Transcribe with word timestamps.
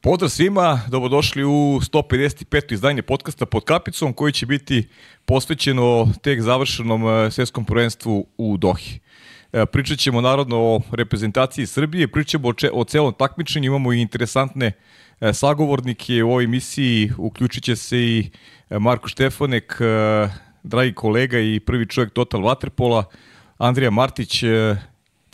Pozdrav 0.00 0.28
svima, 0.28 0.80
dobrodošli 0.88 1.44
u 1.44 1.48
155. 1.48 2.72
izdanje 2.72 3.02
podcasta 3.02 3.46
pod 3.46 3.64
kapicom 3.64 4.12
koji 4.12 4.32
će 4.32 4.46
biti 4.46 4.88
posvećeno 5.24 6.12
tek 6.22 6.40
završenom 6.40 7.08
e, 7.08 7.30
svjetskom 7.30 7.64
prvenstvu 7.64 8.26
u 8.38 8.56
Dohi. 8.56 9.00
E, 9.52 9.66
pričat 9.66 9.98
ćemo 9.98 10.20
narodno 10.20 10.56
o 10.56 10.80
reprezentaciji 10.92 11.66
Srbije, 11.66 12.08
pričat 12.08 12.30
ćemo 12.30 12.48
o, 12.48 12.54
o 12.72 12.84
celom 12.84 13.14
takmičenju, 13.18 13.66
imamo 13.66 13.92
i 13.92 14.00
interesantne 14.00 14.72
e, 15.20 15.32
sagovornike 15.32 16.22
u 16.22 16.30
ovoj 16.30 16.44
emisiji, 16.44 17.12
uključit 17.18 17.64
će 17.64 17.76
se 17.76 17.98
i 17.98 18.30
Marko 18.70 19.08
Štefanek, 19.08 19.78
dragi 20.62 20.92
kolega 20.92 21.38
i 21.38 21.60
prvi 21.60 21.86
čovjek 21.86 22.12
Total 22.12 22.40
Waterpola, 22.40 23.04
Andrija 23.58 23.90
Martić, 23.90 24.42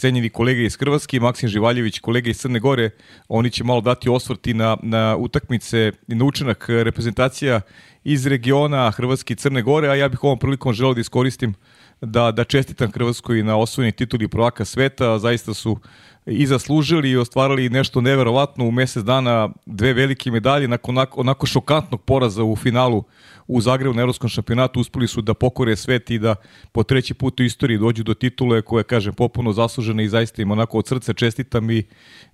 cenjeni 0.02 0.30
kolega 0.30 0.62
iz 0.62 0.76
Hrvatske, 0.76 1.20
Maksim 1.20 1.48
Živaljević, 1.48 1.98
kolega 1.98 2.30
iz 2.30 2.40
Crne 2.40 2.60
Gore, 2.60 2.90
oni 3.28 3.50
će 3.50 3.64
malo 3.64 3.80
dati 3.80 4.10
osvrti 4.10 4.54
na, 4.54 4.76
na 4.82 5.16
utakmice 5.16 5.92
i 6.08 6.14
na 6.14 6.24
učinak 6.24 6.66
reprezentacija 6.68 7.60
iz 8.04 8.26
regiona 8.26 8.90
Hrvatske 8.90 9.34
i 9.34 9.36
Crne 9.36 9.62
Gore, 9.62 9.88
a 9.88 9.94
ja 9.94 10.08
bih 10.08 10.24
ovom 10.24 10.38
prilikom 10.38 10.72
želeo 10.72 10.94
da 10.94 11.00
iskoristim 11.00 11.54
da, 12.02 12.30
da 12.32 12.44
čestitam 12.44 12.92
Hrvatskoj 12.92 13.42
na 13.42 13.56
osvojeni 13.56 13.92
tituli 13.92 14.28
prvaka 14.28 14.64
sveta, 14.64 15.18
zaista 15.18 15.54
su 15.54 15.78
i 16.26 16.46
zaslužili 16.46 17.10
i 17.10 17.16
ostvarili 17.16 17.68
nešto 17.68 18.00
neverovatno 18.00 18.64
u 18.64 18.70
mesec 18.70 19.04
dana 19.04 19.48
dve 19.66 19.92
velike 19.92 20.30
medalje 20.30 20.68
nakon 20.68 20.98
onako, 20.98 21.20
onako 21.20 21.46
šokantnog 21.46 22.02
poraza 22.02 22.44
u 22.44 22.56
finalu 22.56 23.04
u 23.46 23.60
Zagrebu 23.60 23.94
na 23.94 24.02
Evropskom 24.02 24.28
šampionatu 24.28 24.80
uspeli 24.80 25.08
su 25.08 25.20
da 25.20 25.34
pokore 25.34 25.76
svet 25.76 26.10
i 26.10 26.18
da 26.18 26.34
po 26.72 26.82
treći 26.82 27.14
put 27.14 27.40
u 27.40 27.42
istoriji 27.42 27.78
dođu 27.78 28.02
do 28.02 28.14
titule 28.14 28.62
koje, 28.62 28.84
kažem, 28.84 29.14
popuno 29.14 29.52
zaslužene 29.52 30.04
i 30.04 30.08
zaista 30.08 30.42
im 30.42 30.50
onako 30.50 30.78
od 30.78 30.88
srca 30.88 31.12
čestitam 31.12 31.70
i, 31.70 31.84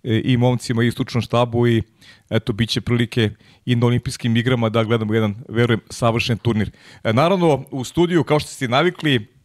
i 0.03 0.37
momcima 0.37 0.85
i 0.85 0.91
stručnom 0.91 1.23
štabu 1.23 1.67
i 1.67 1.83
eto, 2.31 2.53
bit 2.53 2.69
će 2.69 2.81
prilike 2.81 3.31
i 3.67 3.77
na 3.77 3.87
olimpijskim 3.87 4.37
igrama 4.37 4.69
da 4.69 4.85
gledamo 4.85 5.15
jedan, 5.15 5.35
verujem, 5.49 5.81
savršen 5.91 6.39
turnir. 6.39 6.71
E, 7.05 7.13
naravno, 7.13 7.65
u 7.71 7.85
studiju, 7.85 8.25
kao 8.25 8.41
što 8.41 8.51
ste 8.51 8.69
navikli, 8.69 9.38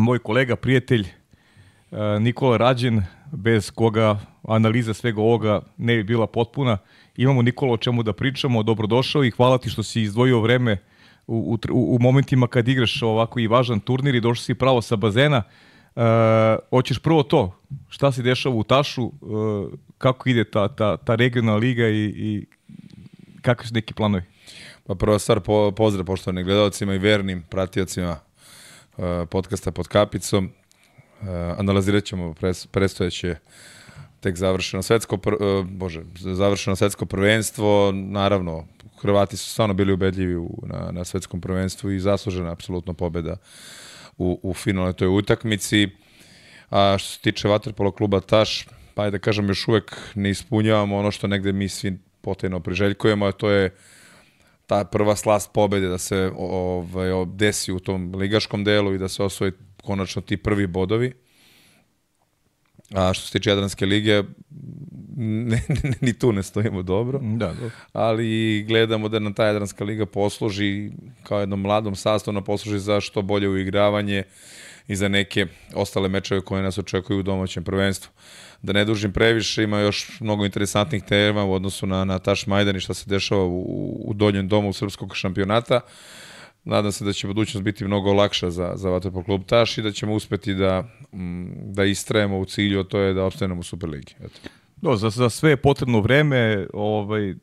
moj 0.00 0.18
kolega, 0.18 0.56
prijatelj, 0.56 1.06
e, 1.06 2.20
Nikola 2.20 2.56
Rađen, 2.56 3.02
bez 3.32 3.70
koga 3.70 4.18
analiza 4.48 4.94
svega 4.94 5.20
ovoga 5.20 5.60
ne 5.76 5.96
bi 5.96 6.04
bila 6.04 6.26
potpuna. 6.26 6.78
Imamo 7.16 7.42
Nikola 7.42 7.72
o 7.72 7.76
čemu 7.76 8.02
da 8.02 8.12
pričamo, 8.12 8.62
dobrodošao 8.62 9.24
i 9.24 9.30
hvala 9.30 9.58
ti 9.58 9.70
što 9.70 9.82
si 9.82 10.02
izdvojio 10.02 10.40
vreme 10.40 10.78
u, 11.26 11.58
u, 11.72 11.94
u 11.94 11.98
momentima 12.00 12.46
kad 12.46 12.68
igraš 12.68 13.02
ovako 13.02 13.40
i 13.40 13.46
važan 13.46 13.80
turnir 13.80 14.14
i 14.14 14.20
došao 14.20 14.42
si 14.42 14.54
pravo 14.54 14.82
sa 14.82 14.96
bazena. 14.96 15.42
E, 15.96 16.02
hoćeš 16.70 16.98
prvo 16.98 17.22
to, 17.22 17.58
šta 17.88 18.12
se 18.12 18.22
dešava 18.22 18.54
u 18.54 18.62
Tašu, 18.62 19.06
e, 19.06 19.10
kako 19.98 20.28
ide 20.28 20.44
ta, 20.44 20.68
ta, 20.68 20.96
ta 20.96 21.14
regionalna 21.14 21.58
liga 21.58 21.88
i, 21.88 22.04
i 22.16 22.46
kakvi 23.42 23.66
su 23.66 23.74
neki 23.74 23.94
planovi? 23.94 24.22
Pa 24.86 24.94
prva 24.94 25.18
stvar, 25.18 25.40
po, 25.40 25.72
pozdrav 25.76 26.06
poštovanim 26.06 26.44
gledalcima 26.44 26.94
i 26.94 26.98
vernim 26.98 27.42
pratiocima 27.50 28.16
podcasta 29.30 29.70
pod 29.70 29.88
kapicom. 29.88 30.50
E, 31.22 31.26
analizirat 31.58 32.04
ćemo 32.04 32.34
pres, 32.34 32.66
predstojeće 32.66 33.36
tek 34.20 34.36
završeno 34.36 34.82
svetsko, 34.82 35.16
pr, 35.16 35.32
e, 35.32 35.62
bože, 35.64 36.02
završeno 36.14 36.76
svetsko 36.76 37.06
prvenstvo, 37.06 37.92
naravno, 37.92 38.66
Hrvati 39.02 39.36
su 39.36 39.50
stvarno 39.50 39.74
bili 39.74 39.92
ubedljivi 39.92 40.36
u, 40.36 40.58
na, 40.62 40.90
na 40.92 41.04
svetskom 41.04 41.40
prvenstvu 41.40 41.90
i 41.90 42.00
zaslužena 42.00 42.52
apsolutno 42.52 42.94
pobeda 42.94 43.36
u, 44.18 44.40
u 44.42 44.54
finalnoj 44.54 44.92
toj 44.92 45.08
utakmici. 45.08 45.88
A 46.70 46.96
što 46.98 47.08
se 47.08 47.20
tiče 47.20 47.48
Vaterpolo 47.48 47.90
kluba 47.90 48.20
Taš, 48.20 48.66
pa 48.94 49.10
da 49.10 49.18
kažem 49.18 49.48
još 49.48 49.68
uvek 49.68 49.96
ne 50.14 50.30
ispunjavamo 50.30 50.96
ono 50.96 51.10
što 51.10 51.26
negde 51.26 51.52
mi 51.52 51.68
svi 51.68 51.98
potajno 52.20 52.60
priželjkujemo, 52.60 53.26
a 53.26 53.32
to 53.32 53.50
je 53.50 53.74
ta 54.72 54.84
prva 54.84 55.16
slast 55.16 55.50
pobede 55.52 55.88
da 55.88 55.98
se 55.98 56.30
ovaj, 56.36 57.10
desi 57.26 57.72
u 57.72 57.78
tom 57.78 58.14
ligaškom 58.14 58.64
delu 58.64 58.94
i 58.94 58.98
da 58.98 59.08
se 59.08 59.22
osvoji 59.22 59.52
konačno 59.82 60.22
ti 60.22 60.36
prvi 60.36 60.66
bodovi. 60.66 61.12
A 62.94 63.12
što 63.14 63.26
se 63.26 63.32
tiče 63.32 63.50
Jadranske 63.50 63.86
lige, 63.86 64.22
ne, 65.16 65.62
ne, 65.68 65.92
ni 66.00 66.12
tu 66.18 66.32
ne 66.32 66.42
stojimo 66.42 66.82
dobro. 66.82 67.18
Da, 67.22 67.46
dobro. 67.46 67.70
Ali 67.92 68.64
gledamo 68.68 69.08
da 69.08 69.18
nam 69.18 69.34
ta 69.34 69.46
Jadranska 69.46 69.84
liga 69.84 70.06
posluži 70.06 70.90
kao 71.22 71.40
jednom 71.40 71.60
mladom 71.60 71.96
sastavu, 71.96 72.42
posluži 72.42 72.78
za 72.78 73.00
što 73.00 73.22
bolje 73.22 73.48
uigravanje 73.48 74.22
i 74.88 74.96
za 74.96 75.08
neke 75.08 75.46
ostale 75.74 76.08
mečeve 76.08 76.40
koje 76.40 76.62
nas 76.62 76.78
očekuju 76.78 77.18
u 77.18 77.22
domaćem 77.22 77.64
prvenstvu. 77.64 78.10
Da 78.62 78.72
ne 78.72 78.84
dužim 78.84 79.12
previše, 79.12 79.62
ima 79.62 79.80
još 79.80 80.20
mnogo 80.20 80.44
interesantnih 80.44 81.02
tema 81.02 81.44
u 81.44 81.52
odnosu 81.52 81.86
na, 81.86 82.04
na 82.04 82.18
Taš 82.18 82.46
Majdan 82.46 82.76
i 82.76 82.80
šta 82.80 82.94
se 82.94 83.10
dešava 83.10 83.44
u, 83.44 84.02
u 84.08 84.14
donjem 84.14 84.48
domu 84.48 84.72
srpskog 84.72 85.16
šampionata. 85.16 85.80
Nadam 86.64 86.92
se 86.92 87.04
da 87.04 87.12
će 87.12 87.26
budućnost 87.26 87.64
biti 87.64 87.84
mnogo 87.84 88.12
lakša 88.12 88.50
za, 88.50 88.72
za 88.76 88.90
Vatrpol 88.90 89.22
klub 89.22 89.42
Taš 89.46 89.78
i 89.78 89.82
da 89.82 89.92
ćemo 89.92 90.14
uspeti 90.14 90.54
da, 90.54 90.84
da 91.64 91.84
istrajemo 91.84 92.38
u 92.38 92.44
cilju, 92.44 92.80
a 92.80 92.84
to 92.84 92.98
je 92.98 93.14
da 93.14 93.24
opstanemo 93.24 93.60
u 93.60 93.62
Superligi. 93.62 94.14
Eto. 94.20 94.40
Do, 94.76 94.96
za, 94.96 95.10
za 95.10 95.30
sve 95.30 95.50
je 95.50 95.56
potrebno 95.56 96.00
vreme, 96.00 96.66
ovaj, 96.72 97.34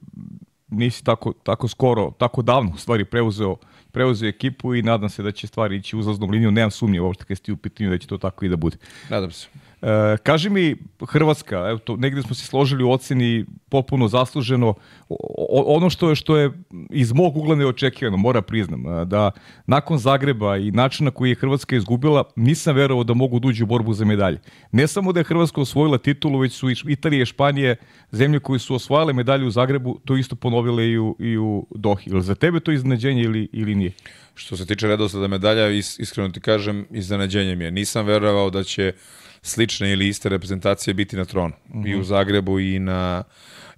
nisi 0.68 1.04
tako, 1.04 1.34
tako 1.34 1.68
skoro, 1.68 2.12
tako 2.18 2.42
davno 2.42 2.72
u 2.76 2.78
stvari 2.78 3.06
preuzeo, 3.06 3.56
preuzeo 3.92 4.30
ekipu 4.30 4.76
i 4.76 4.82
nadam 4.82 5.10
se 5.10 5.24
da 5.24 5.32
će 5.32 5.48
stvari 5.48 5.76
ići 5.76 5.98
uzlaznom 5.98 6.30
linijom, 6.30 6.54
nemam 6.54 6.72
sumnje 6.72 7.02
uopšte 7.02 7.26
kad 7.26 7.38
ste 7.38 7.52
u 7.52 7.58
pitanju 7.58 7.90
da 7.90 7.98
će 7.98 8.08
to 8.08 8.18
tako 8.18 8.46
i 8.46 8.50
da 8.50 8.56
bude. 8.56 8.78
Nadam 9.10 9.32
se. 9.32 9.48
E, 9.82 10.18
kaži 10.24 10.50
mi, 10.50 10.76
Hrvatska, 11.08 11.56
evo 11.56 11.78
to, 11.78 11.96
negde 11.96 12.22
smo 12.22 12.36
se 12.36 12.46
složili 12.46 12.84
u 12.84 12.92
oceni 12.92 13.46
popuno 13.70 14.08
zasluženo, 14.08 14.74
o, 15.10 15.64
ono 15.76 15.90
što 15.90 16.10
je, 16.10 16.16
što 16.16 16.38
je 16.38 16.52
iz 16.90 17.14
mog 17.14 17.38
ugla 17.38 17.56
neočekivano, 17.56 18.18
mora 18.18 18.42
priznam, 18.42 18.84
da 19.06 19.32
nakon 19.66 19.98
Zagreba 19.98 20.58
i 20.58 20.72
načina 20.72 21.12
koji 21.12 21.30
je 21.30 21.36
Hrvatska 21.36 21.76
izgubila, 21.76 22.24
nisam 22.36 22.76
verovao 22.76 23.04
da 23.04 23.14
mogu 23.14 23.40
duđu 23.40 23.60
da 23.60 23.64
u 23.64 23.68
borbu 23.68 23.94
za 23.94 24.06
medalje. 24.06 24.40
Ne 24.72 24.88
samo 24.88 25.14
da 25.14 25.20
je 25.20 25.24
Hrvatska 25.24 25.62
osvojila 25.62 25.98
titulu, 25.98 26.40
već 26.40 26.54
su 26.54 26.70
Italije 26.70 27.22
i 27.22 27.26
Španije, 27.26 27.76
zemlje 28.12 28.40
koje 28.40 28.60
su 28.60 28.76
osvojale 28.76 29.14
medalje 29.14 29.46
u 29.46 29.52
Zagrebu, 29.52 30.00
to 30.06 30.18
isto 30.18 30.36
ponovile 30.36 30.88
i 30.88 30.98
u, 30.98 31.16
i 31.20 31.38
u 31.38 31.68
Dohi. 31.76 32.10
Ili 32.10 32.22
za 32.22 32.36
tebe 32.36 32.60
to 32.60 32.72
iznenađenje 32.72 33.22
ili, 33.22 33.48
ili 33.54 33.76
nije? 33.76 33.92
Što 34.36 34.58
se 34.58 34.66
tiče 34.66 34.88
redosleda 34.88 35.28
medalja, 35.28 35.70
is, 35.70 36.00
iskreno 36.00 36.30
ti 36.30 36.40
kažem, 36.40 36.86
iznenađenje 36.92 37.56
mi 37.56 37.64
je. 37.64 37.72
Nisam 37.72 38.06
verovao 38.06 38.50
da 38.50 38.64
će 38.64 38.94
slične 39.42 39.92
ili 39.92 40.08
iste 40.08 40.30
reprezentacije 40.30 40.94
biti 40.94 41.16
na 41.16 41.26
tronu. 41.26 41.54
Uh 41.70 41.76
-huh. 41.76 41.90
I 41.90 41.96
u 41.96 41.98
mhm. 41.98 42.06
Zagrebu 42.06 42.60
i 42.60 42.80
na 42.80 43.24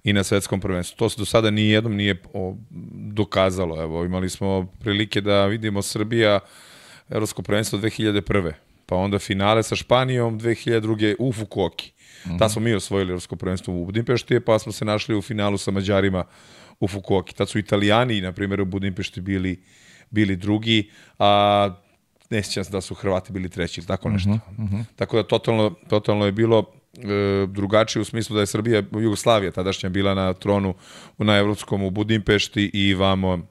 i 0.04 0.12
na 0.12 0.24
svetskom 0.24 0.60
prvenstvu. 0.60 0.96
To 0.96 1.08
se 1.08 1.18
do 1.18 1.24
sada 1.24 1.50
ni 1.50 1.68
jednom 1.68 1.96
nije 1.96 2.22
dokazalo. 2.92 3.82
Evo, 3.82 4.04
imali 4.04 4.30
smo 4.30 4.66
prilike 4.80 5.20
da 5.20 5.46
vidimo 5.46 5.82
Srbija 5.82 6.40
Evropsko 7.10 7.42
prvenstvo 7.42 7.78
2001. 7.78 8.52
Pa 8.86 8.96
onda 8.96 9.18
finale 9.18 9.62
sa 9.62 9.76
Španijom 9.76 10.40
2002. 10.40 11.14
u 11.18 11.32
Fukuoki. 11.32 11.92
Uh 12.24 12.30
-huh. 12.30 12.38
Ta 12.38 12.48
smo 12.48 12.62
mi 12.62 12.74
osvojili 12.74 13.10
Evropsko 13.10 13.36
prvenstvo 13.36 13.74
u 13.74 13.84
Budimpešti, 13.84 14.40
pa 14.40 14.58
smo 14.58 14.72
se 14.72 14.84
našli 14.84 15.16
u 15.16 15.22
finalu 15.22 15.58
sa 15.58 15.70
Mađarima 15.70 16.24
u 16.80 16.88
Fukuoki. 16.88 17.34
Tad 17.34 17.48
su 17.48 17.58
Italijani, 17.58 18.20
na 18.20 18.32
primjer, 18.32 18.60
u 18.60 18.64
Budimpešti 18.64 19.20
bili 19.20 19.62
bili 20.12 20.36
drugi, 20.36 20.90
a 21.18 21.70
ne 22.32 22.42
sjećam 22.42 22.64
se 22.64 22.70
da 22.70 22.80
su 22.80 22.94
Hrvati 22.94 23.32
bili 23.32 23.48
treći 23.48 23.80
ili 23.80 23.86
tako 23.86 24.08
nešto. 24.08 24.30
Uh 24.30 24.36
-huh, 24.36 24.64
uh 24.64 24.70
-huh. 24.70 24.84
Tako 24.96 25.16
da 25.16 25.22
totalno, 25.22 25.74
totalno 25.88 26.26
je 26.26 26.32
bilo 26.32 26.64
e, 26.94 27.46
drugačije 27.46 28.02
u 28.02 28.04
smislu 28.04 28.34
da 28.34 28.40
je 28.40 28.46
Srbija, 28.46 28.82
Jugoslavija 28.92 29.52
tadašnja 29.52 29.88
bila 29.88 30.14
na 30.14 30.32
tronu 30.32 30.74
na 31.18 31.36
Evropskom 31.36 31.82
u 31.82 31.90
Budimpešti 31.90 32.70
i 32.74 32.94
vamo 32.94 33.46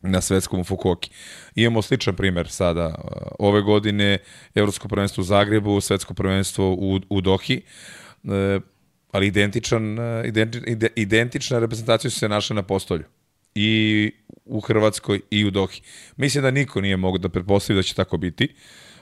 na 0.00 0.20
svetskom 0.20 0.60
u 0.60 0.64
Fukuoki. 0.64 1.10
Imamo 1.54 1.82
sličan 1.82 2.16
primer 2.16 2.48
sada 2.48 2.84
e, 2.84 3.00
ove 3.38 3.62
godine, 3.62 4.18
Evropsko 4.54 4.88
prvenstvo 4.88 5.20
u 5.20 5.24
Zagrebu, 5.24 5.80
svetsko 5.80 6.14
prvenstvo 6.14 6.72
u, 6.72 7.00
u 7.08 7.20
Dohi, 7.20 7.62
e, 8.24 8.60
ali 9.12 9.26
identičan, 9.26 9.98
e, 9.98 10.22
identi, 10.28 10.60
identična 10.96 11.58
reprezentacija 11.58 12.10
su 12.10 12.18
se 12.18 12.28
našla 12.28 12.54
na 12.54 12.62
postolju 12.62 13.04
i 13.54 14.12
u 14.44 14.60
Hrvatskoj 14.60 15.20
i 15.30 15.44
u 15.44 15.50
Dohi. 15.50 15.80
Mislim 16.16 16.42
da 16.42 16.50
niko 16.50 16.80
nije 16.80 16.96
mogao 16.96 17.18
da 17.18 17.28
pretpostavi 17.28 17.76
da 17.76 17.82
će 17.82 17.94
tako 17.94 18.16
biti. 18.16 18.54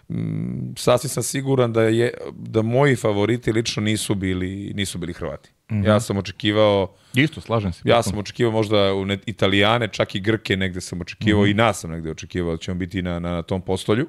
Mm, 0.08 0.74
sasvim 0.76 1.08
sam 1.08 1.22
siguran 1.22 1.72
da 1.72 1.82
je 1.82 2.14
da 2.32 2.62
moji 2.62 2.96
favoriti 2.96 3.52
lično 3.52 3.82
nisu 3.82 4.14
bili 4.14 4.72
nisu 4.74 4.98
bili 4.98 5.12
Hrvati. 5.12 5.50
Mm 5.70 5.74
-hmm. 5.74 5.86
Ja 5.86 6.00
sam 6.00 6.16
očekivao 6.16 6.94
Isto, 7.14 7.40
slažem 7.40 7.72
se. 7.72 7.82
Ja 7.84 8.02
sam 8.02 8.18
očekivao 8.18 8.52
možda 8.52 8.94
u 8.94 9.04
ne, 9.04 9.18
Italijane, 9.26 9.88
čak 9.88 10.14
i 10.14 10.20
Grke 10.20 10.56
negde 10.56 10.80
sam 10.80 11.00
očekivao 11.00 11.42
mm 11.42 11.46
-hmm. 11.46 11.50
i 11.50 11.54
nas 11.54 11.80
sam 11.80 11.90
negde 11.90 12.10
očekivao 12.10 12.56
da 12.56 12.58
ćemo 12.58 12.74
biti 12.78 13.02
na, 13.02 13.18
na, 13.18 13.30
na 13.30 13.42
tom 13.42 13.62
postolju. 13.62 14.08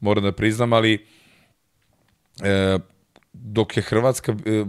Moram 0.00 0.24
da 0.24 0.32
priznam, 0.32 0.72
ali 0.72 1.06
e, 2.42 2.78
dok 3.42 3.76
je 3.76 3.82
Hrvatska 3.82 4.32
e, 4.32 4.64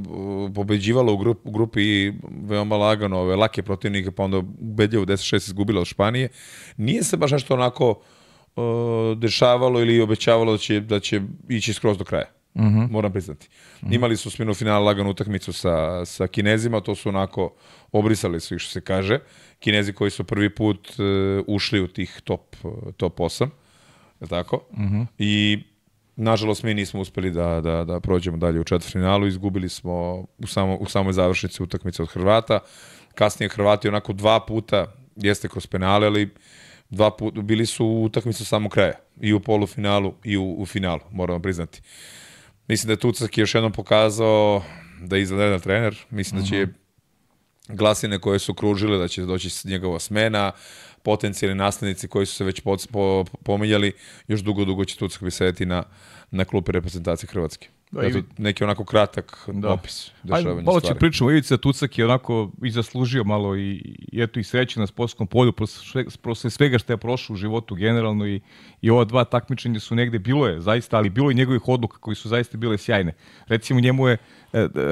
pobeđivala 0.56 1.12
u, 1.12 1.18
grup, 1.18 1.40
u 1.44 1.52
grupi 1.52 2.12
veoma 2.48 2.78
lagano 2.78 3.20
ove 3.20 3.36
lake 3.36 3.64
protivnike, 3.64 4.12
pa 4.12 4.24
onda 4.24 4.38
ubedljivo 4.38 5.06
10-6 5.06 5.36
izgubila 5.36 5.82
od 5.82 5.88
Španije, 5.88 6.30
nije 6.78 7.04
se 7.04 7.18
baš 7.18 7.32
nešto 7.32 7.54
onako 7.54 7.90
uh, 7.90 9.18
dešavalo 9.18 9.82
ili 9.82 10.02
obećavalo 10.02 10.52
da 10.52 10.58
će, 10.58 10.80
da 10.80 11.00
će 11.00 11.22
ići 11.50 11.74
skroz 11.74 11.98
do 11.98 12.04
kraja. 12.04 12.26
Mhm. 12.56 12.68
-huh. 12.68 12.92
Moram 12.92 13.12
priznati. 13.12 13.48
Uh 13.82 13.90
-huh. 13.90 13.96
Imali 13.96 14.18
su 14.18 14.32
sminu 14.32 14.54
finala 14.54 14.86
laganu 14.86 15.10
utakmicu 15.10 15.54
sa, 15.54 16.06
sa 16.06 16.28
Kinezima, 16.28 16.82
to 16.82 16.96
su 16.96 17.10
onako 17.10 17.54
obrisali 17.92 18.40
su 18.40 18.56
ih 18.56 18.62
što 18.62 18.72
se 18.72 18.82
kaže. 18.82 19.20
Kinezi 19.60 19.94
koji 19.94 20.12
su 20.12 20.24
prvi 20.24 20.56
put 20.56 20.90
uh, 20.90 20.96
ušli 21.48 21.82
u 21.82 21.88
tih 21.88 22.22
top, 22.24 22.56
top 22.98 23.20
8, 23.20 23.50
je 24.22 24.28
tako? 24.28 24.56
Uh 24.72 24.78
-huh. 24.78 25.06
I 25.18 25.64
Nažalost, 26.20 26.64
mi 26.64 26.74
nismo 26.74 27.02
uspeli 27.02 27.32
da, 27.32 27.62
da, 27.62 27.84
da 27.84 28.00
prođemo 28.00 28.38
dalje 28.38 28.60
u 28.60 28.64
četvrtfinalu, 28.64 29.28
izgubili 29.28 29.70
smo 29.70 30.26
u, 30.38 30.48
samo, 30.48 30.76
u 30.76 30.86
samoj 30.86 31.14
završnici 31.14 31.64
utakmice 31.64 32.02
od 32.02 32.10
Hrvata. 32.10 32.60
Kasnije 33.16 33.50
Hrvati 33.50 33.88
onako 33.88 34.14
dva 34.14 34.40
puta, 34.40 34.86
jeste 35.16 35.50
kroz 35.50 35.68
penale, 35.68 36.08
ali 36.08 36.30
dva 36.90 37.12
puta, 37.12 37.42
bili 37.42 37.66
su 37.66 37.86
u 37.86 38.04
utakmicu 38.04 38.46
samo 38.46 38.70
kraja. 38.70 38.94
I 39.22 39.34
u 39.34 39.40
polufinalu 39.40 40.14
i 40.24 40.38
u, 40.38 40.56
u 40.58 40.66
finalu, 40.66 41.02
moramo 41.12 41.40
priznati. 41.40 41.82
Mislim 42.68 42.88
da 42.88 42.94
je 42.94 43.00
Tucak 43.00 43.38
još 43.38 43.56
jednom 43.56 43.72
pokazao 43.72 44.64
da 45.02 45.16
je 45.16 45.22
izvanredan 45.22 45.60
trener. 45.60 45.98
Mislim 46.10 46.42
uh 46.42 46.48
-huh. 46.48 46.60
da 46.60 46.66
će 46.66 46.74
glasine 47.68 48.20
koje 48.20 48.40
su 48.40 48.54
kružile, 48.54 48.98
da 48.98 49.08
će 49.08 49.22
doći 49.22 49.68
njegova 49.68 50.00
smena, 50.00 50.52
potencijalni 51.08 51.56
naslednici 51.56 52.08
koji 52.08 52.26
su 52.26 52.36
se 52.36 52.44
već 52.44 52.60
po, 52.62 52.76
po, 52.92 53.26
pominjali, 53.44 53.92
još 54.28 54.42
dugo, 54.42 54.66
dugo 54.66 54.86
će 54.86 54.98
Tucak 54.98 55.24
bi 55.24 55.32
sedeti 55.32 55.66
na, 55.66 55.84
na 56.32 56.46
klupi 56.46 56.72
reprezentacije 56.72 57.30
Hrvatske. 57.32 57.70
Da, 57.92 58.02
Eto, 58.04 58.20
neki 58.38 58.64
onako 58.64 58.86
kratak 58.86 59.50
da. 59.54 59.72
opis 59.72 60.12
dešavanja 60.24 60.62
malo 60.62 60.80
će 60.80 60.96
pričamo, 60.96 61.32
Ivica 61.32 61.58
Tucak 61.58 61.98
je 61.98 62.06
onako 62.06 62.52
i 62.64 62.72
zaslužio 62.72 63.24
malo 63.24 63.56
i, 63.56 63.96
i 64.12 64.22
eto 64.22 64.40
i 64.40 64.44
sreće 64.44 64.80
na 64.80 64.88
sportskom 64.88 65.28
polju 65.28 65.54
posle 66.22 66.50
svega 66.50 66.78
što 66.78 66.94
je 66.94 66.98
prošao 66.98 67.34
u 67.34 67.38
životu 67.38 67.76
generalno 67.76 68.28
i, 68.28 68.42
i 68.82 68.90
ova 68.90 69.06
dva 69.06 69.24
takmičenja 69.24 69.80
su 69.80 69.96
negde, 69.96 70.20
bilo 70.20 70.48
je 70.48 70.62
zaista, 70.62 70.98
ali 70.98 71.10
bilo 71.10 71.32
i 71.32 71.36
njegovih 71.36 71.68
odluka 71.68 71.98
koji 71.98 72.16
su 72.16 72.30
zaista 72.30 72.58
bile 72.58 72.78
sjajne. 72.78 73.14
Recimo 73.48 73.80
njemu 73.80 74.08
je, 74.08 74.18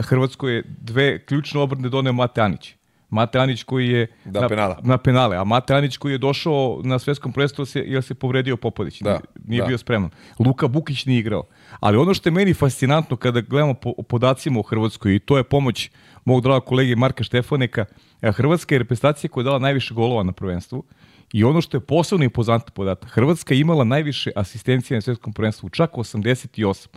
Hrvatsko 0.02 0.50
je 0.50 0.64
dve 0.80 1.26
ključne 1.26 1.60
obrne 1.60 1.90
doneo 1.90 2.14
Mate 2.14 2.42
Anić. 2.42 2.76
Mate 3.10 3.40
Anić 3.40 3.64
koji 3.64 3.90
je 3.90 4.08
da, 4.26 4.42
na, 4.42 4.48
penala. 4.48 4.80
na 4.84 4.98
penale, 4.98 5.38
a 5.38 5.44
Mate 5.44 5.76
Anić 5.76 5.98
koji 5.98 6.12
je 6.12 6.18
došao 6.18 6.82
na 6.84 7.00
svetskom 7.00 7.34
prvenstvu 7.34 7.66
se 7.66 7.84
jer 7.88 8.04
se 8.04 8.16
povredio 8.16 8.58
Popadić, 8.58 9.02
da, 9.02 9.20
nije 9.46 9.62
da. 9.62 9.68
bio 9.68 9.78
spreman. 9.78 10.10
Luka 10.40 10.68
Bukić 10.68 11.06
nije 11.06 11.20
igrao. 11.20 11.44
Ali 11.80 11.98
ono 11.98 12.14
što 12.14 12.30
je 12.30 12.34
meni 12.34 12.54
fascinantno 12.54 13.18
kada 13.18 13.42
gledamo 13.42 13.74
po 13.74 13.94
podacima 13.94 14.60
u 14.60 14.64
Hrvatskoj 14.64 15.16
i 15.16 15.20
to 15.20 15.38
je 15.38 15.44
pomoć 15.44 15.90
mog 16.26 16.42
draga 16.42 16.66
kolege 16.66 16.96
Marka 16.96 17.24
Štefaneka, 17.24 17.86
Hrvatska 18.22 18.76
je 18.76 18.80
reprezentacija 18.80 19.30
koja 19.30 19.42
je 19.42 19.46
dala 19.46 19.60
najviše 19.60 19.94
golova 19.94 20.24
na 20.24 20.32
prvenstvu 20.32 20.84
i 21.34 21.44
ono 21.44 21.62
što 21.62 21.78
je 21.78 21.82
posebno 21.82 22.24
impozantno 22.24 22.74
podatak, 22.74 23.10
Hrvatska 23.10 23.54
je 23.54 23.60
imala 23.60 23.84
najviše 23.84 24.32
asistencija 24.36 24.98
na 24.98 25.02
svetskom 25.02 25.34
prvenstvu, 25.34 25.70
čak 25.70 25.92
88. 25.92 26.88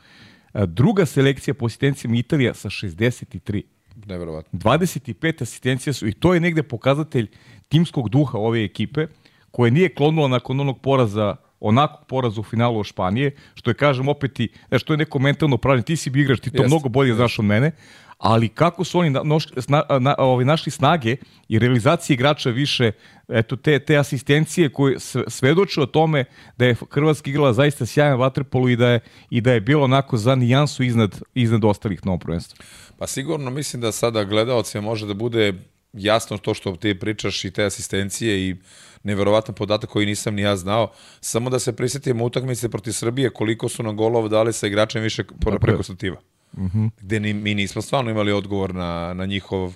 Druga 0.54 1.06
selekcija 1.06 1.54
po 1.54 1.66
asistencijama 1.66 2.16
Italija 2.16 2.54
sa 2.54 2.68
63 2.68 3.62
neverovatno. 4.06 4.58
25 4.58 5.42
asistencija 5.42 5.92
su 5.92 6.06
i 6.06 6.12
to 6.12 6.34
je 6.34 6.40
negde 6.40 6.62
pokazatelj 6.62 7.26
timskog 7.68 8.08
duha 8.08 8.38
ove 8.38 8.64
ekipe 8.64 9.06
koje 9.50 9.70
nije 9.70 9.94
klonulo 9.94 10.28
nakon 10.28 10.60
onog 10.60 10.80
poraza 10.80 11.36
onakog 11.60 12.06
poraza 12.06 12.40
u 12.40 12.44
finalu 12.44 12.78
od 12.78 12.86
Španije, 12.86 13.30
što 13.54 13.70
je, 13.70 13.74
kažem, 13.74 14.08
opet 14.08 14.40
i, 14.40 14.48
znaš, 14.68 14.82
to 14.82 14.92
je 14.92 14.96
neko 14.96 15.18
mentalno 15.18 15.56
pravljanje, 15.56 15.84
ti 15.84 15.96
si 15.96 16.10
bi 16.10 16.20
igrač, 16.20 16.40
ti 16.40 16.50
to 16.50 16.62
Jest. 16.62 16.70
mnogo 16.70 16.88
bolje 16.88 17.14
znaš 17.14 17.38
od 17.38 17.44
mene, 17.44 17.72
ali 18.18 18.48
kako 18.48 18.84
su 18.84 18.98
oni 18.98 19.10
na, 19.10 19.22
noš, 19.22 19.46
sna, 19.58 19.82
na, 20.00 20.14
ovaj, 20.18 20.44
našli 20.44 20.72
snage 20.72 21.16
i 21.48 21.58
realizacije 21.58 22.14
igrača 22.14 22.50
više, 22.50 22.92
eto, 23.28 23.56
te, 23.56 23.78
te 23.78 23.96
asistencije 23.96 24.72
koje 24.72 24.96
svedoče 25.28 25.80
o 25.80 25.86
tome 25.86 26.24
da 26.56 26.66
je 26.66 26.76
Hrvatska 26.90 27.30
igrala 27.30 27.52
zaista 27.52 27.86
sjajan 27.86 28.18
vaterpolu 28.18 28.68
i 28.68 28.76
da 28.76 28.88
je, 28.88 29.00
i 29.30 29.40
da 29.40 29.52
je 29.52 29.60
bilo 29.60 29.84
onako 29.84 30.16
za 30.16 30.34
nijansu 30.34 30.82
iznad, 30.82 31.20
iznad 31.34 31.64
ostalih 31.64 32.06
na 32.06 32.12
ovom 32.12 32.20
prvenstvu. 32.20 32.64
Pa 32.98 33.06
sigurno 33.06 33.50
mislim 33.50 33.82
da 33.82 33.92
sada 33.92 34.24
gledalcima 34.24 34.82
može 34.82 35.06
da 35.06 35.14
bude 35.14 35.54
jasno 35.92 36.38
to 36.38 36.54
što 36.54 36.76
ti 36.76 36.98
pričaš 36.98 37.44
i 37.44 37.50
te 37.50 37.64
asistencije 37.64 38.48
i 38.48 38.56
neverovatan 39.02 39.54
podatak 39.54 39.90
koji 39.90 40.06
nisam 40.06 40.34
ni 40.34 40.42
ja 40.42 40.56
znao. 40.56 40.92
Samo 41.20 41.50
da 41.50 41.58
se 41.58 41.76
prisetimo 41.76 42.24
utakmice 42.24 42.68
protiv 42.68 42.92
Srbije 42.92 43.30
koliko 43.30 43.68
su 43.68 43.82
nam 43.82 43.96
golova 43.96 44.28
dali 44.28 44.52
sa 44.52 44.66
igračem 44.66 45.02
više 45.02 45.24
preko 45.60 45.82
stativa. 45.82 46.16
Mm 46.56 46.66
-hmm. 46.66 46.90
Gde 47.00 47.20
ni, 47.20 47.34
mi 47.34 47.54
nismo 47.54 47.82
stvarno 47.82 48.10
imali 48.10 48.32
odgovor 48.32 48.74
na, 48.74 49.14
na 49.14 49.26
njihov 49.26 49.74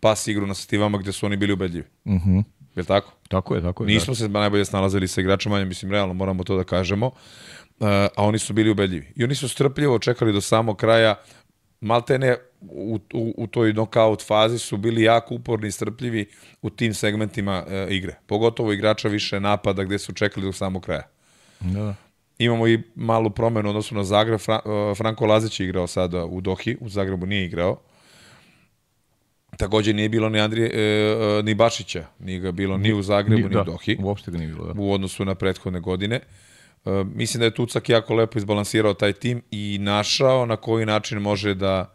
pas 0.00 0.26
igru 0.26 0.46
na 0.46 0.54
stativama 0.54 0.98
gde 0.98 1.12
su 1.12 1.26
oni 1.26 1.36
bili 1.36 1.52
ubedljivi. 1.52 1.86
Mm 2.04 2.16
-hmm. 2.16 2.44
Je 2.76 2.80
li 2.80 2.86
tako? 2.86 3.12
Tako 3.28 3.54
je, 3.54 3.62
tako 3.62 3.84
je. 3.84 3.86
Nismo 3.86 4.12
da. 4.12 4.14
se 4.14 4.28
najbolje 4.28 4.64
snalazili 4.64 5.08
sa 5.08 5.20
igračima, 5.20 5.64
mislim, 5.64 5.92
realno 5.92 6.14
moramo 6.14 6.44
to 6.44 6.56
da 6.56 6.64
kažemo, 6.64 7.06
uh, 7.06 7.12
a 7.88 8.08
oni 8.16 8.38
su 8.38 8.52
bili 8.52 8.70
ubedljivi. 8.70 9.12
I 9.16 9.24
oni 9.24 9.34
su 9.34 9.48
strpljivo 9.48 9.98
čekali 9.98 10.32
do 10.32 10.40
samog 10.40 10.76
kraja, 10.76 11.14
maltene 11.80 12.36
u, 12.60 12.98
u, 13.14 13.34
u 13.36 13.46
toj 13.46 13.72
knockout 13.72 14.26
fazi 14.26 14.58
su 14.58 14.76
bili 14.76 15.02
jako 15.02 15.34
uporni 15.34 15.68
i 15.68 15.72
strpljivi 15.72 16.26
u 16.62 16.70
tim 16.70 16.94
segmentima 16.94 17.64
uh, 17.66 17.92
igre. 17.92 18.14
Pogotovo 18.26 18.72
igrača 18.72 19.08
više 19.08 19.40
napada 19.40 19.84
gde 19.84 19.98
su 19.98 20.12
čekali 20.12 20.46
do 20.46 20.52
samog 20.52 20.82
kraja. 20.82 21.08
Da. 21.60 21.94
Imamo 22.38 22.68
i 22.68 22.82
malu 22.94 23.30
promenu 23.30 23.68
odnosno 23.68 23.96
na 23.96 24.04
Zagreb. 24.04 24.40
Fra, 24.40 24.60
uh, 24.64 24.96
Franko 24.96 25.26
Lazić 25.26 25.60
je 25.60 25.64
igrao 25.64 25.86
sada 25.86 26.24
u 26.24 26.40
Dohi, 26.40 26.76
u 26.80 26.88
Zagrebu 26.88 27.26
nije 27.26 27.44
igrao. 27.44 27.78
Takođe 29.56 29.92
nije 29.92 30.08
bilo 30.08 30.28
ni 30.28 30.40
Andrije, 30.40 30.70
e, 30.74 31.42
ni 31.42 31.54
Bašića, 31.54 32.06
nije 32.18 32.40
ga 32.40 32.52
bilo 32.52 32.76
ni 32.76 32.92
u 32.92 33.02
Zagrebu, 33.02 33.42
ni, 33.42 33.48
ni 33.48 33.54
da, 33.54 33.60
u 33.60 33.64
Dohi. 33.64 33.96
Uopšte 34.02 34.30
ga 34.30 34.38
nije 34.38 34.48
bilo, 34.48 34.72
da. 34.72 34.80
U 34.80 34.92
odnosu 34.92 35.24
na 35.24 35.34
prethodne 35.34 35.80
godine. 35.80 36.20
E, 36.84 37.04
mislim 37.14 37.38
da 37.38 37.44
je 37.44 37.54
Tucak 37.54 37.88
jako 37.88 38.14
lepo 38.14 38.38
izbalansirao 38.38 38.94
taj 38.94 39.12
tim 39.12 39.42
i 39.50 39.78
našao 39.80 40.46
na 40.46 40.56
koji 40.56 40.86
način 40.86 41.18
može 41.18 41.54
da, 41.54 41.94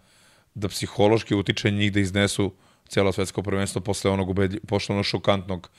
da 0.56 0.68
psihološki 0.68 1.36
utiče 1.36 1.72
njih 1.72 1.94
da 1.94 2.00
iznesu 2.00 2.52
cijelo 2.88 3.12
svetsko 3.12 3.42
prvenstvo 3.42 3.82
posle 3.82 4.12
onog, 4.12 4.30
ubedlji, 4.30 4.60
posle 4.60 4.94
onog 4.94 5.06
šokantnog 5.06 5.70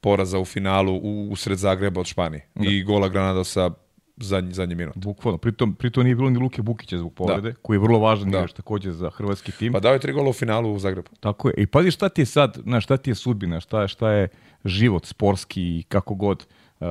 poraza 0.00 0.38
u 0.38 0.44
finalu 0.44 0.94
u, 0.94 1.28
u 1.30 1.36
sred 1.36 1.58
Zagreba 1.58 2.00
od 2.00 2.06
Španije. 2.06 2.46
Da. 2.54 2.70
I 2.70 2.82
gola 2.82 3.08
Granadosa 3.08 3.70
zadnji, 4.16 4.52
zadnji 4.52 4.74
minut. 4.74 4.96
Bukvalno. 4.96 5.38
Pritom, 5.38 5.74
pritom 5.74 6.04
nije 6.04 6.16
bilo 6.16 6.30
ni 6.30 6.38
Luke 6.38 6.62
Bukića 6.62 6.98
zbog 6.98 7.14
povrede, 7.14 7.50
da. 7.50 7.56
koji 7.62 7.74
je 7.74 7.80
vrlo 7.80 7.98
važan 7.98 8.30
da. 8.30 8.38
igrač 8.38 8.52
takođe 8.52 8.92
za 8.92 9.10
hrvatski 9.10 9.52
tim. 9.52 9.72
Pa 9.72 9.80
dao 9.80 9.92
je 9.92 9.98
tri 9.98 10.12
gola 10.12 10.30
u 10.30 10.32
finalu 10.32 10.72
u 10.72 10.78
Zagrebu. 10.78 11.10
Tako 11.20 11.48
je. 11.48 11.54
I 11.56 11.66
pazi 11.66 11.90
šta 11.90 12.08
ti 12.08 12.22
je 12.22 12.26
sad, 12.26 12.58
znaš, 12.62 12.84
šta 12.84 12.96
ti 12.96 13.10
je 13.10 13.14
sudbina, 13.14 13.60
šta 13.60 13.82
je, 13.82 13.88
šta 13.88 14.10
je 14.10 14.28
život 14.64 15.06
sportski 15.06 15.62
i 15.62 15.82
kako 15.88 16.14
god. 16.14 16.46
Uh, 16.80 16.86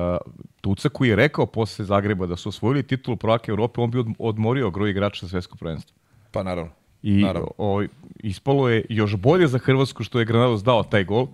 Tuca 0.60 0.88
koji 0.88 1.08
je 1.08 1.16
rekao 1.16 1.46
posle 1.46 1.84
Zagreba 1.84 2.26
da 2.26 2.36
su 2.36 2.48
osvojili 2.48 2.82
titulu 2.82 3.16
prvaka 3.16 3.52
Evrope, 3.52 3.80
on 3.80 3.90
bi 3.90 4.04
odmorio 4.18 4.70
groj 4.70 4.90
igrača 4.90 5.26
za 5.26 5.30
svetsko 5.30 5.56
prvenstvo. 5.56 5.96
Pa 6.30 6.42
naravno. 6.42 6.72
I 7.02 7.22
naravno. 7.22 7.50
O, 7.58 7.82
ispalo 8.16 8.68
je 8.68 8.84
još 8.88 9.16
bolje 9.16 9.46
za 9.46 9.58
Hrvatsku 9.58 10.04
što 10.04 10.18
je 10.18 10.24
Granados 10.24 10.62
dao 10.62 10.82
taj 10.82 11.04
gol. 11.04 11.26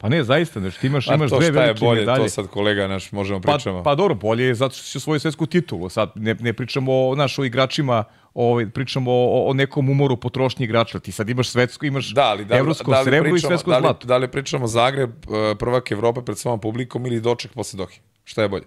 Pa 0.00 0.08
ne, 0.08 0.24
zaista, 0.24 0.60
znači 0.60 0.80
ti 0.80 0.86
imaš, 0.86 1.08
A 1.08 1.14
imaš 1.14 1.30
to 1.30 1.36
dve 1.36 1.46
šta 1.46 1.60
je 1.60 1.66
velike 1.66 1.84
bolje, 1.84 2.00
medalje. 2.00 2.22
to 2.22 2.28
sad 2.28 2.46
kolega 2.46 2.86
naš 2.88 3.12
možemo 3.12 3.40
Pa, 3.40 3.52
pričamo. 3.52 3.82
pa 3.82 3.94
dobro, 3.94 4.14
bolje 4.14 4.44
je 4.44 4.54
zato 4.54 4.74
što 4.74 4.84
će 4.84 5.00
svoju 5.00 5.20
svetsku 5.20 5.46
titulu. 5.46 5.88
Sad 5.88 6.12
ne, 6.14 6.34
ne 6.34 6.52
pričamo 6.52 6.92
o, 6.92 7.14
znaš, 7.14 7.38
o 7.38 7.44
igračima, 7.44 8.04
ovaj, 8.34 8.70
pričamo 8.70 9.10
o, 9.12 9.50
o 9.50 9.52
nekom 9.54 9.90
umoru 9.90 10.16
potrošnje 10.16 10.64
igrača. 10.64 10.98
Ti 10.98 11.12
sad 11.12 11.28
imaš 11.28 11.48
svetsko, 11.48 11.86
imaš 11.86 12.10
da, 12.10 12.24
ali, 12.24 12.44
da, 12.44 12.56
evropsko 12.56 12.90
da 12.90 12.98
li 12.98 13.04
srebro 13.04 13.28
i 13.28 13.32
pričamo, 13.32 13.50
svetsko 13.50 13.70
da 13.70 13.76
li, 13.76 13.82
zlato. 13.82 14.06
Da 14.06 14.16
li 14.16 14.28
pričamo 14.28 14.66
Zagreb, 14.66 15.10
eh, 15.10 15.54
prvak 15.58 15.92
Evrope 15.92 16.22
pred 16.22 16.38
svojom 16.38 16.60
publikom 16.60 17.06
ili 17.06 17.20
doček 17.20 17.52
posle 17.52 17.76
Dohi? 17.76 18.00
Šta 18.24 18.42
je 18.42 18.48
bolje? 18.48 18.64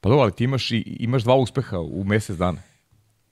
Pa 0.00 0.08
dobro, 0.08 0.22
ali 0.22 0.32
ti 0.32 0.44
imaš, 0.44 0.70
i, 0.70 0.96
imaš 1.00 1.22
dva 1.22 1.34
uspeha 1.34 1.78
u 1.78 2.04
mesec 2.04 2.36
dana. 2.36 2.58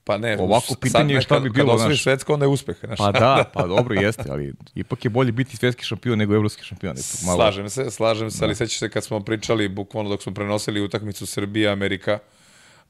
Pa 0.04 0.18
ne, 0.18 0.38
Ovako 0.38 0.74
pitanje 0.80 1.14
je 1.14 1.20
šta 1.20 1.40
bi 1.40 1.50
bilo, 1.50 1.72
Kad 1.72 1.80
osvojiš 1.80 2.02
svetsko, 2.02 2.34
onda 2.34 2.44
je 2.44 2.48
uspeh. 2.48 2.76
Znaš. 2.84 2.98
Pa 2.98 3.12
da, 3.12 3.44
pa 3.54 3.66
dobro 3.66 3.94
jeste, 3.94 4.24
ali 4.30 4.54
ipak 4.74 5.04
je 5.04 5.10
bolje 5.10 5.32
biti 5.32 5.56
svetski 5.56 5.84
šampion 5.84 6.18
nego 6.18 6.34
evropski 6.34 6.64
šampion. 6.64 6.96
Malo. 7.26 7.36
Slažem 7.36 7.70
se, 7.70 7.90
slažem 7.90 8.30
se, 8.30 8.38
da. 8.40 8.46
ali 8.46 8.54
sećaš 8.54 8.78
se 8.78 8.90
kad 8.90 9.04
smo 9.04 9.20
pričali, 9.20 9.68
bukvalno 9.68 10.10
dok 10.10 10.22
smo 10.22 10.34
prenosili 10.34 10.80
utakmicu 10.80 11.26
Srbija, 11.26 11.72
Amerika, 11.72 12.18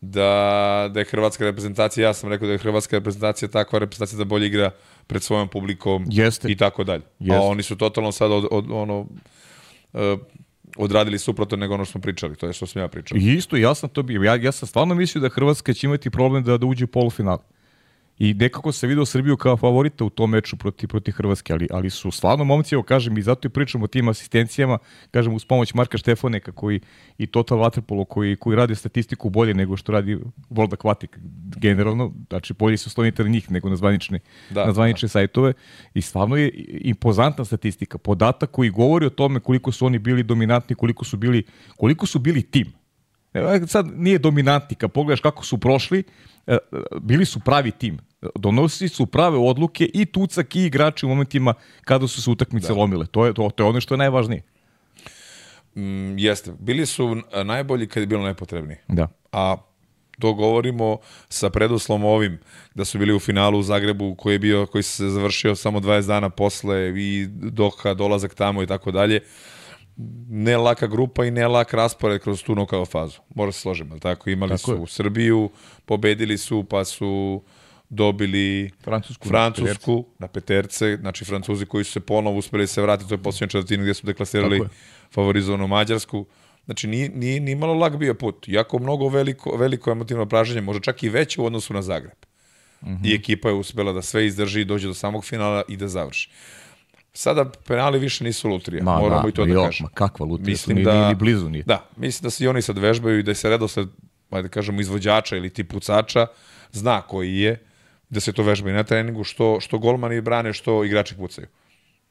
da, 0.00 0.90
da 0.93 1.00
je 1.00 1.05
hrvatska 1.05 1.45
reprezentacija, 1.45 2.09
ja 2.09 2.14
sam 2.14 2.31
rekao 2.31 2.47
da 2.47 2.52
je 2.52 2.59
hrvatska 2.59 2.97
reprezentacija 2.97 3.49
takva 3.49 3.79
reprezentacija 3.79 4.19
da 4.19 4.25
bolje 4.25 4.47
igra 4.47 4.71
pred 5.07 5.23
svojom 5.23 5.49
publikom 5.49 6.07
Jeste. 6.11 6.49
i 6.49 6.57
tako 6.57 6.85
dalje. 6.85 7.02
Jeste. 7.19 7.37
A 7.37 7.40
oni 7.40 7.62
su 7.62 7.76
totalno 7.76 8.12
sad 8.12 8.33
od, 8.33 8.47
od, 8.50 8.71
ono, 8.71 9.00
uh, 9.93 10.00
odradili 10.80 11.18
suprotno 11.18 11.56
nego 11.56 11.75
ono 11.75 11.84
što 11.84 11.92
smo 11.92 12.00
pričali, 12.00 12.37
to 12.37 12.46
je 12.46 12.52
što 12.52 12.66
sam 12.66 12.82
ja 12.82 12.88
pričao. 12.88 13.18
I 13.18 13.34
isto, 13.34 13.56
ja 13.56 13.75
sam 13.75 13.88
to 13.88 14.02
bio. 14.02 14.22
Ja, 14.22 14.34
ja 14.34 14.52
sam 14.52 14.68
stvarno 14.68 14.94
mislio 14.94 15.22
da 15.22 15.28
Hrvatska 15.28 15.72
će 15.72 15.87
imati 15.87 16.10
problem 16.10 16.44
da, 16.44 16.58
da 16.58 16.66
uđe 16.66 16.84
u 16.84 16.88
polufinal. 16.88 17.38
I 18.21 18.35
nekako 18.35 18.73
se 18.73 18.87
vidio 18.87 19.05
Srbiju 19.05 19.37
kao 19.37 19.57
favorita 19.57 20.05
u 20.05 20.11
tom 20.11 20.31
meču 20.31 20.57
proti, 20.57 20.87
proti 20.87 21.12
Hrvatske, 21.12 21.53
ali, 21.53 21.69
ali 21.71 21.91
su 21.91 22.11
stvarno 22.11 22.45
momci, 22.45 22.75
evo 22.75 22.83
kažem, 22.83 23.19
i 23.19 23.23
zato 23.23 23.49
i 23.49 23.50
pričamo 23.50 23.85
o 23.85 23.89
tim 23.89 24.09
asistencijama, 24.09 24.79
kažem, 25.11 25.35
uz 25.35 25.45
pomoć 25.45 25.75
Marka 25.75 25.99
Štefaneka 25.99 26.53
koji, 26.53 26.81
i 27.19 27.27
Total 27.27 27.59
Waterpolo 27.59 28.05
koji, 28.05 28.37
koji 28.37 28.57
radi 28.57 28.75
statistiku 28.75 29.31
bolje 29.31 29.55
nego 29.55 29.77
što 29.77 29.93
radi 29.93 30.19
World 30.50 30.77
Aquatic 30.77 31.09
generalno, 31.57 32.12
znači 32.29 32.55
bolje 32.55 32.77
su 32.77 32.91
slonite 32.91 33.25
njih 33.25 33.50
nego 33.50 33.69
na 33.69 33.77
zvanične, 33.77 34.19
da, 34.50 34.67
na 34.67 34.73
zvanične 34.73 35.07
da. 35.07 35.11
sajtove 35.11 35.53
i 35.95 36.03
stvarno 36.03 36.37
je 36.37 36.50
impozantna 36.81 37.45
statistika, 37.45 37.99
podatak 37.99 38.50
koji 38.50 38.71
govori 38.71 39.07
o 39.07 39.11
tome 39.11 39.41
koliko 39.41 39.73
su 39.73 39.87
oni 39.87 39.99
bili 39.99 40.23
dominantni, 40.23 40.77
koliko 40.77 41.05
su 41.05 41.17
bili, 41.17 41.43
koliko 41.77 42.07
su 42.07 42.19
bili 42.19 42.43
tim. 42.43 42.73
Evo, 43.33 43.67
sad 43.67 43.87
nije 43.95 44.19
dominantni, 44.19 44.77
kad 44.77 44.93
pogledaš 44.93 45.21
kako 45.21 45.45
su 45.45 45.59
prošli, 45.59 46.03
e, 46.47 46.59
bili 47.00 47.25
su 47.25 47.41
pravi 47.41 47.71
tim. 47.71 48.10
Donosili 48.35 48.89
su 48.89 49.07
prave 49.07 49.39
odluke 49.39 49.91
i 49.95 50.07
tucak 50.07 50.57
i 50.57 50.65
igrači 50.65 51.07
u 51.07 51.09
momentima 51.09 51.55
kada 51.85 52.09
su 52.09 52.23
se 52.23 52.31
utakmice 52.31 52.69
da. 52.69 52.75
lomile. 52.75 53.07
To 53.07 53.27
je, 53.27 53.35
to, 53.35 53.50
to 53.50 53.65
je 53.65 53.69
ono 53.69 53.81
što 53.81 53.95
je 53.95 53.99
najvažnije. 53.99 54.43
Mm, 55.77 56.19
jeste. 56.19 56.53
Bili 56.59 56.87
su 56.87 57.17
najbolji 57.45 57.87
kad 57.87 58.00
je 58.00 58.07
bilo 58.07 58.23
najpotrebniji. 58.23 58.77
Da. 58.89 59.09
A 59.33 59.57
to 60.19 60.33
govorimo 60.33 60.99
sa 61.29 61.50
preduslovom 61.50 62.05
ovim, 62.05 62.39
da 62.75 62.85
su 62.85 62.99
bili 62.99 63.15
u 63.15 63.21
finalu 63.21 63.59
u 63.59 63.62
Zagrebu 63.62 64.15
koji 64.15 64.35
je 64.35 64.39
bio, 64.39 64.67
koji 64.67 64.83
se 64.83 65.09
završio 65.09 65.57
samo 65.57 65.81
20 65.81 66.07
dana 66.07 66.31
posle 66.31 66.93
i 66.97 67.27
Doha, 67.31 67.95
dolazak 67.95 68.35
tamo 68.35 68.62
i 68.62 68.67
tako 68.67 68.91
dalje 68.91 69.21
ne 70.29 70.57
laka 70.57 70.87
grupa 70.87 71.25
i 71.25 71.31
ne 71.31 71.49
lak 71.49 71.75
raspored 71.75 72.23
kroz 72.23 72.43
tu 72.43 72.55
nokao 72.55 72.87
fazu. 72.87 73.19
Mora 73.35 73.53
se 73.53 73.61
složiti, 73.61 74.00
tako? 74.00 74.31
Imali 74.31 74.50
tako 74.50 74.62
su 74.62 74.73
je. 74.73 74.87
Srbiju, 74.87 75.50
pobedili 75.85 76.39
su, 76.39 76.65
pa 76.65 76.85
su 76.85 77.43
dobili 77.90 78.70
Francusku, 78.85 79.28
Francusku 79.28 80.04
na, 80.18 80.28
peterce, 80.28 80.97
znači 80.97 81.25
Francuzi 81.25 81.66
koji 81.66 81.85
su 81.85 81.92
se 81.92 82.00
ponovo 82.00 82.38
uspeli 82.38 82.62
da 82.62 82.66
se 82.66 82.82
vratiti, 82.82 83.09
to 83.09 83.14
je 83.14 83.23
posljednja 83.23 83.49
četvrtina 83.49 83.82
gdje 83.82 83.94
su 83.94 84.06
deklasirali 84.06 84.61
favorizovanu 85.14 85.66
Mađarsku. 85.66 86.26
Znači, 86.64 86.88
nije, 86.88 87.09
nije, 87.09 87.40
nije 87.40 87.56
malo 87.56 87.75
lag 87.75 87.97
bio 87.97 88.14
put. 88.14 88.44
Jako 88.49 88.78
mnogo 88.78 89.09
veliko, 89.09 89.56
veliko 89.56 89.90
emotivno 89.90 90.26
praženje, 90.26 90.61
možda 90.61 90.80
čak 90.80 91.02
i 91.02 91.09
veće 91.09 91.40
u 91.40 91.44
odnosu 91.44 91.75
na 91.75 91.82
Zagreb. 91.82 92.18
Mm 92.82 92.88
-hmm. 92.88 93.11
I 93.11 93.14
ekipa 93.14 93.49
je 93.49 93.54
uspela 93.54 93.92
da 93.92 94.02
sve 94.02 94.26
izdrži, 94.26 94.64
dođe 94.64 94.88
do 94.88 94.94
samog 94.94 95.25
finala 95.25 95.62
i 95.68 95.76
da 95.76 95.88
završi. 95.88 96.30
Sada 97.12 97.50
penali 97.66 97.99
više 97.99 98.25
nisu 98.25 98.49
lutrija, 98.49 98.85
ma, 98.85 98.99
moramo 98.99 99.23
da, 99.23 99.28
i 99.28 99.32
to 99.32 99.47
da 99.47 99.64
kažemo. 99.64 99.88
Ma 99.88 99.94
kakva 99.94 100.26
lutrija, 100.26 100.50
mislim 100.52 100.76
ni, 100.76 100.85
da, 100.85 101.02
ni, 101.02 101.09
ni 101.09 101.14
blizu 101.14 101.49
nije. 101.49 101.64
Da, 101.66 101.88
mislim 101.97 102.23
da 102.23 102.30
se 102.30 102.44
i 102.44 102.49
oni 102.49 102.62
sad 102.62 102.78
vežbaju 102.78 103.18
i 103.18 103.23
da 103.23 103.35
se 103.35 103.50
redosled, 103.50 103.88
da 104.30 104.49
kažemo, 104.49 104.80
izvođača 104.80 105.37
ili 105.37 105.50
ti 105.50 105.64
pucača 105.64 106.26
zna 106.73 107.02
koji 107.02 107.37
je, 107.37 107.70
da 108.11 108.21
se 108.21 108.33
to 108.33 108.43
vežba 108.43 108.71
i 108.71 108.73
na 108.73 108.85
treningu, 108.85 109.25
što, 109.25 109.61
što 109.61 109.79
golmani 109.79 110.21
brane, 110.21 110.52
što 110.52 110.85
igrači 110.85 111.17
pucaju. 111.17 111.47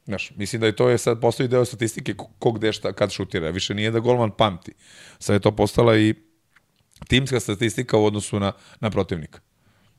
Znaš, 0.05 0.31
mislim 0.35 0.59
da 0.59 0.65
je 0.65 0.75
to 0.75 0.89
je 0.89 0.97
sad 0.97 1.21
postoji 1.21 1.49
deo 1.49 1.65
statistike 1.65 2.13
ko 2.39 2.51
gde 2.51 2.73
šta, 2.73 2.93
kad 2.93 3.11
šutira. 3.11 3.49
Više 3.49 3.73
nije 3.73 3.91
da 3.91 3.99
golman 3.99 4.31
pamti. 4.31 4.73
Sad 5.19 5.33
je 5.33 5.39
to 5.39 5.51
postala 5.51 5.97
i 5.97 6.15
timska 7.07 7.39
statistika 7.39 7.97
u 7.97 8.05
odnosu 8.05 8.39
na, 8.39 8.51
na 8.79 8.89
protivnika. 8.89 9.39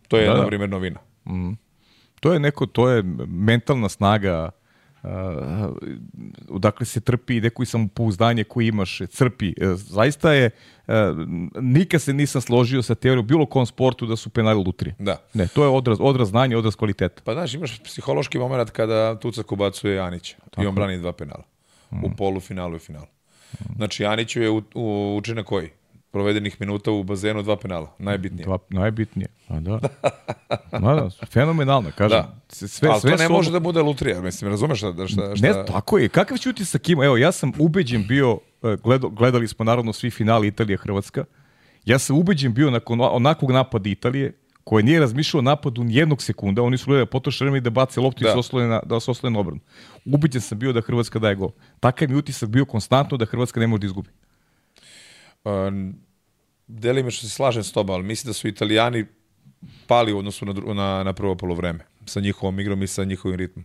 To 0.09 0.19
je, 0.19 0.26
da, 0.26 0.35
na 0.35 0.40
da. 0.40 0.47
primjer, 0.47 0.71
novina. 0.71 1.00
Mm. 1.28 1.52
To 2.21 2.33
je 2.33 2.40
neko, 2.40 2.66
to 2.66 2.88
je 2.88 3.02
mentalna 3.26 3.88
snaga 3.88 4.50
uh, 5.02 5.11
odakle 6.49 6.87
se 6.87 7.00
trpi 7.00 7.37
i 7.37 7.40
neko 7.40 7.64
samopouzdanje 7.64 8.45
koje 8.45 8.66
imaš, 8.66 9.00
crpi. 9.09 9.54
Uh, 9.61 9.75
zaista 9.75 10.33
je, 10.33 10.50
uh, 10.87 10.95
nikad 11.61 12.02
se 12.02 12.12
nisam 12.12 12.40
složio 12.40 12.83
sa 12.83 12.95
teorijom 12.95 13.26
bilo 13.26 13.47
kom 13.47 13.66
sportu 13.66 14.07
da 14.07 14.16
su 14.16 14.30
penali 14.30 14.64
lutrije. 14.64 14.95
Da. 14.99 15.16
Ne, 15.35 15.49
to 15.49 15.64
je 15.64 15.69
odraz, 15.69 15.99
odraz 16.00 16.28
znanja, 16.28 16.59
odraz 16.59 16.76
kvaliteta. 16.76 17.23
Pa 17.25 17.33
znaš, 17.33 17.54
imaš 17.54 17.83
psihološki 17.83 18.38
moment 18.38 18.71
kada 18.71 19.19
Tucak 19.19 19.52
ubacuje 19.52 20.00
Anića 20.00 20.37
i 20.59 20.66
on 20.66 20.75
brani 20.75 20.99
dva 20.99 21.12
penala. 21.12 21.45
Mm. 21.92 22.04
U 22.04 22.16
polufinalu 22.16 22.76
i 22.76 22.78
finalu. 22.78 23.07
Znači, 23.76 24.04
Aniću 24.04 24.42
je 24.42 24.50
u, 24.50 24.62
u, 24.75 25.16
učinak 25.19 25.47
koji? 25.47 25.71
Provedenih 26.11 26.61
minuta 26.61 26.90
u 26.90 27.02
bazenu, 27.05 27.43
dva 27.43 27.57
penala. 27.57 27.95
Najbitnije. 27.99 28.45
Dva, 28.45 28.59
najbitnije. 28.69 29.29
A 29.49 29.61
da. 29.61 29.81
Ma 30.83 30.95
da, 30.95 31.11
fenomenalno, 31.26 31.90
kažem. 31.97 32.19
Da. 32.19 32.37
Sve, 32.49 32.88
Ali 32.88 33.00
sve 33.00 33.11
to 33.11 33.23
ne 33.23 33.29
može 33.29 33.49
ovo... 33.49 33.52
da 33.52 33.61
bude 33.61 33.83
lutrija, 33.83 34.21
mislim, 34.21 34.50
razumeš 34.50 34.79
šta, 34.79 34.93
šta, 35.09 35.37
šta... 35.37 35.47
Ne, 35.47 35.67
tako 35.67 35.99
je. 35.99 36.09
Kakav 36.09 36.38
će 36.38 36.50
utisak 36.50 36.88
ima? 36.88 37.05
Evo, 37.05 37.17
ja 37.17 37.33
sam 37.33 37.52
ubeđen 37.59 38.07
bio, 38.07 38.38
e, 38.62 38.76
gledo, 38.83 39.09
gledali 39.09 39.49
smo 39.49 39.64
naravno 39.64 39.93
svi 39.93 40.11
finali 40.11 40.49
Italija-Hrvatska, 40.49 41.25
ja 41.85 41.99
sam 41.99 42.17
ubeđen 42.17 42.55
bio 42.55 42.71
nakon 42.71 43.00
onakvog 43.00 43.50
napada 43.50 43.88
Italije, 43.88 44.33
koje 44.64 44.85
nije 44.85 45.00
razmišljao 45.00 45.43
napadu 45.43 45.85
ni 45.85 45.95
jednog 45.95 46.23
sekunda, 46.23 46.62
oni 46.62 46.79
su 46.79 46.87
gledali 46.87 47.07
da 47.07 47.11
potroše 47.11 47.45
vreme 47.45 47.61
da 47.61 47.71
bace 47.71 48.00
loptu 48.00 48.25
da. 48.25 48.35
i 48.38 48.43
se 48.43 48.57
na, 48.57 48.81
da 48.87 49.00
se 49.00 49.11
oslone 49.11 49.35
na 49.35 49.40
obranu. 49.40 49.61
Ubeđen 50.05 50.40
sam 50.40 50.59
bio 50.59 50.73
da 50.73 50.81
Hrvatska 50.81 51.19
daje 51.19 51.35
gol. 51.35 51.50
Takav 51.81 52.11
mi 52.11 52.17
utisak 52.17 52.49
bio 52.49 52.64
konstantno 52.64 53.17
da 53.17 53.25
Hrvatska 53.25 53.61
ne 53.61 53.67
može 53.67 53.81
da 53.81 53.87
izgubi. 53.87 54.09
Delime 56.66 57.11
što 57.11 57.26
se 57.26 57.35
slažem 57.35 57.64
s 57.64 57.73
tobom, 57.73 57.94
ali 57.94 58.04
mislim 58.04 58.28
da 58.28 58.32
su 58.32 58.49
italijani 58.49 59.06
pali 59.87 60.12
u 60.12 60.18
odnosu 60.18 60.47
na, 60.47 60.75
na, 60.75 61.04
na 61.04 61.12
prvo 61.12 61.35
polovreme 61.35 61.87
sa 62.06 62.20
njihovom 62.20 62.61
igrom 62.61 62.82
i 62.82 62.87
sa 62.87 63.04
njihovim 63.04 63.38
ritmom. 63.38 63.64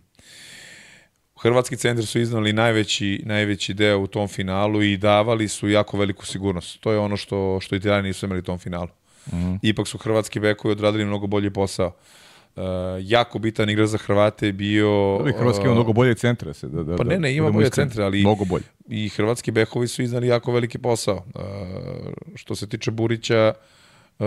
Hrvatski 1.40 1.76
centar 1.76 2.06
su 2.06 2.20
iznali 2.20 2.52
najveći, 2.52 3.22
najveći 3.24 3.74
deo 3.74 3.98
u 3.98 4.06
tom 4.06 4.28
finalu 4.28 4.82
i 4.82 4.96
davali 4.96 5.48
su 5.48 5.68
jako 5.68 5.98
veliku 5.98 6.26
sigurnost. 6.26 6.80
To 6.80 6.92
je 6.92 6.98
ono 6.98 7.16
što, 7.16 7.58
što 7.60 7.76
italijani 7.76 8.08
nisu 8.08 8.26
imali 8.26 8.38
u 8.38 8.44
tom 8.44 8.58
finalu. 8.58 8.88
Mm 9.26 9.36
-hmm. 9.36 9.58
Ipak 9.62 9.88
su 9.88 9.98
hrvatski 9.98 10.40
bekovi 10.40 10.72
odradili 10.72 11.04
mnogo 11.04 11.26
bolji 11.26 11.50
posao. 11.50 11.86
Uh, 11.86 12.25
jako 13.00 13.38
bitan 13.38 13.70
igra 13.70 13.86
za 13.86 13.98
Hrvate 13.98 14.46
je 14.46 14.52
bio... 14.52 15.20
Da 15.24 15.38
Hrvatski 15.38 15.64
ima 15.64 15.74
mnogo 15.74 15.92
bolje 15.92 16.14
centre. 16.14 16.54
Se, 16.54 16.68
da, 16.68 16.82
da, 16.82 16.96
pa 16.96 17.04
ne, 17.04 17.18
ne, 17.18 17.34
ima 17.34 17.46
da 17.46 17.52
bolje 17.52 17.70
centre, 17.70 18.04
ali 18.04 18.20
mnogo 18.20 18.44
bolje. 18.44 18.64
i 18.88 19.08
hrvatski 19.08 19.50
bekovi 19.50 19.88
su 19.88 20.02
iznali 20.02 20.26
jako 20.26 20.52
veliki 20.52 20.78
posao. 20.78 21.16
Uh, 21.34 21.42
što 22.34 22.54
se 22.54 22.68
tiče 22.68 22.90
Burića, 22.90 23.52
uh, 24.18 24.26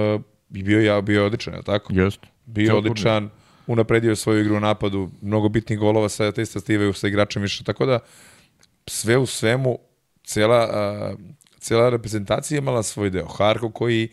bio 0.49 0.81
ja 0.81 1.01
bio 1.01 1.25
odličan, 1.25 1.53
je 1.53 1.63
tako? 1.63 1.93
Jest. 1.93 2.19
Bio 2.45 2.77
odličan, 2.77 3.29
unapredio 3.67 4.15
svoju 4.15 4.41
igru 4.41 4.55
u 4.55 4.59
napadu, 4.59 5.09
mnogo 5.21 5.49
bitnih 5.49 5.79
golova 5.79 6.09
sa 6.09 6.31
te 6.31 6.45
stivaju 6.45 6.93
sa 6.93 7.07
igračem 7.07 7.41
više, 7.41 7.63
tako 7.63 7.85
da 7.85 7.99
sve 8.87 9.17
u 9.17 9.25
svemu 9.25 9.79
cela, 10.23 10.69
uh, 11.13 11.19
cela 11.59 11.89
reprezentacija 11.89 12.57
imala 12.57 12.83
svoj 12.83 13.09
deo. 13.09 13.27
Harko 13.27 13.71
koji 13.71 14.09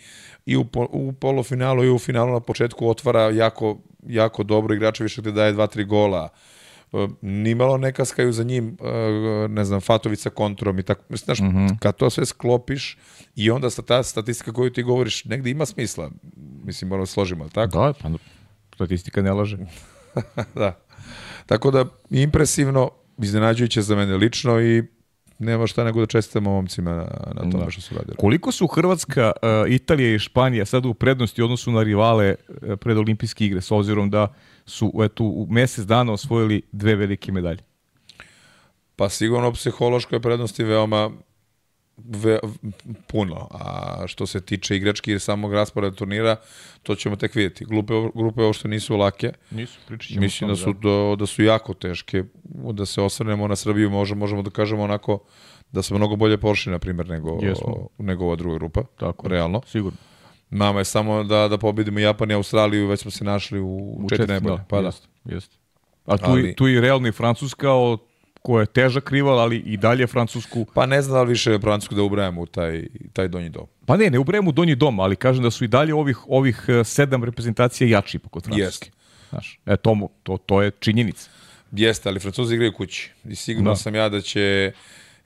i 0.46 0.56
u, 0.56 0.64
u 0.74 1.12
polufinalu 1.12 1.84
i 1.84 1.90
u 1.90 1.98
finalu 1.98 2.32
na 2.32 2.40
početku 2.40 2.88
otvara 2.88 3.30
jako 3.30 3.78
jako 4.08 4.42
dobro 4.42 4.74
igrača 4.74 5.02
više 5.02 5.20
gde 5.20 5.32
daje 5.32 5.54
2-3 5.54 5.86
gola. 5.86 6.28
E, 6.92 7.08
nimalo 7.20 7.76
ne 7.78 7.92
kaskaju 7.92 8.32
za 8.32 8.44
njim, 8.44 8.76
e, 8.80 9.48
ne 9.48 9.64
znam, 9.64 9.80
Fatovica 9.80 10.30
kontrom 10.30 10.78
i 10.78 10.82
tako. 10.82 11.16
Znaš, 11.16 11.40
mm 11.40 11.44
-hmm. 11.44 11.78
kad 11.78 11.96
to 11.96 12.10
sve 12.10 12.26
sklopiš 12.26 12.98
i 13.34 13.50
onda 13.50 13.70
sa 13.70 13.82
ta 13.82 14.02
statistika 14.02 14.52
koju 14.52 14.72
ti 14.72 14.82
govoriš 14.82 15.24
negde 15.24 15.50
ima 15.50 15.66
smisla. 15.66 16.10
Mislim, 16.64 16.88
moramo 16.88 17.06
složimo, 17.06 17.48
tako? 17.48 17.78
Da, 17.78 17.92
pa 18.02 18.08
statistika 18.74 19.22
ne 19.22 19.32
laže. 19.32 19.58
da. 20.54 20.78
Tako 21.46 21.70
da, 21.70 21.84
impresivno, 22.10 22.90
iznenađujuće 23.18 23.82
za 23.82 23.96
mene 23.96 24.16
lično 24.16 24.60
i 24.60 24.95
nema 25.38 25.66
šta 25.66 25.84
nego 25.84 26.00
da 26.00 26.06
čestitamo 26.06 26.50
momcima 26.50 26.90
na, 26.90 27.06
na 27.34 27.50
tome 27.50 27.64
da. 27.64 27.70
što 27.70 27.80
su 27.80 27.94
radili. 27.94 28.16
Koliko 28.16 28.52
su 28.52 28.66
Hrvatska, 28.66 29.32
uh, 29.42 29.72
Italija 29.72 30.14
i 30.14 30.18
Španija 30.18 30.64
sad 30.64 30.86
u 30.86 30.94
prednosti 30.94 31.42
odnosu 31.42 31.72
na 31.72 31.82
rivale 31.82 32.34
uh, 32.48 32.78
pred 32.78 32.96
olimpijske 32.96 33.46
igre, 33.46 33.60
s 33.60 33.70
obzirom 33.70 34.10
da 34.10 34.34
su 34.66 34.92
eto, 35.04 35.24
u 35.24 35.46
mesec 35.50 35.84
dana 35.84 36.12
osvojili 36.12 36.62
dve 36.72 36.94
velike 36.94 37.32
medalje? 37.32 37.62
Pa 38.96 39.08
sigurno 39.08 39.52
psihološkoj 39.52 40.20
prednosti 40.20 40.64
veoma 40.64 41.10
ve, 41.96 42.38
puno. 43.06 43.48
A 43.50 44.02
što 44.06 44.26
se 44.26 44.40
tiče 44.40 44.76
igrački 44.76 45.12
i 45.12 45.18
samog 45.18 45.54
rasporeda 45.54 45.96
turnira, 45.96 46.36
to 46.82 46.94
ćemo 46.94 47.16
tek 47.16 47.34
vidjeti. 47.34 47.64
Grupe, 47.64 47.92
grupe 48.14 48.42
uopšte 48.42 48.68
nisu 48.68 48.96
lake. 48.96 49.32
Nisu, 49.50 49.78
pričat 49.86 50.16
Mislim 50.16 50.50
da 50.50 50.56
su, 50.56 50.72
da. 50.72 51.16
da 51.18 51.26
su 51.26 51.42
jako 51.42 51.74
teške. 51.74 52.24
Da 52.72 52.86
se 52.86 53.00
osvrnemo 53.00 53.48
na 53.48 53.56
Srbiju, 53.56 53.90
možemo, 53.90 54.18
možemo 54.18 54.42
da 54.42 54.50
kažemo 54.50 54.82
onako 54.82 55.18
da 55.72 55.82
smo 55.82 55.98
mnogo 55.98 56.16
bolje 56.16 56.38
pošli, 56.38 56.72
na 56.72 56.78
primjer, 56.78 57.08
nego, 57.08 57.38
Jesmo. 57.42 57.88
nego 57.98 58.24
ova 58.24 58.36
druga 58.36 58.58
grupa. 58.58 58.82
Tako, 58.98 59.28
realno. 59.28 59.60
Sigurno. 59.66 59.98
Nama 60.50 60.78
je 60.78 60.84
samo 60.84 61.24
da, 61.24 61.48
da 61.48 61.58
pobedimo 61.58 61.98
Japan 61.98 62.30
i 62.30 62.34
Australiju, 62.34 62.86
već 62.88 63.00
smo 63.00 63.10
se 63.10 63.24
našli 63.24 63.60
u, 63.60 63.96
u 63.98 64.08
četiri 64.08 64.26
najbolje. 64.26 64.56
Da, 64.56 64.64
pa 64.68 64.80
da. 64.80 64.86
Jest, 64.86 65.08
jest. 65.24 65.58
A 66.06 66.16
tu, 66.18 66.24
Ali, 66.30 66.54
tu 66.54 66.68
i 66.68 66.80
realno 66.80 67.08
i 67.08 67.12
Francuska 67.12 67.72
od 67.72 68.00
koja 68.46 68.62
je 68.62 68.66
težak 68.66 69.10
rival, 69.10 69.40
ali 69.42 69.56
i 69.58 69.76
dalje 69.76 70.06
Francusku. 70.06 70.66
Pa 70.74 70.86
ne 70.86 71.00
znam 71.02 71.14
da 71.14 71.22
li 71.22 71.28
više 71.28 71.58
Francusku 71.58 71.94
da 71.94 72.02
ubrajamo 72.02 72.42
u 72.42 72.46
taj, 72.46 72.84
taj 73.12 73.28
donji 73.28 73.48
dom. 73.50 73.66
Pa 73.86 73.96
ne, 73.96 74.10
ne 74.10 74.18
ubrajamo 74.18 74.50
u 74.50 74.52
donji 74.52 74.74
dom, 74.74 75.00
ali 75.00 75.16
kažem 75.16 75.42
da 75.42 75.50
su 75.50 75.64
i 75.64 75.68
dalje 75.68 75.94
ovih, 75.94 76.18
ovih 76.28 76.60
e, 76.68 76.84
sedam 76.84 77.24
reprezentacija 77.24 77.88
jači 77.88 78.16
ipak 78.16 78.36
od 78.36 78.44
Francuske. 78.44 78.90
Znaš, 79.30 79.58
e, 79.66 79.76
to, 79.76 80.08
to, 80.22 80.36
to 80.36 80.62
je 80.62 80.70
činjenica. 80.70 81.30
Jeste, 81.72 82.08
ali 82.08 82.20
Francuzi 82.20 82.54
igraju 82.54 82.72
kući. 82.72 83.10
I 83.24 83.34
sigurno 83.34 83.70
da. 83.70 83.76
sam 83.76 83.94
ja 83.94 84.08
da 84.08 84.20
će 84.20 84.72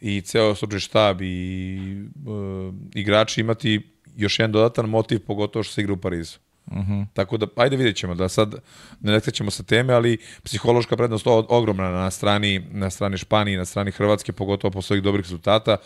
i 0.00 0.20
ceo 0.20 0.54
stručni 0.54 0.80
štab 0.80 1.22
i 1.22 1.78
uh, 2.26 2.74
igrači 2.94 3.40
imati 3.40 3.82
još 4.16 4.38
jedan 4.38 4.52
dodatan 4.52 4.88
motiv, 4.88 5.20
pogotovo 5.26 5.62
što 5.62 5.74
se 5.74 5.80
igra 5.80 5.92
u 5.92 5.96
Parizu. 5.96 6.38
Uh 6.66 6.76
-huh. 6.76 7.06
Tako 7.12 7.36
da, 7.36 7.46
ajde 7.56 7.76
vidjet 7.76 7.96
ćemo, 7.96 8.14
da 8.14 8.28
sad 8.28 8.54
ne 9.00 9.12
nekrećemo 9.12 9.50
sa 9.50 9.62
teme, 9.62 9.92
ali 9.92 10.18
psihološka 10.42 10.96
prednost 10.96 11.26
je 11.26 11.32
ogromna 11.32 11.90
na 11.90 12.10
strani, 12.10 12.66
na 12.70 12.90
strani 12.90 13.18
Španije, 13.18 13.58
na 13.58 13.64
strani 13.64 13.90
Hrvatske, 13.90 14.32
pogotovo 14.32 14.70
posle 14.70 14.94
ovih 14.94 15.02
dobrih 15.02 15.24
rezultata, 15.24 15.76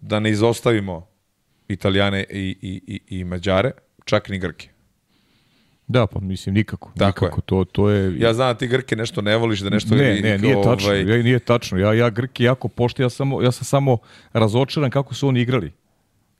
da 0.00 0.20
ne 0.20 0.30
izostavimo 0.30 1.06
Italijane 1.68 2.24
i, 2.30 2.56
i, 2.62 2.80
i, 2.86 3.18
i 3.18 3.24
Mađare, 3.24 3.70
čak 4.04 4.28
ni 4.28 4.38
Grke. 4.38 4.68
Da, 5.86 6.06
pa 6.06 6.20
mislim 6.20 6.54
nikako. 6.54 6.92
Tako 6.98 7.24
nikako. 7.24 7.40
Je. 7.40 7.46
To, 7.46 7.64
to 7.64 7.90
je... 7.90 8.18
Ja 8.18 8.34
znam 8.34 8.48
da 8.48 8.58
ti 8.58 8.66
Grke 8.66 8.96
nešto 8.96 9.22
ne 9.22 9.36
voliš, 9.36 9.60
da 9.60 9.70
nešto... 9.70 9.94
Ne, 9.94 10.20
ne, 10.20 10.38
nije 10.38 10.56
ovaj... 10.56 10.76
tačno. 10.76 10.92
Ja, 10.92 11.22
nije 11.22 11.38
tačno. 11.38 11.78
Ja, 11.78 11.92
ja 11.92 12.10
Grke 12.10 12.44
jako 12.44 12.68
pošto, 12.68 13.02
ja, 13.02 13.10
samo, 13.10 13.42
ja 13.42 13.52
sam 13.52 13.64
samo 13.64 13.98
razočaran 14.32 14.90
kako 14.90 15.14
su 15.14 15.28
oni 15.28 15.40
igrali. 15.40 15.72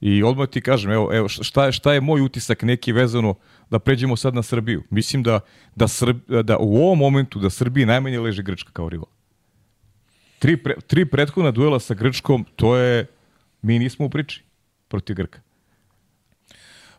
I 0.04 0.23
odmah 0.23 0.49
ti 0.49 0.61
kažem, 0.61 0.90
evo, 0.92 1.08
evo 1.12 1.28
šta, 1.28 1.66
je, 1.66 1.73
šta 1.73 1.92
je 1.92 2.00
moj 2.00 2.20
utisak 2.20 2.62
neki 2.62 2.92
vezano 2.92 3.34
da 3.70 3.78
pređemo 3.78 4.16
sad 4.16 4.34
na 4.34 4.42
Srbiju. 4.42 4.82
Mislim 4.90 5.23
da, 5.23 5.40
da, 5.75 5.88
Srb, 5.88 6.20
da 6.42 6.58
u 6.58 6.76
ovom 6.76 6.99
momentu 6.99 7.38
da 7.40 7.50
Srbiji 7.50 7.87
najmanje 7.87 8.20
leži 8.20 8.42
Grčka 8.42 8.73
kao 8.73 8.88
rival. 8.88 9.08
Tri, 10.38 10.56
pre, 10.56 10.75
tri 10.87 11.06
prethodna 11.06 11.50
duela 11.50 11.80
sa 11.80 11.94
Grčkom, 11.94 12.44
to 12.56 12.76
je, 12.76 13.06
mi 13.62 13.78
nismo 13.78 14.06
u 14.06 14.11
priči 14.11 14.42
protiv 14.88 15.16
Grka. 15.16 15.40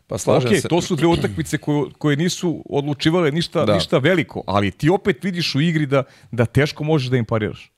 Pa 0.06 0.18
slažem 0.18 0.50
okay, 0.50 0.60
se. 0.60 0.68
to 0.68 0.80
su 0.82 0.96
dve 0.96 1.06
utakmice 1.06 1.58
koje, 1.58 1.90
koje 1.98 2.16
nisu 2.16 2.62
odlučivale 2.70 3.30
ništa, 3.30 3.64
da. 3.64 3.74
ništa 3.74 3.98
veliko, 3.98 4.42
ali 4.46 4.70
ti 4.70 4.90
opet 4.90 5.24
vidiš 5.24 5.54
u 5.54 5.60
igri 5.60 5.86
da, 5.86 6.02
da 6.32 6.46
teško 6.46 6.84
možeš 6.84 7.08
da 7.10 7.16
im 7.16 7.24
pariraš. 7.24 7.70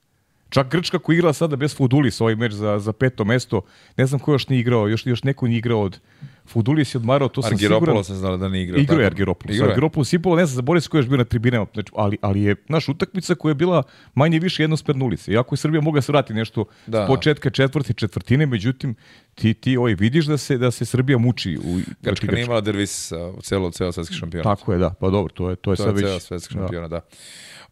Čak 0.51 0.69
Grčka 0.71 0.99
koja 0.99 1.15
igra 1.15 1.33
sada 1.33 1.57
bez 1.57 1.77
Fudulis 1.77 2.21
ovaj 2.21 2.37
meč 2.37 2.53
za, 2.53 2.79
za 2.79 2.93
peto 2.93 3.25
mesto, 3.25 3.63
ne 3.97 4.07
znam 4.07 4.21
ko 4.21 4.33
još 4.33 4.49
nije 4.49 4.61
igrao, 4.61 4.89
još, 4.89 5.07
još 5.07 5.23
neko 5.23 5.47
nije 5.47 5.59
igrao 5.59 5.83
od 5.83 6.01
Fudulis 6.49 6.95
je 6.95 6.99
odmarao, 6.99 7.29
to 7.29 7.43
sam 7.43 7.59
siguran. 7.59 7.77
Argiropoulos 7.77 8.07
se 8.07 8.15
znala 8.15 8.37
da 8.37 8.49
nije 8.49 8.63
igrao. 8.63 8.81
Igrao 8.81 9.01
je 9.01 9.07
Argiropoulos. 9.07 9.55
Igrao 9.57 9.69
je. 9.69 9.73
Argiropoulos 9.73 10.13
Ipolo, 10.13 10.37
ne 10.37 10.47
znam, 10.47 10.57
zaboravio 10.57 10.81
se 10.81 10.89
ko 10.89 10.97
je 10.97 10.99
još 10.99 11.09
bio 11.09 11.17
na 11.17 11.25
tribinama, 11.25 11.67
znači, 11.75 11.93
ali, 11.95 12.17
ali 12.21 12.43
je 12.43 12.57
naš 12.69 12.89
utakmica 12.89 13.35
koja 13.35 13.51
je 13.51 13.55
bila 13.55 13.83
manje 14.15 14.39
više 14.39 14.63
jednosmerna 14.63 15.05
ulica. 15.05 15.33
Iako 15.33 15.55
je 15.55 15.57
Srbija 15.57 15.81
mogla 15.81 16.03
se 16.03 16.13
vratiti 16.13 16.35
nešto 16.35 16.65
da. 16.87 17.05
s 17.05 17.07
početka 17.07 17.51
četvrte 17.51 17.93
četvrtine, 17.93 18.47
međutim, 18.47 18.95
ti, 19.35 19.55
ti 19.55 19.77
ovaj, 19.77 19.95
vidiš 19.95 20.27
da 20.27 20.37
se, 20.37 20.59
da 20.59 20.71
se 20.71 20.85
Srbija 20.85 21.19
muči. 21.19 21.59
U, 21.65 21.81
Grčka 22.03 22.33
nije 22.33 22.45
imala 22.45 22.61
dervis 22.61 23.13
u 23.13 23.43
celo, 23.43 23.71
celo 23.71 23.93
svetski 23.93 24.15
šampionat. 24.15 24.59
Tako 24.59 24.73
je, 24.73 24.79
da. 24.79 24.91
Pa 25.01 25.11
dobro, 25.11 25.33
to 25.35 25.51
je, 25.51 25.57
to 25.57 25.73
je, 25.73 25.77
to 25.77 25.83
sad 25.83 25.95
već... 25.95 26.05
Je 26.05 26.21
svetski 26.21 26.55
šampionat, 26.55 26.91
da. 26.91 26.97
da. 26.97 27.07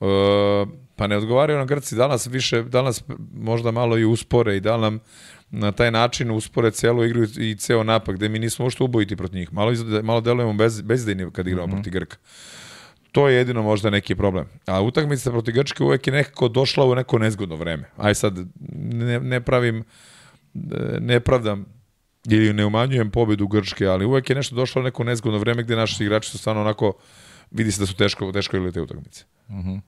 Uh, 0.00 0.08
pa 0.96 1.06
ne 1.06 1.16
odgovaraju 1.16 1.58
na 1.58 1.64
Grci 1.64 1.96
danas 1.96 2.26
više, 2.26 2.62
danas 2.62 3.04
možda 3.34 3.70
malo 3.70 3.98
i 3.98 4.04
uspore 4.04 4.56
i 4.56 4.60
da 4.60 4.76
nam 4.76 4.98
na 5.50 5.72
taj 5.72 5.90
način 5.90 6.30
uspore 6.30 6.70
celu 6.70 7.04
igru 7.04 7.22
i 7.38 7.56
ceo 7.56 7.82
napad, 7.82 8.14
gde 8.14 8.28
mi 8.28 8.38
nismo 8.38 8.64
uopšte 8.64 8.84
ubojiti 8.84 9.16
protiv 9.16 9.38
njih. 9.38 9.52
Malo, 9.52 9.72
malo 10.02 10.20
delujemo 10.20 10.52
bez, 10.52 10.80
bezdejni 10.82 11.30
kad 11.32 11.46
igramo 11.46 11.66
mm 11.66 11.70
-hmm. 11.70 11.74
protiv 11.74 11.92
Grka. 11.92 12.16
To 13.12 13.28
je 13.28 13.36
jedino 13.36 13.62
možda 13.62 13.90
neki 13.90 14.14
problem. 14.14 14.46
A 14.66 14.82
utakmica 14.82 15.30
protiv 15.30 15.54
Grčke 15.54 15.84
uvek 15.84 16.06
je 16.06 16.12
nekako 16.12 16.48
došla 16.48 16.84
u 16.84 16.94
neko 16.94 17.18
nezgodno 17.18 17.56
vreme. 17.56 17.90
Aj 17.96 18.14
sad, 18.14 18.38
ne, 18.70 19.20
ne 19.20 19.40
pravim, 19.40 19.84
ne 21.00 21.20
pravdam 21.20 21.64
ili 22.28 22.52
ne 22.52 22.66
umanjujem 22.66 23.10
pobedu 23.10 23.46
Grčke, 23.46 23.86
ali 23.86 24.04
uvek 24.04 24.30
je 24.30 24.36
nešto 24.36 24.56
došlo 24.56 24.80
u 24.80 24.84
neko 24.84 25.04
nezgodno 25.04 25.38
vreme 25.38 25.62
gde 25.62 25.76
naši 25.76 26.04
igrači 26.04 26.30
su 26.30 26.38
stvarno 26.38 26.60
onako, 26.60 26.92
vidi 27.56 27.72
se 27.72 27.80
da 27.80 27.86
su 27.86 27.96
teško, 27.96 28.32
teško 28.32 28.56
igrali 28.56 28.72
te 28.72 28.80
utakmice. 28.80 29.24
Mm 29.48 29.60
-hmm. 29.60 29.80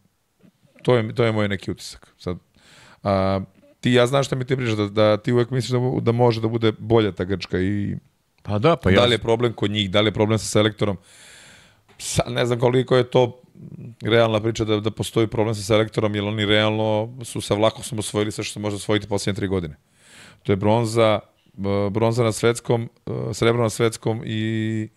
to, 0.82 0.96
je, 0.96 1.14
to 1.14 1.24
je 1.24 1.32
moj 1.32 1.48
neki 1.48 1.70
utisak. 1.70 2.08
Sad, 2.18 2.38
a, 3.02 3.40
ti 3.80 3.92
ja 3.92 4.06
znaš 4.06 4.26
šta 4.26 4.36
mi 4.36 4.44
te 4.44 4.56
priča, 4.56 4.74
da, 4.74 4.88
da 4.88 5.16
ti 5.16 5.32
uvek 5.32 5.50
misliš 5.50 5.70
da, 5.70 6.00
da 6.00 6.12
može 6.12 6.40
da 6.40 6.48
bude 6.48 6.72
bolja 6.78 7.12
ta 7.12 7.24
Grčka 7.24 7.60
i 7.60 7.96
pa 8.42 8.58
da, 8.58 8.76
pa 8.76 8.90
da 8.90 9.04
li 9.04 9.14
je 9.14 9.18
problem 9.18 9.52
kod 9.52 9.70
njih, 9.70 9.90
da 9.90 10.00
li 10.00 10.08
je 10.08 10.12
problem 10.12 10.38
sa 10.38 10.46
selektorom. 10.46 10.96
Sa, 11.98 12.22
ne 12.28 12.46
znam 12.46 12.60
koliko 12.60 12.96
je 12.96 13.10
to 13.10 13.40
realna 14.02 14.40
priča 14.40 14.64
da, 14.64 14.80
da 14.80 14.90
postoji 14.90 15.26
problem 15.26 15.54
sa 15.54 15.62
selektorom, 15.62 16.14
jer 16.14 16.24
oni 16.24 16.46
realno 16.46 17.18
su 17.24 17.40
sa 17.40 17.54
vlakom 17.54 17.98
osvojili 17.98 18.32
sve 18.32 18.44
što 18.44 18.52
se 18.52 18.60
može 18.60 18.76
osvojiti 18.76 19.08
posljednje 19.08 19.36
tri 19.36 19.48
godine. 19.48 19.76
To 20.42 20.52
je 20.52 20.56
bronza, 20.56 21.20
bronza 21.90 22.24
na 22.24 22.32
svetskom, 22.32 22.88
srebro 23.32 23.62
na 23.62 23.70
svetskom 23.70 24.22
i, 24.24 24.88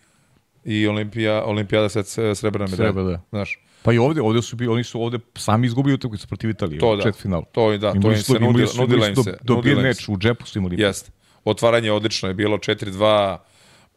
i 0.64 0.88
olimpija, 0.88 1.44
olimpijada 1.44 1.90
svet, 1.90 2.08
srebrna 2.08 2.68
medalja. 2.68 2.76
Srebra, 2.76 3.04
da. 3.04 3.22
Znaš. 3.30 3.60
Pa 3.84 3.94
i 3.94 3.98
ovde, 3.98 4.22
ovde 4.22 4.42
su 4.42 4.56
bili, 4.56 4.74
oni 4.74 4.84
su 4.84 5.02
ovde 5.02 5.20
sami 5.36 5.68
izgubili 5.68 5.94
utakmicu 5.94 6.28
protiv 6.28 6.50
Italije 6.50 6.80
to, 6.80 6.96
da. 6.96 7.12
final. 7.12 7.44
To 7.52 7.78
da, 7.78 7.94
to 7.94 8.12
im 8.12 8.18
se 8.18 8.40
nudila, 8.40 8.70
nudila 8.78 9.08
im 9.08 9.16
se. 9.16 9.38
Dobio 9.42 9.82
meč, 9.82 10.10
u 10.10 10.18
džepu 10.18 10.46
su 10.46 10.60
imali. 10.60 10.82
Jeste. 10.82 11.12
Otvaranje 11.46 11.92
odlično 11.92 12.28
je 12.28 12.34
bilo 12.34 12.58
4-2, 12.58 13.38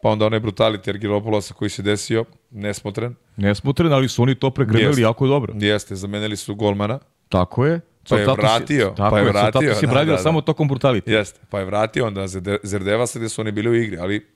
pa 0.02 0.08
onda 0.08 0.26
onaj 0.26 0.40
brutality 0.40 0.88
Argiropolosa 0.88 1.54
koji 1.54 1.70
se 1.70 1.82
desio, 1.82 2.24
nesmotren. 2.50 3.14
Nesmotren, 3.36 3.92
ali 3.92 4.08
su 4.08 4.22
oni 4.22 4.34
to 4.34 4.50
pregrmeli 4.50 5.02
jako 5.02 5.26
dobro. 5.26 5.54
Jeste, 5.56 5.96
zamenili 5.96 6.36
su 6.36 6.54
golmana. 6.54 6.98
Tako 7.28 7.66
je. 7.66 7.80
Pa 8.08 8.18
je 8.18 8.26
vratio, 8.26 8.94
si, 8.96 9.02
pa 9.10 9.18
je 9.18 9.24
vratio. 9.24 9.60
Tako 9.60 9.80
si 9.80 9.86
bradio 9.86 10.12
da, 10.12 10.16
da, 10.16 10.22
samo 10.22 10.40
tokom 10.40 10.70
brutality. 10.70 11.10
Jeste, 11.10 11.40
pa 11.50 11.58
je 11.58 11.64
vratio 11.64 12.06
onda 12.06 12.26
Zerdeva 12.62 13.06
se 13.06 13.18
gde 13.18 13.28
su 13.28 13.40
oni 13.40 13.52
bili 13.52 13.68
u 13.68 13.74
igri, 13.74 13.98
ali 13.98 14.26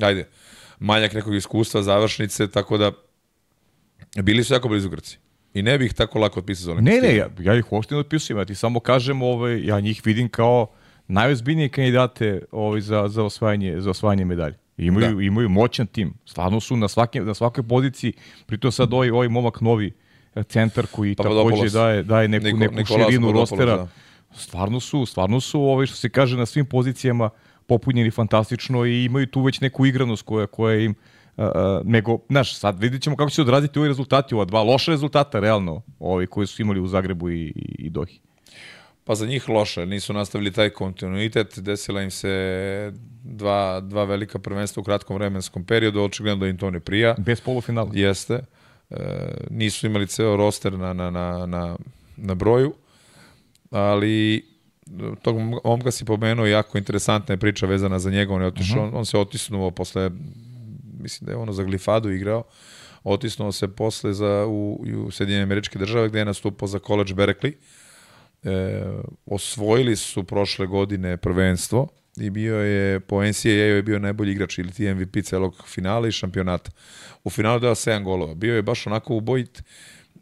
ajde, 0.00 0.28
manjak 0.78 1.14
nekog 1.14 1.34
iskustva, 1.34 1.82
završnice, 1.82 2.50
tako 2.50 2.78
da 2.78 2.92
Bili 4.22 4.44
su 4.44 4.54
jako 4.54 4.68
blizu 4.68 4.88
Grci. 4.88 5.18
I 5.54 5.62
ne 5.62 5.78
bih 5.78 5.94
tako 5.94 6.18
lako 6.18 6.40
otpisao 6.40 6.74
za 6.74 6.80
Ne, 6.80 7.00
ne, 7.00 7.16
ja, 7.16 7.28
ja 7.40 7.54
ih 7.54 7.72
uopšte 7.72 7.94
ne 7.94 8.00
otpisujem, 8.00 8.38
ja 8.38 8.44
ti 8.44 8.54
samo 8.54 8.80
kažem, 8.80 9.22
ovaj, 9.22 9.66
ja 9.66 9.80
njih 9.80 10.02
vidim 10.04 10.28
kao 10.28 10.66
najozbiljnije 11.08 11.68
kandidate 11.68 12.42
ovaj, 12.52 12.80
za, 12.80 13.08
za, 13.08 13.24
osvajanje, 13.24 13.80
za 13.80 13.90
osvajanje 13.90 14.24
medalje. 14.24 14.54
Imaju, 14.76 15.16
da. 15.16 15.22
imaju 15.22 15.48
moćan 15.48 15.86
tim. 15.86 16.14
Stvarno 16.24 16.60
su 16.60 16.76
na, 16.76 16.88
svake, 16.88 17.20
na 17.20 17.34
svakoj 17.34 17.68
poziciji, 17.68 18.12
pritom 18.46 18.72
sad 18.72 18.92
ovaj, 18.92 19.10
ovaj 19.10 19.28
momak 19.28 19.60
novi 19.60 19.92
e, 20.34 20.42
centar 20.42 20.86
koji 20.86 21.14
pa, 21.14 21.22
takođe 21.22 21.70
daje, 21.70 22.02
daje 22.02 22.28
neku, 22.28 22.44
Niko, 22.46 22.58
neku 22.58 22.74
Nikolas 22.74 23.06
širinu 23.06 23.32
rostera. 23.32 23.76
Da. 23.76 23.88
Stvarno 24.34 24.80
su, 24.80 25.06
stvarno 25.06 25.40
su, 25.40 25.62
ovaj, 25.62 25.86
što 25.86 25.96
se 25.96 26.08
kaže, 26.08 26.36
na 26.36 26.46
svim 26.46 26.66
pozicijama 26.66 27.30
popunjeni 27.66 28.10
fantastično 28.10 28.84
i 28.84 29.04
imaju 29.04 29.26
tu 29.26 29.42
već 29.42 29.60
neku 29.60 29.86
igranost 29.86 30.22
koja, 30.22 30.46
koja 30.46 30.80
im 30.80 30.94
Uh, 31.36 31.44
nego, 31.84 32.18
znaš, 32.28 32.58
sad 32.58 32.80
vidit 32.80 33.02
ćemo 33.02 33.16
kako 33.16 33.30
će 33.30 33.34
se 33.34 33.42
odraziti 33.42 33.78
ovi 33.78 33.88
rezultati, 33.88 34.34
ova 34.34 34.44
dva 34.44 34.62
loša 34.62 34.90
rezultata, 34.90 35.40
realno, 35.40 35.82
ovi 35.98 36.26
koji 36.26 36.46
su 36.46 36.62
imali 36.62 36.80
u 36.80 36.86
Zagrebu 36.86 37.30
i, 37.30 37.42
i, 37.42 37.74
i 37.78 37.90
Dohi. 37.90 38.20
Pa 39.04 39.14
za 39.14 39.26
njih 39.26 39.48
loše, 39.48 39.86
nisu 39.86 40.12
nastavili 40.12 40.52
taj 40.52 40.70
kontinuitet, 40.70 41.58
desila 41.58 42.02
im 42.02 42.10
se 42.10 42.92
dva, 43.22 43.80
dva 43.80 44.04
velika 44.04 44.38
prvenstva 44.38 44.80
u 44.80 44.84
kratkom 44.84 45.16
vremenskom 45.16 45.64
periodu, 45.64 46.00
očigledno 46.00 46.40
da 46.40 46.48
im 46.48 46.58
to 46.58 46.70
ne 46.70 46.80
prija. 46.80 47.14
Bez 47.18 47.40
polufinala. 47.40 47.90
Jeste. 47.92 48.40
E, 48.90 48.96
nisu 49.50 49.86
imali 49.86 50.06
ceo 50.06 50.36
roster 50.36 50.72
na, 50.72 50.92
na, 50.92 51.10
na, 51.10 51.46
na, 51.46 51.76
na 52.16 52.34
broju, 52.34 52.74
ali 53.70 54.44
tog 55.22 55.36
momka 55.64 55.90
si 55.90 56.04
pomenuo, 56.04 56.46
jako 56.46 56.78
interesantna 56.78 57.32
je 57.32 57.38
priča 57.38 57.66
vezana 57.66 57.98
za 57.98 58.10
njega, 58.10 58.34
on 58.34 58.42
je 58.42 58.46
otišao, 58.46 58.78
uh 58.78 58.84
-huh. 58.84 58.92
on, 58.92 58.98
on 58.98 59.06
se 59.06 59.18
otisnuo 59.18 59.70
posle 59.70 60.10
mislim 61.06 61.26
da 61.26 61.32
je 61.32 61.36
ono 61.36 61.52
za 61.52 61.64
Glifadu 61.64 62.10
igrao, 62.10 62.42
otisnuo 63.04 63.52
se 63.52 63.68
posle 63.68 64.12
za, 64.12 64.46
u, 64.48 64.84
u 65.06 65.10
Sjedinjene 65.10 65.42
američke 65.42 65.78
države 65.78 66.08
gde 66.08 66.18
je 66.18 66.24
nastupao 66.24 66.68
za 66.68 66.78
College 66.78 67.14
Berkeley. 67.14 67.52
E, 68.42 68.82
osvojili 69.26 69.96
su 69.96 70.24
prošle 70.24 70.66
godine 70.66 71.16
prvenstvo 71.16 71.88
i 72.16 72.30
bio 72.30 72.56
je, 72.56 73.00
po 73.00 73.24
NCAA 73.24 73.50
je 73.50 73.82
bio 73.82 73.98
najbolji 73.98 74.32
igrač 74.32 74.58
ili 74.58 74.72
ti 74.72 74.94
MVP 74.94 75.16
celog 75.24 75.64
finala 75.66 76.08
i 76.08 76.12
šampionata. 76.12 76.70
U 77.24 77.30
finalu 77.30 77.60
dao 77.60 77.74
7 77.74 78.04
golova. 78.04 78.34
Bio 78.34 78.54
je 78.54 78.62
baš 78.62 78.86
onako 78.86 79.14
ubojit 79.14 79.62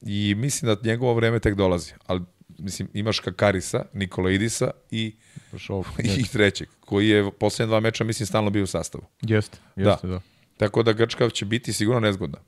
i 0.02 0.34
mislim 0.34 0.74
da 0.74 0.88
njegovo 0.88 1.14
vreme 1.14 1.38
tek 1.40 1.54
dolazi. 1.54 1.92
Ali 2.06 2.20
mislim, 2.58 2.88
imaš 2.94 3.20
Kakarisa, 3.20 3.84
Nikola 3.92 4.30
Idisa 4.30 4.70
i, 4.90 5.14
Šov, 5.56 5.86
i 6.18 6.24
trećeg, 6.32 6.68
koji 6.80 7.08
je 7.08 7.30
poslednje 7.30 7.68
dva 7.68 7.80
meča, 7.80 8.04
mislim, 8.04 8.26
stalno 8.26 8.50
bio 8.50 8.62
u 8.64 8.66
sastavu. 8.66 9.04
Jeste, 9.22 9.58
jeste, 9.76 10.06
da. 10.06 10.12
da. 10.12 10.20
Tako 10.56 10.82
da 10.82 10.92
Grčka 10.92 11.30
će 11.30 11.44
biti 11.44 11.72
sigurno 11.72 12.00
nezgodna. 12.00 12.38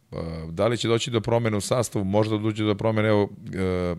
Da 0.51 0.67
li 0.67 0.79
će 0.79 0.89
doći 0.89 1.11
do 1.11 1.21
promene 1.21 1.57
u 1.57 1.61
sastavu? 1.61 2.05
Možda 2.05 2.39
doći 2.39 2.63
do 2.63 2.75
promene, 2.75 3.09
evo, 3.09 3.29
e, 3.55 3.95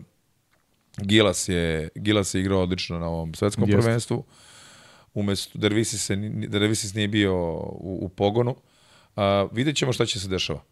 Gilas 0.98 1.50
je, 1.50 1.90
Gilas 1.96 2.34
je 2.34 2.42
igrao 2.42 2.62
odlično 2.62 3.00
na 3.00 3.08
ovom 3.08 3.34
svetskom 3.34 3.70
Jeste. 3.70 3.82
prvenstvu. 3.82 4.24
Umesto 5.14 5.60
Dervisis, 5.60 6.06
se, 6.06 6.16
Dervisis 6.48 6.94
nije 6.94 7.08
bio 7.08 7.36
u, 7.36 8.00
u 8.02 8.10
pogonu. 8.10 8.56
A, 9.16 9.48
vidjet 9.52 9.76
ćemo 9.76 9.94
šta 9.94 10.06
će 10.06 10.20
se 10.20 10.28
dešava. 10.28 10.64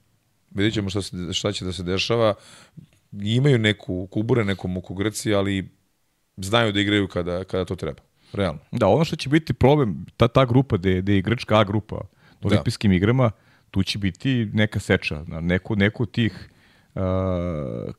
Vidjet 0.52 0.74
ćemo 0.74 0.90
šta, 0.90 1.02
se, 1.02 1.34
šta 1.34 1.52
će 1.52 1.66
da 1.66 1.74
se 1.74 1.84
dešava. 1.84 2.34
Imaju 3.24 3.58
neku 3.58 4.08
kubure, 4.08 4.46
neku 4.46 4.68
muku 4.68 4.94
Grci, 4.94 5.34
ali 5.34 5.70
znaju 6.38 6.72
da 6.72 6.80
igraju 6.80 7.08
kada, 7.08 7.44
kada 7.44 7.66
to 7.66 7.76
treba. 7.76 8.02
Realno. 8.34 8.60
Da, 8.72 8.88
ono 8.88 9.06
što 9.06 9.16
će 9.16 9.30
biti 9.30 9.54
problem, 9.54 10.06
ta, 10.18 10.28
ta 10.28 10.46
grupa 10.46 10.78
gde, 10.78 11.02
gde 11.02 11.16
je 11.16 11.22
Grčka 11.22 11.60
A 11.60 11.64
grupa, 11.64 11.96
da. 12.42 12.48
olimpijskim 12.48 12.92
igrama, 12.92 13.32
tu 13.72 13.84
će 13.84 13.98
biti 13.98 14.50
neka 14.54 14.80
seča. 14.80 15.24
Neko, 15.28 15.76
neko 15.76 16.04
od 16.04 16.12
tih 16.12 16.50
uh, 16.96 17.02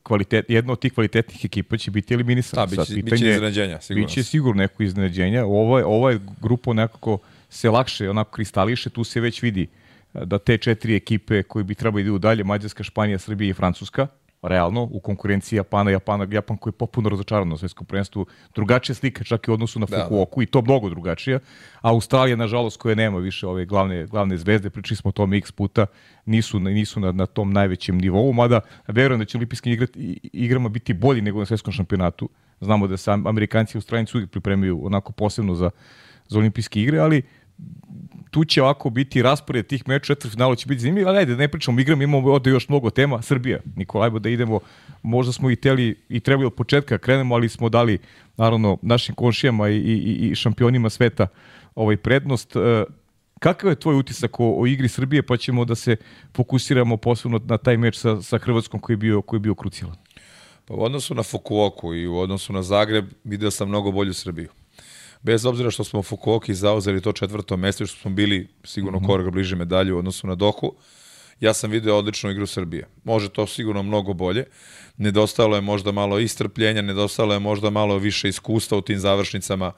kvalitet, 0.03 0.45
jedna 0.49 0.73
od 0.73 0.79
tih 0.79 0.93
kvalitetnih 0.93 1.45
ekipa 1.45 1.77
će 1.77 1.91
biti 1.91 2.13
eliminisana. 2.13 2.65
Da, 2.65 2.69
biće, 2.69 2.95
pitanje, 2.95 3.11
biće 3.11 3.29
iznenađenja, 3.29 3.81
sigurno. 3.81 4.07
Biće 4.07 4.23
sigurno 4.23 4.61
neko 4.61 4.83
iznenađenja. 4.83 5.45
Ovo 5.45 5.77
je, 5.77 5.85
ovo 5.85 6.09
je 6.09 6.19
grupo 6.41 6.73
nekako 6.73 7.19
se 7.49 7.69
lakše 7.69 8.09
onako 8.09 8.31
kristališe, 8.31 8.89
tu 8.89 9.03
se 9.03 9.19
već 9.19 9.41
vidi 9.41 9.67
da 10.13 10.39
te 10.39 10.57
četiri 10.57 10.95
ekipe 10.95 11.43
koji 11.43 11.63
bi 11.63 11.75
trebali 11.75 12.03
da 12.03 12.07
idu 12.07 12.19
dalje, 12.19 12.43
Mađarska, 12.43 12.83
Španija, 12.83 13.19
Srbija 13.19 13.49
i 13.49 13.53
Francuska, 13.53 14.07
realno, 14.47 14.87
u 14.91 14.99
konkurenciji 14.99 15.57
Japana, 15.57 15.91
Japana, 15.91 16.27
Japan 16.31 16.57
koji 16.57 16.71
je 16.71 16.77
popuno 16.77 17.09
razočaran 17.09 17.49
na 17.49 17.57
svetskom 17.57 17.87
prvenstvu, 17.87 18.25
drugačija 18.55 18.95
slika 18.95 19.23
čak 19.23 19.47
i 19.47 19.51
u 19.51 19.53
odnosu 19.53 19.79
na 19.79 19.85
Fukuoku 19.85 20.39
da, 20.39 20.41
da. 20.41 20.43
i 20.43 20.45
to 20.45 20.61
mnogo 20.61 20.89
drugačija. 20.89 21.39
Australija, 21.81 22.35
nažalost, 22.35 22.77
koja 22.77 22.95
nema 22.95 23.17
više 23.17 23.47
ove 23.47 23.65
glavne, 23.65 24.05
glavne 24.05 24.37
zvezde, 24.37 24.69
pričali 24.69 24.95
smo 24.95 25.09
o 25.09 25.11
tome 25.11 25.37
x 25.37 25.51
puta, 25.51 25.85
nisu, 26.25 26.59
nisu 26.59 26.99
na, 26.99 27.11
na 27.11 27.25
tom 27.25 27.53
najvećem 27.53 27.97
nivou, 27.97 28.33
mada 28.33 28.61
verujem 28.87 29.19
da 29.19 29.25
će 29.25 29.37
olimpijskim 29.37 29.87
igrama 30.33 30.69
biti 30.69 30.93
bolji 30.93 31.21
nego 31.21 31.39
na 31.39 31.45
svetskom 31.45 31.73
šampionatu. 31.73 32.29
Znamo 32.61 32.87
da 32.87 32.97
se 32.97 33.11
Amerikanci 33.11 33.77
i 33.77 33.77
Australijanici 33.77 34.17
uvijek 34.17 34.31
pripremaju 34.31 34.85
onako 34.85 35.11
posebno 35.11 35.55
za, 35.55 35.69
za 36.27 36.39
olimpijske 36.39 36.81
igre, 36.81 36.99
ali 36.99 37.21
tu 38.37 38.45
će 38.45 38.61
ovako 38.63 38.89
biti 38.89 39.21
raspored 39.21 39.67
tih 39.67 39.87
meča, 39.87 40.05
četiri 40.05 40.29
finala 40.29 40.55
će 40.55 40.67
biti 40.67 40.81
zanimljivo, 40.81 41.09
ali 41.09 41.19
ajde, 41.19 41.35
da 41.35 41.39
ne 41.39 41.47
pričamo 41.47 41.79
igram, 41.79 42.01
imamo 42.01 42.31
ovde 42.31 42.49
još 42.49 42.69
mnogo 42.69 42.89
tema. 42.89 43.21
Srbija, 43.21 43.59
Nikolaj, 43.75 44.09
da 44.19 44.29
idemo, 44.29 44.59
možda 45.03 45.33
smo 45.33 45.49
i 45.51 45.55
teli 45.55 45.95
i 46.09 46.19
trebali 46.19 46.45
od 46.45 46.53
početka 46.53 46.97
krenemo, 46.97 47.35
ali 47.35 47.49
smo 47.49 47.69
dali, 47.69 47.97
naravno, 48.37 48.77
našim 48.81 49.15
konšijama 49.15 49.69
i, 49.69 49.77
i, 49.77 50.29
i 50.29 50.35
šampionima 50.35 50.89
sveta 50.89 51.27
ovaj 51.75 51.97
prednost. 51.97 52.55
E, 52.55 52.83
kakav 53.39 53.69
je 53.69 53.75
tvoj 53.75 53.95
utisak 53.95 54.39
o, 54.39 54.61
o 54.61 54.67
igri 54.67 54.87
Srbije, 54.87 55.23
pa 55.23 55.37
ćemo 55.37 55.65
da 55.65 55.75
se 55.75 55.95
fokusiramo 56.35 56.97
posebno 56.97 57.41
na 57.45 57.57
taj 57.57 57.77
meč 57.77 57.97
sa, 57.97 58.21
sa 58.21 58.37
Hrvatskom 58.37 58.79
koji 58.79 58.93
je 58.93 58.97
bio, 58.97 59.21
koji 59.21 59.37
je 59.37 59.49
bio 59.49 59.55
krucijalan? 59.55 59.97
Pa 60.65 60.73
u 60.73 60.83
odnosu 60.83 61.15
na 61.15 61.23
Fukuoku 61.23 61.93
i 61.93 62.07
u 62.07 62.17
odnosu 62.17 62.53
na 62.53 62.63
Zagreb 62.63 63.05
vidio 63.23 63.51
sam 63.51 63.69
mnogo 63.69 63.91
bolju 63.91 64.13
Srbiju 64.13 64.49
bez 65.21 65.45
obzira 65.45 65.71
što 65.71 65.83
smo 65.83 66.03
Fukuoki 66.03 66.53
zauzeli 66.53 67.01
to 67.01 67.11
četvrto 67.11 67.57
mesto 67.57 67.85
što 67.85 68.01
smo 68.01 68.11
bili 68.11 68.47
sigurno 68.63 68.99
mm 68.99 69.03
-hmm. 69.03 69.07
korak 69.07 69.29
bliže 69.31 69.55
medalju 69.55 69.95
u 69.95 69.99
odnosu 69.99 70.27
na 70.27 70.35
Dohu, 70.35 70.75
ja 71.39 71.53
sam 71.53 71.71
video 71.71 71.97
odličnu 71.97 72.31
igru 72.31 72.47
Srbije. 72.47 72.87
Može 73.03 73.29
to 73.29 73.47
sigurno 73.47 73.83
mnogo 73.83 74.13
bolje. 74.13 74.45
Nedostalo 74.97 75.55
je 75.55 75.61
možda 75.61 75.91
malo 75.91 76.19
istrpljenja, 76.19 76.81
nedostalo 76.81 77.33
je 77.33 77.39
možda 77.39 77.69
malo 77.69 77.97
više 77.97 78.29
iskustva 78.29 78.77
u 78.77 78.81
tim 78.81 78.99
završnicama. 78.99 79.71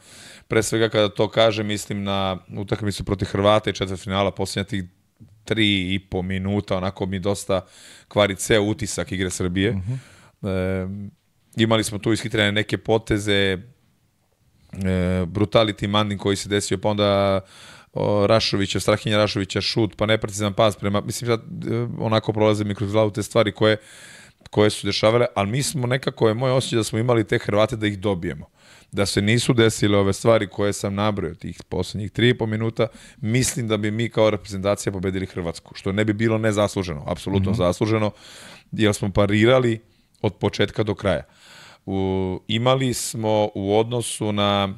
Pre 0.47 0.63
svega 0.63 0.89
kada 0.89 1.09
to 1.09 1.29
kažem, 1.29 1.67
mislim 1.67 2.03
na 2.03 2.37
utakmicu 2.57 3.03
protiv 3.03 3.25
Hrvata 3.25 3.69
i 3.69 3.73
četvrtfinala, 3.73 4.31
posljednja 4.31 4.63
tih 4.63 4.83
tri 5.45 5.93
i 5.93 5.99
po 5.99 6.21
minuta, 6.21 6.77
onako 6.77 7.05
mi 7.05 7.19
dosta 7.19 7.61
kvari 8.07 8.35
ceo 8.35 8.63
utisak 8.63 9.11
igre 9.11 9.29
Srbije. 9.29 9.71
Mm 9.71 9.83
-hmm. 10.41 10.47
e, 10.49 11.63
imali 11.63 11.83
smo 11.83 11.97
tu 11.97 12.13
ishitrene 12.13 12.51
neke 12.51 12.77
poteze, 12.77 13.57
brutality 15.25 15.87
manding 15.87 16.21
koji 16.21 16.35
se 16.35 16.49
desio, 16.49 16.77
pa 16.77 16.89
onda 16.89 17.41
o, 17.93 18.27
Rašovića, 18.27 18.79
Strahinja 18.79 19.17
Rašovića, 19.17 19.61
šut, 19.61 19.95
pa 19.97 20.05
neprecizan 20.05 20.53
pas 20.53 20.75
prema, 20.75 21.01
mislim 21.01 21.27
sad 21.27 21.41
e, 21.71 21.87
onako 21.99 22.33
prolaze 22.33 22.63
mi 22.63 22.75
kroz 22.75 22.91
glavu 22.91 23.11
te 23.11 23.23
stvari 23.23 23.51
koje, 23.51 23.77
koje 24.49 24.69
su 24.69 24.87
dešavale, 24.87 25.25
ali 25.35 25.49
mi 25.49 25.63
smo 25.63 25.87
nekako, 25.87 26.27
je 26.27 26.33
moj 26.33 26.51
osjećaj 26.51 26.77
da 26.77 26.83
smo 26.83 26.99
imali 26.99 27.27
te 27.27 27.39
Hrvate 27.39 27.75
da 27.75 27.87
ih 27.87 27.99
dobijemo. 27.99 28.45
Da 28.91 29.05
se 29.05 29.21
nisu 29.21 29.53
desile 29.53 29.97
ove 29.97 30.13
stvari 30.13 30.47
koje 30.47 30.73
sam 30.73 30.95
nabrojao 30.95 31.35
tih 31.35 31.63
poslednjih 31.69 32.11
3,5 32.11 32.45
minuta, 32.45 32.87
mislim 33.21 33.67
da 33.67 33.77
bi 33.77 33.91
mi 33.91 34.09
kao 34.09 34.29
reprezentacija 34.29 34.93
pobedili 34.93 35.25
Hrvatsku, 35.25 35.75
što 35.75 35.91
ne 35.91 36.05
bi 36.05 36.13
bilo 36.13 36.37
nezasluženo, 36.37 37.03
apsolutno 37.07 37.51
mm 37.51 37.53
-hmm. 37.53 37.57
zasluženo, 37.57 38.11
jer 38.71 38.93
smo 38.93 39.11
parirali 39.11 39.79
od 40.21 40.35
početka 40.35 40.83
do 40.83 40.95
kraja. 40.95 41.23
U, 41.91 42.39
imali 42.47 42.93
smo 42.93 43.49
u 43.55 43.77
odnosu 43.77 44.31
na 44.31 44.73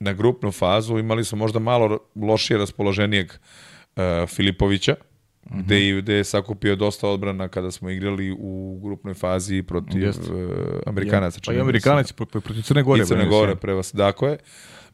na 0.00 0.12
grupnu 0.12 0.52
fazu 0.52 0.98
imali 0.98 1.24
smo 1.24 1.38
možda 1.38 1.58
malo 1.58 1.98
lošije 2.16 2.58
raspoloženijeg 2.58 3.32
uh, 3.32 4.02
Filipovića, 4.28 4.92
mm 4.92 5.54
-hmm. 5.54 5.62
gde, 5.64 6.00
gde 6.00 6.14
je 6.14 6.24
sakupio 6.24 6.76
dosta 6.76 7.08
odbrana 7.08 7.48
kada 7.48 7.70
smo 7.70 7.90
igrali 7.90 8.36
u 8.38 8.80
grupnoj 8.82 9.14
fazi 9.14 9.62
protiv 9.62 10.08
uh, 10.08 10.14
Amerikanaca. 10.86 11.40
Pa 11.46 11.52
i 11.52 11.60
Amerikanac 11.60 12.12
protiv 12.12 12.62
Crne 12.62 12.82
Gore. 12.82 13.02
I 13.02 13.06
Crne 13.06 13.26
Gore, 13.26 13.56
pre 13.56 13.74
vas. 13.74 13.94
Dakle, 13.94 14.30
je. 14.30 14.38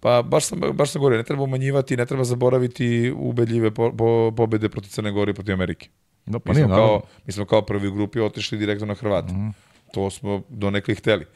Pa 0.00 0.22
baš 0.22 0.44
sam, 0.44 0.60
baš 0.72 0.90
sam 0.90 1.00
govorio, 1.00 1.18
ne 1.18 1.24
treba 1.24 1.42
umanjivati, 1.42 1.96
ne 1.96 2.06
treba 2.06 2.24
zaboraviti 2.24 3.12
ubedljive 3.16 3.70
po, 3.70 3.92
po, 3.96 4.32
pobede 4.36 4.68
protiv 4.68 4.88
Crne 4.88 5.10
Gore 5.10 5.30
i 5.30 5.34
protiv 5.34 5.54
Amerike. 5.54 5.88
No, 6.26 6.38
pa 6.38 6.52
mi, 6.52 6.54
smo 6.54 6.66
nije, 6.66 6.76
kao, 6.76 7.02
mi 7.26 7.32
smo 7.32 7.44
kao 7.44 7.62
prvi 7.62 7.88
u 7.88 7.94
grupi 7.94 8.20
otišli 8.20 8.58
direktno 8.58 8.86
na 8.86 8.94
Hrvata. 8.94 9.32
Mm 9.32 9.36
-hmm. 9.36 9.67
To 9.92 10.10
smo 10.10 10.42
do 10.48 10.70
nekli 10.70 10.94
hteli. 10.94 11.26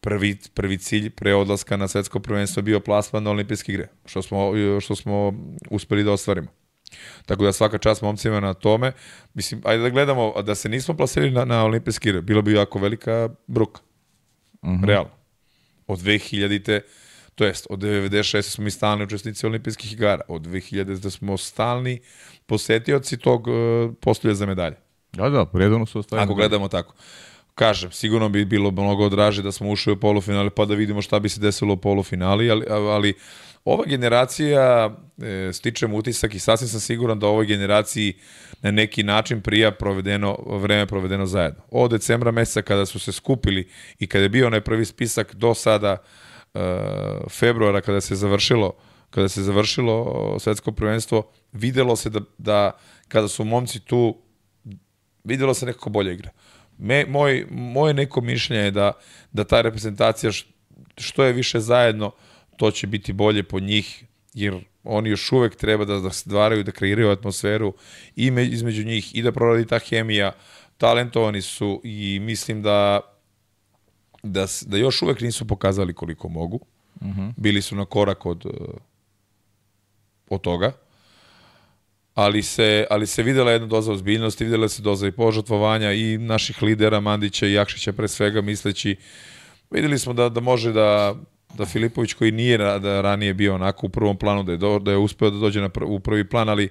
Prvi, 0.00 0.38
prvi 0.54 0.78
cilj 0.78 1.10
pre 1.10 1.34
odlaska 1.34 1.76
na 1.76 1.88
svetsko 1.88 2.20
prvenstvo 2.20 2.62
bio 2.62 2.80
plasman 2.80 3.22
na 3.22 3.30
olimpijske 3.30 3.72
igre, 3.72 3.88
što 4.04 4.22
smo, 4.22 4.52
što 4.80 4.96
smo 4.96 5.32
uspeli 5.70 6.04
da 6.04 6.12
ostvarimo. 6.12 6.48
Tako 7.26 7.44
da 7.44 7.52
svaka 7.52 7.78
čast 7.78 8.02
momcima 8.02 8.40
na 8.40 8.54
tome. 8.54 8.92
Mislim, 9.34 9.62
ajde 9.64 9.82
da 9.82 9.88
gledamo, 9.88 10.42
da 10.42 10.54
se 10.54 10.68
nismo 10.68 10.96
plasirali 10.96 11.30
na, 11.32 11.44
na 11.44 11.64
olimpijske 11.64 12.08
igre, 12.08 12.22
bilo 12.22 12.42
bi 12.42 12.52
jako 12.52 12.78
velika 12.78 13.28
bruka. 13.46 13.80
Mm 14.62 14.70
-hmm. 14.70 14.86
Realno. 14.86 15.10
Od 15.86 15.98
2000-te, 15.98 16.80
to 17.34 17.44
jest 17.44 17.66
od 17.70 17.80
96. 17.80 18.42
smo 18.42 18.64
mi 18.64 18.70
stalni 18.70 19.04
učesnici 19.04 19.46
olimpijskih 19.46 19.92
igara. 19.92 20.22
Od 20.28 20.42
2000 20.42 20.98
da 20.98 21.10
smo 21.10 21.36
stalni 21.36 22.00
posetioci 22.46 23.16
tog 23.16 23.46
uh, 23.46 23.54
postulja 24.00 24.34
za 24.34 24.46
medalje. 24.46 24.76
Da, 25.12 25.30
da, 25.30 25.46
redovno 25.52 25.86
su 25.86 25.98
ostavljeni. 25.98 26.24
Ako 26.24 26.34
gledamo 26.34 26.68
tako 26.68 26.94
kažem, 27.56 27.92
sigurno 27.92 28.28
bi 28.28 28.44
bilo 28.44 28.70
mnogo 28.70 29.08
draže 29.08 29.42
da 29.42 29.52
smo 29.52 29.70
ušli 29.70 29.92
u 29.92 30.00
polufinale 30.00 30.50
pa 30.50 30.64
da 30.64 30.74
vidimo 30.74 31.02
šta 31.02 31.18
bi 31.18 31.28
se 31.28 31.40
desilo 31.40 31.74
u 31.74 31.76
polufinali, 31.76 32.50
ali, 32.50 32.66
ali 32.68 33.14
ova 33.64 33.84
generacija, 33.86 34.96
e, 35.22 35.50
stičem 35.52 35.94
utisak 35.94 36.34
i 36.34 36.38
sasvim 36.38 36.68
sam 36.68 36.80
siguran 36.80 37.18
da 37.18 37.26
ovoj 37.26 37.46
generaciji 37.46 38.14
na 38.62 38.70
neki 38.70 39.02
način 39.02 39.40
prija 39.40 39.70
provedeno, 39.70 40.38
vreme 40.46 40.86
provedeno 40.86 41.26
zajedno. 41.26 41.62
Od 41.70 41.90
decembra 41.90 42.30
meseca 42.30 42.62
kada 42.62 42.86
su 42.86 42.98
se 42.98 43.12
skupili 43.12 43.68
i 43.98 44.06
kada 44.06 44.22
je 44.22 44.28
bio 44.28 44.46
onaj 44.46 44.60
prvi 44.60 44.84
spisak 44.84 45.34
do 45.34 45.54
sada 45.54 45.96
e, 46.54 46.58
februara 47.30 47.80
kada 47.80 48.00
se 48.00 48.14
završilo 48.14 48.72
kada 49.10 49.28
se 49.28 49.42
završilo 49.42 50.36
svetsko 50.40 50.72
prvenstvo, 50.72 51.30
videlo 51.52 51.96
se 51.96 52.10
da, 52.10 52.20
da 52.38 52.78
kada 53.08 53.28
su 53.28 53.44
momci 53.44 53.80
tu 53.80 54.16
videlo 55.24 55.54
se 55.54 55.66
nekako 55.66 55.90
bolje 55.90 56.14
igra. 56.14 56.30
Me, 56.78 57.04
moj, 57.08 57.46
moje 57.50 57.94
neko 57.94 58.20
mišljenje 58.20 58.62
je 58.62 58.70
da, 58.70 58.92
da 59.32 59.44
ta 59.44 59.60
reprezentacija 59.60 60.32
što 60.96 61.24
je 61.24 61.32
više 61.32 61.60
zajedno, 61.60 62.10
to 62.56 62.70
će 62.70 62.86
biti 62.86 63.12
bolje 63.12 63.42
po 63.42 63.60
njih, 63.60 64.04
jer 64.34 64.64
oni 64.84 65.10
još 65.10 65.32
uvek 65.32 65.56
treba 65.56 65.84
da, 65.84 65.98
da 65.98 66.10
se 66.10 66.30
dvaraju, 66.30 66.64
da 66.64 66.72
kreiraju 66.72 67.10
atmosferu 67.10 67.74
i 68.16 68.30
me, 68.30 68.46
između 68.46 68.84
njih 68.84 69.14
i 69.14 69.22
da 69.22 69.32
proradi 69.32 69.66
ta 69.66 69.78
hemija. 69.78 70.32
Talentovani 70.78 71.42
su 71.42 71.80
i 71.84 72.18
mislim 72.22 72.62
da, 72.62 73.00
da, 74.22 74.46
da 74.66 74.76
još 74.76 75.02
uvek 75.02 75.20
nisu 75.20 75.46
pokazali 75.46 75.94
koliko 75.94 76.28
mogu. 76.28 76.60
Uh 77.00 77.06
mhm. 77.06 77.20
-huh. 77.20 77.32
Bili 77.36 77.62
su 77.62 77.76
na 77.76 77.84
korak 77.84 78.26
od, 78.26 78.44
od 80.28 80.40
toga 80.40 80.85
ali 82.16 82.42
se, 82.42 82.86
ali 82.90 83.06
se 83.06 83.22
videla 83.22 83.52
jedna 83.52 83.66
doza 83.66 83.92
ozbiljnosti, 83.92 84.44
videla 84.44 84.68
se 84.68 84.82
doza 84.82 85.06
i 85.06 85.12
požrtvovanja 85.12 85.92
i 85.92 86.18
naših 86.18 86.62
lidera, 86.62 87.00
Mandića 87.00 87.46
i 87.46 87.52
Jakšića 87.52 87.92
pre 87.92 88.08
svega, 88.08 88.40
misleći, 88.40 88.96
videli 89.70 89.98
smo 89.98 90.12
da, 90.12 90.28
da 90.28 90.40
može 90.40 90.72
da, 90.72 91.14
da 91.54 91.66
Filipović 91.66 92.12
koji 92.12 92.32
nije 92.32 92.58
da 92.58 93.00
ranije 93.00 93.34
bio 93.34 93.54
onako 93.54 93.86
u 93.86 93.88
prvom 93.90 94.16
planu, 94.16 94.42
da 94.42 94.52
je, 94.52 94.58
do, 94.58 94.78
da 94.78 94.90
je 94.90 94.96
uspeo 94.96 95.30
da 95.30 95.38
dođe 95.38 95.60
na 95.60 95.68
pr, 95.68 95.84
u 95.84 96.00
prvi 96.00 96.28
plan, 96.28 96.48
ali 96.48 96.68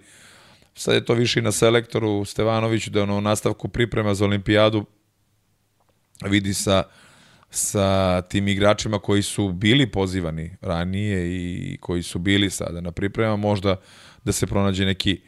sad 0.75 0.93
je 0.93 1.05
to 1.05 1.13
više 1.13 1.39
i 1.39 1.43
na 1.43 1.51
selektoru 1.51 2.25
Stevanoviću, 2.25 2.89
da 2.89 3.03
ono 3.03 3.17
u 3.17 3.21
nastavku 3.21 3.67
priprema 3.67 4.13
za 4.13 4.25
olimpijadu 4.25 4.85
vidi 6.25 6.53
sa, 6.53 6.83
sa 7.49 8.21
tim 8.21 8.47
igračima 8.47 8.99
koji 8.99 9.21
su 9.21 9.51
bili 9.51 9.91
pozivani 9.91 10.57
ranije 10.61 11.27
i 11.27 11.77
koji 11.81 12.03
su 12.03 12.19
bili 12.19 12.49
sada 12.49 12.81
na 12.81 12.91
priprema, 12.91 13.35
možda 13.35 13.75
da 14.23 14.31
se 14.31 14.47
pronađe 14.47 14.85
neki 14.85 15.21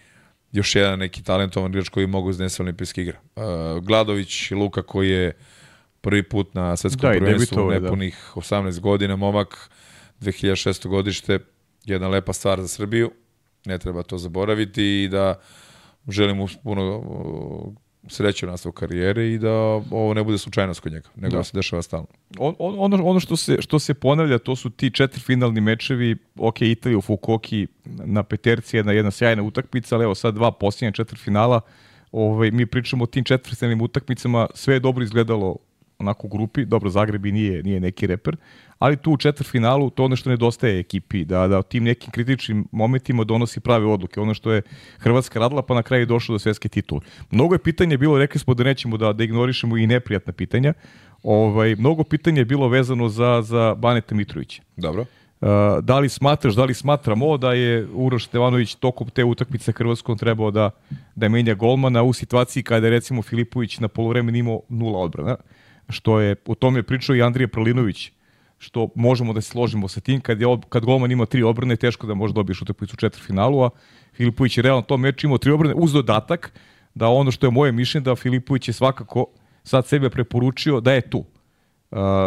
još 0.52 0.76
jedan 0.76 1.00
neki 1.00 1.24
talentovan 1.24 1.72
igrač 1.72 1.90
koji 1.90 2.08
mogu 2.08 2.30
iznese 2.30 2.64
olimpijske 2.64 3.02
igre. 3.02 3.20
Uh, 3.36 3.44
Gladović 3.84 4.52
Luka 4.52 4.82
koji 4.82 5.10
je 5.10 5.34
prvi 6.02 6.24
put 6.24 6.54
na 6.54 6.76
svetskom 6.76 7.12
da, 7.12 7.18
prvenstvu 7.18 7.70
da. 7.70 7.80
nepunih 7.80 8.32
da. 8.36 8.42
18 8.42 8.80
godina, 8.80 9.16
momak 9.16 9.70
2006. 10.22 10.88
godište, 10.88 11.40
jedna 11.86 12.08
lepa 12.08 12.34
stvar 12.34 12.62
za 12.62 12.68
Srbiju, 12.68 13.12
ne 13.66 13.78
treba 13.78 14.04
to 14.04 14.18
zaboraviti 14.18 15.04
i 15.04 15.10
da 15.12 15.40
želim 16.08 16.48
puno 16.64 17.04
sreće 18.10 18.46
u 18.46 18.50
nastavu 18.50 18.74
karijere 18.74 19.28
i 19.34 19.38
da 19.38 19.52
ovo 19.92 20.14
ne 20.14 20.24
bude 20.24 20.38
slučajnost 20.38 20.80
kod 20.80 20.92
njega, 20.92 21.10
nego 21.16 21.32
da, 21.32 21.38
da 21.38 21.44
se 21.44 21.58
dešava 21.58 21.82
stalno. 21.82 22.08
On, 22.38 22.56
ono, 22.60 23.06
ono 23.06 23.20
što, 23.20 23.38
se, 23.38 23.58
što 23.62 23.80
se 23.80 23.94
ponavlja, 23.94 24.38
to 24.38 24.56
su 24.56 24.70
ti 24.70 24.90
četiri 24.92 25.22
finalni 25.22 25.62
mečevi, 25.62 26.18
ok, 26.36 26.62
Italija 26.62 26.98
u 26.98 27.02
Fukoki 27.02 27.68
na 27.86 28.24
peterci, 28.24 28.78
jedna, 28.78 28.92
jedna 28.92 29.12
sjajna 29.12 29.44
utakmica, 29.44 29.96
ali 29.96 30.04
evo 30.04 30.16
sad 30.16 30.34
dva 30.34 30.52
posljednja 30.52 30.92
četiri 30.92 31.18
finala, 31.18 31.62
ovaj, 32.12 32.52
mi 32.52 32.66
pričamo 32.66 33.04
o 33.04 33.08
tim 33.08 33.24
četiri 33.24 33.56
finalnim 33.56 33.82
utakmicama, 33.82 34.48
sve 34.54 34.74
je 34.74 34.80
dobro 34.80 35.04
izgledalo 35.04 35.56
onako 36.00 36.28
u 36.28 36.30
grupi, 36.30 36.66
dobro, 36.66 36.90
Zagreb 36.90 37.26
i 37.26 37.32
nije, 37.32 37.64
nije 37.64 37.80
neki 37.80 38.08
reper, 38.08 38.36
ali 38.80 38.98
tu 38.98 39.12
u 39.12 39.18
četvrfinalu 39.18 39.90
to 39.90 40.04
ono 40.04 40.16
što 40.16 40.30
nedostaje 40.30 40.80
ekipi, 40.80 41.26
da, 41.26 41.48
da 41.48 41.62
tim 41.62 41.84
nekim 41.84 42.12
kritičnim 42.12 42.68
momentima 42.72 43.24
donosi 43.24 43.60
prave 43.60 43.86
odluke, 43.86 44.20
ono 44.20 44.34
što 44.34 44.52
je 44.52 44.62
Hrvatska 45.00 45.40
radila 45.40 45.62
pa 45.62 45.76
na 45.76 45.84
kraju 45.84 46.02
je 46.02 46.06
došlo 46.06 46.36
do 46.36 46.40
svetske 46.40 46.70
titule. 46.70 47.02
Mnogo 47.32 47.56
je 47.56 47.60
pitanje 47.60 47.98
bilo, 47.98 48.18
rekli 48.18 48.40
smo 48.40 48.54
da 48.54 48.64
nećemo 48.64 48.98
da, 48.98 49.14
da 49.14 49.24
ignorišemo 49.24 49.78
i 49.78 49.88
neprijatna 49.88 50.34
pitanja, 50.34 50.74
ovaj, 51.24 51.76
mnogo 51.76 52.04
pitanja 52.04 52.42
je 52.42 52.46
bilo 52.46 52.68
vezano 52.68 53.10
za, 53.10 53.42
za 53.42 53.76
Baneta 53.76 54.16
Mitrovića. 54.16 54.62
Dobro. 54.78 55.06
Uh, 55.42 55.48
da 55.82 56.00
li 56.00 56.10
smatraš, 56.10 56.56
da 56.56 56.66
li 56.66 56.74
smatramo 56.74 57.38
da 57.38 57.54
je 57.54 57.88
Uroš 57.94 58.26
Stevanović 58.26 58.76
tokom 58.76 59.10
te 59.10 59.24
utakmice 59.24 59.72
Hrvatskom 59.72 60.18
trebao 60.18 60.52
da, 60.52 60.70
da 61.16 61.30
menja 61.30 61.54
golmana 61.54 62.04
u 62.04 62.14
situaciji 62.14 62.64
kada 62.64 62.88
je 62.88 62.92
recimo 62.92 63.22
Filipović 63.22 63.80
na 63.80 63.88
polovremenu 63.88 64.38
imao 64.38 64.62
nula 64.70 65.00
odbrana, 65.00 65.36
što 65.90 66.20
je, 66.20 66.36
o 66.46 66.56
tom 66.56 66.76
je 66.76 66.84
pričao 66.84 67.16
i 67.16 67.22
Andrija 67.22 67.48
Prlinović, 67.48 68.12
što 68.58 68.90
možemo 68.96 69.34
da 69.34 69.42
se 69.42 69.50
složimo 69.50 69.88
sa 69.88 70.00
tim, 70.00 70.22
kad, 70.22 70.42
je, 70.42 70.48
kad 70.70 70.86
golman 70.86 71.12
ima 71.12 71.26
tri 71.26 71.44
odbrane, 71.44 71.76
teško 71.76 72.08
da 72.08 72.14
može 72.14 72.34
dobiješ 72.34 72.62
utakmicu 72.62 72.94
u 72.94 72.98
četvrfinalu, 72.98 73.64
a 73.64 73.70
Filipović 74.14 74.58
je 74.58 74.64
realno 74.64 74.82
tom 74.82 75.02
meču 75.02 75.28
imao 75.28 75.38
tri 75.38 75.52
odbrane, 75.52 75.74
uz 75.76 75.94
dodatak 75.94 76.54
da 76.96 77.08
ono 77.08 77.32
što 77.32 77.48
je 77.48 77.52
moje 77.52 77.72
mišljenje, 77.72 78.04
da 78.04 78.16
Filipović 78.16 78.68
je 78.68 78.74
svakako 78.74 79.26
sad 79.64 79.88
sebe 79.88 80.10
preporučio 80.10 80.80
da 80.80 80.94
je 80.94 81.10
tu, 81.10 81.26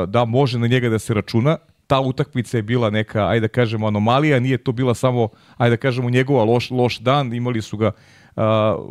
da 0.06 0.24
može 0.24 0.58
na 0.58 0.66
njega 0.66 0.88
da 0.88 0.98
se 0.98 1.14
računa, 1.14 1.56
ta 1.86 2.00
utakmica 2.00 2.56
je 2.56 2.62
bila 2.62 2.90
neka, 2.90 3.28
ajde 3.28 3.40
da 3.40 3.48
kažemo, 3.48 3.86
anomalija, 3.86 4.40
nije 4.40 4.58
to 4.58 4.72
bila 4.72 4.94
samo, 4.94 5.28
ajde 5.56 5.76
da 5.76 5.80
kažemo, 5.80 6.10
njegova 6.10 6.44
loš, 6.44 6.70
loš 6.70 6.98
dan, 6.98 7.34
imali 7.34 7.62
su 7.62 7.76
ga 7.76 7.92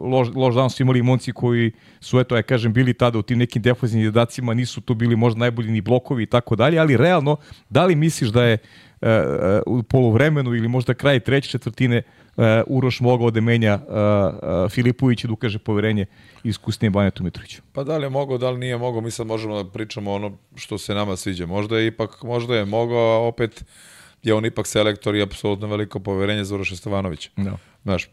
loš, 0.02 0.28
loš 0.36 0.56
dan 0.56 0.70
su 0.70 0.84
imali 0.84 1.02
monci 1.02 1.32
koji 1.32 1.72
su, 2.00 2.20
eto, 2.20 2.36
ja 2.36 2.42
kažem, 2.42 2.74
bili 2.74 2.94
tada 2.94 3.20
u 3.20 3.22
tim 3.22 3.38
nekim 3.38 3.62
defozivnim 3.62 4.06
jedacima, 4.06 4.54
nisu 4.54 4.82
to 4.82 4.94
bili 4.94 5.16
možda 5.16 5.40
najbolji 5.40 5.72
ni 5.72 5.82
blokovi 5.82 6.24
i 6.24 6.26
tako 6.26 6.56
dalje, 6.56 6.80
ali 6.80 6.98
realno, 6.98 7.38
da 7.70 7.86
li 7.86 7.96
misliš 7.96 8.30
da 8.30 8.44
je 8.44 8.54
uh, 8.54 8.90
uh, 9.02 9.80
u 9.80 9.84
polovremenu 9.84 10.56
ili 10.56 10.68
možda 10.68 10.94
kraj 10.94 11.20
treće 11.20 11.50
četvrtine 11.50 12.02
uh, 12.38 12.44
Uroš 12.68 13.00
mogao 13.00 13.32
da 13.32 13.42
menja 13.42 13.80
Filipović 14.70 15.24
i 15.24 15.28
da 15.28 15.34
ukaže 15.34 15.60
poverenje 15.60 16.06
iskusnijem 16.44 16.94
Banetu 16.94 17.24
Mitroviću? 17.24 17.62
Pa 17.74 17.84
da 17.84 17.98
li 17.98 18.06
je 18.06 18.10
mogao, 18.10 18.38
da 18.38 18.50
li 18.50 18.60
nije 18.60 18.78
mogao, 18.78 19.02
mi 19.02 19.12
sad 19.12 19.28
možemo 19.28 19.64
da 19.64 19.70
pričamo 19.70 20.14
ono 20.14 20.38
što 20.56 20.78
se 20.78 20.94
nama 20.94 21.16
sviđa. 21.16 21.46
Možda 21.46 21.80
je 21.80 21.88
ipak, 21.88 22.24
možda 22.24 22.56
je 22.56 22.66
mogao, 22.66 23.12
a 23.12 23.28
opet 23.28 23.66
je 24.24 24.34
on 24.34 24.46
ipak 24.46 24.68
selektor 24.68 25.16
i 25.16 25.22
apsolutno 25.22 25.68
veliko 25.68 26.00
poverenje 26.00 26.44
za 26.44 26.56
Uroša 26.56 26.76
Stevanovića. 26.76 27.30
Da. 27.38 27.58
Znaš, 27.84 28.06
e, 28.06 28.10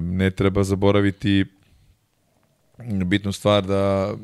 ne 0.00 0.30
treba 0.30 0.64
zaboraviti 0.64 1.44
bitnu 3.04 3.32
stvar 3.32 3.66
da 3.66 4.14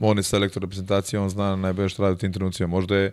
on 0.00 0.16
je 0.16 0.22
selektor 0.22 0.62
reprezentacije, 0.62 1.20
on 1.20 1.28
zna 1.28 1.56
najbolje 1.56 1.88
što 1.88 2.02
radi 2.02 2.14
u 2.14 2.18
tim 2.18 2.32
trenucima. 2.32 2.66
Možda 2.66 2.96
je, 2.96 3.12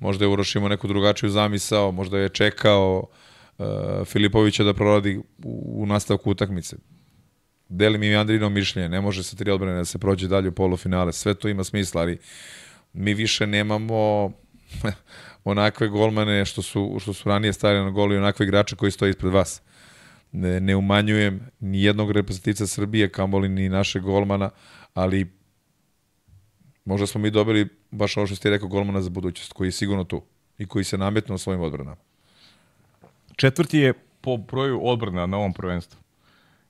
možda 0.00 0.24
je 0.24 0.28
Uroš 0.28 0.54
imao 0.54 0.68
neku 0.68 0.88
drugačiju 0.88 1.30
zamisao, 1.30 1.92
možda 1.92 2.18
je 2.18 2.28
čekao 2.28 3.04
uh, 3.58 3.66
Filipovića 4.04 4.64
da 4.64 4.74
proradi 4.74 5.16
u, 5.16 5.24
u 5.82 5.86
nastavku 5.86 6.30
utakmice. 6.30 6.76
Delim 7.68 8.02
i 8.02 8.16
Andrino 8.16 8.48
mišljenje, 8.48 8.88
ne 8.88 9.00
može 9.00 9.22
sa 9.22 9.36
tri 9.36 9.50
odbrane 9.50 9.78
da 9.78 9.84
se 9.84 9.98
prođe 9.98 10.28
dalje 10.28 10.48
u 10.48 10.52
polufinale, 10.52 11.12
sve 11.12 11.34
to 11.34 11.48
ima 11.48 11.64
smisla, 11.64 12.00
ali 12.00 12.18
mi 12.92 13.14
više 13.14 13.46
nemamo 13.46 14.32
onakve 15.44 15.88
golmane 15.88 16.44
što 16.44 16.62
su, 16.62 16.96
što 17.00 17.12
su 17.12 17.28
ranije 17.28 17.52
stavili 17.52 17.84
na 17.84 17.90
gol 17.90 18.12
i 18.12 18.16
onakve 18.16 18.46
igrače 18.46 18.76
koji 18.76 18.92
stoje 18.92 19.10
ispred 19.10 19.32
vas 19.32 19.62
ne, 20.32 20.60
ne 20.60 20.76
umanjujem 20.76 21.40
ni 21.60 21.82
jednog 21.82 22.10
reprezentativca 22.10 22.66
Srbije, 22.66 23.08
kamoli 23.08 23.48
ni 23.48 23.68
naše 23.68 24.00
golmana, 24.00 24.50
ali 24.94 25.32
možda 26.84 27.06
smo 27.06 27.20
mi 27.20 27.30
dobili 27.30 27.68
baš 27.90 28.16
ovo 28.16 28.26
što 28.26 28.36
ste 28.36 28.50
rekao 28.50 28.68
golmana 28.68 29.02
za 29.02 29.10
budućnost, 29.10 29.52
koji 29.52 29.68
je 29.68 29.72
sigurno 29.72 30.04
tu 30.04 30.22
i 30.58 30.66
koji 30.66 30.84
se 30.84 30.98
nametnuo 30.98 31.38
svojim 31.38 31.60
odbranama. 31.60 31.96
Četvrti 33.36 33.78
je 33.78 33.92
po 34.20 34.36
broju 34.36 34.80
odbrana 34.82 35.26
na 35.26 35.36
ovom 35.36 35.52
prvenstvu. 35.52 36.00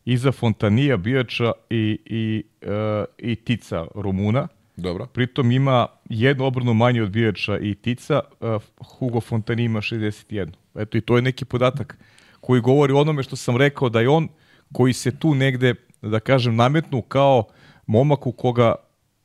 Iza 0.04 0.32
Fontanija, 0.32 0.96
Bijača 0.96 1.52
i, 1.70 1.98
i, 2.04 2.44
uh, 2.62 3.04
i 3.18 3.36
Tica 3.36 3.86
Rumuna. 3.94 4.48
Dobro. 4.76 5.06
Pritom 5.06 5.52
ima 5.52 5.86
jednu 6.08 6.44
obranu 6.44 6.74
manje 6.74 7.02
od 7.02 7.10
Bijača 7.10 7.58
i 7.58 7.74
Tica, 7.74 8.20
uh, 8.40 8.62
Hugo 8.86 9.20
Fontani 9.20 9.64
ima 9.64 9.80
61. 9.80 10.48
Eto 10.74 10.98
i 10.98 11.00
to 11.00 11.16
je 11.16 11.22
neki 11.22 11.44
podatak 11.44 11.98
koji 12.40 12.60
govori 12.60 12.92
o 12.92 13.00
onome 13.00 13.22
što 13.22 13.36
sam 13.36 13.56
rekao 13.56 13.88
da 13.88 14.00
je 14.00 14.08
on 14.08 14.28
koji 14.72 14.92
se 14.92 15.18
tu 15.18 15.34
negde, 15.34 15.74
da 16.02 16.20
kažem, 16.20 16.56
nametnu 16.56 17.02
kao 17.02 17.44
momak 17.86 18.26
u 18.26 18.32
koga 18.32 18.74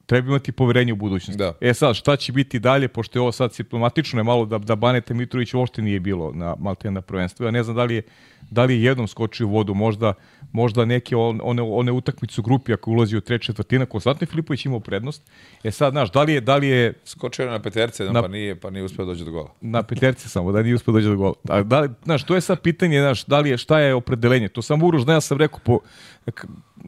treba 0.05 0.27
imati 0.27 0.51
poverenje 0.51 0.93
u 0.93 0.95
budućnosti. 0.95 1.37
Da. 1.37 1.53
E 1.61 1.73
sad, 1.73 1.95
šta 1.95 2.15
će 2.15 2.31
biti 2.31 2.59
dalje, 2.59 2.87
pošto 2.87 3.19
je 3.19 3.21
ovo 3.21 3.31
sad 3.31 3.53
simptomatično 3.53 4.19
je 4.19 4.23
malo 4.23 4.45
da, 4.45 4.57
da 4.57 4.75
Banete 4.75 5.13
Mitrović 5.13 5.53
uopšte 5.53 5.81
nije 5.81 5.99
bilo 5.99 6.31
na 6.33 6.55
Maltene 6.59 6.91
na 6.91 7.01
prvenstvu. 7.01 7.45
Ja 7.45 7.51
ne 7.51 7.63
znam 7.63 7.75
da 7.75 7.83
li 7.83 7.95
je, 7.95 8.01
da 8.49 8.63
li 8.63 8.73
je 8.73 8.83
jednom 8.83 9.07
skočio 9.07 9.47
u 9.47 9.49
vodu, 9.49 9.73
možda, 9.73 10.13
možda 10.51 10.85
neke 10.85 11.15
one, 11.15 11.61
one 11.61 11.91
utakmice 11.91 12.41
u 12.41 12.43
grupi 12.43 12.73
ako 12.73 12.91
ulazi 12.91 13.17
u 13.17 13.21
treća 13.21 13.45
četvrtina, 13.45 13.85
konstantno 13.85 14.27
Filipović 14.27 14.65
imao 14.65 14.79
prednost. 14.79 15.31
E 15.63 15.71
sad, 15.71 15.91
znaš, 15.91 16.11
da 16.11 16.23
li 16.23 16.33
je... 16.33 16.41
Da 16.41 16.55
li 16.55 16.67
je 16.67 16.93
Skočio 17.05 17.45
je 17.45 17.51
na 17.51 17.59
peterce, 17.59 18.03
na, 18.03 18.21
pa 18.21 18.27
nije, 18.27 18.55
pa 18.55 18.69
nije 18.69 18.83
uspeo 18.83 19.05
da 19.05 19.11
dođe 19.11 19.25
do 19.25 19.31
gola. 19.31 19.49
Na 19.61 19.83
peterce 19.83 20.29
samo, 20.29 20.51
da 20.51 20.61
nije 20.61 20.75
uspeo 20.75 20.91
da 20.91 20.97
dođe 20.97 21.09
do 21.09 21.15
gola. 21.15 21.33
A 21.49 21.63
da 21.63 21.79
li, 21.79 21.89
znaš, 22.03 22.23
to 22.23 22.35
je 22.35 22.41
sad 22.41 22.61
pitanje, 22.61 22.99
znaš, 22.99 23.25
da 23.25 23.39
li 23.39 23.49
je, 23.49 23.57
šta 23.57 23.79
je 23.79 23.93
opredelenje? 23.93 24.49
To 24.49 24.61
sam 24.61 24.83
Uroš, 24.83 25.01
da 25.01 25.13
ja 25.13 25.21
sam 25.21 25.37
rekao, 25.37 25.59
po, 25.63 25.79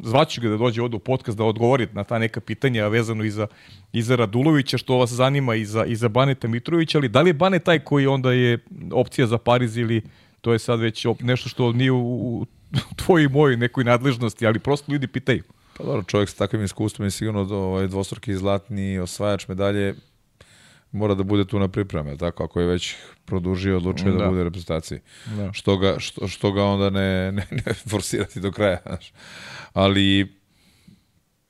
zvaću 0.03 0.41
ga 0.41 0.49
da 0.49 0.57
dođe 0.57 0.81
ovde 0.81 0.95
u 0.95 0.99
podcast 0.99 1.37
da 1.37 1.43
odgovori 1.43 1.87
na 1.93 2.03
ta 2.03 2.19
neka 2.19 2.41
pitanja 2.41 2.87
vezano 2.87 3.23
i 3.23 3.29
za, 3.29 3.47
i 3.93 4.01
za 4.01 4.15
Radulovića, 4.15 4.77
što 4.77 4.97
vas 4.97 5.09
zanima 5.09 5.55
i 5.55 5.65
za, 5.65 5.85
i 5.85 5.95
za 5.95 6.09
Baneta 6.09 6.47
Mitrovića, 6.47 6.97
ali 6.97 7.09
da 7.09 7.21
li 7.21 7.29
je 7.29 7.33
Bane 7.33 7.59
taj 7.59 7.79
koji 7.79 8.07
onda 8.07 8.31
je 8.31 8.59
opcija 8.91 9.27
za 9.27 9.37
Pariz 9.37 9.77
ili 9.77 10.01
to 10.41 10.53
je 10.53 10.59
sad 10.59 10.79
već 10.79 11.05
nešto 11.19 11.49
što 11.49 11.71
nije 11.71 11.91
u, 11.91 11.97
u 12.41 12.45
tvojoj 12.95 13.25
i 13.25 13.29
mojoj 13.29 13.57
nekoj 13.57 13.83
nadležnosti, 13.83 14.47
ali 14.47 14.59
prosto 14.59 14.91
ljudi 14.91 15.07
pitaju. 15.07 15.43
Pa 15.77 15.83
dobro, 15.83 16.03
čovjek 16.03 16.29
sa 16.29 16.35
takvim 16.35 16.63
iskustvom 16.63 17.05
je 17.05 17.11
sigurno 17.11 17.45
do, 17.45 17.57
ovaj, 17.57 17.87
dvostruki 17.87 18.35
zlatni 18.35 18.99
osvajač 18.99 19.47
medalje 19.47 19.95
mora 20.91 21.15
da 21.15 21.23
bude 21.23 21.45
tu 21.45 21.59
na 21.59 21.67
pripreme, 21.67 22.17
tako 22.17 22.43
ako 22.43 22.59
je 22.59 22.67
već 22.67 22.95
produžio, 23.25 23.77
odlučio 23.77 24.11
da, 24.11 24.17
da 24.17 24.29
bude 24.29 24.41
u 24.41 24.43
reprezentaciji. 24.43 24.99
Da. 25.37 25.53
Što, 25.53 25.77
ga, 25.77 25.95
što, 25.99 26.27
što 26.27 26.51
ga 26.51 26.63
onda 26.63 26.89
ne, 26.89 27.31
ne, 27.31 27.47
ne 27.51 27.73
forsirati 27.89 28.39
do 28.39 28.51
kraja. 28.51 28.81
Znaš. 28.85 29.13
Ali 29.73 30.35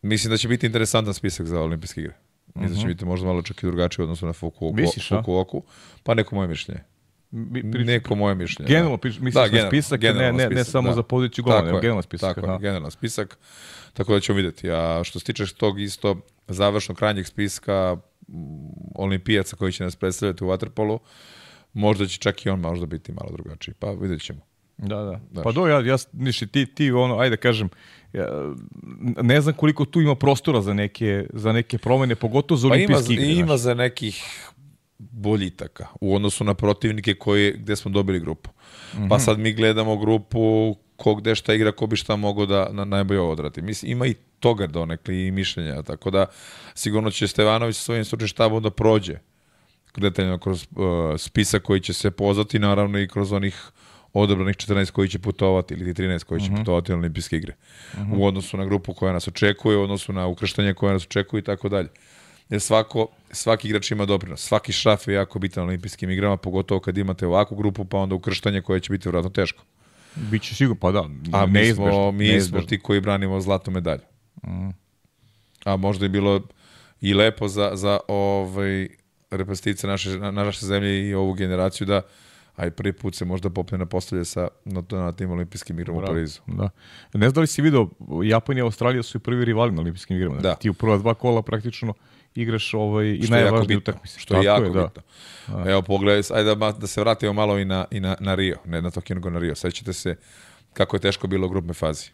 mislim 0.02 0.32
da 0.32 0.38
će 0.38 0.48
biti 0.48 0.66
interesantan 0.66 1.14
spisak 1.14 1.48
za 1.48 1.62
olimpijske 1.62 2.02
igre. 2.02 2.14
Mislim 2.56 2.66
uh 2.66 2.70
-huh. 2.70 2.70
da 2.70 2.76
će 2.76 2.86
mhm. 2.86 2.88
biti 2.88 3.06
možda 3.06 3.28
malo 3.28 3.42
čak 3.42 3.64
i 3.64 3.66
drugačije 3.66 4.04
odnosno 4.04 4.28
na 4.28 4.34
Fuku, 4.34 4.74
Misliš, 4.74 5.10
Fuku 5.10 5.64
pa 6.04 6.14
neko 6.14 6.36
moje 6.36 6.48
mišljenje. 6.48 6.84
Pri, 7.72 7.84
neko 7.86 8.16
moje 8.16 8.36
mišljenje. 8.36 8.68
Generalno 8.68 8.98
da. 8.98 9.08
misliš 9.08 9.34
da, 9.34 9.48
general, 9.48 9.70
spisak, 9.70 10.02
ne, 10.02 10.14
ne, 10.14 10.34
spisak, 10.34 10.54
ne 10.54 10.64
samo 10.64 10.90
da. 10.90 10.96
za 10.96 11.04
poziciju 11.04 11.44
gola, 11.44 11.62
nego 11.62 11.80
generalno 11.80 12.02
spisak. 12.02 12.36
Tako 12.36 12.52
je, 12.52 12.60
generalno 12.60 12.92
spisak, 12.92 13.38
tako 13.94 14.14
da 14.14 14.20
ćemo 14.20 14.36
videti. 14.36 14.72
A 14.72 15.02
što 15.04 15.20
se 15.20 15.26
tiče 15.26 15.46
tog 15.58 15.82
isto 15.82 16.22
završnog 16.48 16.98
krajnjeg 16.98 17.28
spiska 17.28 17.98
olimpijaca 18.96 19.56
koji 19.56 19.72
će 19.72 19.84
nas 19.84 19.96
predstavljati 19.96 20.44
u 20.44 20.48
Waterpolu, 20.48 21.00
možda 21.74 22.06
će 22.06 22.18
čak 22.18 22.46
i 22.46 22.50
on 22.50 22.60
možda 22.60 22.86
biti 22.86 23.12
malo 23.12 23.30
drugačiji. 23.32 23.74
Pa 23.80 23.92
vidjet 23.92 24.22
ćemo. 24.22 24.40
Da, 24.78 24.96
da. 24.96 25.20
Daš. 25.32 25.44
Pa 25.44 25.52
do, 25.52 25.68
ja, 25.68 25.80
ja 25.80 25.96
niši, 26.14 26.48
ti, 26.48 26.66
ti 26.66 26.92
ono, 26.92 27.18
ajde 27.18 27.36
da 27.36 27.42
kažem, 27.42 27.70
ja, 28.14 28.54
ne 29.22 29.42
znam 29.42 29.56
koliko 29.56 29.86
tu 29.86 30.02
ima 30.02 30.16
prostora 30.16 30.62
za 30.62 30.74
neke, 30.74 31.26
za 31.34 31.54
neke 31.54 31.78
promene, 31.78 32.16
pogotovo 32.16 32.58
za 32.58 32.68
olimpijski 32.68 33.08
pa 33.08 33.14
ima, 33.14 33.32
igre. 33.32 33.42
Ima 33.42 33.58
za 33.58 33.74
nekih 33.74 34.24
boljitaka 35.00 35.88
u 36.02 36.16
odnosu 36.16 36.44
na 36.44 36.54
protivnike 36.54 37.14
koji, 37.14 37.52
gde 37.52 37.76
smo 37.76 37.92
dobili 37.92 38.20
grupu. 38.20 38.50
Mm 38.50 38.98
-hmm. 38.98 39.10
Pa 39.10 39.16
mhm. 39.16 39.24
sad 39.24 39.40
mi 39.40 39.54
gledamo 39.54 39.98
grupu 39.98 40.76
ko 40.96 41.16
gde 41.16 41.36
šta 41.36 41.54
igra, 41.54 41.72
ko 41.72 41.88
bi 41.88 41.96
šta 41.96 42.16
mogao 42.16 42.46
da 42.46 42.70
na 42.72 42.86
najbolje 42.86 43.20
odrati. 43.20 43.62
Mislim, 43.62 43.92
ima 43.92 44.08
i 44.08 44.16
toga 44.40 44.68
donekli 44.68 45.28
i 45.28 45.32
mišljenja, 45.32 45.82
tako 45.82 46.12
da 46.12 46.26
sigurno 46.74 47.12
će 47.12 47.28
Stevanović 47.28 47.76
sa 47.76 47.84
svojim 47.84 48.06
stručnim 48.06 48.28
štabom 48.28 48.64
da 48.64 48.70
prođe 48.70 49.20
detaljno 49.98 50.38
kroz 50.38 50.68
uh, 50.72 50.86
spisak 51.18 51.64
koji 51.64 51.80
će 51.80 51.94
se 51.94 52.12
pozvati, 52.12 52.60
naravno 52.60 53.00
i 53.00 53.08
kroz 53.08 53.32
onih 53.32 53.72
odabranih 54.14 54.56
14 54.56 54.92
koji 54.92 55.10
će 55.10 55.20
putovati 55.20 55.74
ili 55.74 55.94
13 55.94 56.24
koji 56.24 56.42
će 56.42 56.46
uh 56.46 56.52
mhm. 56.52 56.56
-huh. 56.56 56.60
putovati 56.62 56.92
na 56.92 56.98
olimpijske 56.98 57.36
igre. 57.36 57.54
Uh 57.94 58.00
-huh. 58.00 58.18
U 58.18 58.26
odnosu 58.26 58.58
na 58.58 58.66
grupu 58.66 58.94
koja 58.94 59.14
nas 59.14 59.28
očekuje, 59.28 59.78
u 59.78 59.84
odnosu 59.84 60.14
na 60.14 60.28
ukrštanje 60.28 60.74
koje 60.74 60.94
nas 60.94 61.04
očekuje 61.04 61.40
i 61.40 61.44
tako 61.44 61.70
dalje. 61.70 61.90
Jer 62.50 62.62
svako, 62.62 63.08
svaki 63.32 63.68
igrač 63.68 63.92
ima 63.92 64.06
doprinos. 64.06 64.42
Svaki 64.42 64.72
šraf 64.72 65.08
je 65.08 65.14
jako 65.14 65.40
bitan 65.40 65.64
na 65.64 65.68
olimpijskim 65.68 66.10
igrama, 66.10 66.38
pogotovo 66.38 66.80
kad 66.80 66.98
imate 66.98 67.28
ovakvu 67.28 67.58
grupu, 67.58 67.86
pa 67.86 67.98
onda 67.98 68.16
ukrštanje 68.16 68.62
koje 68.62 68.80
će 68.80 68.92
biti 68.92 69.10
vratno 69.10 69.30
teško. 69.30 69.64
Biće 70.16 70.56
sigurno, 70.56 70.80
pa 70.80 70.92
da. 70.92 71.10
A 71.32 71.46
mi 71.46 71.74
smo, 71.74 72.12
mi 72.12 72.42
smo 72.42 72.62
ti 72.62 72.80
koji 72.80 73.02
branimo 73.02 73.42
zlatnu 73.42 73.74
medalju. 73.74 74.02
Mm. 74.44 74.70
A 75.64 75.76
možda 75.76 76.06
je 76.06 76.10
bilo 76.10 76.42
i 77.02 77.14
lepo 77.14 77.48
za, 77.48 77.72
za 77.74 78.00
ovaj, 78.08 78.88
reprezentativce 79.32 79.88
naše, 79.88 80.10
na, 80.10 80.32
naše 80.32 80.66
zemlje 80.66 81.10
i 81.10 81.14
ovu 81.14 81.34
generaciju 81.34 81.88
da 81.88 82.02
aj 82.56 82.72
prvi 82.72 82.94
put 82.94 83.16
se 83.16 83.26
možda 83.26 83.50
popne 83.50 83.78
na 83.78 83.86
postavlje 83.86 84.26
sa 84.26 84.48
na, 84.66 84.84
na 84.92 85.12
tim 85.12 85.32
olimpijskim 85.32 85.80
igrama 85.80 86.00
u 86.00 86.06
Parizu. 86.06 86.40
Da. 86.48 86.70
Ne 87.14 87.28
znam 87.28 87.34
da 87.34 87.42
li 87.42 87.48
si 87.48 87.62
video, 87.62 87.90
Japan 88.24 88.58
i 88.58 88.62
Australija 88.62 89.04
su 89.04 89.18
i 89.18 89.22
prvi 89.22 89.46
rivali 89.46 89.72
na 89.72 89.82
olimpijskim 89.82 90.18
igrama. 90.18 90.40
Da. 90.40 90.56
Ti 90.56 90.70
u 90.70 90.74
prva 90.74 90.98
dva 90.98 91.14
kola 91.14 91.42
praktično 91.42 91.94
igraš 92.36 92.74
ovaj, 92.74 93.08
i 93.08 93.24
Što 93.24 93.36
je 93.36 93.42
jako 93.44 93.66
bitno. 93.66 93.86
je 94.66 94.72
da. 94.74 94.86
bitno. 94.86 95.04
Evo, 95.72 95.82
pogledaj, 95.82 96.22
ajde 96.34 96.56
da, 96.56 96.72
da 96.72 96.88
se 96.88 97.02
vratimo 97.02 97.34
malo 97.34 97.60
i 97.60 97.66
na, 97.66 97.86
i 97.92 98.00
na, 98.00 98.16
na 98.20 98.36
Rio, 98.36 98.58
ne 98.66 98.82
na 98.82 98.92
Tokio, 98.92 99.16
nego 99.16 99.30
na 99.30 99.40
Rio. 99.40 99.56
Sećate 99.56 99.94
se 99.94 100.16
kako 100.74 100.96
je 100.96 101.00
teško 101.00 101.28
bilo 101.28 101.48
u 101.48 101.50
grupnoj 101.50 101.74
fazi. 101.74 102.10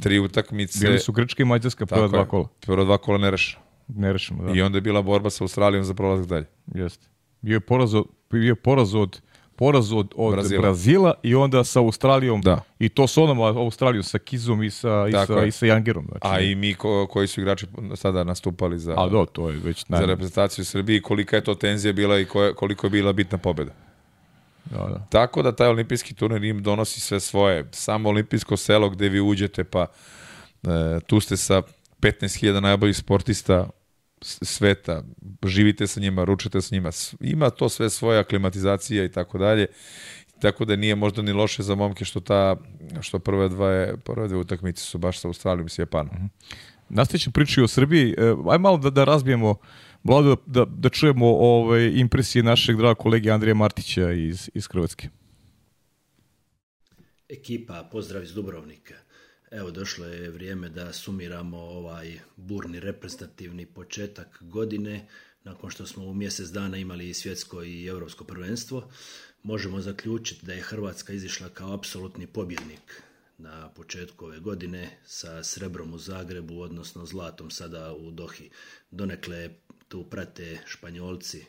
Tri 0.00 0.18
utakmice, 0.18 0.86
Bili 0.86 0.98
su 0.98 1.12
Grčka 1.12 1.42
i 1.42 1.46
Mađarska 1.46 1.86
prva 1.86 2.08
dva 2.08 2.28
kola. 2.28 2.48
Prva 2.60 2.84
dva 2.84 2.98
kola 2.98 3.18
nerešeno. 3.18 3.62
Nerešeno, 3.88 4.44
da. 4.44 4.52
I 4.58 4.62
onda 4.62 4.76
je 4.76 4.82
bila 4.82 5.02
borba 5.02 5.30
sa 5.30 5.44
Australijom 5.44 5.84
za 5.84 5.94
prolazak 5.94 6.26
dalje. 6.26 6.46
Jeste. 6.74 7.06
Bio 7.40 7.54
je 7.54 7.60
poraz 7.60 7.94
od, 7.94 8.04
bio 8.30 8.48
je 8.48 8.54
poraz 8.54 8.94
od 8.94 9.20
poraz 9.56 9.92
od, 9.92 10.14
od 10.16 10.34
Brazila. 10.34 10.62
Brazila. 10.62 11.14
i 11.22 11.34
onda 11.34 11.64
sa 11.64 11.80
Australijom. 11.80 12.40
Da. 12.40 12.60
I 12.78 12.88
to 12.88 13.06
s 13.06 13.18
onom 13.18 13.40
Australijom, 13.40 14.02
sa 14.02 14.18
Kizom 14.18 14.62
i 14.62 14.70
sa, 14.70 15.06
i 15.08 15.12
Tako 15.12 15.34
sa, 15.34 15.40
je. 15.40 15.48
i 15.48 15.50
sa 15.50 15.66
Jangerom. 15.66 16.06
Znači, 16.08 16.26
A 16.26 16.40
i 16.40 16.54
mi 16.54 16.74
ko, 16.74 17.06
koji 17.10 17.26
su 17.28 17.40
igrači 17.40 17.66
sada 17.94 18.24
nastupali 18.24 18.78
za, 18.78 18.94
A 18.96 19.08
do, 19.08 19.24
to 19.24 19.50
je 19.50 19.56
već 19.56 19.84
za 19.88 19.96
naj... 19.96 20.06
reprezentaciju 20.06 20.64
Srbije, 20.64 21.02
kolika 21.02 21.36
je 21.36 21.44
to 21.44 21.54
tenzija 21.54 21.92
bila 21.92 22.18
i 22.18 22.24
koja, 22.24 22.54
koliko 22.54 22.86
je 22.86 22.90
bila 22.90 23.12
bitna 23.12 23.38
pobjeda. 23.38 23.72
Da, 24.70 24.78
da. 24.78 25.06
Tako 25.10 25.42
da 25.42 25.52
taj 25.52 25.68
olimpijski 25.68 26.14
turnir 26.14 26.44
im 26.44 26.62
donosi 26.62 27.00
sve 27.00 27.20
svoje. 27.20 27.68
Samo 27.72 28.08
olimpijsko 28.08 28.56
selo 28.56 28.90
gde 28.90 29.08
vi 29.08 29.20
uđete, 29.20 29.64
pa 29.64 29.86
e, 30.62 31.00
tu 31.06 31.20
ste 31.20 31.36
sa 31.36 31.62
15.000 32.00 32.60
najboljih 32.60 32.96
sportista 32.96 33.68
sveta, 34.22 35.02
živite 35.46 35.86
sa 35.86 36.00
njima, 36.00 36.24
ručate 36.24 36.60
sa 36.60 36.74
njima. 36.74 36.90
Ima 37.20 37.50
to 37.50 37.68
sve 37.68 37.90
svoja 37.90 38.20
aklimatizacija 38.20 39.04
i 39.04 39.12
tako 39.12 39.38
dalje. 39.38 39.66
Tako 40.40 40.64
da 40.64 40.76
nije 40.76 40.94
možda 40.94 41.22
ni 41.22 41.32
loše 41.32 41.62
za 41.62 41.74
momke 41.74 42.04
što 42.04 42.20
ta 42.20 42.56
što 43.00 43.18
prve 43.18 43.48
dve 43.48 43.96
prve 44.04 44.28
dve 44.28 44.38
utakmice 44.38 44.82
su 44.82 44.98
baš 44.98 45.20
sa 45.20 45.28
Australijom 45.28 45.66
i 45.66 45.70
s 45.70 45.78
Japanom. 45.78 46.30
Nastavit 46.88 47.34
priču 47.34 47.64
o 47.64 47.68
Srbiji. 47.68 48.14
E, 48.18 48.34
aj 48.50 48.58
malo 48.58 48.76
da, 48.76 48.90
da 48.90 49.04
razbijemo, 49.04 49.56
Vlado, 50.06 50.36
da, 50.46 50.64
da, 50.64 50.64
da 50.64 50.88
čujemo 50.88 51.26
ove 51.26 51.98
impresije 51.98 52.42
našeg 52.42 52.76
draga 52.76 52.94
kolege 52.94 53.30
Andrija 53.30 53.54
Martića 53.54 54.12
iz, 54.12 54.50
iz 54.54 54.66
Hrvatske. 54.66 55.08
Ekipa, 57.28 57.88
pozdrav 57.92 58.22
iz 58.22 58.34
Dubrovnika. 58.34 58.94
Evo, 59.56 59.70
došlo 59.70 60.06
je 60.06 60.30
vrijeme 60.30 60.68
da 60.68 60.92
sumiramo 60.92 61.58
ovaj 61.58 62.20
burni 62.36 62.80
reprezentativni 62.80 63.66
početak 63.66 64.38
godine. 64.40 65.08
Nakon 65.44 65.70
što 65.70 65.86
smo 65.86 66.04
u 66.04 66.14
mjesec 66.14 66.48
dana 66.48 66.76
imali 66.76 67.08
i 67.08 67.14
svjetsko 67.14 67.62
i 67.62 67.86
europsko 67.86 68.24
prvenstvo, 68.24 68.90
možemo 69.42 69.80
zaključiti 69.80 70.46
da 70.46 70.52
je 70.52 70.62
Hrvatska 70.62 71.12
izišla 71.12 71.48
kao 71.48 71.74
apsolutni 71.74 72.26
pobjednik 72.26 73.02
na 73.38 73.68
početku 73.68 74.24
ove 74.24 74.38
godine 74.40 74.98
sa 75.04 75.44
srebrom 75.44 75.94
u 75.94 75.98
Zagrebu, 75.98 76.60
odnosno 76.60 77.06
zlatom 77.06 77.50
sada 77.50 77.94
u 77.94 78.10
Dohi. 78.10 78.50
Donekle 78.90 79.50
tu 79.88 80.04
prate 80.10 80.58
Španjolci 80.66 81.44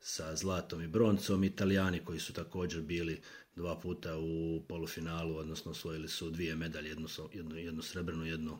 sa 0.00 0.36
zlatom 0.36 0.82
i 0.82 0.88
broncom, 0.88 1.44
Italijani 1.44 2.00
koji 2.04 2.20
su 2.20 2.32
također 2.32 2.82
bili 2.82 3.20
dva 3.56 3.80
puta 3.80 4.18
u 4.18 4.62
polufinalu, 4.68 5.36
odnosno 5.36 5.70
osvojili 5.70 6.08
su 6.08 6.30
dvije 6.30 6.54
medalje, 6.56 6.88
jednu, 6.88 7.08
jednu, 7.32 7.56
jednu 7.56 7.82
srebrnu, 7.82 8.26
jednu, 8.26 8.58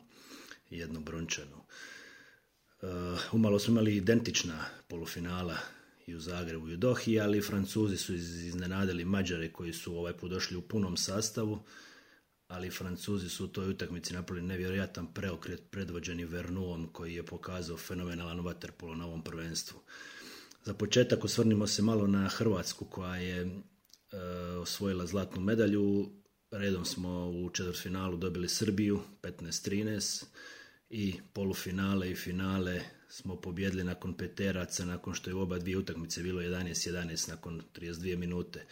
jednu 0.71 1.01
brončanu. 1.01 1.57
Uh, 2.83 2.89
umalo 3.33 3.59
smo 3.59 3.73
imali 3.73 3.97
identična 3.97 4.65
polufinala 4.89 5.57
i 6.07 6.15
u 6.15 6.21
Zagrebu 6.21 6.69
i 6.69 6.75
u 6.75 6.77
Dohi, 6.77 7.21
ali 7.21 7.43
Francuzi 7.43 7.97
su 7.97 8.15
iz- 8.15 8.45
iznenadili 8.45 9.05
Mađare 9.05 9.53
koji 9.53 9.73
su 9.73 9.97
ovaj 9.97 10.13
put 10.13 10.31
došli 10.31 10.57
u 10.57 10.63
punom 10.63 10.97
sastavu, 10.97 11.59
ali 12.49 12.71
Francuzi 12.71 13.29
su 13.29 13.45
u 13.45 13.49
toj 13.49 13.69
utakmici 13.69 14.15
napravili 14.15 14.47
nevjerojatan 14.47 15.07
preokret 15.15 15.63
predvođeni 15.71 16.25
Vernuom 16.25 16.89
koji 16.93 17.15
je 17.15 17.23
pokazao 17.27 17.77
fenomenalan 17.77 18.41
vaterpolo 18.41 18.95
na 18.95 19.07
ovom 19.07 19.23
prvenstvu. 19.23 19.81
Za 20.65 20.75
početak 20.75 21.25
osvrnimo 21.25 21.67
se 21.67 21.83
malo 21.83 22.07
na 22.07 22.29
Hrvatsku 22.29 22.85
koja 22.85 23.17
je 23.17 23.63
osvojila 24.61 25.07
zlatnu 25.07 25.41
medalju. 25.41 26.11
Redom 26.51 26.85
smo 26.85 27.31
u 27.31 27.51
četvrtfinalu 27.51 28.17
dobili 28.17 28.49
Srbiju 28.49 29.01
15-13 29.23 30.25
i 30.91 31.15
polufinale 31.33 32.11
i 32.11 32.15
finale 32.15 32.81
smo 33.09 33.37
pobjedili 33.37 33.85
nakon 33.85 34.15
peteraca, 34.15 34.85
nakon 34.85 35.15
što 35.15 35.31
je 35.31 35.35
u 35.35 35.41
oba 35.41 35.59
dvije 35.59 35.79
utakmice 35.79 36.23
bilo 36.23 36.43
11-11 36.43 37.29
nakon 37.29 37.63
32 37.75 38.17
minute. 38.17 38.67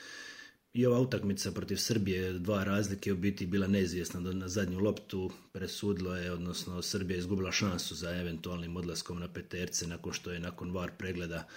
I 0.72 0.86
ova 0.86 1.00
utakmica 1.00 1.52
protiv 1.52 1.76
Srbije, 1.76 2.32
dva 2.32 2.64
razlike, 2.64 3.12
u 3.12 3.16
biti 3.16 3.46
bila 3.46 3.66
neizvjesna 3.66 4.20
do 4.20 4.32
na 4.32 4.48
zadnju 4.48 4.80
loptu, 4.80 5.30
presudilo 5.52 6.16
je, 6.16 6.32
odnosno 6.32 6.82
Srbija 6.82 7.18
izgubila 7.18 7.52
šansu 7.52 7.94
za 7.94 8.10
eventualnim 8.10 8.76
odlaskom 8.76 9.20
na 9.20 9.32
peterce 9.32 9.86
nakon 9.86 10.12
što 10.12 10.32
je 10.32 10.40
nakon 10.40 10.70
VAR 10.70 10.90
pregleda 10.98 11.48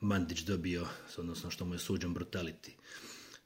Mandić 0.00 0.40
dobio, 0.40 0.86
odnosno 1.16 1.50
što 1.50 1.64
mu 1.64 1.74
je 1.74 1.78
suđen 1.78 2.14
brutality. 2.14 2.77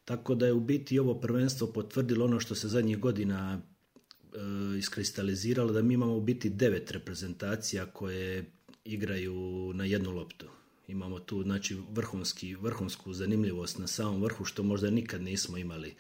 Tako 0.05 0.35
da 0.35 0.47
je 0.47 0.53
u 0.53 0.61
biti 0.61 0.99
ovo 0.99 1.21
prvenstvo 1.21 1.67
potvrdilo 1.67 2.25
ono 2.25 2.41
što 2.41 2.55
se 2.55 2.69
zadnjih 2.69 2.99
godina 2.99 3.61
e, 3.61 4.79
iskristaliziralo, 4.79 5.73
da 5.73 5.83
mi 5.83 5.95
imamo 5.95 6.17
u 6.17 6.21
biti 6.21 6.51
devet 6.51 6.91
reprezentacija 6.91 7.87
koje 7.87 8.45
igraju 8.85 9.73
na 9.75 9.85
jednu 9.85 10.11
loptu. 10.11 10.47
Imamo 10.89 11.19
tu 11.19 11.43
znači 11.43 11.77
vrhunski, 11.91 12.55
vrhunsku 12.55 13.13
zanimljivost 13.13 13.79
na 13.79 13.87
samom 13.87 14.23
vrhu 14.23 14.45
što 14.45 14.63
možda 14.63 14.91
nikad 14.91 15.23
nismo 15.23 15.57
imali 15.57 15.95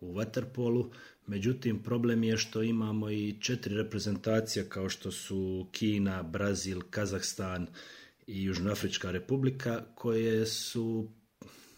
u 0.00 0.14
waterpolu. 0.14 0.90
Međutim, 1.26 1.82
problem 1.82 2.24
je 2.24 2.36
što 2.36 2.62
imamo 2.62 3.10
i 3.10 3.36
četiri 3.40 3.74
reprezentacija 3.74 4.64
kao 4.68 4.88
što 4.88 5.10
su 5.10 5.66
Kina, 5.72 6.22
Brazil, 6.22 6.80
Kazahstan 6.90 7.66
i 8.26 8.42
Južnoafrička 8.42 9.10
republika 9.10 9.84
koje 9.94 10.46
su 10.46 11.08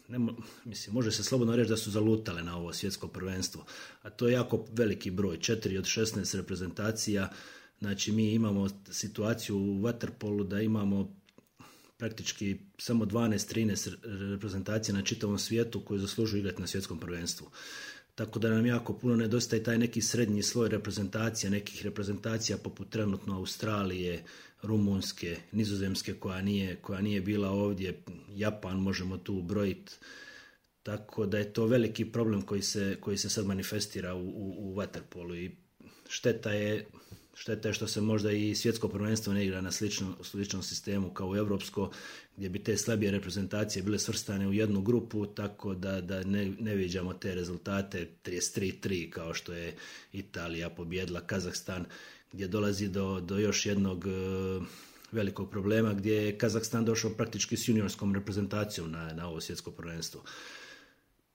ne, 0.08 0.18
mislim, 0.64 0.94
može 0.94 1.12
se 1.12 1.24
slobodno 1.24 1.56
reći 1.56 1.70
da 1.70 1.76
su 1.76 1.90
zalutale 1.90 2.42
na 2.42 2.56
ovo 2.56 2.72
svjetsko 2.72 3.08
prvenstvo, 3.08 3.64
a 4.02 4.10
to 4.10 4.28
je 4.28 4.32
jako 4.32 4.66
veliki 4.72 5.10
broj, 5.10 5.38
4 5.38 5.78
od 5.78 5.84
16 5.84 6.36
reprezentacija, 6.36 7.30
znači 7.78 8.12
mi 8.12 8.32
imamo 8.32 8.68
situaciju 8.90 9.56
u 9.56 9.82
Waterpolu 9.82 10.48
da 10.48 10.60
imamo 10.60 11.16
praktički 11.96 12.58
samo 12.78 13.04
12-13 13.04 13.90
re- 13.90 14.30
reprezentacija 14.30 14.94
na 14.94 15.02
čitavom 15.02 15.38
svijetu 15.38 15.80
koji 15.80 16.00
zaslužuju 16.00 16.40
igrati 16.40 16.60
na 16.60 16.66
svjetskom 16.66 16.98
prvenstvu. 16.98 17.50
Tako 18.14 18.38
da 18.38 18.50
nam 18.50 18.66
jako 18.66 18.92
puno 18.92 19.16
nedostaje 19.16 19.62
taj 19.62 19.78
neki 19.78 20.00
srednji 20.00 20.42
sloj 20.42 20.68
reprezentacija, 20.68 21.50
nekih 21.50 21.84
reprezentacija 21.84 22.58
poput 22.58 22.90
trenutno 22.90 23.36
Australije, 23.36 24.24
Rumunjske, 24.62 25.36
Nizozemske 25.52 26.14
koja 26.14 26.42
nije, 26.42 26.76
koja 26.76 27.00
nije 27.00 27.20
bila 27.20 27.50
ovdje, 27.50 28.02
Japan 28.28 28.76
možemo 28.76 29.16
tu 29.16 29.42
brojiti. 29.42 29.92
Tako 30.82 31.26
da 31.26 31.38
je 31.38 31.52
to 31.52 31.66
veliki 31.66 32.04
problem 32.12 32.42
koji 32.42 32.62
se, 32.62 32.96
koji 33.00 33.18
se 33.18 33.30
sad 33.30 33.46
manifestira 33.46 34.14
u, 34.14 34.28
u, 34.28 34.54
u 34.58 34.76
Waterpolu 34.76 35.36
i 35.36 35.56
šteta 36.08 36.52
je 36.52 36.86
Šteta 37.36 37.68
je 37.68 37.74
što 37.74 37.86
se 37.86 38.00
možda 38.00 38.32
i 38.32 38.54
svjetsko 38.54 38.88
prvenstvo 38.88 39.32
ne 39.32 39.44
igra 39.44 39.60
na 39.60 39.72
sličnom, 39.72 40.14
sličnom 40.22 40.62
sistemu 40.62 41.10
kao 41.10 41.36
evropsko, 41.36 41.90
gdje 42.36 42.48
bi 42.48 42.58
te 42.58 42.76
slabije 42.76 43.12
reprezentacije 43.12 43.82
bile 43.82 43.98
svrstane 43.98 44.48
u 44.48 44.52
jednu 44.52 44.80
grupu, 44.80 45.26
tako 45.26 45.74
da, 45.74 46.00
da 46.00 46.24
ne, 46.24 46.52
ne 46.60 46.74
viđamo 46.74 47.12
te 47.12 47.34
rezultate. 47.34 48.08
33-3 48.24 49.10
kao 49.10 49.34
što 49.34 49.52
je 49.52 49.74
Italija 50.12 50.70
pobjedila 50.70 51.20
Kazahstan, 51.20 51.84
gdje 52.32 52.48
dolazi 52.48 52.88
do, 52.88 53.20
do 53.20 53.38
još 53.38 53.66
jednog 53.66 54.06
e, 54.06 54.10
velikog 55.12 55.50
problema, 55.50 55.92
gdje 55.94 56.12
je 56.14 56.38
Kazahstan 56.38 56.84
došao 56.84 57.10
praktički 57.10 57.56
s 57.56 57.68
juniorskom 57.68 58.14
reprezentacijom 58.14 58.90
na, 58.90 59.12
na 59.12 59.28
ovo 59.28 59.40
svjetsko 59.40 59.70
prvenstvo 59.70 60.22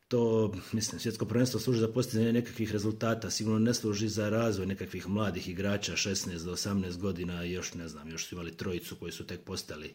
to, 0.09 0.53
mislim, 0.71 0.99
svjetsko 0.99 1.25
prvenstvo 1.25 1.59
služi 1.59 1.79
za 1.79 1.87
postizanje 1.87 2.33
nekakvih 2.33 2.71
rezultata, 2.71 3.29
sigurno 3.29 3.59
ne 3.59 3.73
služi 3.73 4.07
za 4.07 4.29
razvoj 4.29 4.67
nekakvih 4.67 5.07
mladih 5.07 5.49
igrača 5.49 5.93
16 5.93 6.45
do 6.45 6.51
18 6.51 6.97
godina, 6.97 7.43
još 7.43 7.73
ne 7.73 7.87
znam, 7.87 8.09
još 8.09 8.27
su 8.27 8.35
imali 8.35 8.57
trojicu 8.57 8.95
koji 8.95 9.11
su 9.11 9.27
tek 9.27 9.41
postali 9.41 9.93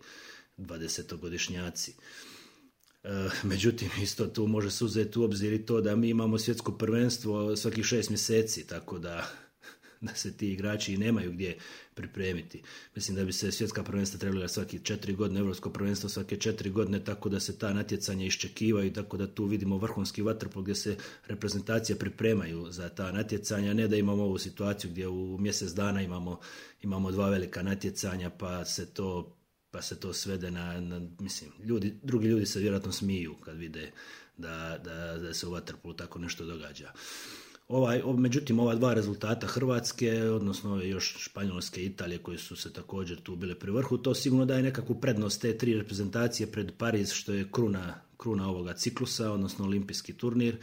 20-godišnjaci. 0.58 1.90
E, 3.04 3.28
međutim, 3.42 3.90
isto 4.02 4.26
tu 4.26 4.46
može 4.46 4.70
se 4.70 4.84
uzeti 4.84 5.18
u 5.18 5.22
obzir 5.22 5.52
i 5.52 5.66
to 5.66 5.80
da 5.80 5.96
mi 5.96 6.08
imamo 6.08 6.38
svjetsko 6.38 6.72
prvenstvo 6.72 7.56
svakih 7.56 7.84
šest 7.84 8.10
mjeseci, 8.10 8.66
tako 8.66 8.98
da 8.98 9.30
da 10.04 10.14
se 10.14 10.36
ti 10.36 10.52
igrači 10.52 10.96
nemaju 10.96 11.32
gdje 11.32 11.56
pripremiti. 11.94 12.62
Mislim 12.94 13.16
da 13.16 13.24
bi 13.24 13.32
se 13.32 13.52
svjetska 13.52 13.82
prvenstva 13.82 14.20
trebala 14.20 14.48
svaki 14.48 14.78
četiri 14.78 15.12
godine, 15.12 15.40
evropsko 15.40 15.70
prvenstvo 15.70 16.08
svake 16.08 16.36
četiri 16.36 16.70
godine, 16.70 17.04
tako 17.04 17.28
da 17.28 17.40
se 17.40 17.58
ta 17.58 17.72
natjecanja 17.72 18.26
iščekivaju, 18.26 18.92
tako 18.92 19.16
da 19.16 19.26
tu 19.26 19.44
vidimo 19.44 19.78
vrhunski 19.78 20.22
vaterpol 20.22 20.62
gdje 20.62 20.74
se 20.74 20.96
reprezentacije 21.26 21.98
pripremaju 21.98 22.66
za 22.70 22.88
ta 22.88 23.12
natjecanja, 23.12 23.74
ne 23.74 23.88
da 23.88 23.96
imamo 23.96 24.22
ovu 24.22 24.38
situaciju 24.38 24.90
gdje 24.90 25.08
u 25.08 25.38
mjesec 25.38 25.70
dana 25.70 26.02
imamo, 26.02 26.40
imamo 26.82 27.10
dva 27.10 27.28
velika 27.28 27.62
natjecanja, 27.62 28.30
pa 28.30 28.64
se 28.64 28.86
to 28.86 29.36
pa 29.74 29.82
se 29.82 30.00
to 30.00 30.12
svede 30.12 30.50
na, 30.50 30.80
na 30.80 31.00
mislim, 31.18 31.50
ljudi, 31.64 31.94
drugi 32.02 32.28
ljudi 32.28 32.46
se 32.46 32.60
vjerojatno 32.60 32.92
smiju 32.92 33.34
kad 33.44 33.56
vide 33.56 33.92
da, 34.36 34.78
da, 34.84 35.18
da 35.18 35.34
se 35.34 35.46
u 35.46 35.50
vaterpolu 35.50 35.94
tako 35.94 36.18
nešto 36.18 36.44
događa. 36.44 36.92
Ovaj, 37.68 38.02
međutim, 38.16 38.60
ova 38.60 38.74
dva 38.74 38.94
rezultata 38.94 39.46
Hrvatske, 39.46 40.22
odnosno 40.22 40.82
još 40.82 41.16
Španjolske 41.18 41.82
i 41.82 41.86
Italije 41.86 42.18
koje 42.18 42.38
su 42.38 42.56
se 42.56 42.72
također 42.72 43.20
tu 43.20 43.36
bile 43.36 43.54
pri 43.54 43.72
vrhu, 43.72 43.98
to 43.98 44.14
sigurno 44.14 44.44
daje 44.44 44.62
nekakvu 44.62 45.00
prednost 45.00 45.40
te 45.42 45.58
tri 45.58 45.74
reprezentacije 45.74 46.46
pred 46.46 46.72
Pariz, 46.78 47.12
što 47.12 47.32
je 47.32 47.48
kruna, 47.52 47.94
kruna 48.16 48.48
ovoga 48.48 48.74
ciklusa, 48.74 49.32
odnosno 49.32 49.64
olimpijski 49.64 50.12
turnir. 50.12 50.56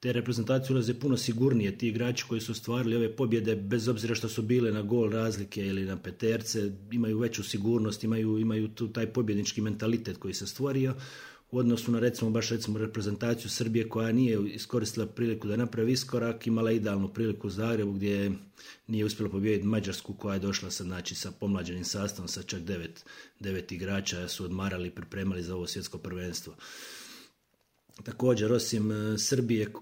Te 0.00 0.12
reprezentacije 0.12 0.74
ulaze 0.74 0.94
puno 1.00 1.16
sigurnije, 1.16 1.78
ti 1.78 1.88
igrači 1.88 2.24
koji 2.28 2.40
su 2.40 2.54
stvarili 2.54 2.96
ove 2.96 3.16
pobjede, 3.16 3.56
bez 3.56 3.88
obzira 3.88 4.14
što 4.14 4.28
su 4.28 4.42
bile 4.42 4.72
na 4.72 4.82
gol 4.82 5.10
razlike 5.10 5.66
ili 5.66 5.84
na 5.84 5.96
peterce, 5.96 6.72
imaju 6.92 7.18
veću 7.18 7.42
sigurnost, 7.42 8.04
imaju, 8.04 8.38
imaju 8.38 8.68
tu 8.68 8.88
taj 8.88 9.06
pobjednički 9.06 9.60
mentalitet 9.60 10.16
koji 10.16 10.34
se 10.34 10.46
stvorio 10.46 10.94
u 11.50 11.58
odnosu 11.58 11.92
na 11.92 11.98
recimo 11.98 12.30
baš 12.30 12.50
recimo 12.50 12.78
reprezentaciju 12.78 13.50
Srbije 13.50 13.88
koja 13.88 14.12
nije 14.12 14.38
iskoristila 14.54 15.06
priliku 15.06 15.48
da 15.48 15.56
napravi 15.56 15.92
iskorak, 15.92 16.46
imala 16.46 16.72
idealnu 16.72 17.08
priliku 17.08 17.46
u 17.46 17.50
Zagrebu 17.50 17.92
gdje 17.92 18.32
nije 18.86 19.04
uspjela 19.04 19.30
pobijediti 19.30 19.66
Mađarsku 19.66 20.14
koja 20.14 20.34
je 20.34 20.40
došla 20.40 20.70
sa, 20.70 20.84
znači, 20.84 21.14
sa 21.14 21.30
pomlađenim 21.30 21.84
sastavom 21.84 22.28
sa 22.28 22.42
čak 22.42 22.60
devet, 22.60 23.04
devet 23.40 23.72
igrača 23.72 24.28
su 24.28 24.44
odmarali 24.44 24.88
i 24.88 24.90
pripremali 24.90 25.42
za 25.42 25.56
ovo 25.56 25.66
svjetsko 25.66 25.98
prvenstvo. 25.98 26.54
Također, 28.04 28.52
osim 28.52 28.92
e, 28.92 29.18
Srbije, 29.18 29.72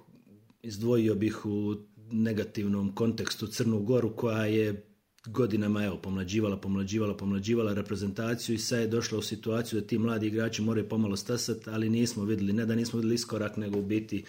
izdvojio 0.62 1.14
bih 1.14 1.46
u 1.46 1.76
negativnom 2.12 2.94
kontekstu 2.94 3.46
Crnu 3.46 3.80
Goru 3.80 4.16
koja 4.16 4.46
je 4.46 4.93
godinama 5.26 5.84
evo, 5.84 5.96
pomlađivala, 5.96 6.56
pomlađivala, 6.56 7.16
pomlađivala 7.16 7.74
reprezentaciju 7.74 8.54
i 8.54 8.58
sad 8.58 8.80
je 8.80 8.86
došla 8.86 9.18
u 9.18 9.22
situaciju 9.22 9.80
da 9.80 9.86
ti 9.86 9.98
mladi 9.98 10.26
igrači 10.26 10.62
moraju 10.62 10.88
pomalo 10.88 11.16
stasati, 11.16 11.70
ali 11.70 11.90
nismo 11.90 12.24
vidjeli, 12.24 12.52
ne 12.52 12.66
da 12.66 12.74
nismo 12.74 12.98
vidjeli 12.98 13.14
iskorak, 13.14 13.56
nego 13.56 13.78
u 13.78 13.82
biti 13.82 14.24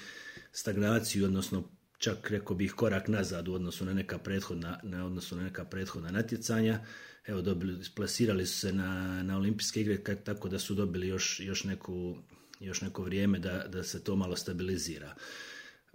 stagnaciju, 0.52 1.26
odnosno 1.26 1.64
čak 1.98 2.32
rekao 2.32 2.56
bih 2.56 2.74
korak 2.74 3.08
nazad 3.08 3.48
u 3.48 3.54
odnosu 3.54 3.86
na 3.86 3.94
neka 3.94 4.18
prethodna, 4.18 4.80
na 4.84 5.06
odnosu 5.06 5.36
na 5.36 5.44
neka 5.44 5.66
prethodna 5.66 6.12
natjecanja. 6.12 6.80
Evo, 7.28 7.42
dobili, 7.42 7.80
plasirali 7.96 8.46
su 8.46 8.60
se 8.60 8.74
na, 8.74 9.24
na 9.24 9.38
olimpijske 9.38 9.82
igre 9.82 9.98
tako 10.24 10.50
da 10.50 10.60
su 10.60 10.74
dobili 10.74 11.08
još, 11.08 11.40
još, 11.40 11.64
neku, 11.64 12.18
još 12.60 12.82
neko 12.82 13.04
vrijeme 13.04 13.40
da, 13.40 13.68
da 13.68 13.84
se 13.84 14.04
to 14.04 14.16
malo 14.16 14.36
stabilizira. 14.36 15.16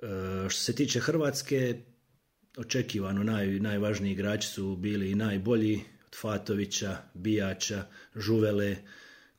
E, 0.02 0.48
što 0.48 0.60
se 0.60 0.74
tiče 0.74 1.00
Hrvatske, 1.00 1.82
očekivano 2.56 3.22
naj, 3.24 3.46
najvažniji 3.46 4.12
igrači 4.12 4.48
su 4.48 4.76
bili 4.76 5.10
i 5.10 5.14
najbolji 5.14 5.80
od 6.06 6.16
Fatovića, 6.20 6.96
Bijača, 7.14 7.84
Žuvele, 8.16 8.76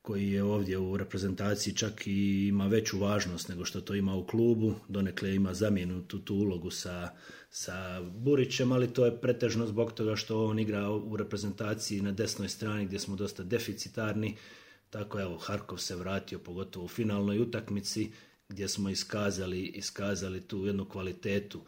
koji 0.02 0.32
je 0.32 0.44
ovdje 0.44 0.78
u 0.78 0.98
reprezentaciji 0.98 1.76
čak 1.76 2.08
i 2.08 2.48
ima 2.48 2.68
veću 2.68 3.00
važnost 3.00 3.50
nego 3.50 3.66
što 3.66 3.82
to 3.82 3.96
ima 3.96 4.16
u 4.16 4.26
klubu, 4.26 4.76
donekle 4.88 5.36
ima 5.36 5.54
zamjenu 5.54 6.04
tu, 6.08 6.20
tu 6.20 6.36
ulogu 6.36 6.72
sa, 6.72 7.10
sa 7.50 8.02
Burićem, 8.02 8.72
ali 8.72 8.94
to 8.94 9.06
je 9.06 9.22
pretežno 9.22 9.68
zbog 9.68 9.92
toga 9.92 10.16
što 10.16 10.46
on 10.46 10.60
igra 10.60 10.90
u 10.90 11.18
reprezentaciji 11.18 12.02
na 12.02 12.12
desnoj 12.12 12.50
strani 12.50 12.86
gdje 12.86 13.00
smo 13.00 13.16
dosta 13.16 13.44
deficitarni, 13.44 14.38
tako 14.90 15.22
evo 15.22 15.38
Harkov 15.38 15.78
se 15.78 15.96
vratio 15.96 16.40
pogotovo 16.40 16.86
u 16.86 16.88
finalnoj 16.88 17.40
utakmici 17.40 18.12
gdje 18.50 18.68
smo 18.68 18.90
iskazali, 18.90 19.62
iskazali 19.62 20.42
tu 20.42 20.66
jednu 20.66 20.86
kvalitetu 20.86 21.62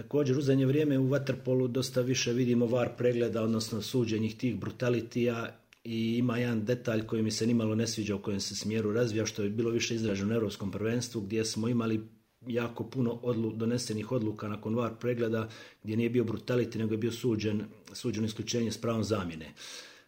Također 0.00 0.38
u 0.38 0.42
zadnje 0.42 0.66
vrijeme 0.66 0.98
u 0.98 1.08
Waterpolu 1.08 1.68
dosta 1.68 2.00
više 2.00 2.32
vidimo 2.32 2.66
var 2.66 2.90
pregleda, 2.98 3.42
odnosno 3.42 3.82
suđenjih 3.82 4.36
tih 4.36 4.56
brutalitija 4.56 5.58
i 5.84 6.16
ima 6.18 6.38
jedan 6.38 6.64
detalj 6.64 7.06
koji 7.06 7.22
mi 7.22 7.30
se 7.30 7.46
nimalo 7.46 7.74
ne 7.74 7.86
sviđa 7.86 8.14
u 8.14 8.22
kojem 8.22 8.40
se 8.40 8.54
smjeru 8.54 8.92
razvija, 8.92 9.26
što 9.26 9.42
je 9.42 9.50
bilo 9.50 9.70
više 9.70 9.94
izraženo 9.94 10.32
u 10.32 10.34
Europskom 10.34 10.70
prvenstvu, 10.70 11.20
gdje 11.20 11.44
smo 11.44 11.68
imali 11.68 12.00
jako 12.46 12.84
puno 12.84 13.20
odlu, 13.22 13.52
donesenih 13.52 14.12
odluka 14.12 14.48
nakon 14.48 14.74
var 14.74 14.92
pregleda, 15.00 15.48
gdje 15.82 15.96
nije 15.96 16.10
bio 16.10 16.24
brutality, 16.24 16.78
nego 16.78 16.94
je 16.94 16.98
bio 16.98 17.12
suđen, 17.12 17.64
suđen 17.92 18.24
isključenje 18.24 18.72
s 18.72 18.78
pravom 18.78 19.04
zamjene. 19.04 19.54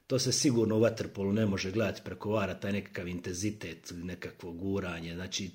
To 0.07 0.19
se 0.19 0.33
sigurno 0.33 0.77
u 0.77 0.81
Waterpolu 0.81 1.33
ne 1.33 1.47
može 1.47 1.71
gledati 1.71 2.01
preko 2.05 2.31
vara, 2.31 2.55
taj 2.55 2.73
nekakav 2.73 3.09
intenzitet, 3.09 3.93
nekakvo 4.03 4.53
guranje, 4.53 5.15
znači 5.15 5.51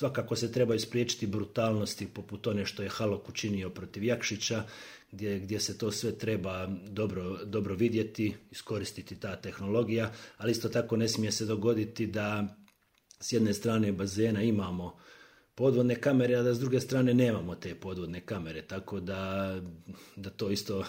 Svakako 0.00 0.36
se 0.36 0.52
treba 0.52 0.74
ispriječiti 0.74 1.26
brutalnosti 1.26 2.08
poput 2.14 2.46
one 2.46 2.66
što 2.66 2.82
je 2.82 2.88
Halok 2.88 3.28
učinio 3.28 3.70
protiv 3.70 4.04
Jakšića, 4.04 4.64
gdje, 5.12 5.38
gdje 5.38 5.60
se 5.60 5.78
to 5.78 5.92
sve 5.92 6.18
treba 6.18 6.66
dobro, 6.66 7.44
dobro 7.44 7.74
vidjeti, 7.74 8.34
iskoristiti 8.50 9.20
ta 9.20 9.36
tehnologija, 9.36 10.12
ali 10.36 10.52
isto 10.52 10.68
tako 10.68 10.96
ne 10.96 11.08
smije 11.08 11.32
se 11.32 11.44
dogoditi 11.44 12.06
da 12.06 12.56
s 13.20 13.32
jedne 13.32 13.54
strane 13.54 13.92
bazena 13.92 14.42
imamo 14.42 14.98
podvodne 15.54 16.00
kamere, 16.00 16.34
a 16.34 16.42
da 16.42 16.54
s 16.54 16.60
druge 16.60 16.80
strane 16.80 17.14
nemamo 17.14 17.54
te 17.54 17.74
podvodne 17.74 18.20
kamere, 18.20 18.62
tako 18.62 19.00
da, 19.00 19.54
da 20.16 20.30
to 20.30 20.50
isto 20.50 20.84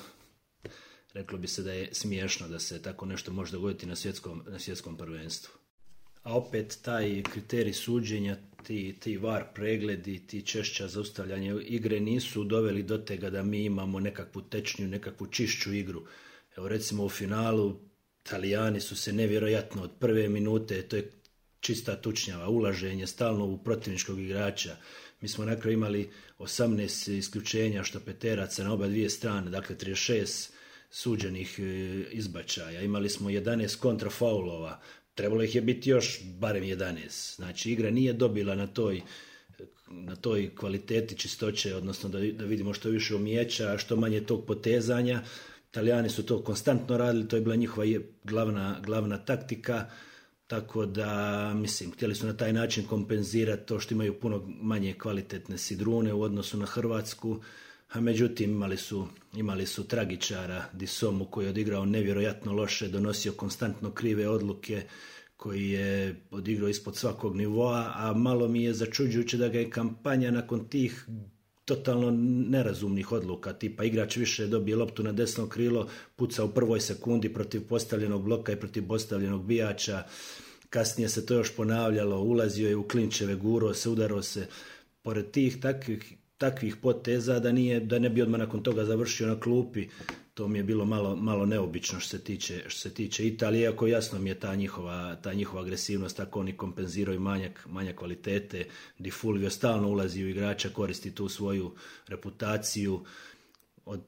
reklo 1.13 1.37
bi 1.37 1.47
se 1.47 1.63
da 1.63 1.73
je 1.73 1.89
smiješno 1.93 2.47
da 2.47 2.59
se 2.59 2.81
tako 2.81 3.05
nešto 3.05 3.33
može 3.33 3.51
dogoditi 3.51 3.85
na 3.85 3.95
svjetskom, 3.95 4.43
na 4.47 4.59
svjetskom 4.59 4.97
prvenstvu 4.97 5.60
a 6.23 6.37
opet 6.37 6.79
taj 6.81 7.23
kriterij 7.23 7.73
suđenja, 7.73 8.37
ti, 8.63 8.95
ti 8.99 9.17
var 9.17 9.45
pregledi, 9.55 10.27
ti 10.27 10.41
češća 10.41 10.87
zaustavljanje 10.87 11.55
igre 11.61 11.99
nisu 11.99 12.43
doveli 12.43 12.83
do 12.83 12.97
tega 12.97 13.29
da 13.29 13.43
mi 13.43 13.63
imamo 13.65 13.99
nekakvu 13.99 14.41
tečnju, 14.41 14.87
nekakvu 14.87 15.27
čišću 15.27 15.73
igru. 15.73 16.05
Evo 16.57 16.67
recimo 16.67 17.05
u 17.05 17.09
finalu 17.09 17.79
Italijani 18.25 18.79
su 18.81 18.95
se 18.95 19.13
nevjerojatno 19.13 19.83
od 19.83 19.91
prve 19.99 20.29
minute, 20.29 20.81
to 20.81 20.95
je 20.95 21.11
čista 21.59 21.95
tučnjava, 21.95 22.49
ulaženje 22.49 23.07
stalno 23.07 23.45
u 23.45 23.57
protivničkog 23.57 24.19
igrača. 24.19 24.75
Mi 25.21 25.27
smo 25.27 25.45
na 25.45 25.59
kraju 25.59 25.73
imali 25.73 26.09
18 26.39 27.17
isključenja 27.17 27.83
štopeteraca 27.83 28.63
na 28.63 28.73
oba 28.73 28.87
dvije 28.87 29.09
strane, 29.09 29.51
dakle 29.51 29.75
36 29.75 30.49
suđenih 30.89 31.59
e, 31.59 31.63
izbačaja. 32.11 32.81
Imali 32.81 33.09
smo 33.09 33.29
11 33.29 33.77
kontrafaulova, 33.79 34.79
trebalo 35.21 35.43
ih 35.43 35.55
je 35.55 35.61
biti 35.61 35.89
još 35.89 36.19
barem 36.39 36.63
11. 36.63 37.35
Znači 37.35 37.71
igra 37.71 37.89
nije 37.89 38.13
dobila 38.13 38.55
na 38.55 38.67
toj 38.67 39.01
na 39.87 40.15
toj 40.15 40.55
kvaliteti 40.55 41.17
čistoće, 41.17 41.75
odnosno 41.75 42.09
da, 42.09 42.19
da 42.19 42.45
vidimo 42.45 42.73
što 42.73 42.89
više 42.89 43.15
umijeća, 43.15 43.77
što 43.77 43.95
manje 43.95 44.21
tog 44.21 44.45
potezanja. 44.45 45.21
Italijani 45.69 46.09
su 46.09 46.25
to 46.25 46.43
konstantno 46.43 46.97
radili, 46.97 47.27
to 47.27 47.35
je 47.35 47.41
bila 47.41 47.55
njihova 47.55 47.87
glavna, 48.23 48.79
glavna 48.85 49.17
taktika, 49.17 49.89
tako 50.47 50.85
da, 50.85 51.53
mislim, 51.55 51.91
htjeli 51.91 52.15
su 52.15 52.25
na 52.27 52.37
taj 52.37 52.53
način 52.53 52.87
kompenzirati 52.87 53.67
to 53.67 53.79
što 53.79 53.93
imaju 53.93 54.19
puno 54.19 54.43
manje 54.61 54.93
kvalitetne 54.93 55.57
sidrune 55.57 56.13
u 56.13 56.21
odnosu 56.21 56.57
na 56.57 56.65
Hrvatsku, 56.65 57.41
a 57.91 58.01
međutim 58.01 58.51
imali 58.51 58.77
su, 58.77 59.07
imali 59.35 59.65
su 59.65 59.87
tragičara 59.87 60.65
Disomu 60.73 61.25
koji 61.25 61.45
je 61.45 61.49
odigrao 61.49 61.85
nevjerojatno 61.85 62.53
loše, 62.53 62.87
donosio 62.87 63.31
konstantno 63.31 63.91
krive 63.91 64.29
odluke, 64.29 64.83
koji 65.37 65.69
je 65.69 66.15
odigrao 66.31 66.69
ispod 66.69 66.95
svakog 66.95 67.35
nivoa, 67.35 67.93
a 67.95 68.13
malo 68.13 68.47
mi 68.47 68.63
je 68.63 68.73
začuđujuće 68.73 69.37
da 69.37 69.47
ga 69.47 69.59
je 69.59 69.69
kampanja 69.69 70.31
nakon 70.31 70.67
tih 70.67 71.05
totalno 71.65 72.11
nerazumnih 72.49 73.11
odluka, 73.11 73.53
tipa 73.53 73.83
igrač 73.83 74.15
više 74.17 74.47
dobije 74.47 74.75
loptu 74.75 75.03
na 75.03 75.11
desno 75.11 75.47
krilo, 75.49 75.87
puca 76.15 76.43
u 76.43 76.51
prvoj 76.51 76.79
sekundi 76.81 77.33
protiv 77.33 77.67
postavljenog 77.67 78.23
bloka 78.23 78.51
i 78.51 78.59
protiv 78.59 78.87
postavljenog 78.87 79.45
bijača, 79.45 80.03
kasnije 80.69 81.09
se 81.09 81.25
to 81.25 81.33
još 81.33 81.55
ponavljalo, 81.55 82.19
ulazio 82.19 82.69
je 82.69 82.75
u 82.75 82.87
klinčeve, 82.87 83.35
guro 83.35 83.73
se, 83.73 83.89
udaro 83.89 84.21
se, 84.21 84.47
pored 85.01 85.31
tih 85.31 85.59
takvih 85.59 86.20
takvih 86.41 86.75
poteza 86.75 87.39
da 87.39 87.51
nije 87.51 87.79
da 87.79 87.99
ne 87.99 88.09
bi 88.09 88.21
odmah 88.21 88.39
nakon 88.39 88.63
toga 88.63 88.85
završio 88.85 89.27
na 89.27 89.39
klupi. 89.39 89.87
To 90.33 90.47
mi 90.47 90.59
je 90.59 90.63
bilo 90.63 90.85
malo, 90.85 91.15
malo 91.15 91.45
neobično 91.45 91.99
što 91.99 92.09
se 92.09 92.23
tiče 92.23 92.63
što 92.67 92.79
se 92.79 92.93
tiče 92.93 93.27
Italije 93.27 93.67
ako 93.67 93.87
jasno 93.87 94.19
mi 94.19 94.29
je 94.29 94.39
ta 94.39 94.55
njihova 94.55 95.15
ta 95.15 95.33
njihova 95.33 95.61
agresivnost 95.61 96.17
tako 96.17 96.39
oni 96.39 96.57
kompenziraju 96.57 97.19
manjak 97.19 97.65
manjak 97.69 97.95
kvalitete. 97.95 98.65
Di 98.99 99.11
Fulvio 99.11 99.49
stalno 99.49 99.89
ulazi 99.89 100.23
u 100.23 100.29
igrača 100.29 100.69
koristi 100.69 101.15
tu 101.15 101.29
svoju 101.29 101.75
reputaciju. 102.07 103.05
Od 103.85 104.01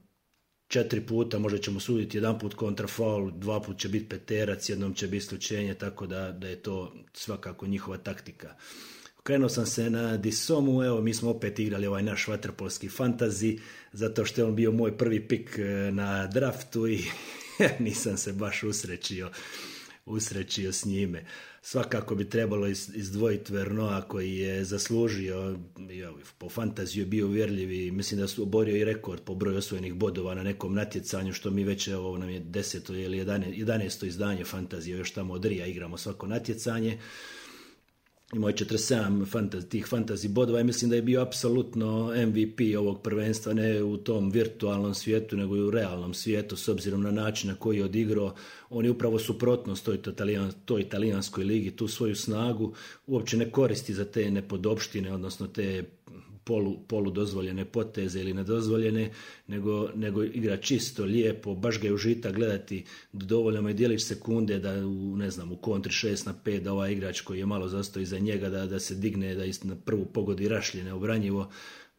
četiri 0.67 1.01
puta 1.01 1.39
možda 1.39 1.57
ćemo 1.57 1.79
suditi 1.79 2.17
jedan 2.17 2.39
put 2.39 2.53
kontrafaul, 2.53 3.31
dva 3.31 3.61
put 3.61 3.79
će 3.79 3.89
biti 3.89 4.09
peterac, 4.09 4.69
jednom 4.69 4.93
će 4.93 5.07
biti 5.07 5.17
isključenje, 5.17 5.73
tako 5.73 6.07
da, 6.07 6.31
da 6.31 6.47
je 6.47 6.55
to 6.55 6.93
svakako 7.13 7.67
njihova 7.67 7.97
taktika. 7.97 8.55
Krenuo 9.23 9.49
sam 9.49 9.65
se 9.65 9.89
na 9.89 10.17
Disomu, 10.17 10.83
evo 10.83 11.01
mi 11.01 11.13
smo 11.13 11.29
opet 11.29 11.59
igrali 11.59 11.87
ovaj 11.87 12.03
naš 12.03 12.27
vaterpolski 12.27 12.89
fantazi, 12.89 13.59
zato 13.93 14.25
što 14.25 14.41
je 14.41 14.45
on 14.45 14.55
bio 14.55 14.71
moj 14.71 14.97
prvi 14.97 15.27
pik 15.27 15.59
e, 15.59 15.91
na 15.91 16.27
draftu 16.27 16.87
i 16.87 16.99
nisam 17.79 18.17
se 18.17 18.33
baš 18.33 18.63
usrećio 18.63 19.29
usrećio 20.05 20.73
s 20.73 20.85
njime. 20.85 21.25
Svakako 21.61 22.15
bi 22.15 22.29
trebalo 22.29 22.67
izdvojiti 22.67 23.53
Vernoa 23.53 24.01
koji 24.01 24.37
je 24.37 24.63
zaslužio, 24.63 25.59
po 26.37 26.49
fantaziju 26.49 27.01
je 27.01 27.05
bio 27.05 27.27
uvjerljiv 27.27 27.71
i 27.71 27.91
mislim 27.91 28.19
da 28.19 28.27
su 28.27 28.43
oborio 28.43 28.75
i 28.75 28.85
rekord 28.85 29.21
po 29.21 29.35
broju 29.35 29.57
osvojenih 29.57 29.93
bodova 29.93 30.35
na 30.35 30.43
nekom 30.43 30.73
natjecanju, 30.73 31.33
što 31.33 31.51
mi 31.51 31.63
već, 31.63 31.87
evo 31.87 32.17
nam 32.17 32.29
je 32.29 32.39
deseto 32.39 32.93
ili 32.93 33.17
jedanesto 33.51 34.05
izdanje 34.05 34.45
fantazije, 34.45 34.97
još 34.97 35.11
tamo 35.11 35.33
od 35.33 35.45
Rija 35.45 35.65
igramo 35.65 35.97
svako 35.97 36.27
natjecanje 36.27 36.99
imao 38.33 38.49
je 38.49 38.55
47 38.55 39.25
fantaz, 39.25 39.65
tih 39.65 39.87
fantasy 39.91 40.27
bodova 40.27 40.59
i 40.59 40.63
mislim 40.63 40.89
da 40.89 40.95
je 40.95 41.01
bio 41.01 41.21
apsolutno 41.21 42.13
MVP 42.27 42.59
ovog 42.77 43.01
prvenstva, 43.01 43.53
ne 43.53 43.83
u 43.83 43.97
tom 43.97 44.31
virtualnom 44.31 44.93
svijetu, 44.93 45.37
nego 45.37 45.55
i 45.55 45.61
u 45.61 45.71
realnom 45.71 46.13
svijetu, 46.13 46.55
s 46.55 46.67
obzirom 46.67 47.01
na 47.01 47.11
način 47.11 47.49
na 47.49 47.55
koji 47.55 47.77
je 47.77 47.85
odigrao. 47.85 48.35
On 48.69 48.85
je 48.85 48.91
upravo 48.91 49.19
suprotnost 49.19 49.85
toj, 49.85 50.01
talijan, 50.01 50.51
toj 50.65 50.81
italijanskoj 50.81 51.43
ligi, 51.43 51.71
tu 51.71 51.87
svoju 51.87 52.15
snagu 52.15 52.73
uopće 53.07 53.37
ne 53.37 53.51
koristi 53.51 53.93
za 53.93 54.05
te 54.05 54.31
nepodopštine, 54.31 55.13
odnosno 55.13 55.47
te 55.47 55.83
polu, 56.43 56.77
polu 56.87 57.11
dozvoljene 57.11 57.65
poteze 57.65 58.19
ili 58.19 58.33
nedozvoljene, 58.33 59.09
nego, 59.47 59.89
nego 59.95 60.23
igra 60.23 60.57
čisto, 60.57 61.05
lijepo, 61.05 61.55
baš 61.55 61.79
ga 61.81 61.87
je 61.87 61.93
užita 61.93 62.31
gledati, 62.31 62.85
dovoljno 63.13 63.61
mu 63.61 63.67
je 63.67 63.73
dijelić 63.73 64.03
sekunde 64.03 64.59
da 64.59 64.87
u, 64.87 65.17
ne 65.17 65.29
znam, 65.29 65.51
u 65.51 65.57
kontri 65.57 65.91
6 65.91 66.25
na 66.25 66.33
5 66.45 66.59
da 66.59 66.73
ovaj 66.73 66.91
igrač 66.91 67.21
koji 67.21 67.39
je 67.39 67.45
malo 67.45 67.67
zastao 67.67 68.01
iza 68.01 68.19
njega 68.19 68.49
da, 68.49 68.65
da 68.65 68.79
se 68.79 68.95
digne, 68.95 69.35
da 69.35 69.43
na 69.63 69.75
prvu 69.75 70.05
pogodi 70.05 70.47
rašljene 70.47 70.93
obranjivo, 70.93 71.49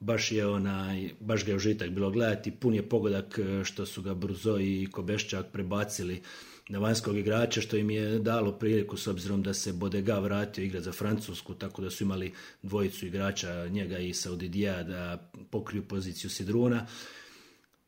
baš 0.01 0.33
je 0.33 0.47
onaj, 0.47 1.11
baš 1.21 1.45
ga 1.45 1.53
je 1.53 1.57
užitak 1.57 1.91
bilo 1.91 2.11
gledati, 2.11 2.51
pun 2.51 2.75
je 2.75 2.89
pogodak 2.89 3.39
e, 3.39 3.65
što 3.65 3.87
su 3.87 4.03
ga 4.03 4.15
Bruzo 4.15 4.59
i 4.59 4.89
Kobeščak 4.93 5.47
prebacili 5.53 6.23
na 6.69 6.79
vanjskog 6.79 7.19
igrača 7.19 7.61
što 7.61 7.77
im 7.77 7.91
je 7.91 8.19
dalo 8.19 8.53
priliku 8.53 8.97
s 8.97 9.07
obzirom 9.07 9.43
da 9.43 9.55
se 9.55 9.73
Bodega 9.73 10.19
vratio 10.19 10.65
igrati 10.65 10.85
za 10.85 10.93
Francusku, 10.93 11.55
tako 11.55 11.83
da 11.83 11.91
su 11.91 12.05
imali 12.05 12.33
dvojicu 12.63 13.07
igrača, 13.07 13.67
njega 13.69 13.99
i 13.99 14.15
Saudidija 14.15 14.83
da 14.83 15.31
pokriju 15.51 15.83
poziciju 15.89 16.31
Sidruna. 16.31 16.87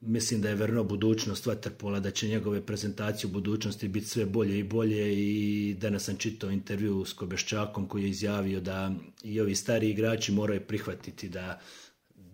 Mislim 0.01 0.41
da 0.41 0.49
je 0.49 0.55
verno 0.55 0.85
budućnost 0.85 1.47
Waterpola, 1.47 2.01
da 2.01 2.11
će 2.11 2.29
njegove 2.29 2.67
prezentacije 2.67 3.29
u 3.29 3.33
budućnosti 3.33 3.89
biti 3.89 4.07
sve 4.07 4.27
bolje 4.27 4.59
i 4.59 4.63
bolje 4.63 5.15
i 5.17 5.75
danas 5.81 6.05
sam 6.05 6.17
čitao 6.17 6.51
intervju 6.51 7.05
s 7.05 7.13
Kobeščakom 7.13 7.89
koji 7.89 8.03
je 8.03 8.11
izjavio 8.11 8.61
da 8.61 8.95
i 9.25 9.41
ovi 9.41 9.55
stari 9.55 9.91
igrači 9.91 10.33
moraju 10.33 10.61
prihvatiti 10.61 11.29
da 11.29 11.61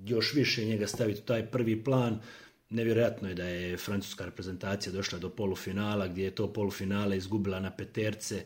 još 0.05 0.35
više 0.35 0.65
njega 0.65 0.87
staviti 0.87 1.21
u 1.21 1.25
taj 1.25 1.47
prvi 1.47 1.85
plan, 1.85 2.21
Nevjerojatno 2.73 3.29
je 3.29 3.35
da 3.35 3.45
je 3.45 3.77
francuska 3.77 4.25
reprezentacija 4.25 4.93
došla 4.93 5.19
do 5.19 5.31
polufinala, 5.31 6.09
gdje 6.09 6.25
je 6.25 6.35
to 6.35 6.53
polufinale 6.53 7.17
izgubila 7.17 7.61
na 7.61 7.71
peterce, 7.71 8.45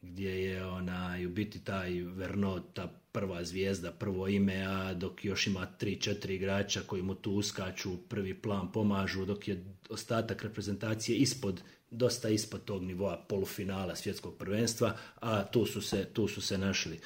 gdje 0.00 0.44
je 0.44 0.66
ona 0.66 1.16
u 1.26 1.28
biti 1.28 1.64
taj 1.64 2.02
Verno, 2.02 2.60
ta 2.74 3.00
prva 3.12 3.44
zvijezda, 3.44 3.92
prvo 3.92 4.28
ime, 4.28 4.64
a 4.64 4.94
dok 4.94 5.24
još 5.24 5.46
ima 5.46 5.66
3-4 5.80 6.30
igrača 6.30 6.80
koji 6.86 7.02
mu 7.02 7.14
tu 7.14 7.32
uskaču, 7.32 7.96
prvi 8.08 8.34
plan 8.34 8.72
pomažu, 8.72 9.24
dok 9.24 9.48
je 9.48 9.64
ostatak 9.88 10.42
reprezentacije 10.42 11.18
ispod, 11.18 11.62
dosta 11.90 12.28
ispod 12.28 12.64
tog 12.64 12.82
nivoa 12.82 13.24
polufinala 13.28 13.96
svjetskog 13.96 14.36
prvenstva, 14.38 14.96
a 15.20 15.44
tu 15.44 15.66
su 15.66 15.80
se, 15.80 16.04
tu 16.12 16.28
su 16.28 16.40
se 16.40 16.58
našli 16.58 17.00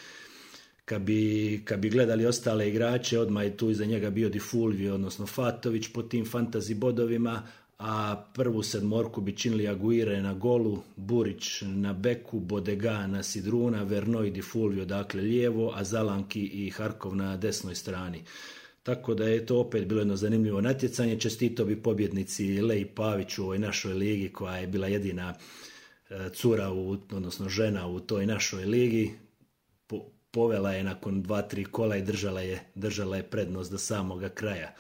kad 0.89 1.03
bi, 1.03 1.61
kad 1.65 1.81
bi 1.81 1.91
gledali 1.91 2.27
ostale 2.27 2.69
igrače, 2.69 3.19
odmah 3.19 3.45
je 3.45 3.57
tu 3.57 3.71
iza 3.71 3.85
njega 3.85 4.11
bio 4.11 4.29
Di 4.29 4.39
Fulvio, 4.39 4.95
odnosno 4.95 5.27
Fatović 5.27 5.89
po 5.93 6.03
tim 6.03 6.27
fantazi 6.27 6.75
bodovima, 6.75 7.43
a 7.79 8.25
prvu 8.35 8.63
sedmorku 8.63 9.21
bi 9.21 9.37
činili 9.37 9.69
Aguire 9.69 10.23
na 10.23 10.35
golu, 10.35 10.83
Burić 10.97 11.63
na 11.63 11.93
beku, 11.93 12.41
Bodega 12.41 13.07
na 13.07 13.23
Sidruna, 13.23 13.83
Verno 13.83 14.25
i 14.25 14.31
Di 14.31 14.43
Fulvio 14.43 14.85
dakle 14.85 15.23
lijevo, 15.23 15.73
a 15.77 15.85
Zalanki 15.85 16.41
i 16.41 16.71
Harkov 16.71 17.17
na 17.17 17.37
desnoj 17.37 17.75
strani. 17.75 18.23
Tako 18.83 19.15
da 19.15 19.29
je 19.29 19.47
to 19.47 19.61
opet 19.61 19.87
bilo 19.87 20.01
jedno 20.01 20.17
zanimljivo 20.17 20.61
natjecanje. 20.61 21.21
Čestito 21.21 21.65
bi 21.65 21.83
pobjednici 21.83 22.63
Lej 22.63 22.87
Pavić 22.87 23.39
u 23.39 23.43
ovoj 23.43 23.59
našoj 23.59 23.93
ligi 23.93 24.29
koja 24.29 24.57
je 24.57 24.67
bila 24.67 24.87
jedina 24.87 25.35
e, 26.11 26.31
cura, 26.35 26.73
u, 26.73 26.97
odnosno 27.13 27.49
žena 27.49 27.87
u 27.87 28.01
toj 28.01 28.27
našoj 28.27 28.65
ligi 28.65 29.28
povela 30.31 30.73
je 30.73 30.85
nakon 30.85 31.23
dva, 31.23 31.43
tri 31.43 31.65
kola 31.65 31.97
i 31.97 32.03
držala 32.03 32.41
je, 32.41 32.61
držala 32.75 33.17
je 33.17 33.23
prednost 33.23 33.71
do 33.71 33.79
samoga 33.79 34.29
kraja. 34.29 34.75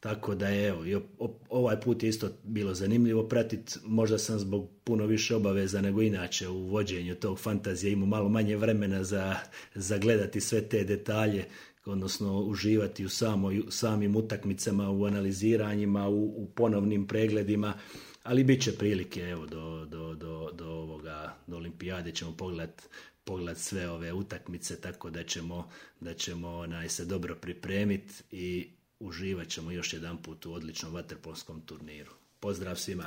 Tako 0.00 0.34
da 0.34 0.48
je, 0.48 0.68
evo, 0.68 1.02
ovaj 1.48 1.80
put 1.80 2.02
je 2.02 2.08
isto 2.08 2.30
bilo 2.44 2.74
zanimljivo 2.74 3.28
pratiti, 3.28 3.78
možda 3.84 4.18
sam 4.18 4.38
zbog 4.38 4.70
puno 4.84 5.06
više 5.06 5.36
obaveza 5.36 5.80
nego 5.80 6.02
inače 6.02 6.48
u 6.48 6.66
vođenju 6.68 7.14
tog 7.14 7.38
fantazije 7.38 7.92
imao 7.92 8.06
malo 8.06 8.28
manje 8.28 8.56
vremena 8.56 9.04
za, 9.04 9.36
za 9.74 9.98
gledati 9.98 10.40
sve 10.40 10.62
te 10.62 10.84
detalje, 10.84 11.44
odnosno 11.84 12.40
uživati 12.40 13.04
u 13.04 13.08
samo, 13.08 13.50
samim 13.68 14.16
utakmicama, 14.16 14.90
u 14.90 15.04
analiziranjima, 15.04 16.08
u, 16.08 16.24
u 16.24 16.46
ponovnim 16.54 17.06
pregledima, 17.06 17.74
ali 18.22 18.44
bit 18.44 18.62
će 18.62 18.78
prilike 18.78 19.20
evo, 19.20 19.46
do, 19.46 19.84
do, 19.84 20.14
do, 20.14 20.50
do, 20.52 20.70
ovoga, 20.70 21.36
do 21.46 21.56
olimpijade 21.56 22.12
ćemo 22.12 22.32
pogledati 22.36 22.82
pogled 23.26 23.58
sve 23.58 23.90
ove 23.90 24.12
utakmice, 24.12 24.80
tako 24.80 25.10
da 25.10 25.22
ćemo, 25.22 25.68
da 26.00 26.14
ćemo 26.14 26.48
onaj, 26.48 26.88
se 26.88 27.04
dobro 27.04 27.34
pripremiti 27.34 28.14
i 28.30 28.66
uživat 29.00 29.48
ćemo 29.48 29.70
još 29.70 29.92
jedan 29.92 30.16
put 30.16 30.46
u 30.46 30.52
odličnom 30.52 30.92
vaterpolskom 30.94 31.60
turniru. 31.60 32.10
Pozdrav 32.40 32.76
svima! 32.76 33.04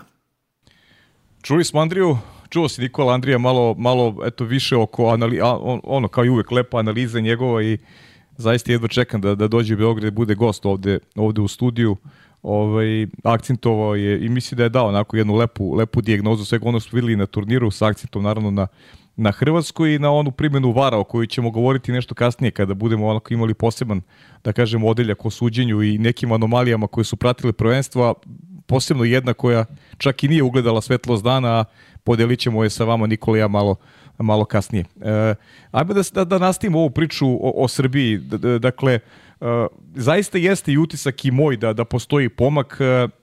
Čuli 1.41 1.65
smo 1.65 1.79
Andriju, 1.79 2.17
čuo 2.49 2.69
si 2.69 2.81
Nikola 2.81 3.13
Andrija 3.13 3.37
malo, 3.37 3.75
malo 3.77 4.15
eto, 4.25 4.43
više 4.43 4.75
oko 4.75 5.07
anali, 5.09 5.41
on, 5.41 5.81
ono 5.83 6.07
kao 6.07 6.25
i 6.25 6.29
uvek 6.29 6.51
lepa 6.51 6.79
analiza 6.79 7.19
njegova 7.19 7.63
i 7.63 7.77
zaista 8.37 8.71
jedva 8.71 8.87
čekam 8.87 9.21
da, 9.21 9.35
da 9.35 9.47
dođe 9.47 9.73
u 9.73 9.77
Beograd 9.77 10.13
bude 10.13 10.35
gost 10.35 10.65
ovde, 10.65 10.99
ovde 11.15 11.41
u 11.41 11.47
studiju 11.47 11.97
ovaj, 12.41 13.07
akcentovao 13.23 13.95
je 13.95 14.25
i 14.25 14.29
misli 14.29 14.55
da 14.55 14.63
je 14.63 14.69
dao 14.69 14.87
onako 14.87 15.17
jednu 15.17 15.35
lepu, 15.35 15.75
lepu 15.75 16.01
dijagnozu 16.01 16.45
svega 16.45 16.69
ono 16.69 16.79
što 16.79 16.95
videli 16.95 17.15
na 17.15 17.25
turniru 17.25 17.71
sa 17.71 17.87
akcentom 17.87 18.23
naravno 18.23 18.51
na 18.51 18.67
na 19.19 19.31
Hrvatsku 19.31 19.85
i 19.85 19.99
na 19.99 20.11
onu 20.11 20.31
primjenu 20.31 20.71
VARA 20.71 20.97
o 20.97 21.03
kojoj 21.03 21.27
ćemo 21.27 21.51
govoriti 21.51 21.91
nešto 21.91 22.15
kasnije 22.15 22.51
kada 22.51 22.73
budemo 22.73 23.07
onako 23.07 23.33
imali 23.33 23.53
poseban, 23.53 24.01
da 24.43 24.53
kažemo, 24.53 24.87
odeljak 24.87 25.25
o 25.25 25.29
suđenju 25.29 25.81
i 25.81 25.97
nekim 25.97 26.31
anomalijama 26.31 26.87
koje 26.87 27.03
su 27.03 27.15
pratile 27.15 27.53
prvenstvo, 27.53 28.15
posebno 28.67 29.03
jedna 29.03 29.33
koja 29.33 29.65
čak 29.97 30.23
i 30.23 30.27
nije 30.27 30.43
ugledala 30.43 30.81
svetlost 30.81 31.23
dana, 31.23 31.59
a 31.59 31.65
podelit 32.03 32.39
ćemo 32.39 32.63
je 32.63 32.69
sa 32.69 32.83
vama 32.83 33.07
Nikola 33.07 33.37
ja 33.37 33.47
malo, 33.47 33.75
malo 34.17 34.45
kasnije. 34.45 34.85
E, 35.01 35.35
ajmo 35.71 35.93
da, 35.93 36.01
da, 36.13 36.25
da 36.25 36.37
nastavimo 36.37 36.79
ovu 36.79 36.89
priču 36.89 37.27
o, 37.27 37.63
o 37.63 37.67
Srbiji. 37.67 38.17
D, 38.17 38.37
d, 38.37 38.59
dakle, 38.59 38.93
e, 38.93 38.99
zaista 39.95 40.37
jeste 40.37 40.71
i 40.71 40.77
utisak 40.77 41.25
i 41.25 41.31
moj 41.31 41.57
da, 41.57 41.73
da 41.73 41.85
postoji 41.85 42.29
pomak. 42.29 42.77
E, 42.79 43.18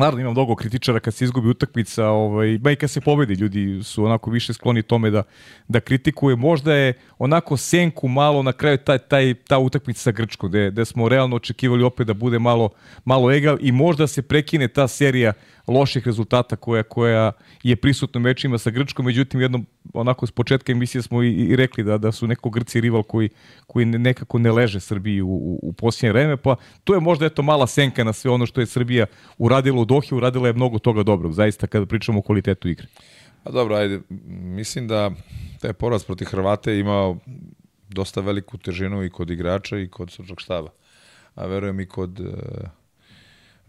Naravno 0.00 0.20
imam 0.20 0.32
mnogo 0.32 0.56
kritičara 0.56 1.00
kad 1.00 1.14
se 1.14 1.24
izgubi 1.24 1.48
utakmica, 1.48 2.06
ovaj, 2.06 2.58
ba 2.58 2.70
i 2.70 2.76
kad 2.76 2.90
se 2.90 3.00
pobedi, 3.00 3.34
ljudi 3.34 3.80
su 3.82 4.04
onako 4.04 4.30
više 4.30 4.52
skloni 4.52 4.82
tome 4.82 5.10
da, 5.10 5.22
da 5.68 5.80
kritikuje. 5.80 6.36
Možda 6.36 6.74
je 6.74 6.92
onako 7.18 7.56
senku 7.56 8.08
malo 8.08 8.42
na 8.42 8.52
kraju 8.52 8.78
taj, 8.78 8.98
taj, 8.98 9.34
ta 9.34 9.58
utakmica 9.58 10.00
sa 10.00 10.10
Grčkom, 10.10 10.48
gde, 10.50 10.70
gde 10.70 10.84
smo 10.84 11.08
realno 11.08 11.36
očekivali 11.36 11.84
opet 11.84 12.06
da 12.06 12.14
bude 12.14 12.38
malo, 12.38 12.70
malo 13.04 13.32
egal 13.32 13.56
i 13.60 13.72
možda 13.72 14.06
se 14.06 14.22
prekine 14.22 14.68
ta 14.68 14.88
serija 14.88 15.32
loših 15.70 16.06
rezultata 16.06 16.56
koja, 16.56 16.82
koja 16.82 17.32
je 17.62 17.76
prisutna 17.76 18.20
mečima 18.20 18.58
sa 18.58 18.70
Grčkom, 18.70 19.06
međutim 19.06 19.40
jednom 19.40 19.66
onako 19.94 20.26
s 20.26 20.30
početka 20.30 20.72
emisije 20.72 21.02
smo 21.02 21.22
i, 21.22 21.32
i 21.32 21.56
rekli 21.56 21.84
da, 21.84 21.98
da 21.98 22.12
su 22.12 22.26
neko 22.26 22.50
Grci 22.50 22.80
rival 22.80 23.02
koji, 23.02 23.28
koji 23.66 23.86
nekako 23.86 24.38
ne 24.38 24.52
leže 24.52 24.80
Srbiji 24.80 25.22
u, 25.22 25.28
u, 25.28 25.60
u 25.62 25.72
posljednje 25.72 26.12
vreme, 26.12 26.36
pa 26.36 26.56
to 26.84 26.94
je 26.94 27.00
možda 27.00 27.26
eto 27.26 27.42
mala 27.42 27.66
senka 27.66 28.04
na 28.04 28.12
sve 28.12 28.30
ono 28.30 28.46
što 28.46 28.60
je 28.60 28.66
Srbija 28.66 29.06
uradila 29.38 29.80
u 29.80 29.84
Dohi, 29.84 30.14
uradila 30.14 30.46
je 30.46 30.52
mnogo 30.52 30.78
toga 30.78 31.02
dobrog, 31.02 31.32
zaista 31.32 31.66
kada 31.66 31.86
pričamo 31.86 32.18
o 32.18 32.22
kvalitetu 32.22 32.68
igre. 32.68 32.86
Pa 33.42 33.50
dobro, 33.50 33.76
ajde, 33.76 34.00
mislim 34.30 34.88
da 34.88 35.10
taj 35.60 35.72
poraz 35.72 36.04
protiv 36.04 36.26
Hrvate 36.26 36.78
imao 36.78 37.16
dosta 37.88 38.20
veliku 38.20 38.58
težinu 38.58 39.04
i 39.04 39.10
kod 39.10 39.30
igrača 39.30 39.78
i 39.78 39.88
kod 39.88 40.10
stručnog 40.10 40.40
štaba. 40.40 40.70
A 41.34 41.46
verujem 41.46 41.80
i 41.80 41.86
kod 41.86 42.20
uh, 42.20 42.26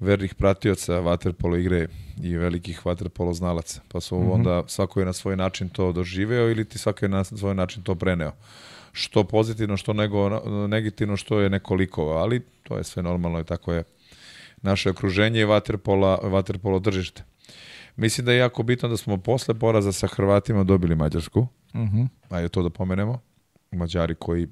vernih 0.02 0.36
pratioca 0.36 0.99
vaterpolo 0.99 1.58
igre 1.58 1.88
i 2.24 2.38
velikih 2.38 2.86
vaterpolo 2.86 3.34
znalaca. 3.34 3.82
Pa 3.88 3.99
su 4.02 4.20
mm 4.20 4.24
-hmm. 4.24 4.34
onda 4.34 4.64
svako 4.68 4.99
je 4.99 5.06
na 5.06 5.14
svoj 5.14 5.38
način 5.38 5.70
to 5.70 5.91
doživeo 5.91 6.49
ili 6.49 6.66
ti 6.66 6.78
svako 6.78 7.06
je 7.06 7.10
na 7.10 7.24
svoj 7.24 7.56
način 7.56 7.84
to 7.84 7.95
preneo. 7.95 8.32
Što 8.91 9.24
pozitivno, 9.24 9.78
što 9.78 9.93
nego, 9.93 10.30
negativno, 10.68 11.18
što 11.18 11.39
je 11.39 11.49
nekoliko, 11.49 12.04
ali 12.04 12.41
to 12.64 12.78
je 12.78 12.84
sve 12.84 13.04
normalno 13.04 13.39
i 13.39 13.43
tako 13.43 13.74
je 13.74 13.84
naše 14.62 14.89
okruženje 14.89 15.39
i 15.39 15.45
vaterpola, 15.45 16.16
vaterpolo 16.24 16.80
držište. 16.80 17.24
Mislim 17.95 18.26
da 18.26 18.32
je 18.32 18.38
jako 18.38 18.64
bitno 18.64 18.89
da 18.89 18.97
smo 18.97 19.18
posle 19.18 19.60
poraza 19.60 19.91
sa 19.91 20.08
Hrvatima 20.08 20.64
dobili 20.64 20.95
Mađarsku. 20.95 21.47
Mm 21.74 21.80
-hmm. 21.80 22.08
Ajde 22.30 22.49
to 22.49 22.64
da 22.64 22.70
pomenemo. 22.70 23.20
Mađari 23.72 24.16
koji 24.16 24.47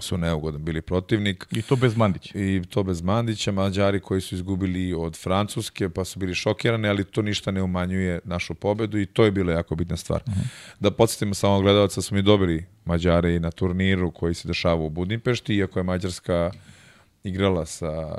su 0.00 0.18
neugodan 0.18 0.64
bili 0.64 0.82
protivnik. 0.82 1.46
I 1.50 1.62
to 1.62 1.76
bez 1.76 1.96
Mandića. 1.96 2.38
I 2.38 2.62
to 2.68 2.82
bez 2.82 3.02
Mandića. 3.02 3.52
Mađari 3.52 4.00
koji 4.00 4.20
su 4.20 4.34
izgubili 4.34 4.94
od 4.94 5.18
Francuske, 5.18 5.88
pa 5.88 6.04
su 6.04 6.18
bili 6.18 6.34
šokirani, 6.34 6.88
ali 6.88 7.04
to 7.04 7.22
ništa 7.22 7.50
ne 7.50 7.62
umanjuje 7.62 8.20
našu 8.24 8.54
pobedu 8.54 8.98
i 8.98 9.06
to 9.06 9.24
je 9.24 9.30
bila 9.30 9.52
jako 9.52 9.74
bitna 9.74 9.96
stvar. 9.96 10.22
Uh 10.26 10.32
mhm. 10.32 10.40
-huh. 10.40 10.46
Da 10.80 10.90
podsjetimo 10.90 11.34
samo 11.34 11.60
gledalca, 11.60 12.02
smo 12.02 12.14
mi 12.14 12.22
dobili 12.22 12.64
Mađare 12.84 13.34
i 13.34 13.40
na 13.40 13.50
turniru 13.50 14.10
koji 14.10 14.34
se 14.34 14.48
dešava 14.48 14.82
u 14.82 14.90
Budimpešti, 14.90 15.54
iako 15.54 15.78
je 15.78 15.82
Mađarska 15.82 16.50
igrala 17.24 17.66
sa 17.66 18.18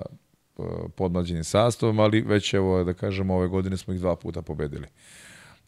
e, 0.57 0.61
podmlađenim 0.95 1.43
sastavom, 1.43 1.99
ali 1.99 2.21
već 2.21 2.53
evo 2.53 2.83
da 2.83 2.93
kažemo 2.93 3.35
ove 3.35 3.47
godine 3.47 3.77
smo 3.77 3.93
ih 3.93 3.99
dva 3.99 4.15
puta 4.15 4.41
pobedili. 4.41 4.87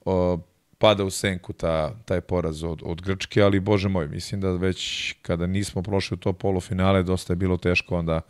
O, 0.05 0.39
pada 0.77 1.03
u 1.03 1.09
senku 1.09 1.53
ta, 1.53 1.95
taj 2.05 2.21
poraz 2.21 2.63
od, 2.63 2.81
od 2.85 3.01
Grčke, 3.01 3.41
ali 3.41 3.59
bože 3.59 3.89
moj, 3.89 4.07
mislim 4.07 4.41
da 4.41 4.51
već 4.51 5.13
kada 5.21 5.47
nismo 5.47 5.81
prošli 5.81 6.15
u 6.15 6.17
to 6.17 6.33
polufinale, 6.33 7.03
dosta 7.03 7.33
je 7.33 7.37
bilo 7.37 7.57
teško 7.57 7.97
onda 7.97 8.21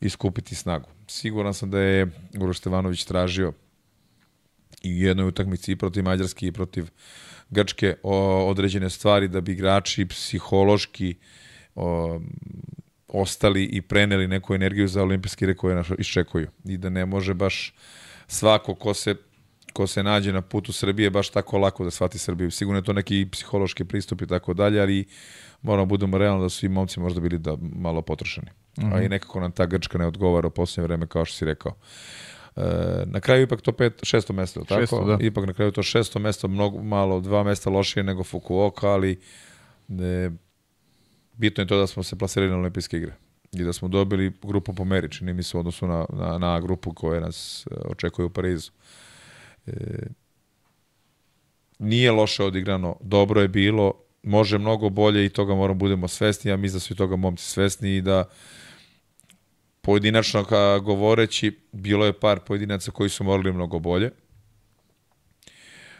iskupiti 0.00 0.54
snagu. 0.54 0.88
Siguran 1.06 1.54
sam 1.54 1.70
da 1.70 1.80
je 1.80 2.06
Uroš 2.40 2.58
Stevanović 2.58 3.04
tražio 3.04 3.52
i 4.82 4.92
u 4.92 5.06
jednoj 5.06 5.28
utakmici 5.28 5.72
i 5.72 5.76
protiv 5.76 6.04
Mađarske 6.04 6.46
i 6.46 6.52
protiv 6.52 6.88
Grčke 7.50 7.96
o, 8.02 8.46
određene 8.50 8.90
stvari 8.90 9.28
da 9.28 9.40
bi 9.40 9.52
igrači 9.52 10.06
psihološki 10.06 11.14
o, 11.74 12.20
ostali 13.08 13.64
i 13.64 13.82
preneli 13.82 14.28
neku 14.28 14.54
energiju 14.54 14.88
za 14.88 15.02
olimpijske 15.02 15.44
igre 15.44 15.56
koje 15.56 15.74
nas 15.74 15.86
iščekuju 15.98 16.48
i 16.64 16.76
da 16.76 16.90
ne 16.90 17.06
može 17.06 17.34
baš 17.34 17.74
svako 18.26 18.74
ko 18.74 18.94
se 18.94 19.14
ko 19.72 19.86
se 19.86 20.02
nađe 20.02 20.32
na 20.32 20.42
putu 20.42 20.72
Srbije 20.72 21.10
baš 21.10 21.28
tako 21.28 21.58
lako 21.58 21.84
da 21.84 21.90
shvati 21.90 22.18
Srbiju. 22.18 22.50
Sigurno 22.50 22.78
je 22.78 22.84
to 22.84 22.92
neki 22.92 23.28
psihološki 23.32 23.84
pristup 23.84 24.22
i 24.22 24.26
tako 24.26 24.54
dalje, 24.54 24.80
ali 24.80 25.04
moramo 25.62 25.86
budemo 25.86 26.18
realno 26.18 26.42
da 26.42 26.48
su 26.48 26.66
i 26.66 26.68
momci 26.68 27.00
možda 27.00 27.20
bili 27.20 27.38
da 27.38 27.56
malo 27.60 28.02
potrošeni. 28.02 28.50
Mm 28.78 28.82
-hmm. 28.82 28.96
A 28.96 29.02
i 29.02 29.08
nekako 29.08 29.40
nam 29.40 29.52
ta 29.52 29.66
Grčka 29.66 29.98
ne 29.98 30.06
odgovara 30.06 30.48
u 30.48 30.50
posljednje 30.50 30.86
vreme, 30.86 31.06
kao 31.06 31.24
što 31.24 31.36
si 31.36 31.44
rekao. 31.44 31.74
E, 32.56 32.62
na 33.06 33.20
kraju 33.20 33.42
ipak 33.42 33.60
to 33.60 33.72
pet, 33.72 34.00
šesto 34.02 34.32
mesto, 34.32 34.64
tako? 34.64 34.80
Šesto, 34.80 35.04
da. 35.04 35.18
Ipak 35.20 35.46
na 35.46 35.52
kraju 35.52 35.70
to 35.70 35.82
šesto 35.82 36.18
mesto, 36.18 36.48
mnogo, 36.48 36.82
malo, 36.82 37.20
dva 37.20 37.42
mesta 37.42 37.70
lošije 37.70 38.02
nego 38.02 38.24
Fukuoka, 38.24 38.88
ali 38.88 39.20
ne, 39.88 40.30
bitno 41.36 41.62
je 41.62 41.66
to 41.66 41.78
da 41.78 41.86
smo 41.86 42.02
se 42.02 42.18
plasirali 42.18 42.52
na 42.52 42.58
olimpijske 42.58 42.96
igre 42.96 43.12
i 43.52 43.64
da 43.64 43.72
smo 43.72 43.88
dobili 43.88 44.32
grupu 44.42 44.74
po 44.74 44.84
meri, 44.84 45.10
čini 45.10 45.32
mi 45.32 45.42
se 45.42 45.56
u 45.56 45.60
odnosu 45.60 45.86
na, 45.86 46.06
na, 46.12 46.38
na 46.38 46.60
grupu 46.60 46.94
koja 46.94 47.20
nas 47.20 47.66
e, 47.70 47.74
očekuje 47.84 48.26
u 48.26 48.30
Parizu. 48.30 48.70
E, 49.66 49.72
nije 51.78 52.12
loše 52.12 52.44
odigrano, 52.44 52.96
dobro 53.00 53.40
je 53.40 53.48
bilo, 53.48 53.92
može 54.22 54.58
mnogo 54.58 54.88
bolje 54.88 55.24
i 55.24 55.28
toga 55.28 55.54
moramo 55.54 55.78
budemo 55.78 56.08
svesni, 56.08 56.50
ja 56.50 56.56
mislim 56.56 56.76
da 56.76 56.80
su 56.80 56.92
i 56.92 56.96
toga 56.96 57.16
momci 57.16 57.44
svesni 57.44 57.96
i 57.96 58.02
da 58.02 58.24
pojedinačno 59.80 60.44
ka 60.44 60.78
govoreći, 60.78 61.58
bilo 61.72 62.06
je 62.06 62.12
par 62.12 62.40
pojedinaca 62.40 62.90
koji 62.90 63.10
su 63.10 63.24
morali 63.24 63.52
mnogo 63.52 63.78
bolje, 63.78 64.10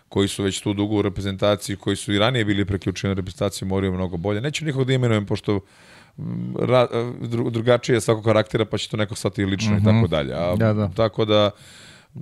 koji 0.08 0.28
su 0.28 0.42
već 0.42 0.60
tu 0.60 0.74
dugo 0.74 0.96
u 0.96 1.02
reprezentaciji, 1.02 1.76
koji 1.76 1.96
su 1.96 2.12
i 2.12 2.18
ranije 2.18 2.44
bili 2.44 2.64
preključeni 2.64 3.12
u 3.12 3.14
reprezentaciju, 3.14 3.68
moraju 3.68 3.92
mnogo 3.92 4.16
bolje. 4.16 4.40
Neću 4.40 4.64
nikog 4.64 4.84
da 4.84 4.92
imenujem, 4.92 5.26
pošto 5.26 5.60
ra, 6.58 6.88
drugačije 7.50 7.96
je 7.96 8.00
svakog 8.00 8.24
karaktera, 8.24 8.64
pa 8.64 8.78
će 8.78 8.90
to 8.90 8.96
neko 8.96 9.14
shvatiti 9.14 9.44
lično 9.44 9.72
mm 9.72 9.76
-hmm. 9.76 9.80
i 9.80 9.84
tako 9.84 9.96
mhm. 9.96 10.10
dalje. 10.10 10.34
A, 10.34 10.56
da, 10.56 10.72
da. 10.72 10.90
Tako 10.96 11.24
da, 11.24 11.50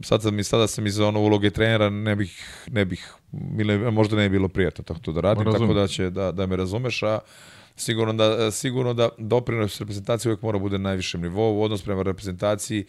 sad 0.03 0.23
sam, 0.23 0.45
sada 0.45 0.67
sam 0.67 0.87
iz 0.87 1.01
ono 1.01 1.21
uloge 1.21 1.51
trenera, 1.51 1.91
ne 1.91 2.17
bih, 2.17 2.65
ne 2.71 2.85
bih 2.85 3.13
možda 3.93 4.17
ne 4.17 4.29
bi 4.29 4.33
bilo 4.33 4.49
prijatno 4.49 4.85
tako 4.85 5.01
to 5.01 5.13
da 5.13 5.21
radim, 5.21 5.45
Razum. 5.45 5.61
tako 5.61 5.75
da 5.75 5.87
će 5.87 6.11
da, 6.11 6.33
da 6.33 6.47
me 6.47 6.57
razumeš, 6.57 7.03
a 7.03 7.19
sigurno 7.77 8.13
da, 8.13 8.51
sigurno 8.51 8.95
da 8.95 9.09
doprinos 9.19 9.81
reprezentacije 9.81 10.31
uvijek 10.31 10.43
mora 10.43 10.59
bude 10.59 10.79
na 10.79 10.89
najvišem 10.89 11.21
nivou, 11.21 11.63
odnos 11.63 11.83
prema 11.83 12.03
reprezentaciji, 12.03 12.85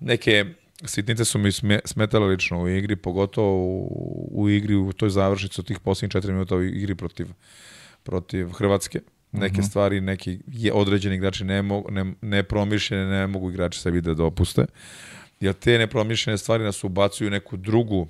neke 0.00 0.44
sitnice 0.84 1.24
su 1.24 1.38
mi 1.38 1.50
smetale 1.84 2.26
lično 2.26 2.62
u 2.62 2.68
igri, 2.68 2.96
pogotovo 2.96 3.56
u, 3.56 4.28
u 4.32 4.50
igri 4.50 4.74
u 4.74 4.92
toj 4.92 5.10
završnici 5.10 5.60
od 5.60 5.66
tih 5.66 5.80
posljednjih 5.80 6.12
četiri 6.12 6.32
minuta 6.32 6.56
u 6.56 6.62
igri 6.62 6.94
protiv, 6.94 7.26
protiv 8.02 8.50
Hrvatske. 8.50 9.00
Neke 9.32 9.60
mm 9.60 9.64
-hmm. 9.64 9.68
stvari, 9.68 10.00
neki 10.00 10.38
je 10.46 10.72
određeni 10.72 11.16
igrači 11.16 11.44
ne, 11.44 11.62
mogu, 11.62 11.90
ne, 11.90 12.14
ne 12.20 12.42
promišljene, 12.42 13.06
ne 13.06 13.26
mogu 13.26 13.50
igrači 13.50 13.80
sebi 13.80 14.00
da 14.00 14.14
dopuste. 14.14 14.60
Uh, 14.60 14.68
jer 15.40 15.54
te 15.54 15.78
nepromišljene 15.78 16.38
stvari 16.38 16.64
nas 16.64 16.84
ubacuju 16.84 17.30
neku 17.30 17.56
drugu, 17.56 18.06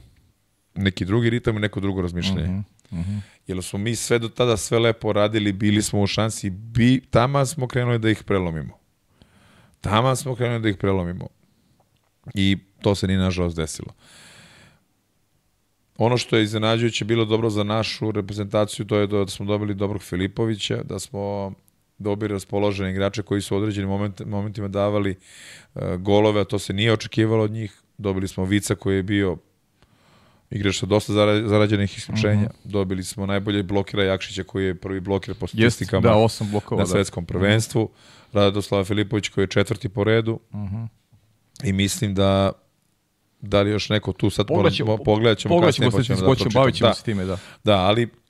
neki 0.74 1.04
drugi 1.04 1.30
ritam 1.30 1.56
i 1.56 1.60
neko 1.60 1.80
drugo 1.80 2.02
razmišljanje. 2.02 2.48
Mm 2.48 2.64
-hmm. 2.90 2.98
Mm 2.98 3.02
-hmm. 3.02 3.20
Jer 3.46 3.62
smo 3.62 3.78
mi 3.78 3.96
sve 3.96 4.18
do 4.18 4.28
tada 4.28 4.56
sve 4.56 4.78
lepo 4.78 5.12
radili, 5.12 5.52
bili 5.52 5.82
smo 5.82 6.02
u 6.02 6.06
šansi, 6.06 6.50
bi, 6.50 7.00
tamo 7.10 7.46
smo 7.46 7.68
krenuli 7.68 7.98
da 7.98 8.10
ih 8.10 8.22
prelomimo. 8.24 8.78
Tamo 9.80 10.16
smo 10.16 10.34
krenuli 10.34 10.60
da 10.60 10.68
ih 10.68 10.76
prelomimo. 10.76 11.28
I 12.34 12.56
to 12.82 12.94
se 12.94 13.06
ni 13.06 13.16
nažalost 13.16 13.56
desilo. 13.56 13.94
Ono 15.98 16.16
što 16.16 16.36
je 16.36 16.42
iznenađujuće 16.42 17.04
bilo 17.04 17.24
dobro 17.24 17.50
za 17.50 17.64
našu 17.64 18.12
reprezentaciju, 18.12 18.86
to 18.86 18.98
je 18.98 19.06
da 19.06 19.26
smo 19.26 19.46
dobili 19.46 19.74
dobrog 19.74 20.02
Filipovića, 20.02 20.82
da 20.82 20.98
smo 20.98 21.52
dobri 21.98 22.28
raspoloženi 22.28 22.90
igrače 22.90 23.22
koji 23.22 23.40
su 23.40 23.54
u 23.54 23.58
određenim 23.58 23.90
moment, 23.90 24.20
momentima 24.26 24.68
davali 24.68 25.14
uh, 25.74 25.82
golove, 25.96 26.40
a 26.40 26.44
to 26.44 26.58
se 26.58 26.72
nije 26.72 26.92
očekivalo 26.92 27.44
od 27.44 27.50
njih. 27.50 27.82
Dobili 27.98 28.28
smo 28.28 28.44
Vica 28.44 28.74
koji 28.74 28.96
je 28.96 29.02
bio 29.02 29.36
igrač 30.50 30.78
sa 30.78 30.86
dosta 30.86 31.12
zarađenih 31.46 31.98
isključenja. 31.98 32.42
Mm 32.42 32.44
-hmm. 32.44 32.72
Dobili 32.72 33.04
smo 33.04 33.26
najbolje 33.26 33.62
blokira 33.62 34.04
Jakšića 34.04 34.42
koji 34.42 34.64
je 34.64 34.74
prvi 34.74 35.00
blokir 35.00 35.34
po 35.34 35.46
statistikama 35.46 36.02
da, 36.02 36.14
osam 36.14 36.50
blokova, 36.50 36.78
na 36.78 36.84
da. 36.84 36.90
svetskom 36.90 37.24
da. 37.24 37.28
prvenstvu. 37.28 37.82
Mm 37.82 37.86
-hmm. 37.86 38.16
Radoslava 38.32 38.84
Filipović 38.84 39.28
koji 39.28 39.42
je 39.42 39.48
četvrti 39.48 39.88
po 39.88 40.04
redu. 40.04 40.40
Mm 40.52 40.58
-hmm. 40.58 40.88
I 41.64 41.72
mislim 41.72 42.14
da 42.14 42.52
da 43.40 43.62
li 43.62 43.70
još 43.70 43.88
neko 43.88 44.12
tu 44.12 44.30
sad 44.30 44.46
pogledat 44.46 44.72
ćemo, 44.72 44.96
pogledat 44.96 45.38
ćemo, 45.38 45.54
pogledat 45.54 45.74
ćemo, 45.74 45.90
kasnije, 45.90 46.16
pa 46.16 46.16
ćemo, 46.16 46.34
da, 46.34 46.74
ćemo 46.74 46.88
da, 46.88 46.94
se 46.94 47.04
time, 47.04 47.24
da. 47.24 47.38
Da, 47.64 47.76
ali 47.76 48.02
E, 48.02 48.25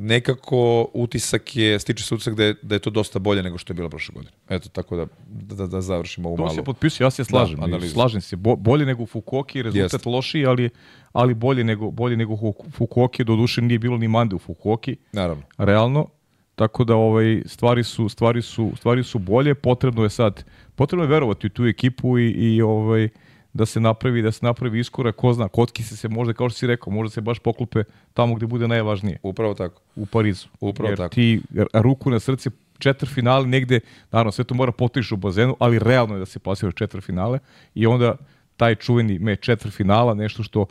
nekako 0.00 0.88
utisak 0.94 1.56
je, 1.56 1.78
stiče 1.78 2.04
se 2.04 2.14
utisak 2.14 2.34
da 2.34 2.44
je, 2.44 2.54
da 2.62 2.74
je 2.74 2.78
to 2.78 2.90
dosta 2.90 3.18
bolje 3.18 3.42
nego 3.42 3.58
što 3.58 3.72
je 3.72 3.74
bilo 3.74 3.88
prošle 3.88 4.12
godine. 4.12 4.32
Eto, 4.48 4.68
tako 4.68 4.96
da, 4.96 5.06
da, 5.26 5.66
da 5.66 5.80
završimo 5.80 6.28
ovu 6.28 6.36
to 6.36 6.42
malu. 6.42 6.54
To 6.54 6.54
se 6.54 6.64
potpisuje, 6.64 7.04
ja 7.04 7.10
se 7.10 7.24
slažem. 7.24 7.60
Da, 7.70 7.88
slažem 7.88 8.20
se. 8.20 8.36
Bo, 8.36 8.56
bolje 8.56 8.86
nego 8.86 9.06
Fukuoki, 9.06 9.62
rezultat 9.62 9.92
Jest. 9.92 10.06
lošiji, 10.06 10.46
ali, 10.46 10.70
ali 11.12 11.34
bolje 11.34 11.64
nego, 11.64 11.90
bolje 11.90 12.16
nego 12.16 12.36
Fukuoki. 12.72 13.24
Do 13.24 13.36
duše 13.36 13.62
nije 13.62 13.78
bilo 13.78 13.96
ni 13.96 14.08
mande 14.08 14.34
u 14.34 14.38
Fukuoki. 14.38 14.96
Naravno. 15.12 15.42
Realno. 15.58 16.06
Tako 16.54 16.84
da 16.84 16.94
ovaj 16.94 17.42
stvari 17.46 17.84
su 17.84 18.08
stvari 18.08 18.42
su 18.42 18.72
stvari 18.76 19.04
su 19.04 19.18
bolje, 19.18 19.54
potrebno 19.54 20.02
je 20.02 20.10
sad 20.10 20.44
potrebno 20.74 21.04
je 21.04 21.08
verovati 21.08 21.46
u 21.46 21.50
tu 21.50 21.64
ekipu 21.64 22.18
i 22.18 22.30
i 22.30 22.62
ovaj 22.62 23.08
da 23.52 23.66
se 23.66 23.80
napravi 23.80 24.22
da 24.22 24.32
se 24.32 24.46
napravi 24.46 24.80
iskorak, 24.80 25.16
ko 25.16 25.32
zna, 25.32 25.48
kotki 25.48 25.82
se 25.82 25.96
se 25.96 26.08
možda 26.08 26.32
kao 26.32 26.48
što 26.48 26.58
si 26.58 26.66
rekao, 26.66 26.92
možda 26.92 27.10
se 27.10 27.20
baš 27.20 27.38
poklope 27.38 27.84
tamo 28.14 28.34
gde 28.34 28.46
bude 28.46 28.68
najvažnije. 28.68 29.18
Upravo 29.22 29.54
tako. 29.54 29.82
U 29.96 30.06
Parizu. 30.06 30.48
Upravo 30.60 30.90
Jer 30.90 30.96
tako. 30.96 31.14
ti 31.14 31.42
ruku 31.74 32.10
na 32.10 32.20
srce 32.20 32.50
četir 32.78 33.08
finale 33.08 33.46
negde, 33.46 33.80
naravno 34.12 34.32
sve 34.32 34.44
to 34.44 34.54
mora 34.54 34.72
potići 34.72 35.14
u 35.14 35.16
bazenu, 35.16 35.56
ali 35.58 35.78
realno 35.78 36.14
je 36.14 36.18
da 36.18 36.26
se 36.26 36.38
plasira 36.38 36.72
četir 36.72 37.00
finale 37.00 37.38
i 37.74 37.86
onda 37.86 38.16
taj 38.56 38.74
čuveni 38.74 39.18
meč 39.18 39.40
četir 39.40 39.70
finala, 39.70 40.14
nešto 40.14 40.42
što 40.42 40.66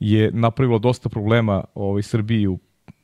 je 0.00 0.30
napravilo 0.32 0.78
dosta 0.78 1.08
problema 1.08 1.64
ovaj 1.74 2.02
Srbiji 2.02 2.46
u 2.46 2.58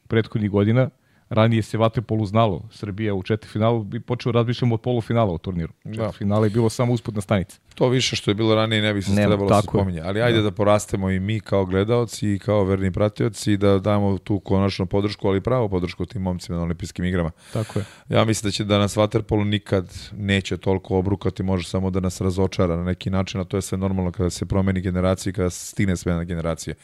prethodnih 0.09 0.51
godina, 0.51 0.91
ranije 1.29 1.63
se 1.63 1.79
vaterpolu 1.79 2.27
znalo, 2.27 2.69
Srbija 2.71 3.15
u 3.15 3.23
četvrtfinalu 3.23 3.85
bi 3.85 4.01
počeo 4.01 4.33
razmišljamo 4.33 4.75
od 4.75 4.81
polufinala 4.81 5.33
u 5.33 5.39
turniru. 5.39 5.73
Da. 5.85 6.13
Finale 6.13 6.47
je 6.47 6.51
bilo 6.51 6.69
samo 6.69 6.93
usputna 6.93 7.21
stanica. 7.21 7.59
To 7.75 7.89
više 7.89 8.17
što 8.17 8.31
je 8.31 8.35
bilo 8.35 8.55
ranije 8.55 8.83
ne 8.83 8.95
bi 8.95 9.03
se 9.03 9.11
Nema, 9.11 9.29
trebalo 9.29 9.49
da 9.49 9.61
se 9.61 9.67
spominje. 9.69 10.01
Ali 10.01 10.23
ajde 10.23 10.39
da. 10.39 10.43
da 10.43 10.51
porastemo 10.51 11.11
i 11.11 11.21
mi 11.21 11.41
kao 11.41 11.65
gledaoci 11.65 12.33
i 12.33 12.39
kao 12.39 12.65
verni 12.65 12.93
pratioci 12.93 13.57
da 13.57 13.79
damo 13.79 14.19
tu 14.19 14.41
konačnu 14.41 14.87
podršku, 14.87 15.29
ali 15.29 15.41
pravo 15.41 15.69
podršku 15.69 16.07
tim 16.07 16.23
momcima 16.23 16.59
na 16.59 16.65
olimpijskim 16.65 17.05
igrama. 17.05 17.31
Tako 17.53 17.79
je. 17.79 17.85
Ja 18.09 18.25
mislim 18.25 18.49
da 18.49 18.53
će 18.53 18.65
da 18.65 18.79
nas 18.79 18.97
vaterpolo 18.97 19.45
nikad 19.45 19.95
neće 20.13 20.57
toliko 20.57 20.99
obrukati, 20.99 21.43
može 21.43 21.69
samo 21.69 21.91
da 21.91 22.01
nas 22.01 22.21
razočara 22.21 22.77
na 22.77 22.85
neki 22.85 23.11
način, 23.11 23.41
a 23.41 23.45
to 23.45 23.57
je 23.57 23.63
sve 23.63 23.79
normalno 23.79 24.13
kada 24.13 24.31
se 24.31 24.47
promeni 24.47 24.81
generacija 24.81 25.31
i 25.31 25.35
kada 25.35 25.51
stigne 25.51 25.97
sve 25.97 26.15
na 26.15 26.25
generacije. 26.25 26.75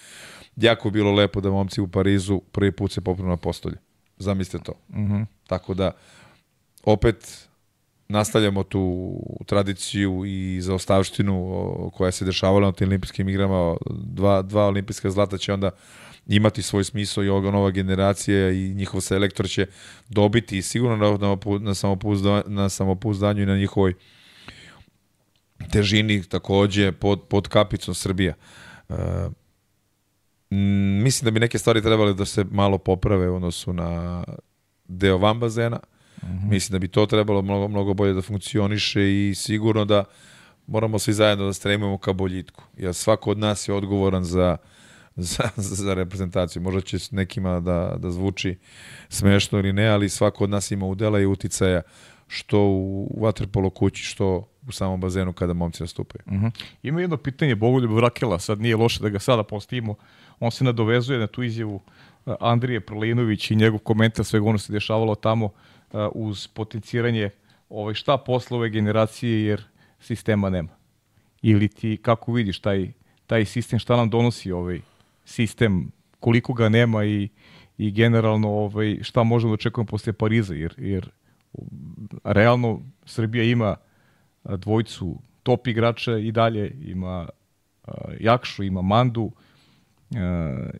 Jako 0.56 0.90
bilo 0.90 1.12
lepo 1.12 1.40
da 1.40 1.50
momci 1.50 1.80
u 1.80 1.88
Parizu 1.88 2.40
prvi 2.52 2.72
put 2.72 2.92
se 2.92 3.00
popnu 3.00 3.28
na 3.28 3.36
postolje. 3.36 3.76
Zamislite 4.24 4.64
to. 4.64 4.72
Mm 4.88 5.06
-hmm. 5.06 5.26
Tako 5.46 5.74
da, 5.74 5.90
opet, 6.84 7.48
nastavljamo 8.08 8.62
tu 8.62 9.16
tradiciju 9.46 10.22
i 10.26 10.60
zaostavštinu 10.60 11.90
koja 11.94 12.12
se 12.12 12.24
dešavala 12.24 12.66
na 12.66 12.72
tim 12.72 12.88
olimpijskim 12.88 13.28
igrama. 13.28 13.76
Dva, 13.90 14.42
dva 14.42 14.66
olimpijska 14.66 15.10
zlata 15.10 15.38
će 15.38 15.52
onda 15.52 15.70
imati 16.26 16.62
svoj 16.62 16.84
smisao 16.84 17.24
i 17.24 17.28
ova 17.28 17.50
nova 17.50 17.70
generacija 17.70 18.50
i 18.50 18.74
njihov 18.74 19.00
selektor 19.00 19.48
će 19.48 19.66
dobiti 20.08 20.62
sigurno 20.62 20.96
na, 20.96 21.36
na, 21.58 21.74
samopouzdanju, 21.74 22.42
na 22.46 22.68
samopouzdanju 22.68 23.42
i 23.42 23.46
na 23.46 23.56
njihovoj 23.56 23.94
težini 25.72 26.22
takođe 26.22 26.92
pod, 26.92 27.22
pod 27.28 27.48
kapicom 27.48 27.94
Srbija. 27.94 28.34
Uh, 28.88 28.96
Mm, 30.54 31.02
mislim 31.02 31.24
da 31.24 31.30
bi 31.30 31.40
neke 31.40 31.58
stvari 31.58 31.82
trebale 31.82 32.14
da 32.14 32.24
se 32.24 32.44
malo 32.50 32.78
poprave 32.78 33.30
u 33.30 33.36
odnosu 33.36 33.72
na 33.72 34.24
deo 34.88 35.18
van 35.18 35.40
bazena. 35.40 35.80
Mm 36.22 36.26
-hmm. 36.26 36.50
Mislim 36.50 36.72
da 36.72 36.78
bi 36.78 36.88
to 36.88 37.06
trebalo 37.06 37.42
mnogo, 37.42 37.68
mnogo 37.68 37.94
bolje 37.94 38.12
da 38.12 38.22
funkcioniše 38.22 39.02
i 39.02 39.34
sigurno 39.34 39.84
da 39.84 40.04
moramo 40.66 40.98
svi 40.98 41.12
zajedno 41.12 41.46
da 41.46 41.52
stremimo 41.52 41.98
ka 41.98 42.12
boljitku. 42.12 42.64
Jer 42.76 42.94
svako 42.94 43.30
od 43.30 43.38
nas 43.38 43.68
je 43.68 43.74
odgovoran 43.74 44.24
za, 44.24 44.56
za, 45.16 45.44
za 45.56 45.94
reprezentaciju. 45.94 46.62
Možda 46.62 46.80
će 46.80 46.96
nekima 47.10 47.60
da, 47.60 47.96
da 47.98 48.10
zvuči 48.10 48.58
smešno 49.08 49.58
ili 49.58 49.72
ne, 49.72 49.88
ali 49.88 50.08
svako 50.08 50.44
od 50.44 50.50
nas 50.50 50.70
ima 50.70 50.86
udela 50.86 51.20
i 51.20 51.26
uticaja 51.26 51.82
što 52.28 52.60
u 52.60 53.18
vaterpolo 53.20 53.70
kući, 53.70 54.02
što 54.02 54.48
u 54.68 54.72
samom 54.72 55.00
bazenu 55.00 55.32
kada 55.32 55.52
momci 55.52 55.82
nastupaju. 55.82 56.22
Mm 56.26 56.44
-hmm. 56.44 56.50
Ima 56.82 57.00
jedno 57.00 57.16
pitanje 57.16 57.54
Bogoljub 57.54 57.92
Vrakela, 57.92 58.38
sad 58.38 58.60
nije 58.60 58.76
loše 58.76 59.02
da 59.02 59.08
ga 59.08 59.18
sada 59.18 59.42
postavimo 59.42 59.94
on 60.40 60.50
se 60.50 60.64
nadovezuje 60.64 61.18
na 61.18 61.26
tu 61.26 61.42
izjavu 61.42 61.74
uh, 61.74 62.34
Andrije 62.40 62.80
Prlinović 62.80 63.50
i 63.50 63.56
njegov 63.56 63.78
komentar 63.78 64.24
svega 64.24 64.48
ono 64.48 64.58
se 64.58 64.72
dešavalo 64.72 65.14
tamo 65.14 65.44
uh, 65.44 65.52
uz 66.14 66.46
potenciranje 66.46 67.30
ovaj, 67.68 67.94
šta 67.94 68.18
posle 68.18 68.56
ove 68.56 68.70
generacije 68.70 69.44
jer 69.44 69.64
sistema 70.00 70.50
nema. 70.50 70.68
Ili 71.42 71.68
ti 71.68 71.98
kako 72.02 72.32
vidiš 72.32 72.58
taj, 72.60 72.92
taj 73.26 73.44
sistem, 73.44 73.78
šta 73.78 73.96
nam 73.96 74.10
donosi 74.10 74.52
ovaj 74.52 74.80
sistem, 75.24 75.90
koliko 76.20 76.52
ga 76.52 76.68
nema 76.68 77.04
i, 77.04 77.28
i 77.78 77.90
generalno 77.90 78.48
ovaj, 78.48 78.98
šta 79.02 79.22
možemo 79.22 79.50
da 79.50 79.54
očekujemo 79.54 79.86
posle 79.86 80.12
Pariza, 80.12 80.54
jer, 80.54 80.74
jer 80.78 81.10
realno 82.24 82.80
Srbija 83.04 83.44
ima 83.44 83.76
dvojcu 84.44 85.18
top 85.42 85.66
igrača 85.66 86.18
i 86.18 86.32
dalje, 86.32 86.76
ima 86.84 87.28
Jakšu, 88.20 88.62
ima 88.62 88.82
Mandu, 88.82 89.30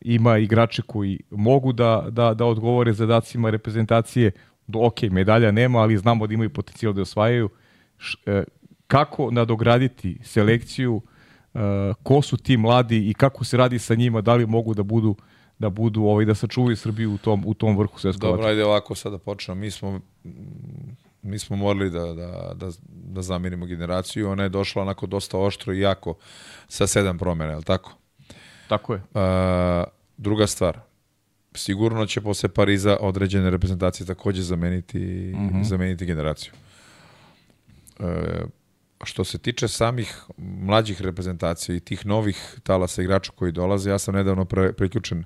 ima 0.01 0.39
igrače 0.39 0.83
koji 0.83 1.21
mogu 1.31 1.73
da, 1.73 2.07
da, 2.11 2.35
da 2.35 2.45
odgovore 2.45 2.93
zadacima 2.93 3.51
reprezentacije, 3.51 4.31
do, 4.67 4.79
ok, 4.87 5.03
medalja 5.03 5.51
nema, 5.51 5.79
ali 5.79 5.99
znamo 5.99 6.27
da 6.27 6.35
imaju 6.35 6.51
potencijal 6.51 6.93
da 6.93 7.03
osvajaju. 7.03 7.49
E, 8.27 8.45
kako 8.87 9.31
nadograditi 9.31 10.19
selekciju, 10.23 11.03
ko 12.03 12.23
su 12.23 12.37
ti 12.37 12.57
mladi 12.57 13.11
i 13.11 13.15
kako 13.15 13.45
se 13.45 13.57
radi 13.57 13.79
sa 13.79 13.95
njima, 13.95 14.21
da 14.21 14.35
li 14.35 14.47
mogu 14.47 14.75
da 14.75 14.83
budu 14.83 15.17
da 15.59 15.71
budu 15.71 16.03
ovaj 16.03 16.25
da 16.25 16.35
sačuvaju 16.35 16.77
Srbiju 16.77 17.15
u 17.15 17.19
tom 17.19 17.43
u 17.47 17.55
tom 17.55 17.79
vrhu 17.79 18.01
svetskog. 18.01 18.31
Dobro, 18.31 18.47
ajde 18.47 18.65
ovako 18.65 18.95
sada 18.95 19.19
počnemo. 19.19 19.61
Mi 19.61 19.71
smo 19.71 20.01
mi 21.23 21.39
smo 21.39 21.57
morali 21.57 21.91
da, 21.91 22.01
da, 22.01 22.53
da, 22.55 22.71
da 22.89 23.23
zamenimo 23.23 23.67
generaciju. 23.67 24.31
Ona 24.31 24.43
je 24.43 24.49
došla 24.49 24.83
onako 24.83 25.07
dosta 25.07 25.39
oštro 25.39 25.73
i 25.73 25.81
jako 25.81 26.15
sa 26.69 26.87
sedam 26.87 27.19
promjena, 27.19 27.53
je 27.53 27.57
li 27.57 27.65
tako? 27.65 27.93
Tako 28.69 28.95
je. 28.95 29.01
Uh, 29.15 29.85
druga 30.17 30.47
stvar, 30.47 30.79
sigurno 31.55 32.07
će 32.07 32.21
posle 32.21 32.49
Pariza 32.49 32.97
određene 33.01 33.51
reprezentacije 33.51 34.07
takođe 34.07 34.43
zameniti, 34.43 34.99
mm 34.99 35.51
-hmm. 35.51 35.65
zameniti 35.65 36.07
generaciju. 36.07 36.53
Uh, 37.99 38.07
što 39.05 39.25
se 39.25 39.39
tiče 39.39 39.69
samih 39.69 40.23
mlađih 40.39 41.03
reprezentacija 41.03 41.77
i 41.77 41.81
tih 41.81 42.07
novih 42.07 42.59
talasa 42.63 43.03
igrača 43.03 43.33
koji 43.35 43.53
dolaze, 43.53 43.91
ja 43.91 43.99
sam 43.99 44.15
nedavno 44.15 44.45
pre, 44.45 44.73
preključen 44.73 45.25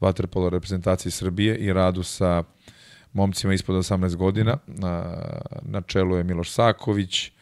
vaterpolo 0.00 0.50
reprezentaciji 0.50 1.12
Srbije 1.12 1.56
i 1.56 1.72
radu 1.72 2.02
sa 2.02 2.42
momcima 3.12 3.54
ispod 3.54 3.76
18 3.76 4.16
godina. 4.16 4.56
Na, 4.66 5.16
na 5.62 5.80
čelu 5.80 6.16
je 6.16 6.24
Miloš 6.24 6.50
Saković, 6.50 7.32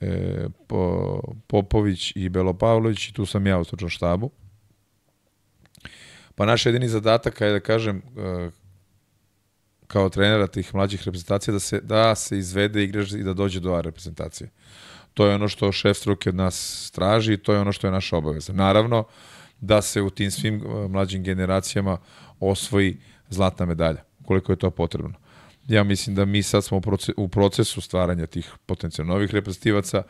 e, 0.00 0.46
po, 0.66 1.20
Popović 1.46 2.12
i 2.16 2.28
Belo 2.28 2.54
Pavlović 2.54 3.08
i 3.08 3.12
tu 3.12 3.26
sam 3.26 3.46
ja 3.46 3.58
u 3.58 3.64
stručnom 3.64 3.90
štabu. 3.90 4.30
Pa 6.34 6.46
naš 6.46 6.66
jedini 6.66 6.88
zadatak 6.88 7.40
je 7.40 7.52
da 7.52 7.60
kažem 7.60 7.96
e, 7.96 8.50
kao 9.86 10.08
trenera 10.08 10.46
tih 10.46 10.74
mlađih 10.74 11.02
reprezentacija 11.04 11.52
da 11.52 11.60
se, 11.60 11.80
da 11.80 12.14
se 12.14 12.38
izvede 12.38 12.84
igrač 12.84 13.12
i 13.12 13.22
da 13.22 13.32
dođe 13.32 13.60
do 13.60 13.72
A 13.72 13.80
reprezentacije. 13.80 14.50
To 15.14 15.26
je 15.26 15.34
ono 15.34 15.48
što 15.48 15.72
šef 15.72 15.96
struke 15.96 16.28
od 16.28 16.34
nas 16.34 16.90
traži 16.94 17.32
i 17.32 17.36
to 17.36 17.52
je 17.52 17.60
ono 17.60 17.72
što 17.72 17.86
je 17.86 17.90
naša 17.90 18.16
obaveza. 18.16 18.52
Naravno, 18.52 19.04
da 19.60 19.82
se 19.82 20.02
u 20.02 20.10
tim 20.10 20.30
svim 20.30 20.54
e, 20.54 20.88
mlađim 20.88 21.22
generacijama 21.22 21.98
osvoji 22.40 22.96
zlatna 23.28 23.66
medalja, 23.66 24.02
koliko 24.26 24.52
je 24.52 24.56
to 24.56 24.70
potrebno. 24.70 25.14
Ja 25.68 25.84
mislim 25.84 26.16
da 26.16 26.24
mi 26.24 26.42
sad 26.42 26.64
smo 26.64 26.80
u 27.16 27.28
procesu 27.28 27.80
stvaranja 27.80 28.26
tih 28.26 28.52
potencijalno 28.66 29.12
novih 29.12 29.30
reprezentativaca, 29.30 30.02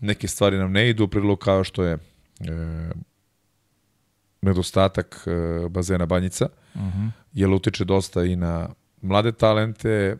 neke 0.00 0.28
stvari 0.28 0.58
nam 0.58 0.72
ne 0.72 0.88
idu 0.90 1.04
u 1.04 1.08
prilog 1.08 1.38
kao 1.38 1.64
što 1.64 1.84
je 1.84 1.92
e, 1.92 1.98
nedostatak 4.42 5.26
e, 5.26 5.68
bazena 5.68 6.06
Banjica, 6.06 6.48
uh 6.74 6.80
mhm. 6.80 6.88
-huh. 6.88 7.10
jer 7.32 7.50
utiče 7.50 7.84
dosta 7.84 8.24
i 8.24 8.36
na 8.36 8.68
mlade 9.02 9.32
talente, 9.32 9.90
e, 9.90 10.16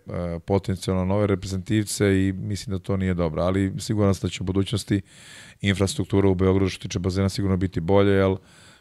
potencijalno 0.47 1.05
nove 1.05 1.27
reprezentativce 1.27 2.27
i 2.27 2.33
mislim 2.33 2.77
da 2.77 2.83
to 2.83 2.97
nije 2.97 3.15
dobro, 3.15 3.43
ali 3.43 3.73
siguran 3.79 4.15
sam 4.15 4.29
da 4.29 4.33
će 4.33 4.43
u 4.43 4.45
budućnosti 4.47 5.01
infrastruktura 5.61 6.29
u 6.29 6.35
Beogradu 6.35 6.69
što 6.69 6.83
tiče 6.83 6.99
bazena 6.99 7.29
sigurno 7.29 7.57
biti 7.57 7.81
bolje, 7.81 8.13
jer 8.13 8.37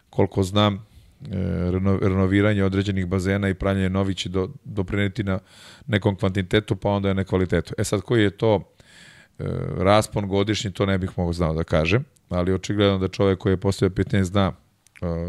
koliko 0.09 0.43
znam, 0.43 0.73
e, 0.73 0.79
renoviranje 2.01 2.63
određenih 2.63 3.07
bazena 3.07 3.49
i 3.49 3.53
pravljanje 3.53 3.89
novih 3.89 4.15
će 4.15 4.29
do, 4.29 4.49
doprineti 4.63 5.23
na 5.23 5.39
nekom 5.87 6.15
kvantitetu, 6.15 6.75
pa 6.75 6.89
onda 6.89 7.07
je 7.07 7.13
na 7.13 7.23
kvalitetu. 7.23 7.73
E 7.77 7.83
sad, 7.83 8.01
koji 8.01 8.23
je 8.23 8.29
to 8.29 8.75
raspon 9.77 10.27
godišnji, 10.27 10.71
to 10.71 10.85
ne 10.85 10.97
bih 10.97 11.09
mogao 11.17 11.33
znao 11.33 11.53
da 11.53 11.63
kažem, 11.63 12.05
ali 12.29 12.53
očigledno 12.53 12.97
da 12.97 13.07
čovek 13.07 13.39
koji 13.39 13.53
je 13.53 13.57
postavio 13.57 13.95
15 13.95 14.23
zna 14.23 14.51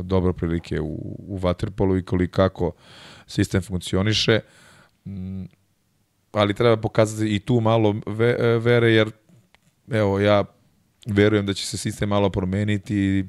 dobro 0.03 0.33
prilike 0.33 0.81
u, 0.81 1.17
u 1.19 1.39
Waterpolu 1.39 1.99
i 1.99 2.03
koliko 2.03 2.37
kako 2.37 2.73
sistem 3.27 3.63
funkcioniše. 3.63 4.41
Mm, 5.07 5.45
ali 6.33 6.55
treba 6.55 6.77
pokazati 6.77 7.35
i 7.35 7.39
tu 7.39 7.61
malo 7.61 7.95
ve, 8.07 8.59
vere, 8.59 8.93
jer 8.93 9.11
evo, 9.91 10.21
ja 10.21 10.45
verujem 11.07 11.47
da 11.47 11.55
će 11.55 11.67
se 11.67 11.79
sistem 11.79 12.09
malo 12.09 12.31
promeniti 12.31 13.25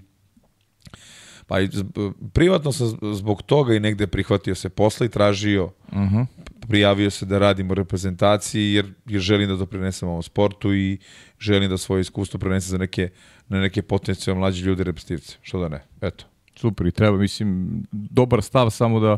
Pa 1.47 1.61
i 1.61 1.69
privatno 2.33 2.71
sam 2.71 2.97
zbog 3.13 3.41
toga 3.41 3.75
i 3.75 3.79
negde 3.79 4.07
prihvatio 4.07 4.55
se 4.55 4.69
posla 4.69 5.05
i 5.05 5.09
tražio, 5.09 5.65
uh 5.65 5.97
mhm. 5.97 6.15
-huh. 6.15 6.25
prijavio 6.67 7.09
se 7.09 7.25
da 7.25 7.39
radim 7.39 7.71
u 7.71 7.73
reprezentaciji 7.73 8.73
jer, 8.73 8.93
jer 9.05 9.21
želim 9.21 9.49
da 9.49 9.55
doprinesem 9.55 10.09
ovom 10.09 10.23
sportu 10.23 10.73
i 10.73 10.97
želim 11.39 11.69
da 11.69 11.77
svoje 11.77 12.01
iskustvo 12.01 12.39
prenesem 12.39 12.69
za 12.69 12.77
neke, 12.77 13.09
na 13.47 13.59
neke 13.59 13.81
potencijalno 13.81 14.39
mlađe 14.39 14.65
ljude 14.65 14.83
reprezentativce. 14.83 15.37
Što 15.41 15.59
da 15.59 15.69
ne? 15.69 15.83
Eto. 16.01 16.25
Super 16.55 16.87
i 16.87 16.91
treba, 16.91 17.17
mislim, 17.17 17.83
dobar 17.91 18.41
stav 18.41 18.69
samo 18.69 18.99
da 18.99 19.17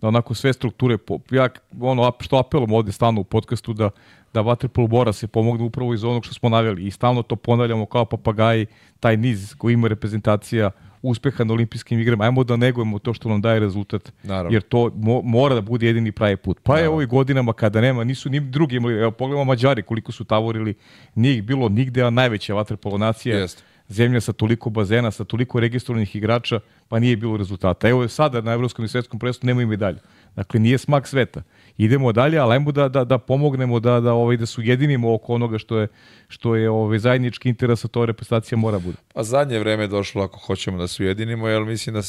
da 0.00 0.08
onako 0.08 0.34
sve 0.34 0.52
strukture, 0.52 0.98
ja 1.30 1.48
ono 1.80 2.12
što 2.20 2.36
apelom 2.36 2.72
ovde 2.72 2.92
stalno 2.92 3.20
u 3.20 3.24
podcastu 3.24 3.72
da, 3.72 3.90
da 4.34 4.40
Vatripol 4.40 4.86
Bora 4.86 5.12
se 5.12 5.26
pomogne 5.26 5.64
upravo 5.64 5.94
iz 5.94 6.04
onog 6.04 6.24
što 6.24 6.34
smo 6.34 6.48
navjeli 6.48 6.86
i 6.86 6.90
stalno 6.90 7.22
to 7.22 7.36
ponavljamo 7.36 7.86
kao 7.86 8.04
papagaji, 8.04 8.66
taj 9.00 9.16
niz 9.16 9.54
koji 9.54 9.74
ima 9.74 9.88
reprezentacija 9.88 10.70
uspeha 11.10 11.44
na 11.44 11.52
olimpijskim 11.52 12.00
igrama, 12.00 12.24
ajmo 12.24 12.44
da 12.44 12.56
negujemo 12.56 12.98
to 12.98 13.14
što 13.14 13.28
nam 13.28 13.40
daje 13.40 13.60
rezultat, 13.60 14.12
Naravno. 14.22 14.52
jer 14.56 14.62
to 14.62 14.90
mo, 14.96 15.22
mora 15.22 15.54
da 15.54 15.60
bude 15.60 15.86
jedini 15.86 16.12
pravi 16.12 16.36
put. 16.36 16.58
Pa 16.62 16.78
je 16.78 16.88
ovih 16.88 17.08
godinama 17.08 17.52
kada 17.52 17.80
nema, 17.80 18.04
nisu 18.04 18.30
ni 18.30 18.40
drugi 18.40 18.76
imali, 18.76 18.94
evo 18.94 19.10
pogledamo 19.10 19.44
Mađari 19.44 19.82
koliko 19.82 20.12
su 20.12 20.24
tavorili, 20.24 20.74
nije 21.14 21.36
ih 21.36 21.42
bilo 21.42 21.68
nigde, 21.68 22.02
a 22.02 22.10
najveća 22.10 22.54
vaterpolo 22.54 22.98
nacija. 22.98 23.38
Jeste 23.38 23.62
zemlja 23.88 24.20
sa 24.20 24.32
toliko 24.32 24.70
bazena, 24.70 25.10
sa 25.10 25.24
toliko 25.24 25.60
registrovanih 25.60 26.16
igrača, 26.16 26.60
pa 26.88 26.98
nije 26.98 27.16
bilo 27.16 27.36
rezultata. 27.36 27.88
Evo 27.88 28.08
sada 28.08 28.40
na 28.40 28.52
evropskom 28.52 28.84
i 28.84 28.88
svetskom 28.88 29.18
prvenstvu 29.18 29.46
nemaju 29.46 29.66
medalju. 29.68 29.98
Dakle, 30.36 30.60
nije 30.60 30.78
smak 30.78 31.08
sveta. 31.08 31.42
Idemo 31.78 32.12
dalje, 32.12 32.38
ali 32.38 32.52
ajmo 32.52 32.72
da, 32.72 32.88
da, 32.88 33.04
da 33.04 33.18
pomognemo 33.18 33.80
da, 33.80 34.00
da, 34.00 34.12
ovaj, 34.12 34.36
da 34.36 34.46
su 34.46 34.62
jedinimo 34.62 35.14
oko 35.14 35.34
onoga 35.34 35.58
što 35.58 35.78
je, 35.78 35.88
što 36.28 36.54
je 36.56 36.70
ovaj, 36.70 36.98
zajednički 36.98 37.48
interes, 37.48 37.84
a 37.84 37.88
to 37.88 38.06
reprezentacija 38.06 38.58
mora 38.58 38.78
bude. 38.78 38.96
Pa 39.14 39.22
zadnje 39.22 39.58
vreme 39.58 39.84
je 39.84 39.88
došlo 39.88 40.24
ako 40.24 40.38
hoćemo 40.38 40.78
da 40.78 40.86
se 40.86 41.02
ujedinimo, 41.02 41.48
jer 41.48 41.64
mislim 41.64 41.94
da, 41.94 42.02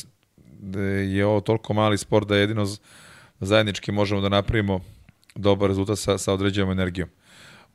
da 0.60 0.80
je 0.82 1.26
ovo 1.26 1.42
toliko 1.42 1.74
mali 1.74 1.98
sport 1.98 2.28
da 2.28 2.36
jedino 2.36 2.66
zajednički 3.40 3.92
možemo 3.92 4.22
da 4.22 4.30
napravimo 4.30 4.80
dobar 5.36 5.70
rezultat 5.70 6.00
sa, 6.00 6.18
sa 6.18 6.34
određenom 6.34 6.72
energijom. 6.72 7.10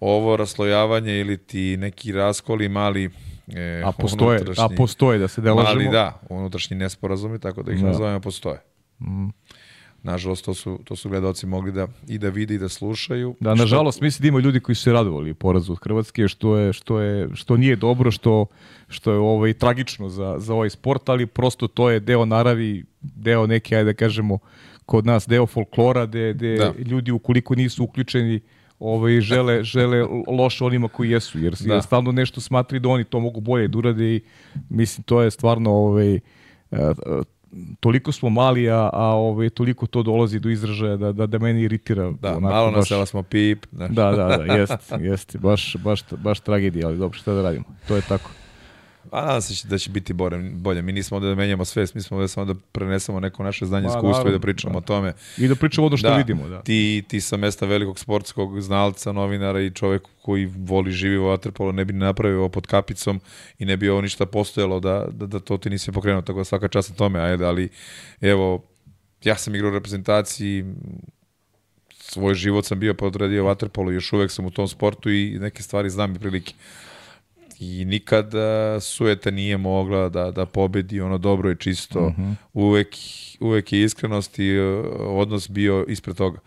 Ovo 0.01 0.37
raslojavanje 0.37 1.21
ili 1.21 1.37
ti 1.37 1.77
neki 1.77 2.13
raskoli 2.13 2.69
mali 2.69 3.11
E, 3.49 3.83
a 3.85 3.93
postoje, 3.93 4.41
a 4.59 4.69
postoje 4.77 5.19
da 5.19 5.29
se 5.29 5.41
delažemo. 5.41 5.75
Mali 5.75 5.89
da, 5.93 6.21
unutrašnji 6.29 6.77
nesporazumi, 6.77 7.39
tako 7.39 7.63
da 7.63 7.73
ih 7.73 7.81
da. 7.81 7.87
nazovemo 7.87 8.21
postoje. 8.21 8.59
Mm. 9.01 9.29
Nažalost, 10.03 10.45
to 10.45 10.55
su, 10.55 10.79
to 10.85 10.97
su 10.97 11.09
gledoci 11.09 11.47
mogli 11.47 11.73
da 11.73 11.87
i 12.09 12.19
da 12.19 12.29
vide 12.29 12.55
i 12.55 12.59
da 12.59 12.69
slušaju. 12.69 13.35
Da, 13.41 13.55
što... 13.55 13.63
nažalost, 13.63 14.01
mislim 14.01 14.23
da 14.23 14.29
ima 14.29 14.41
ljudi 14.41 14.61
koji 14.61 14.77
su 14.77 14.83
se 14.83 14.93
radovali 14.93 15.35
porazu 15.35 15.73
od 15.73 15.79
Hrvatske, 15.83 16.29
što, 16.29 16.57
je, 16.57 16.73
što, 16.73 17.01
je, 17.01 17.29
što 17.35 17.57
nije 17.57 17.77
dobro, 17.77 18.11
što, 18.11 18.47
što 18.89 19.13
je 19.13 19.19
ovaj, 19.19 19.53
tragično 19.53 20.09
za, 20.09 20.35
za 20.39 20.55
ovaj 20.55 20.71
sport, 20.71 21.09
ali 21.09 21.27
prosto 21.27 21.69
to 21.69 21.91
je 21.91 22.01
deo 22.01 22.25
naravi, 22.25 22.85
deo 23.01 23.47
neke, 23.47 23.77
ajde 23.77 23.93
da 23.93 23.97
kažemo, 23.97 24.39
kod 24.87 25.07
nas, 25.07 25.29
deo 25.29 25.47
folklora, 25.47 26.07
gde, 26.07 26.33
gde 26.33 26.57
da. 26.57 26.73
ljudi 26.79 27.11
ukoliko 27.11 27.55
nisu 27.55 27.85
uključeni 27.85 28.41
ovaj, 28.79 29.21
žele, 29.21 29.65
žele 29.65 30.07
loše 30.27 30.65
onima 30.65 30.89
koji 30.89 31.11
jesu, 31.11 31.39
jer, 31.39 31.55
da. 31.61 31.75
jer 31.75 31.83
stalno 31.83 32.13
nešto 32.13 32.41
smatri 32.41 32.81
da 32.81 32.89
oni 32.89 33.05
to 33.05 33.21
mogu 33.21 33.41
bolje 33.41 33.69
da 33.69 33.79
urade 33.79 34.15
i 34.15 34.21
mislim 34.69 35.03
to 35.03 35.23
je 35.23 35.31
stvarno 35.31 35.71
ovaj, 35.71 36.21
uh, 36.71 36.79
toliko 37.81 38.13
smo 38.13 38.31
mali, 38.31 38.71
a, 38.71 38.91
a 38.93 39.05
ovaj, 39.05 39.51
toliko 39.51 39.87
to 39.87 40.03
dolazi 40.03 40.41
do 40.41 40.51
izražaja 40.51 40.97
da, 40.97 41.13
da, 41.13 41.27
da 41.27 41.39
meni 41.39 41.63
iritira. 41.63 42.11
Da, 42.11 42.37
onako, 42.37 42.55
malo 42.55 42.71
baš, 42.71 42.77
nasela 42.77 43.07
smo 43.07 43.23
pip. 43.23 43.67
Znaš. 43.73 43.91
Da, 43.91 44.11
da, 44.11 44.37
da, 44.37 44.55
jest, 44.55 44.93
jest, 45.01 45.37
baš, 45.37 45.77
baš, 45.85 46.03
baš 46.11 46.41
tragedija, 46.41 46.89
ali 46.89 46.99
dobro, 46.99 47.19
šta 47.19 47.33
da 47.33 47.43
radimo, 47.43 47.65
to 47.89 47.97
je 47.97 48.03
tako. 48.03 48.31
A 49.13 49.21
nadam 49.21 49.43
se 49.43 49.69
da 49.69 49.79
će 49.79 49.91
biti 49.91 50.13
bolje. 50.13 50.51
bolje. 50.55 50.83
Mi 50.83 50.93
nismo 50.93 51.17
ovde 51.17 51.29
da 51.29 51.35
menjamo 51.35 51.65
sve, 51.65 51.87
mi 51.95 52.03
smo 52.03 52.17
ovde 52.17 52.29
samo 52.29 52.55
da 52.55 52.61
prenesemo 52.73 53.21
neko 53.21 53.43
naše 53.43 53.67
znanje, 53.67 53.87
Ma, 53.87 53.95
iskustvo 53.95 54.29
i 54.29 54.33
da 54.33 54.39
pričamo 54.39 54.73
da. 54.73 54.79
o 54.79 54.81
tome. 54.81 55.13
I 55.39 55.49
da 55.49 55.55
pričamo 55.55 55.87
ono 55.87 55.97
što 55.97 56.09
da, 56.09 56.17
vidimo. 56.17 56.49
Da. 56.49 56.63
Ti, 56.63 57.05
ti 57.09 57.21
sa 57.21 57.37
mesta 57.37 57.67
velikog 57.67 57.99
sportskog 57.99 58.61
znalca, 58.61 59.13
novinara 59.13 59.61
i 59.61 59.71
čovek 59.71 60.03
koji 60.23 60.47
voli 60.57 60.93
živi 60.93 61.19
u 61.19 61.23
Waterpolo 61.23 61.73
ne 61.73 61.85
bi 61.85 61.93
napravio 61.93 62.39
ovo 62.39 62.49
pod 62.49 62.67
kapicom 62.67 63.21
i 63.59 63.65
ne 63.65 63.77
bi 63.77 63.89
ovo 63.89 64.01
ništa 64.01 64.27
postojalo 64.27 64.81
da, 64.81 65.07
da, 65.11 65.27
da 65.27 65.41
to 65.41 65.57
ti 65.57 65.71
nisi 65.71 65.93
pokrenuo, 65.93 66.23
tako 66.23 66.39
da 66.39 66.45
svaka 66.45 66.69
čast 66.69 66.91
na 66.91 66.97
tome, 66.97 67.21
ajde, 67.21 67.45
ali 67.45 67.69
evo, 68.21 68.65
ja 69.25 69.37
sam 69.37 69.55
igrao 69.55 69.71
u 69.71 69.75
reprezentaciji, 69.75 70.65
svoj 71.91 72.35
život 72.35 72.65
sam 72.65 72.81
bio 72.81 72.95
podradio 72.95 73.45
Waterpolo 73.45 73.91
i 73.91 73.95
još 73.95 74.13
uvek 74.13 74.31
sam 74.31 74.47
u 74.47 74.51
tom 74.51 74.69
sportu 74.69 75.11
i 75.11 75.39
neke 75.41 75.63
stvari 75.63 75.91
znam 75.91 76.17
i 76.17 76.19
prilike. 76.19 76.55
I 77.63 77.85
nikada 77.85 78.81
sueta 78.81 79.31
nije 79.31 79.57
mogla 79.57 80.09
da, 80.09 80.31
da 80.31 80.47
pobedi 80.47 81.01
ono 81.01 81.19
dobro 81.19 81.51
i 81.51 81.57
čisto. 81.57 82.01
Uh 82.01 82.13
-huh. 82.17 82.35
uvek, 82.53 82.97
uvek 83.41 83.73
je 83.73 83.83
iskrenost 83.83 84.39
i 84.39 84.59
uh, 84.59 84.87
odnos 84.99 85.51
bio 85.51 85.85
ispred 85.89 86.17
toga. 86.17 86.39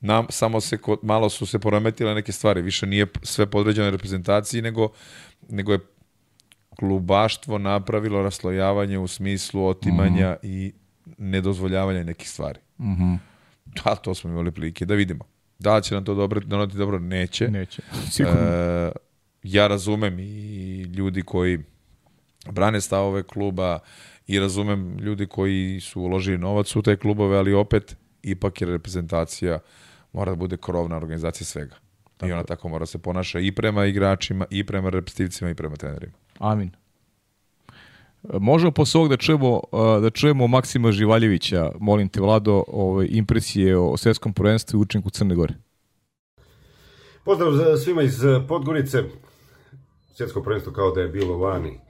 Nam, 0.00 0.26
samo 0.30 0.60
se, 0.60 0.76
kod, 0.78 0.98
malo 1.02 1.28
su 1.28 1.46
se 1.46 1.58
poremetile 1.58 2.14
neke 2.14 2.32
stvari. 2.32 2.62
Više 2.62 2.86
nije 2.86 3.06
sve 3.22 3.46
podređeno 3.46 3.90
reprezentaciji, 3.90 4.62
nego, 4.62 4.88
nego 5.48 5.72
je 5.72 5.78
klubaštvo 6.76 7.58
napravilo 7.58 8.22
raslojavanje 8.22 8.98
u 8.98 9.06
smislu 9.06 9.66
otimanja 9.66 10.36
uh 10.42 10.48
-huh. 10.48 10.50
i 10.50 10.72
nedozvoljavanja 11.18 12.04
nekih 12.04 12.28
stvari. 12.28 12.60
Uh 12.78 12.86
-huh. 12.86 13.18
Da, 13.64 13.94
to 13.94 14.14
smo 14.14 14.30
imali 14.30 14.50
prilike 14.50 14.84
da 14.86 14.94
vidimo. 14.94 15.24
Da 15.58 15.76
li 15.76 15.82
će 15.82 15.94
nam 15.94 16.04
to 16.04 16.14
dobro, 16.14 16.40
donati 16.40 16.76
dobro? 16.76 16.98
Neće. 16.98 17.48
Neće, 17.48 17.82
sigurno. 18.12 18.40
E, 18.40 19.05
ja 19.46 19.66
razumem 19.66 20.18
i 20.18 20.82
ljudi 20.82 21.22
koji 21.22 21.58
brane 22.50 22.80
stavove 22.80 23.22
kluba 23.22 23.78
i 24.26 24.40
razumem 24.40 24.98
ljudi 24.98 25.26
koji 25.26 25.80
su 25.80 26.00
uložili 26.00 26.38
novac 26.38 26.76
u 26.76 26.82
te 26.82 26.96
klubove, 26.96 27.38
ali 27.38 27.54
opet 27.54 27.96
ipak 28.22 28.60
je 28.60 28.66
reprezentacija 28.66 29.58
mora 30.12 30.32
da 30.32 30.36
bude 30.36 30.56
krovna 30.56 30.96
organizacija 30.96 31.46
svega. 31.46 31.74
Tako. 32.16 32.28
I 32.28 32.32
ona 32.32 32.44
tako 32.44 32.68
mora 32.68 32.86
se 32.86 32.98
ponaša 32.98 33.40
i 33.40 33.52
prema 33.52 33.84
igračima, 33.86 34.44
i 34.50 34.64
prema 34.64 34.90
reprezentativcima, 34.90 35.50
i 35.50 35.54
prema 35.54 35.76
trenerima. 35.76 36.12
Amin. 36.38 36.70
Možemo 38.32 38.72
posle 38.72 38.98
ovog 38.98 39.10
da 39.10 39.16
čujemo, 39.16 39.60
da 40.02 40.10
čujemo 40.10 40.46
Maksima 40.46 40.92
Živaljevića, 40.92 41.70
molim 41.80 42.08
te 42.08 42.20
Vlado, 42.20 42.64
ovaj, 42.68 43.06
impresije 43.10 43.76
o 43.76 43.96
svetskom 43.96 44.32
prvenstvu 44.32 44.78
i 44.78 44.82
učinku 44.82 45.10
Crne 45.10 45.34
Gore. 45.34 45.54
Pozdrav 47.24 47.52
za 47.52 47.76
svima 47.76 48.02
iz 48.02 48.20
Podgorice. 48.48 49.02
Svjetsko 50.16 50.42
prvenstvo 50.42 50.72
kao 50.72 50.90
da 50.90 51.00
je 51.00 51.08
bilo 51.08 51.38
vani. 51.38 51.80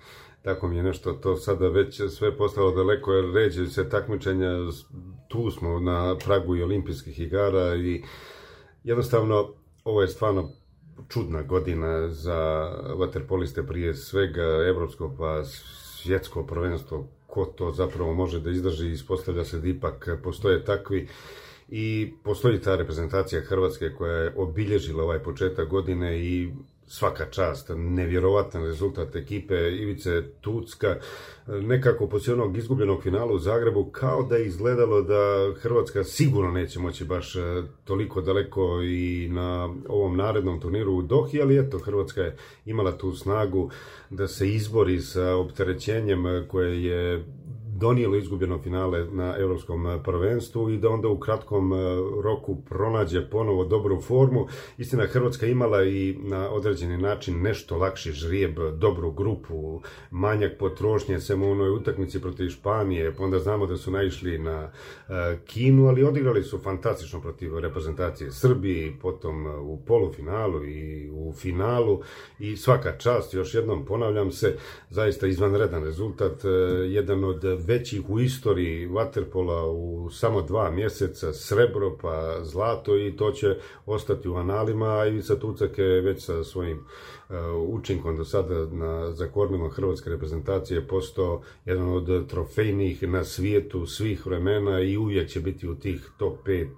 Tako 0.43 0.69
mi 0.69 0.77
je 0.77 0.83
nešto 0.83 1.13
to 1.13 1.37
sada 1.37 1.69
već 1.69 2.01
sve 2.11 2.37
postalo 2.37 2.71
daleko 2.71 3.13
jer 3.13 3.35
ređe 3.35 3.67
se 3.67 3.89
takmičenja. 3.89 4.51
Tu 5.29 5.51
smo 5.51 5.81
na 5.81 6.17
pragu 6.25 6.57
i 6.57 6.63
olimpijskih 6.63 7.21
igara 7.21 7.75
i 7.75 8.03
jednostavno 8.85 9.53
ovo 9.85 10.03
je 10.03 10.09
stvarno 10.09 10.51
čudna 11.09 11.43
godina 11.43 12.09
za 12.09 12.71
vaterpoliste 12.99 13.63
prije 13.63 13.95
svega 13.95 14.67
evropsko 14.69 15.15
pa 15.19 15.45
svjetsko 15.45 16.47
prvenstvo 16.47 17.09
ko 17.27 17.45
to 17.45 17.73
zapravo 17.73 18.15
može 18.15 18.41
da 18.41 18.51
izdrži 18.51 18.91
ispostavlja 18.91 19.45
se 19.45 19.61
da 19.61 19.69
ipak 19.69 20.09
postoje 20.23 20.65
takvi 20.65 21.09
i 21.69 22.13
postoji 22.25 22.61
ta 22.61 22.77
reprezentacija 22.77 23.41
Hrvatske 23.41 23.91
koja 23.99 24.13
je 24.13 24.33
obilježila 24.37 25.05
ovaj 25.05 25.19
početak 25.19 25.69
godine 25.69 26.19
i 26.21 26.53
svaka 26.87 27.31
čast, 27.31 27.71
nevjerovatan 27.77 28.65
rezultat 28.65 29.17
ekipe 29.17 29.55
Ivice 29.55 30.23
Tucka, 30.41 30.97
nekako 31.47 32.07
poslije 32.07 32.35
onog 32.35 32.57
izgubljenog 32.57 33.03
finala 33.03 33.33
u 33.33 33.39
Zagrebu, 33.39 33.85
kao 33.85 34.23
da 34.23 34.37
je 34.37 34.47
izgledalo 34.47 35.03
da 35.03 35.53
Hrvatska 35.61 36.05
sigurno 36.05 36.51
neće 36.51 36.79
moći 36.79 37.05
baš 37.05 37.35
toliko 37.85 38.21
daleko 38.21 38.83
i 38.83 39.29
na 39.31 39.75
ovom 39.89 40.17
narednom 40.17 40.61
turniru 40.61 40.93
u 40.93 41.03
Dohi, 41.03 41.43
ali 41.43 41.59
eto, 41.59 41.79
Hrvatska 41.79 42.23
je 42.23 42.37
imala 42.65 42.99
tu 42.99 43.13
snagu 43.13 43.71
da 44.11 44.29
se 44.29 44.49
izbori 44.49 45.01
sa 45.01 45.35
opterećenjem 45.35 46.47
koje 46.49 46.85
je 46.85 47.25
donijelo 47.79 48.17
izgubljeno 48.17 48.59
finale 48.59 49.05
na 49.05 49.35
evropskom 49.39 50.01
prvenstvu 50.05 50.71
i 50.71 50.79
da 50.79 50.89
onda 50.89 51.09
u 51.09 51.19
kratkom 51.19 51.73
roku 52.23 52.57
pronađe 52.69 53.31
ponovo 53.31 53.65
dobru 53.65 54.01
formu. 54.01 54.47
Istina, 54.79 55.07
Hrvatska 55.07 55.47
imala 55.47 55.85
i 55.85 56.17
na 56.23 56.51
određeni 56.51 56.99
način 56.99 57.43
nešto 57.43 57.77
lakši 57.77 58.13
žrijeb, 58.13 58.59
dobru 58.79 59.11
grupu, 59.11 59.81
manjak 60.11 60.59
potrošnje, 60.59 61.21
sem 61.21 61.43
u 61.43 61.51
onoj 61.51 61.71
utakmici 61.71 62.21
protiv 62.21 62.49
Španije, 62.49 63.15
pa 63.17 63.25
onda 63.25 63.39
znamo 63.39 63.67
da 63.67 63.77
su 63.77 63.91
naišli 63.91 64.39
na 64.39 64.71
Kinu, 65.47 65.87
ali 65.89 66.05
odigrali 66.05 66.43
su 66.43 66.59
fantastično 66.59 67.21
protiv 67.21 67.59
reprezentacije 67.59 68.33
Srbije, 68.33 68.93
potom 69.03 69.47
u 69.47 69.81
polufinalu 69.87 70.65
i 70.65 71.11
u 71.11 71.33
finalu 71.33 72.01
i 72.39 72.57
svaka 72.57 72.99
čast, 72.99 73.35
još 73.35 73.55
jednom 73.55 73.85
ponavljam 73.85 74.31
se, 74.31 74.57
zaista 74.91 75.27
izvanredan 75.27 75.85
rezultat, 75.85 76.45
jedan 76.89 77.25
od 77.25 77.45
većih 77.67 78.11
u 78.11 78.21
istoriji 78.21 78.89
Waterpola 78.89 79.63
u 79.63 80.11
samo 80.11 80.43
dva 80.43 80.71
mjeseca, 80.71 81.33
srebro 81.33 81.99
pa 82.03 82.45
zlato 82.45 82.99
i 82.99 83.17
to 83.17 83.33
će 83.33 83.57
ostati 83.87 84.29
u 84.29 84.37
analima, 84.37 84.99
a 84.99 85.07
Ivica 85.07 85.37
Tucak 85.37 85.79
je 85.79 86.01
već 86.01 86.25
sa 86.25 86.45
svojim 86.45 86.79
uh, 86.79 87.37
učinkom 87.69 88.17
do 88.17 88.25
sada 88.25 88.67
na, 88.67 89.13
za 89.13 89.27
kormilom 89.29 89.71
hrvatske 89.71 90.11
reprezentacije 90.11 90.89
postao 90.89 91.43
jedan 91.65 91.89
od 91.89 92.29
trofejnih 92.29 93.03
na 93.03 93.25
svijetu 93.25 93.87
svih 93.87 94.27
vremena 94.27 94.81
i 94.81 94.97
uvijek 94.97 95.29
će 95.29 95.41
biti 95.41 95.69
u 95.69 95.75
tih 95.75 96.11
top 96.19 96.39
5 96.47 96.69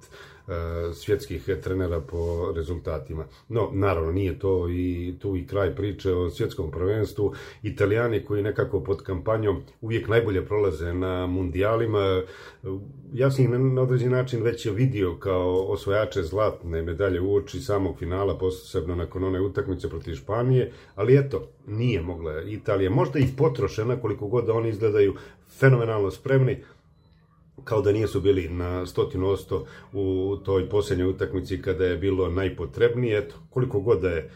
svjetskih 0.94 1.48
trenera 1.62 2.00
po 2.00 2.52
rezultatima. 2.56 3.24
No, 3.48 3.70
naravno, 3.72 4.12
nije 4.12 4.38
to 4.38 4.68
i 4.70 5.14
tu 5.18 5.36
i 5.36 5.46
kraj 5.46 5.74
priče 5.76 6.12
o 6.12 6.30
svjetskom 6.30 6.70
prvenstvu. 6.70 7.34
Italijani 7.62 8.24
koji 8.24 8.42
nekako 8.42 8.80
pod 8.80 9.02
kampanjom 9.02 9.62
uvijek 9.80 10.08
najbolje 10.08 10.46
prolaze 10.46 10.94
na 10.94 11.26
mundijalima, 11.26 12.22
ja 13.12 13.30
sam 13.30 13.44
ih 13.44 13.50
na 13.50 13.82
određen 13.82 14.12
način 14.12 14.42
već 14.42 14.66
vidio 14.66 15.16
kao 15.16 15.64
osvojače 15.68 16.22
zlatne 16.22 16.82
medalje 16.82 17.20
u 17.20 17.34
oči 17.34 17.60
samog 17.60 17.98
finala, 17.98 18.38
posebno 18.38 18.94
nakon 18.94 19.24
one 19.24 19.40
utakmice 19.40 19.88
protiv 19.88 20.14
Španije, 20.14 20.72
ali 20.94 21.18
eto, 21.18 21.48
nije 21.66 22.02
mogla 22.02 22.42
Italija, 22.42 22.90
možda 22.90 23.18
i 23.18 23.26
potrošena 23.36 23.96
koliko 23.96 24.26
god 24.26 24.46
da 24.46 24.52
oni 24.52 24.68
izgledaju 24.68 25.14
fenomenalno 25.58 26.10
spremni, 26.10 26.58
kao 27.64 27.82
da 27.82 27.92
nisu 27.92 28.20
bili 28.20 28.48
na 28.48 28.86
stotinu 28.86 29.28
osto 29.28 29.66
u 29.92 30.36
toj 30.44 30.68
posljednjoj 30.68 31.08
utakmici 31.08 31.62
kada 31.62 31.84
je 31.84 31.96
bilo 31.96 32.28
najpotrebnije. 32.30 33.18
Eto, 33.18 33.34
koliko 33.50 33.80
god 33.80 34.00
da 34.00 34.08
je 34.08 34.30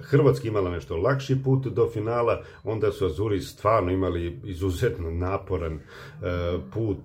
Hrvatska 0.00 0.48
imala 0.48 0.70
nešto 0.70 0.96
lakši 0.96 1.36
put 1.44 1.66
do 1.66 1.90
finala, 1.92 2.42
onda 2.64 2.92
su 2.92 3.06
Azuri 3.06 3.40
stvarno 3.40 3.90
imali 3.90 4.38
izuzetno 4.44 5.10
naporan 5.10 5.80
put, 6.74 6.98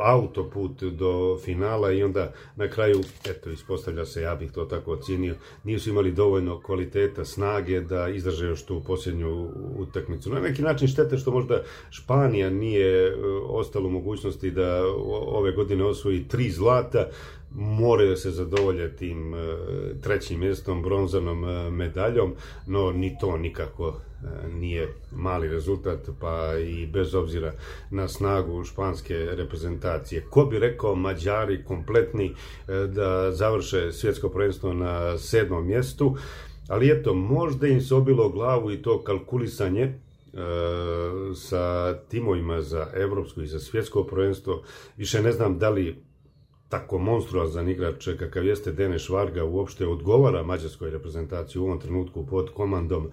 autoput 0.00 0.82
do 0.82 1.38
finala 1.44 1.92
i 1.92 2.02
onda 2.02 2.32
na 2.56 2.68
kraju, 2.68 3.00
eto, 3.30 3.50
ispostavlja 3.50 4.04
se, 4.04 4.22
ja 4.22 4.34
bih 4.34 4.52
to 4.52 4.64
tako 4.64 4.92
ocenio, 4.92 5.34
nisu 5.64 5.90
imali 5.90 6.12
dovoljno 6.12 6.60
kvaliteta, 6.60 7.24
snage 7.24 7.80
da 7.80 8.08
izdrže 8.08 8.46
još 8.46 8.62
tu 8.62 8.82
posljednju 8.86 9.48
utakmicu. 9.78 10.30
Na 10.30 10.40
neki 10.40 10.62
način 10.62 10.88
štete 10.88 11.18
što 11.18 11.30
možda 11.30 11.62
Španija 11.90 12.50
nije 12.50 13.16
ostalo 13.48 13.86
u 13.86 13.90
mogućnosti 13.90 14.50
da 14.50 14.84
ove 15.26 15.52
godine 15.52 15.84
osvoji 15.84 16.28
tri 16.28 16.50
zlata, 16.50 17.08
moraju 17.54 18.10
da 18.10 18.16
se 18.16 18.30
zadovolje 18.30 18.96
tim 18.96 19.34
trećim 20.02 20.40
mjestom, 20.40 20.82
bronzanom 20.82 21.40
medaljom, 21.76 22.34
no 22.66 22.92
ni 22.92 23.16
to 23.20 23.36
nikako 23.36 24.00
nije 24.52 24.88
mali 25.12 25.48
rezultat, 25.48 26.08
pa 26.20 26.58
i 26.58 26.86
bez 26.86 27.14
obzira 27.14 27.52
na 27.90 28.08
snagu 28.08 28.64
španske 28.64 29.14
reprezentacije. 29.16 30.26
Ko 30.30 30.44
bi 30.44 30.58
rekao 30.58 30.94
Mađari 30.94 31.64
kompletni 31.64 32.34
da 32.88 33.32
završe 33.32 33.92
svjetsko 33.92 34.28
prvenstvo 34.28 34.72
na 34.72 35.18
sedmom 35.18 35.66
mjestu, 35.66 36.16
ali 36.68 36.90
eto, 36.90 37.14
možda 37.14 37.66
im 37.66 37.80
se 37.80 37.94
obilo 37.94 38.28
glavu 38.28 38.70
i 38.70 38.82
to 38.82 39.02
kalkulisanje 39.02 39.94
sa 41.34 41.94
timovima 42.08 42.60
za 42.60 42.86
evropsko 42.94 43.40
i 43.40 43.46
za 43.46 43.58
svjetsko 43.58 44.04
prvenstvo. 44.04 44.62
Više 44.96 45.22
ne 45.22 45.32
znam 45.32 45.58
da 45.58 45.70
li 45.70 46.02
tako 46.72 46.98
monstruozan 46.98 47.68
igrač 47.68 48.08
kakav 48.18 48.46
jeste 48.46 48.72
Deneš 48.72 49.08
Varga 49.08 49.44
uopšte 49.44 49.86
odgovara 49.86 50.42
mađarskoj 50.42 50.90
reprezentaciji 50.90 51.60
u 51.60 51.64
ovom 51.64 51.80
trenutku 51.80 52.26
pod 52.26 52.50
komandom 52.54 53.10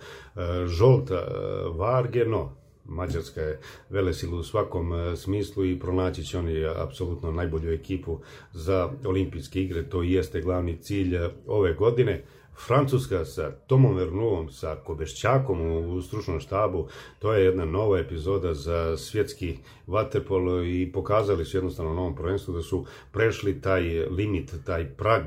Žolta 0.67 1.27
Varge, 1.75 2.25
no 2.25 2.55
Mađarska 2.85 3.41
je 3.41 3.59
velesila 3.89 4.39
u 4.39 4.43
svakom 4.43 4.93
smislu 5.15 5.65
i 5.65 5.79
pronaći 5.79 6.23
će 6.23 6.37
oni 6.37 6.65
apsolutno 6.65 7.31
najbolju 7.31 7.73
ekipu 7.73 8.17
za 8.53 8.89
olimpijske 9.05 9.61
igre, 9.63 9.83
to 9.89 10.03
jeste 10.03 10.41
glavni 10.41 10.77
cilj 10.77 11.17
ove 11.47 11.73
godine. 11.73 12.23
Francuska 12.67 13.25
sa 13.25 13.51
Tomom 13.67 13.95
Vernuom, 13.95 14.49
sa 14.51 14.75
Kobešćakom 14.75 15.61
u 15.61 16.01
stručnom 16.01 16.39
štabu, 16.39 16.87
to 17.19 17.33
je 17.33 17.45
jedna 17.45 17.65
nova 17.65 17.99
epizoda 17.99 18.53
za 18.53 18.97
svjetski 18.97 19.57
vaterpolo 19.87 20.63
i 20.63 20.91
pokazali 20.93 21.45
su 21.45 21.57
jednostavno 21.57 21.93
na 21.93 22.01
ovom 22.01 22.15
prvenstvu 22.15 22.53
da 22.53 22.61
su 22.61 22.85
prešli 23.11 23.61
taj 23.61 23.81
limit, 24.09 24.53
taj 24.65 24.85
prag 24.85 25.23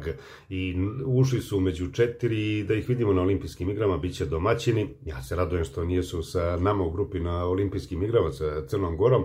i 0.49 0.74
ušli 1.07 1.41
su 1.41 1.61
među 1.61 1.93
četiri 1.93 2.59
i 2.59 2.64
da 2.64 2.74
ih 2.74 2.89
vidimo 2.89 3.12
na 3.12 3.22
olimpijskim 3.22 3.70
igrama, 3.70 3.97
bit 3.99 4.16
će 4.16 4.26
domaćini. 4.26 4.89
Ja 5.07 5.22
se 5.22 5.37
radujem 5.37 5.64
što 5.64 5.85
nijesu 5.85 6.22
sa 6.22 6.57
nama 6.57 6.85
u 6.85 6.91
grupi 6.91 7.20
na 7.20 7.45
olimpijskim 7.45 8.03
igrama 8.03 8.33
sa 8.33 8.66
Crnom 8.66 8.97
Gorom, 8.97 9.24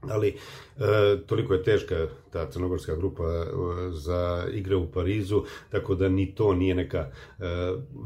ali 0.00 0.28
e, 0.28 0.36
toliko 1.26 1.54
je 1.54 1.62
teška 1.62 2.08
ta 2.32 2.50
crnogorska 2.50 2.96
grupa 2.96 3.24
e, 3.24 3.46
za 3.90 4.46
igre 4.52 4.76
u 4.76 4.86
Parizu, 4.86 5.42
tako 5.70 5.94
da 5.94 6.08
ni 6.08 6.34
to 6.34 6.54
nije 6.54 6.74
neka 6.74 6.98
e, 6.98 7.10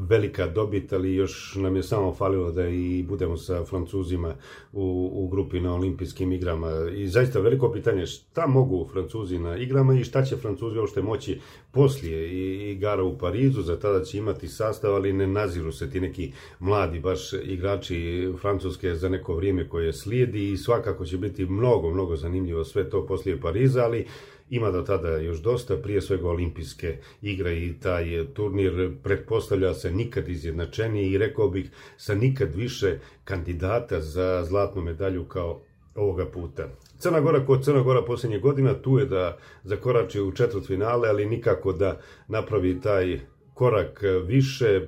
velika 0.08 0.46
dobit, 0.46 0.92
ali 0.92 1.14
još 1.14 1.54
nam 1.54 1.76
je 1.76 1.82
samo 1.82 2.14
falilo 2.14 2.52
da 2.52 2.68
i 2.68 3.04
budemo 3.08 3.36
sa 3.36 3.64
Francuzima 3.64 4.34
u, 4.72 5.10
u 5.14 5.28
grupi 5.28 5.60
na 5.60 5.74
olimpijskim 5.74 6.32
igrama. 6.32 6.70
I 6.94 7.08
zaista 7.08 7.40
veliko 7.40 7.72
pitanje 7.72 8.06
šta 8.06 8.46
mogu 8.46 8.88
Francuzi 8.92 9.38
na 9.38 9.56
igrama 9.56 9.94
i 9.94 10.04
šta 10.04 10.24
će 10.24 10.36
Francuzi 10.36 10.78
uopšte 10.78 11.02
moći 11.02 11.40
poslije 11.72 12.70
igara 12.72 13.02
u 13.02 13.18
Parizu, 13.18 13.62
za 13.62 13.78
tada 13.78 14.04
će 14.04 14.18
imati 14.18 14.48
sastav, 14.48 14.94
ali 14.94 15.12
ne 15.12 15.26
naziru 15.26 15.72
se 15.72 15.90
ti 15.90 16.00
neki 16.00 16.32
mladi 16.60 17.00
baš 17.00 17.32
igrači 17.32 18.28
Francuske 18.40 18.94
za 18.94 19.08
neko 19.08 19.34
vrijeme 19.34 19.68
koje 19.68 19.92
slijedi 19.92 20.52
i 20.52 20.56
svakako 20.56 21.04
će 21.04 21.18
biti 21.18 21.46
mnogo, 21.46 21.90
mnogo 21.90 22.16
zanimljivo 22.16 22.64
sve 22.64 22.90
to 22.90 23.06
poslije 23.06 23.40
Pariza, 23.40 23.84
ali 23.84 24.06
ima 24.54 24.70
do 24.70 24.82
tada 24.82 25.16
još 25.16 25.38
dosta, 25.38 25.76
prije 25.76 26.00
svega 26.00 26.28
olimpijske 26.28 26.98
igre 27.22 27.56
i 27.56 27.74
taj 27.80 28.26
turnir 28.34 28.92
pretpostavlja 29.02 29.74
se 29.74 29.90
nikad 29.90 30.28
izjednačeniji 30.28 31.10
i 31.10 31.18
rekao 31.18 31.48
bih 31.48 31.70
sa 31.96 32.14
nikad 32.14 32.54
više 32.54 32.98
kandidata 33.24 34.00
za 34.00 34.44
zlatnu 34.44 34.82
medalju 34.82 35.24
kao 35.24 35.60
ovoga 35.94 36.26
puta. 36.26 36.68
Crna 36.98 37.20
Gora 37.20 37.46
kod 37.46 37.64
Crna 37.64 37.82
Gora 37.82 38.02
posljednje 38.02 38.38
godina 38.38 38.74
tu 38.74 38.98
je 38.98 39.06
da 39.06 39.38
zakorači 39.64 40.20
u 40.20 40.32
četvrt 40.32 40.66
finale, 40.66 41.08
ali 41.08 41.26
nikako 41.26 41.72
da 41.72 42.00
napravi 42.28 42.80
taj 42.80 43.20
korak 43.54 44.02
više, 44.26 44.86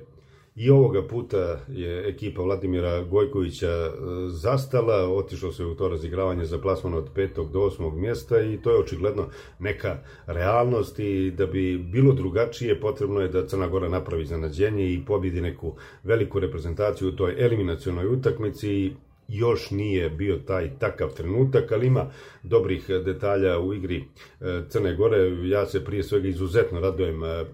I 0.57 0.69
ovoga 0.69 1.07
puta 1.07 1.59
je 1.67 2.09
ekipa 2.09 2.41
Vladimira 2.41 3.03
Gojkovića 3.03 3.67
e, 3.67 3.91
zastala, 4.27 5.13
otišlo 5.13 5.51
se 5.51 5.65
u 5.65 5.75
to 5.75 5.87
razigravanje 5.87 6.45
za 6.45 6.57
plasman 6.59 6.93
od 6.93 7.09
petog 7.15 7.51
do 7.51 7.61
osmog 7.61 7.99
mjesta 7.99 8.41
i 8.41 8.57
to 8.61 8.71
je 8.71 8.79
očigledno 8.79 9.25
neka 9.59 9.97
realnost 10.27 10.99
i 10.99 11.31
da 11.31 11.45
bi 11.45 11.77
bilo 11.77 12.13
drugačije 12.13 12.79
potrebno 12.79 13.21
je 13.21 13.27
da 13.27 13.47
Crna 13.47 13.67
Gora 13.67 13.89
napravi 13.89 14.25
zanađenje 14.25 14.93
i 14.93 15.01
pobjedi 15.05 15.41
neku 15.41 15.75
veliku 16.03 16.39
reprezentaciju 16.39 17.09
u 17.09 17.15
toj 17.15 17.35
eliminacionoj 17.45 18.07
utakmici 18.07 18.91
još 19.27 19.71
nije 19.71 20.09
bio 20.09 20.37
taj 20.37 20.71
takav 20.79 21.13
trenutak, 21.13 21.71
ali 21.71 21.87
ima 21.87 22.11
dobrih 22.43 22.87
detalja 23.05 23.59
u 23.59 23.73
igri 23.73 23.97
e, 24.41 24.61
Crne 24.69 24.95
Gore. 24.95 25.17
Ja 25.43 25.65
se 25.65 25.85
prije 25.85 26.03
svega 26.03 26.27
izuzetno 26.27 26.79
radujem 26.79 27.23
e, 27.23 27.45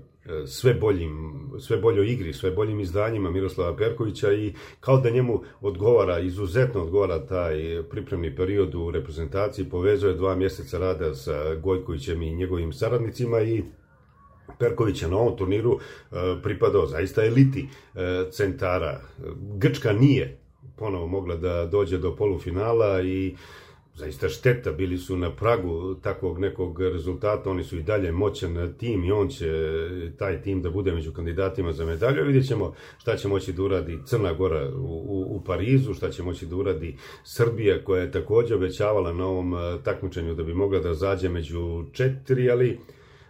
sve 0.47 0.73
boljim, 0.73 1.33
sve 1.59 1.77
boljoj 1.77 2.11
igri, 2.11 2.33
sve 2.33 2.51
boljim 2.51 2.79
izdanjima 2.79 3.31
Miroslava 3.31 3.75
Perkovića 3.75 4.33
i 4.33 4.53
kao 4.79 4.97
da 4.97 5.09
njemu 5.09 5.41
odgovara, 5.61 6.19
izuzetno 6.19 6.81
odgovara 6.81 7.25
taj 7.25 7.83
pripremni 7.89 8.35
period 8.35 8.75
u 8.75 8.91
reprezentaciji, 8.91 9.69
povezuje 9.69 10.13
dva 10.13 10.35
mjeseca 10.35 10.77
rada 10.77 11.15
sa 11.15 11.55
Gojkovićem 11.55 12.21
i 12.21 12.35
njegovim 12.35 12.73
saradnicima 12.73 13.41
i 13.41 13.63
Perković 14.59 15.01
je 15.01 15.07
na 15.07 15.17
ovom 15.17 15.37
turniru 15.37 15.79
e, 15.79 16.15
pripadao 16.43 16.87
zaista 16.87 17.25
eliti 17.25 17.67
e, 17.95 18.25
centara. 18.31 19.01
Grčka 19.57 19.93
nije 19.93 20.37
ponovo 20.75 21.07
mogla 21.07 21.35
da 21.35 21.65
dođe 21.65 21.97
do 21.97 22.15
polufinala 22.15 23.01
i 23.01 23.35
zaista 23.95 24.29
šteta, 24.29 24.71
bili 24.71 24.97
su 24.97 25.17
na 25.17 25.35
pragu 25.35 25.95
takvog 25.95 26.39
nekog 26.39 26.81
rezultata, 26.81 27.49
oni 27.49 27.63
su 27.63 27.77
i 27.77 27.83
dalje 27.83 28.11
moćan 28.11 28.73
tim 28.77 29.03
i 29.03 29.11
on 29.11 29.27
će 29.27 29.79
taj 30.17 30.41
tim 30.41 30.61
da 30.61 30.69
bude 30.69 30.91
među 30.91 31.11
kandidatima 31.11 31.71
za 31.71 31.85
medalju. 31.85 32.25
Vidjet 32.25 32.47
ćemo 32.47 32.73
šta 32.97 33.15
će 33.17 33.27
moći 33.27 33.53
da 33.53 33.63
uradi 33.63 33.99
Crna 34.05 34.33
Gora 34.33 34.69
u, 34.75 35.03
u, 35.07 35.35
u 35.35 35.43
Parizu, 35.43 35.93
šta 35.93 36.09
će 36.09 36.23
moći 36.23 36.45
da 36.45 36.55
uradi 36.55 36.97
Srbija 37.23 37.83
koja 37.83 38.01
je 38.01 38.11
takođe 38.11 38.55
obećavala 38.55 39.13
na 39.13 39.25
ovom 39.25 39.53
eh, 39.53 39.57
takmičenju 39.83 40.35
da 40.35 40.43
bi 40.43 40.53
mogla 40.53 40.79
da 40.79 40.93
zađe 40.93 41.29
među 41.29 41.85
četiri, 41.91 42.51
ali 42.51 42.79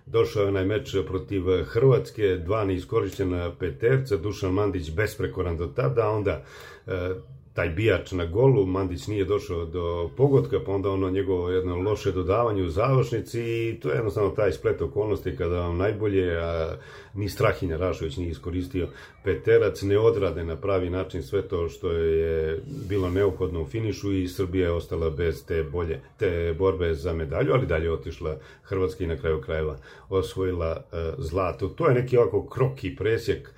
došao 0.06 0.42
je 0.42 0.48
onaj 0.48 0.66
meč 0.66 0.96
protiv 1.08 1.44
Hrvatske, 1.64 2.38
dva 2.46 2.66
neiskorišćena 2.66 3.56
peterca, 3.60 4.18
Dušan 4.18 4.54
Mandić 4.54 4.92
besprekoran 4.92 5.58
do 5.58 5.68
tada, 5.68 6.10
onda 6.10 6.44
eh, 6.88 7.16
taj 7.54 7.70
bijač 7.70 8.12
na 8.12 8.26
golu, 8.26 8.66
Mandić 8.66 9.08
nije 9.08 9.26
došao 9.26 9.66
do 9.66 10.10
pogotka, 10.18 10.60
pa 10.66 10.72
onda 10.72 10.90
ono 10.90 11.10
njegovo 11.10 11.50
jedno 11.50 11.78
loše 11.78 12.12
dodavanje 12.12 12.64
u 12.64 12.70
završnici 12.70 13.42
i 13.42 13.80
to 13.80 13.90
je 13.90 13.96
jednostavno 13.96 14.30
taj 14.30 14.52
splet 14.52 14.82
okolnosti 14.82 15.36
kada 15.38 15.60
vam 15.60 15.78
najbolje, 15.78 16.38
a 16.42 16.76
ni 17.14 17.30
Strahinja 17.30 17.78
Rašović 17.78 18.18
nije 18.18 18.30
iskoristio 18.30 18.88
peterac, 19.24 19.82
ne 19.82 20.00
odrade 20.00 20.44
na 20.44 20.56
pravi 20.56 20.90
način 20.90 21.24
sve 21.24 21.42
to 21.42 21.70
što 21.70 21.92
je 21.92 22.62
bilo 22.90 23.10
neophodno 23.10 23.62
u 23.62 23.66
finišu 23.66 24.14
i 24.14 24.28
Srbija 24.28 24.68
je 24.68 24.74
ostala 24.74 25.10
bez 25.10 25.46
te 25.46 25.64
bolje, 25.64 26.00
te 26.18 26.56
borbe 26.58 26.94
za 26.94 27.14
medalju, 27.14 27.54
ali 27.54 27.68
dalje 27.68 27.92
otišla 27.92 28.38
Hrvatska 28.64 29.04
i 29.04 29.08
na 29.08 29.18
kraju 29.18 29.42
krajeva 29.42 29.78
osvojila 30.10 30.78
uh, 30.78 31.24
zlato. 31.24 31.68
To 31.68 31.88
je 31.88 31.94
neki 31.94 32.18
ovako 32.18 32.46
kroki 32.46 32.96
presjek 32.96 33.54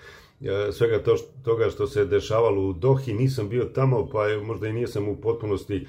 svega 0.72 1.04
to 1.04 1.18
što, 1.18 1.28
toga 1.44 1.70
što 1.70 1.88
se 1.88 2.06
dešavalo 2.06 2.62
u 2.62 2.74
Dohi, 2.74 3.14
nisam 3.14 3.50
bio 3.50 3.66
tamo, 3.66 4.10
pa 4.12 4.20
možda 4.44 4.68
i 4.68 4.74
nisam 4.74 5.08
u 5.08 5.16
potpunosti 5.16 5.88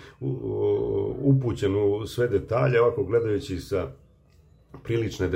upućen 1.20 1.76
u 1.76 2.06
sve 2.06 2.28
detalje, 2.28 2.80
ovako 2.80 3.04
gledajući 3.04 3.60
sa 3.60 3.92
prilične 4.84 5.30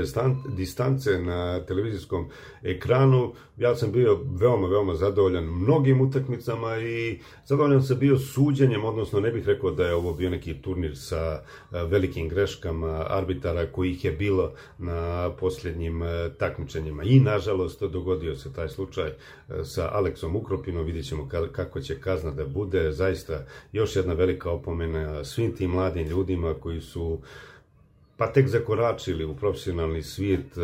distance 0.57 1.19
na 1.19 1.61
televizijskom 1.61 2.29
ekranu. 2.63 3.33
Ja 3.57 3.77
sam 3.77 3.93
bio 3.93 4.21
veoma, 4.41 4.69
veoma 4.69 4.95
zadovoljan 4.95 5.45
mnogim 5.45 6.01
utakmicama 6.01 6.79
i 6.79 7.19
zadovoljan 7.47 7.83
sam 7.83 7.99
bio 7.99 8.19
suđenjem, 8.19 8.85
odnosno 8.85 9.21
ne 9.21 9.31
bih 9.31 9.47
rekao 9.47 9.71
da 9.71 9.87
je 9.87 9.95
ovo 9.95 10.13
bio 10.13 10.31
neki 10.31 10.55
turnir 10.55 10.97
sa 10.97 11.43
velikim 11.71 12.29
greškama 12.29 13.07
arbitara 13.09 13.67
kojih 13.67 14.05
je 14.05 14.13
bilo 14.13 14.53
na 14.79 15.31
posljednjim 15.41 16.03
takmičenjima. 16.39 17.03
I 17.03 17.21
nažalost 17.21 17.83
dogodio 17.83 18.37
se 18.37 18.53
taj 18.53 18.69
slučaj 18.69 19.11
sa 19.65 19.91
Aleksom 19.93 20.37
Ukropinom, 20.37 20.85
vidjet 20.85 21.07
ćemo 21.07 21.29
kako 21.53 21.81
će 21.81 22.01
kazna 22.01 22.31
da 22.31 22.47
bude. 22.47 22.93
Zaista 22.93 23.47
još 23.73 23.97
jedna 23.97 24.13
velika 24.13 24.51
opomena 24.51 25.25
svim 25.25 25.57
tim 25.57 25.71
mladim 25.71 26.07
ljudima 26.09 26.55
koji 26.55 26.81
su 26.81 27.21
pa 28.21 28.27
tek 28.33 28.49
zakoračili 28.49 29.25
u 29.25 29.37
profesionalni 29.37 30.03
svijet 30.03 30.57
e, 30.57 30.61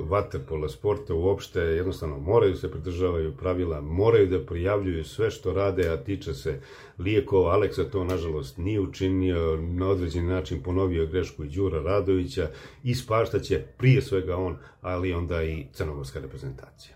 vaterpola, 0.00 0.68
sporta 0.68 1.14
uopšte, 1.14 1.60
jednostavno 1.60 2.18
moraju 2.18 2.56
se 2.56 2.70
pridržavaju 2.70 3.36
pravila, 3.36 3.80
moraju 3.80 4.26
da 4.26 4.46
prijavljuju 4.46 5.04
sve 5.04 5.30
što 5.30 5.52
rade, 5.52 5.88
a 5.88 5.96
tiče 5.96 6.34
se 6.34 6.60
lijekova. 6.98 7.52
Aleksa 7.52 7.84
to, 7.84 8.04
nažalost, 8.04 8.58
nije 8.58 8.80
učinio, 8.80 9.56
na 9.56 9.88
određeni 9.88 10.28
način 10.28 10.62
ponovio 10.62 11.06
grešku 11.06 11.44
i 11.44 11.48
Đura 11.48 11.82
Radovića 11.82 12.50
i 12.84 12.94
spaštaće 12.94 13.62
prije 13.78 14.02
svega 14.02 14.36
on, 14.36 14.56
ali 14.80 15.12
onda 15.12 15.42
i 15.42 15.66
crnogorska 15.72 16.20
reprezentacija. 16.20 16.94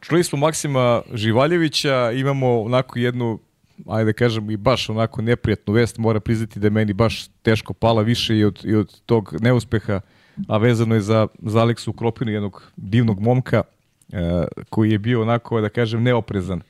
Čuli 0.00 0.24
smo 0.24 0.38
Maksima 0.38 1.02
Živaljevića, 1.14 2.10
imamo 2.12 2.62
onako 2.62 2.98
jednu 2.98 3.38
ajde 3.86 4.04
da 4.04 4.12
kažem, 4.12 4.50
i 4.50 4.56
baš 4.56 4.90
onako 4.90 5.22
neprijatnu 5.22 5.74
vest, 5.74 5.98
mora 5.98 6.20
priznati 6.20 6.60
da 6.60 6.66
je 6.66 6.70
meni 6.70 6.92
baš 6.92 7.28
teško 7.42 7.72
pala 7.72 8.02
više 8.02 8.38
i 8.38 8.44
od, 8.44 8.60
i 8.64 8.74
od 8.74 9.00
tog 9.00 9.34
neuspeha, 9.40 10.00
a 10.48 10.58
vezano 10.58 10.94
je 10.94 11.00
za, 11.00 11.26
za 11.42 11.60
Aleksu 11.60 11.92
Kropinu, 11.92 12.32
jednog 12.32 12.72
divnog 12.76 13.20
momka, 13.20 13.62
e, 14.12 14.44
koji 14.70 14.90
je 14.90 14.98
bio 14.98 15.22
onako, 15.22 15.60
da 15.60 15.68
kažem, 15.68 16.02
neoprezan. 16.02 16.60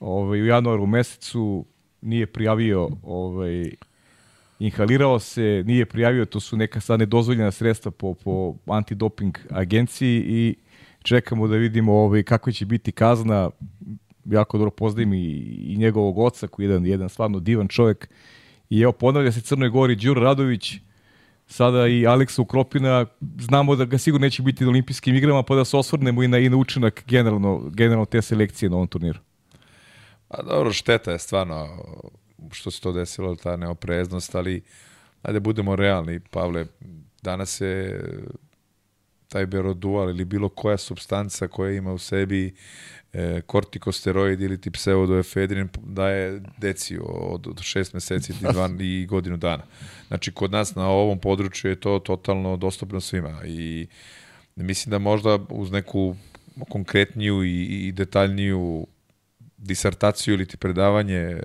Ovaj, 0.00 0.42
u 0.42 0.46
januaru 0.46 0.86
mesecu 0.86 1.64
nije 2.00 2.26
prijavio, 2.26 2.88
ovaj, 3.02 3.70
inhalirao 4.58 5.18
se, 5.18 5.62
nije 5.66 5.86
prijavio, 5.86 6.24
to 6.24 6.40
su 6.40 6.56
neka 6.56 6.80
sad 6.80 7.00
nedozvoljena 7.00 7.50
sredstva 7.50 7.90
po, 7.90 8.14
po 8.14 8.54
antidoping 8.66 9.38
agenciji 9.50 10.24
i 10.26 10.54
čekamo 11.02 11.48
da 11.48 11.56
vidimo 11.56 11.92
ovaj, 11.92 12.22
kako 12.22 12.52
će 12.52 12.66
biti 12.66 12.92
kazna 12.92 13.50
jako 14.24 14.58
dobro 14.58 14.70
poznajem 14.70 15.14
i, 15.14 15.26
i 15.66 15.76
njegovog 15.76 16.18
oca 16.18 16.46
koji 16.46 16.66
je 16.66 16.70
jedan, 16.70 16.86
jedan 16.86 17.08
stvarno 17.08 17.40
divan 17.40 17.68
čovjek. 17.68 18.08
I 18.70 18.80
evo 18.80 18.92
ponavlja 18.92 19.32
se 19.32 19.40
Crnoj 19.40 19.68
Gori 19.68 19.96
Đuro 19.96 20.20
Radović, 20.20 20.74
sada 21.46 21.86
i 21.86 22.06
Aleksa 22.06 22.42
Ukropina, 22.42 23.06
znamo 23.38 23.76
da 23.76 23.84
ga 23.84 23.98
sigurno 23.98 24.24
neće 24.24 24.42
biti 24.42 24.64
na 24.64 24.70
olimpijskim 24.70 25.14
igrama, 25.16 25.42
pa 25.42 25.54
da 25.54 25.64
se 25.64 25.76
osvrnemo 25.76 26.22
i 26.22 26.28
na, 26.28 26.38
i 26.38 26.48
na 26.48 26.56
učinak 26.56 27.04
generalno, 27.06 27.70
generalno 27.70 28.04
te 28.04 28.22
selekcije 28.22 28.70
na 28.70 28.76
ovom 28.76 28.88
turniru. 28.88 29.18
Pa 30.28 30.42
dobro, 30.42 30.72
šteta 30.72 31.12
je 31.12 31.18
stvarno 31.18 31.68
što 32.50 32.70
se 32.70 32.80
to 32.80 32.92
desilo, 32.92 33.36
ta 33.36 33.56
neopreznost, 33.56 34.34
ali 34.34 34.62
ajde 35.22 35.40
budemo 35.40 35.76
realni, 35.76 36.20
Pavle, 36.20 36.66
danas 37.22 37.60
je 37.60 38.00
taj 39.28 39.46
berodual 39.46 40.10
ili 40.10 40.24
bilo 40.24 40.48
koja 40.48 40.76
substanca 40.76 41.48
koja 41.48 41.72
ima 41.72 41.92
u 41.92 41.98
sebi 41.98 42.54
e, 43.12 43.40
kortikosteroid 43.46 44.40
ili 44.40 44.60
ti 44.60 44.70
pseudoefedrin 44.70 45.68
daje 45.82 46.42
deci 46.58 46.98
od, 47.02 47.46
od 47.46 47.60
šest 47.62 47.94
meseci 47.94 48.32
i, 48.32 48.52
dva, 48.52 48.70
i 48.80 49.06
godinu 49.06 49.36
dana. 49.36 49.62
Znači, 50.08 50.32
kod 50.32 50.50
nas 50.52 50.74
na 50.74 50.88
ovom 50.88 51.18
području 51.18 51.70
je 51.70 51.80
to 51.80 51.98
totalno 51.98 52.56
dostupno 52.56 53.00
svima 53.00 53.40
i 53.46 53.86
mislim 54.56 54.90
da 54.90 54.98
možda 54.98 55.38
uz 55.48 55.70
neku 55.70 56.16
konkretniju 56.68 57.44
i, 57.44 57.64
i 57.64 57.92
detaljniju 57.92 58.86
disertaciju 59.62 60.34
ili 60.34 60.46
ti 60.46 60.56
predavanje 60.56 61.16
e, 61.16 61.40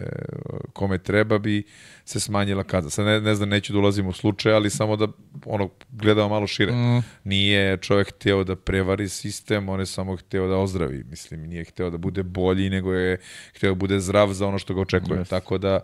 kome 0.74 0.98
treba 0.98 1.40
bi 1.40 1.64
se 2.06 2.20
smanjila 2.20 2.64
kazna. 2.64 2.90
Sad 2.90 3.06
ne, 3.06 3.22
ne 3.22 3.36
znam, 3.36 3.50
neću 3.50 3.74
da 3.74 3.80
ulazim 3.80 4.08
u 4.08 4.14
slučaj, 4.14 4.54
ali 4.54 4.70
samo 4.70 4.96
da 4.96 5.08
ono, 5.46 5.70
gledamo 5.90 6.30
malo 6.30 6.48
šire. 6.48 6.72
Mm. 6.72 7.04
Nije 7.24 7.78
čovjek 7.78 8.08
hteo 8.08 8.44
da 8.44 8.56
prevari 8.56 9.10
sistem, 9.10 9.70
on 9.70 9.80
je 9.80 9.86
samo 9.86 10.16
hteo 10.16 10.48
da 10.48 10.58
ozdravi. 10.58 11.04
Mislim, 11.10 11.42
nije 11.42 11.64
hteo 11.64 11.90
da 11.90 11.98
bude 11.98 12.24
bolji, 12.24 12.70
nego 12.70 12.94
je 12.94 13.18
hteo 13.56 13.72
da 13.72 13.76
bude 13.76 14.00
zdrav 14.00 14.34
za 14.34 14.48
ono 14.48 14.58
što 14.60 14.74
ga 14.74 14.82
očekuje. 14.82 15.20
Yes. 15.20 15.30
Tako 15.30 15.58
da, 15.58 15.80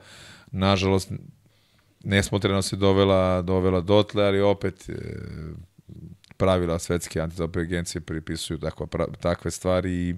nažalost, 0.51 1.11
nesmotreno 2.03 2.61
se 2.61 2.75
dovela, 2.75 3.41
dovela 3.41 3.81
dotle, 3.81 4.23
ali 4.23 4.41
opet 4.41 4.89
e, 4.89 4.93
pravila 6.37 6.79
svetske 6.79 7.21
antidoping 7.21 7.65
agencije 7.65 8.01
pripisuju 8.01 8.59
takva, 8.59 8.87
pra, 8.87 9.07
takve 9.21 9.51
stvari 9.51 9.93
i 9.93 10.15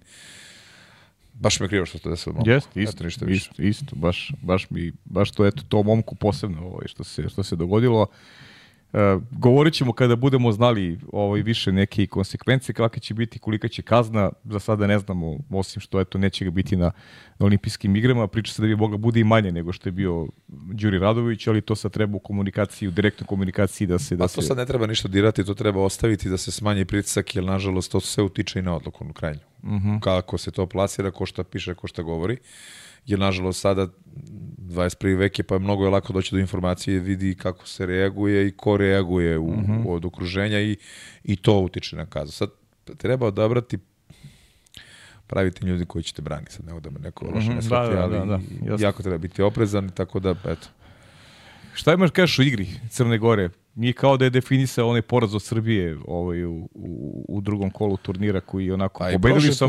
baš 1.39 1.59
me 1.59 1.67
krivo 1.67 1.86
što 1.86 1.99
to 1.99 2.09
desilo. 2.09 2.43
Jeste, 2.45 2.81
isto, 2.81 3.03
ništa 3.03 3.25
isto, 3.25 3.61
isto, 3.61 3.95
baš, 3.95 4.31
baš 4.41 4.69
mi, 4.69 4.91
baš 5.05 5.31
to, 5.31 5.45
eto, 5.45 5.63
to 5.69 5.83
momku 5.83 6.15
posebno 6.15 6.61
ovaj, 6.61 6.88
što, 6.88 7.03
se, 7.03 7.29
što 7.29 7.43
se 7.43 7.55
dogodilo. 7.55 8.01
Uh, 8.01 8.07
govorit 9.31 9.73
ćemo 9.73 9.93
kada 9.93 10.15
budemo 10.15 10.51
znali 10.51 10.99
ovaj, 11.11 11.41
više 11.41 11.71
neke 11.71 12.07
konsekvence, 12.07 12.73
kakve 12.73 12.99
će 12.99 13.13
biti, 13.13 13.39
kolika 13.39 13.67
će 13.67 13.81
kazna, 13.81 14.31
za 14.43 14.59
sada 14.59 14.88
ne 14.88 14.99
znamo, 14.99 15.38
osim 15.49 15.81
što 15.81 15.99
eto, 15.99 16.17
neće 16.17 16.45
ga 16.45 16.51
biti 16.51 16.75
na, 16.75 16.91
na 17.39 17.45
olimpijskim 17.45 17.95
igrama, 17.95 18.27
priča 18.27 18.53
se 18.53 18.61
da 18.61 18.67
bi 18.67 18.75
mogla 18.75 18.97
bude 18.97 19.19
i 19.19 19.23
manje 19.23 19.51
nego 19.51 19.73
što 19.73 19.89
je 19.89 19.93
bio 19.93 20.27
Đuri 20.47 20.99
Radović, 20.99 21.47
ali 21.47 21.61
to 21.61 21.75
sad 21.75 21.91
treba 21.91 22.15
u 22.15 22.19
komunikaciji, 22.19 22.88
u 22.88 22.91
direktnoj 22.91 23.27
komunikaciji 23.27 23.88
da 23.88 23.99
se... 23.99 24.15
Da 24.15 24.23
A 24.23 24.27
to 24.27 24.41
se... 24.41 24.47
sad 24.47 24.57
ne 24.57 24.65
treba 24.65 24.88
ništa 24.88 25.07
dirati, 25.07 25.43
to 25.45 25.53
treba 25.53 25.83
ostaviti 25.83 26.29
da 26.29 26.38
se 26.38 26.51
smanji 26.51 26.86
pritisak, 26.86 27.36
jer 27.36 27.43
nažalost 27.43 27.91
to 27.91 27.99
sve 27.99 28.23
utiče 28.23 28.59
i 28.59 28.61
na 28.61 28.75
odluku 28.75 29.05
u 29.09 29.13
krajnju. 29.13 29.39
Uh 29.63 29.69
Mhm. 29.71 29.88
-huh. 29.89 29.99
Kako 29.99 30.38
se 30.38 30.51
to 30.51 30.65
plasira, 30.65 31.11
ko 31.11 31.25
šta 31.25 31.43
piše, 31.43 31.73
ko 31.73 31.88
šta 31.88 32.01
govori. 32.01 32.38
Jer 33.05 33.19
nažalost 33.19 33.61
sada 33.61 33.87
21. 34.59 35.15
vek 35.15 35.39
je 35.39 35.43
pa 35.43 35.59
mnogo 35.59 35.83
je 35.83 35.89
lako 35.89 36.13
doći 36.13 36.35
do 36.35 36.39
informacije, 36.39 36.99
vidi 36.99 37.35
kako 37.35 37.67
se 37.67 37.85
reaguje 37.85 38.47
i 38.47 38.51
ko 38.51 38.77
reaguje 38.77 39.37
u, 39.37 39.51
Mhm. 39.51 39.71
-huh. 39.73 39.83
od 39.87 40.05
okruženja 40.05 40.61
i, 40.61 40.77
i 41.23 41.35
to 41.35 41.53
utiče 41.55 41.95
na 41.95 42.05
kazu. 42.05 42.31
Sad 42.31 42.49
treba 42.97 43.27
odabrati 43.27 43.77
praviti 45.27 45.65
ljudi 45.65 45.85
koji 45.85 46.03
će 46.03 46.13
te 46.13 46.21
braniti. 46.21 46.51
Sad 46.51 46.65
nego 46.65 46.79
da 46.79 46.89
me 46.89 46.99
neko 46.99 47.25
loše 47.25 47.39
Mhm, 47.39 47.49
ne 47.49 47.55
da, 47.55 47.61
shvati, 47.61 47.93
da, 47.93 48.01
ali 48.01 48.11
da, 48.11 48.25
da, 48.25 48.39
jasno. 48.63 48.87
jako 48.87 49.03
treba 49.03 49.17
biti 49.17 49.41
oprezan, 49.41 49.89
tako 49.89 50.19
da, 50.19 50.29
eto. 50.45 50.67
Šta 51.73 51.93
imaš 51.93 52.09
kažeš 52.11 52.39
u 52.39 52.43
igri 52.43 52.67
Crne 52.89 53.17
Gore? 53.17 53.49
Nije 53.75 53.93
kao 53.93 54.17
da 54.17 54.25
je 54.25 54.29
definisao 54.29 54.89
onaj 54.89 55.01
poraz 55.01 55.35
od 55.35 55.43
Srbije 55.43 55.97
ovaj, 56.07 56.45
u, 56.45 56.69
u, 56.73 57.25
u 57.29 57.41
drugom 57.41 57.69
kolu 57.71 57.97
turnira 57.97 58.41
koji 58.41 58.71
onako 58.71 59.03
A 59.03 59.11
pobedili 59.11 59.41
su 59.43 59.47
put 59.47 59.57
smo- 59.57 59.67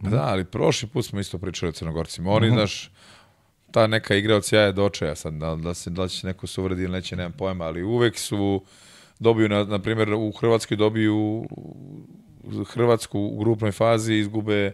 Amerikance. 0.00 0.16
Da, 0.18 0.32
ali 0.32 0.44
prošli 0.44 0.88
put 0.88 1.04
smo 1.04 1.20
isto 1.20 1.38
pričali 1.38 1.68
o 1.68 1.72
Crnogorcima. 1.72 2.30
Oni, 2.30 2.46
Mhm. 2.46 2.54
znaš, 2.54 2.90
ta 3.70 3.86
neka 3.86 4.14
igra 4.14 4.36
od 4.36 4.44
sjaja 4.44 4.72
do 4.72 4.84
očaja, 4.84 5.14
sad, 5.14 5.34
da, 5.34 5.54
da, 5.56 5.74
se, 5.74 5.90
da 5.90 6.08
će 6.08 6.26
neko 6.26 6.46
se 6.46 6.60
uvredi 6.60 6.82
ili 6.82 6.92
neće, 6.92 7.16
nemam 7.16 7.32
pojma, 7.32 7.64
ali 7.64 7.82
uvek 7.82 8.18
su, 8.18 8.64
dobiju, 9.18 9.48
na, 9.48 9.64
na 9.64 9.78
primjer, 9.78 10.08
u 10.10 10.32
Hrvatskoj 10.32 10.76
dobiju 10.76 11.46
Hrvatsku 12.66 13.20
u 13.20 13.38
grupnoj 13.38 13.72
fazi, 13.72 14.14
izgube 14.14 14.72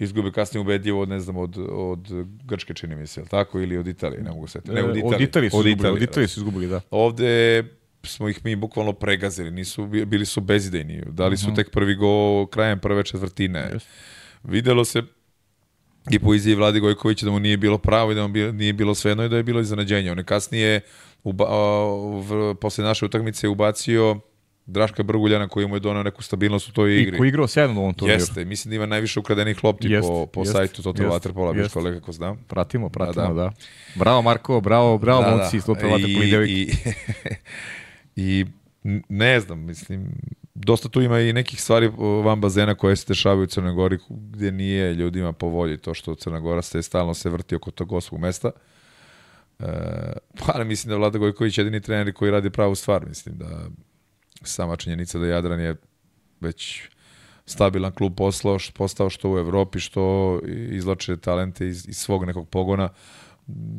izgube 0.00 0.32
kasnije 0.32 0.60
ubedljivo 0.60 1.00
od, 1.00 1.08
ne 1.08 1.20
znam, 1.20 1.36
od, 1.36 1.56
od 1.70 2.08
Grčke, 2.44 2.74
čini 2.74 2.96
mi 2.96 3.06
se, 3.06 3.24
tako, 3.24 3.60
ili 3.60 3.76
od 3.76 3.86
Italije, 3.86 4.22
ne 4.22 4.30
mogu 4.30 4.46
se 4.46 4.60
Ne, 4.64 4.82
od 4.82 4.88
E, 4.88 4.98
Italije. 4.98 5.14
Od 5.16 5.20
Italije 5.20 5.50
su 5.50 5.56
Od 5.56 5.66
izgubili, 5.66 5.72
Italije, 5.80 5.96
od 5.96 6.02
Italije 6.02 6.28
su 6.28 6.40
izgubili, 6.40 6.66
da. 6.68 6.80
Ovde 6.90 7.64
smo 8.02 8.28
ih 8.28 8.44
mi 8.44 8.56
bukvalno 8.56 8.92
pregazili, 8.92 9.50
nisu, 9.50 9.86
bili 9.86 10.26
su 10.26 10.40
bezidejni, 10.40 11.02
dali 11.06 11.34
Mhm. 11.34 11.40
su 11.40 11.54
tek 11.54 11.70
prvi 11.70 11.94
go 11.94 12.46
krajem 12.46 12.78
prve 12.78 13.02
četvrtine. 13.04 13.70
Videlo 14.44 14.84
se 14.84 15.02
i 16.10 16.18
po 16.18 16.34
izjavi 16.34 16.56
Vladi 16.56 16.80
Gojkovića 16.80 17.26
da 17.26 17.32
mu 17.32 17.40
nije 17.40 17.56
bilo 17.56 17.78
pravo 17.78 18.12
i 18.12 18.14
da 18.14 18.22
mu 18.22 18.28
bi- 18.28 18.52
nije 18.52 18.72
bilo 18.72 18.94
svejedno 18.94 19.24
i 19.24 19.28
da 19.28 19.36
je 19.36 19.42
bilo 19.42 19.60
iznenađenje. 19.60 20.12
On 20.12 20.18
je 20.18 20.24
kasnije, 20.24 20.80
uba, 21.24 21.44
v, 22.20 22.54
posle 22.54 22.84
naše 22.84 23.04
utakmice, 23.04 23.48
ubacio 23.48 24.20
Draška 24.66 25.02
Brguljana 25.02 25.48
koji 25.48 25.66
mu 25.66 25.76
je 25.76 25.80
donao 25.80 26.02
neku 26.02 26.22
stabilnost 26.22 26.68
u 26.68 26.72
toj 26.72 26.90
I 26.90 27.02
igri. 27.02 27.16
koji 27.16 27.26
je 27.26 27.28
igrao 27.28 27.46
sjajno 27.46 27.74
na 27.74 27.80
ovom 27.80 27.94
turniru. 27.94 28.20
Jeste, 28.20 28.44
mislim 28.44 28.70
da 28.70 28.76
ima 28.76 28.86
najviše 28.86 29.20
ukradenih 29.20 29.64
lopti 29.64 29.88
Jeste, 29.88 30.08
po, 30.08 30.26
po 30.26 30.40
jeste, 30.40 30.52
sajtu 30.52 30.82
Total 30.82 31.06
jeste, 31.06 31.28
Waterpola, 31.28 31.54
biš 31.54 31.68
kolega 31.68 32.00
ko 32.00 32.12
znam. 32.12 32.36
Pratimo, 32.48 32.88
pratimo, 32.88 33.26
da. 33.26 33.32
Da, 33.32 33.42
da. 33.42 33.52
Bravo 33.94 34.22
Marko, 34.22 34.60
bravo, 34.60 34.98
bravo 34.98 35.22
Da, 35.22 35.30
momci 35.30 35.52
da. 35.52 35.56
iz 35.56 35.64
Total 35.64 35.90
Waterpolo 35.90 36.46
i 36.46 36.52
I, 36.52 36.70
i, 38.16 38.36
I 38.40 38.46
ne 39.08 39.40
znam, 39.40 39.58
mislim, 39.60 40.10
dosta 40.64 40.88
tu 40.88 41.02
ima 41.02 41.20
i 41.20 41.32
nekih 41.32 41.62
stvari 41.62 41.90
van 42.24 42.40
bazena 42.40 42.74
koje 42.74 42.96
se 42.96 43.04
dešavaju 43.08 43.42
u 43.42 43.46
Crnoj 43.46 43.72
Gori 43.72 43.98
gdje 44.08 44.52
nije 44.52 44.94
ljudima 44.94 45.32
po 45.32 45.46
volji 45.46 45.78
to 45.78 45.94
što 45.94 46.14
Crna 46.14 46.40
Gora 46.40 46.62
se 46.62 46.82
stalno 46.82 47.14
se 47.14 47.30
vrti 47.30 47.54
oko 47.54 47.70
tog 47.70 47.88
gospog 47.88 48.20
mesta. 48.20 48.50
E, 49.58 49.64
pa 50.46 50.64
mislim 50.64 50.90
da 50.90 50.96
Vlada 50.96 51.18
Gojković 51.18 51.58
je 51.58 51.62
jedini 51.62 51.80
trener 51.80 52.14
koji 52.14 52.30
radi 52.30 52.50
pravu 52.50 52.74
stvar. 52.74 53.06
Mislim 53.06 53.38
da 53.38 53.68
sama 54.42 54.76
činjenica 54.76 55.18
da 55.18 55.26
Jadran 55.26 55.60
je 55.60 55.76
već 56.40 56.82
stabilan 57.46 57.92
klub 57.92 58.14
poslao, 58.16 58.58
što, 58.58 58.72
postao 58.72 59.10
što 59.10 59.30
u 59.30 59.38
Evropi, 59.38 59.80
što 59.80 60.40
izlače 60.70 61.16
talente 61.16 61.68
iz, 61.68 61.88
iz 61.88 61.96
svog 61.96 62.24
nekog 62.24 62.48
pogona 62.48 62.88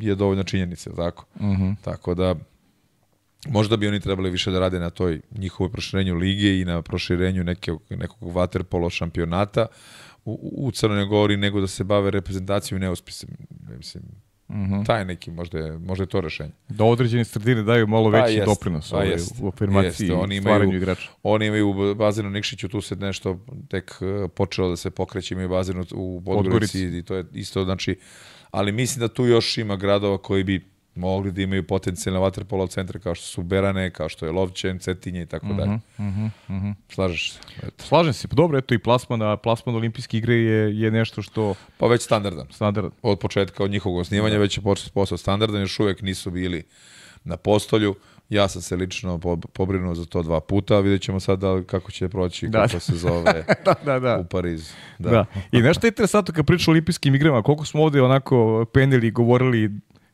je 0.00 0.14
dovoljna 0.14 0.42
činjenica, 0.42 0.90
tako? 0.96 1.24
Mhm. 1.40 1.72
Tako 1.82 2.14
da 2.14 2.34
možda 3.46 3.76
bi 3.76 3.88
oni 3.88 4.00
trebali 4.00 4.30
više 4.30 4.50
da 4.50 4.58
rade 4.58 4.80
na 4.80 4.90
toj 4.90 5.20
njihovoj 5.30 5.72
proširenju 5.72 6.14
lige 6.14 6.60
i 6.60 6.64
na 6.64 6.82
proširenju 6.82 7.44
neke, 7.44 7.72
nekog 7.90 8.18
waterpolo 8.24 8.90
šampionata 8.90 9.66
u, 10.24 10.32
u 10.56 10.70
Crnoj 10.70 11.04
Gori 11.04 11.36
nego 11.36 11.60
da 11.60 11.66
se 11.66 11.84
bave 11.84 12.10
reprezentacijom 12.10 12.76
i 12.76 12.80
neuspisem. 12.80 13.28
Mislim, 13.70 14.02
Mhm. 14.50 14.82
taj 14.82 15.04
neki 15.04 15.30
možda 15.30 15.58
je, 15.58 15.78
možda 15.78 16.02
je 16.02 16.08
to 16.08 16.20
rešenje. 16.20 16.50
Da 16.68 16.84
određene 16.84 17.24
sredine 17.24 17.62
daju 17.62 17.86
malo 17.86 18.12
Pa 18.12 18.18
veći 18.18 18.34
jest, 18.34 18.46
doprinos 18.46 18.90
pa 18.90 18.96
ovaj, 18.96 19.08
jest, 19.08 19.34
u 19.40 19.48
afirmaciji 19.48 19.86
jeste. 19.86 20.06
i 20.06 20.10
Oni 20.12 20.36
imaju- 20.36 20.72
igrača. 20.72 21.10
Oni 21.22 21.46
imaju 21.46 21.68
u 21.70 21.94
bazenu 21.94 22.30
Nikšiću, 22.30 22.68
tu 22.68 22.80
se 22.80 22.96
nešto 22.96 23.38
tek 23.68 23.90
eh, 23.92 24.28
počelo 24.28 24.68
da 24.68 24.76
se 24.76 24.90
pokreće, 24.90 25.34
imaju 25.34 25.48
bazen 25.48 25.84
u- 25.92 26.22
Podgorici. 26.26 26.84
i 26.88 27.02
to 27.02 27.14
je 27.14 27.24
isto, 27.32 27.64
znači, 27.64 27.98
ali 28.50 28.72
mislim 28.72 29.00
da 29.00 29.08
tu 29.08 29.26
još 29.26 29.58
ima 29.58 29.76
gradova 29.76 30.18
koji 30.18 30.44
bi 30.44 30.66
mogli 31.00 31.32
da 31.32 31.42
imaju 31.42 31.62
potencijalne 31.64 32.20
vaterpolo 32.20 32.66
centre 32.66 32.98
kao 32.98 33.14
što 33.14 33.26
su 33.26 33.42
Berane, 33.42 33.90
kao 33.90 34.08
što 34.08 34.26
je 34.26 34.32
Lovćen, 34.32 34.78
Cetinje 34.78 35.22
i 35.22 35.26
tako 35.26 35.46
dalje. 35.48 35.78
Mhm, 36.48 36.70
Slažeš 36.88 37.32
se? 37.32 37.38
Eto. 37.58 37.84
Slažem 37.84 38.12
se, 38.12 38.28
pa 38.28 38.34
dobro, 38.34 38.58
eto 38.58 38.74
i 38.74 38.78
plasman, 38.78 39.20
plasman 39.38 39.74
olimpijske 39.76 40.18
igre 40.18 40.34
je, 40.34 40.80
je 40.80 40.90
nešto 40.90 41.22
što 41.22 41.54
Pa 41.78 41.86
već 41.86 42.02
standardan. 42.02 42.46
standard. 42.50 42.92
Od 43.02 43.18
početka, 43.18 43.64
od 43.64 43.70
njihovog 43.70 43.98
osnivanja, 43.98 44.38
već 44.38 44.58
je 44.58 44.62
počeo 44.62 44.90
postao 44.94 45.18
standardan, 45.18 45.60
još 45.60 45.80
uvek 45.80 46.02
nisu 46.02 46.30
bili 46.30 46.62
na 47.24 47.36
postolju. 47.36 47.94
Ja 48.28 48.48
sam 48.48 48.62
se 48.62 48.76
lično 48.76 49.18
po- 49.18 49.36
pobrinuo 49.36 49.94
za 49.94 50.04
to 50.04 50.22
dva 50.22 50.40
puta, 50.40 50.76
a 50.76 50.80
vidjet 50.80 51.02
ćemo 51.02 51.20
sad 51.20 51.38
da 51.38 51.62
kako 51.64 51.90
će 51.90 52.08
proći, 52.08 52.48
Da. 52.48 52.60
kako 52.60 52.80
se 52.80 52.92
zove 52.94 53.44
da, 53.64 53.74
da, 53.84 53.98
da. 53.98 54.18
u 54.18 54.24
Pariz. 54.24 54.72
Da. 54.98 55.10
da. 55.10 55.24
I 55.52 55.60
nešto 55.60 55.86
je 55.86 55.88
interesantno 55.88 56.34
kad 56.34 56.46
priča 56.46 56.70
o 56.70 56.72
olimpijskim 56.72 57.14
igrama, 57.14 57.42
koliko 57.42 57.64
smo 57.64 57.82
ovde 57.82 58.02
onako 58.02 58.66
penili 58.72 59.06
i 59.06 59.10
govorili 59.10 59.70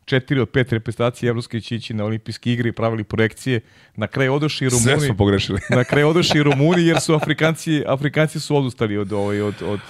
četiri 0.06 0.40
od 0.40 0.48
pet 0.50 0.72
reprezentacije 0.72 1.28
Evropske 1.30 1.60
će 1.60 1.76
ići 1.76 1.94
na 1.94 2.04
olimpijske 2.04 2.52
igre 2.52 2.68
i 2.68 2.72
pravili 2.72 3.04
projekcije. 3.04 3.60
Na 3.96 4.06
kraju 4.06 4.34
odoši 4.34 4.66
i 4.66 4.70
Sve 4.70 4.78
Rumuni. 4.92 5.06
smo 5.06 5.16
pogrešili. 5.16 5.60
na 5.70 5.84
kraju 5.84 6.08
odoši 6.08 6.38
i 6.38 6.42
Rumuni 6.42 6.86
jer 6.86 7.00
su 7.00 7.14
Afrikanci, 7.14 7.82
Afrikanci 7.86 8.40
su 8.40 8.56
odustali 8.56 8.96
od, 8.98 9.12
ovaj, 9.12 9.40
od, 9.40 9.54
od, 9.62 9.80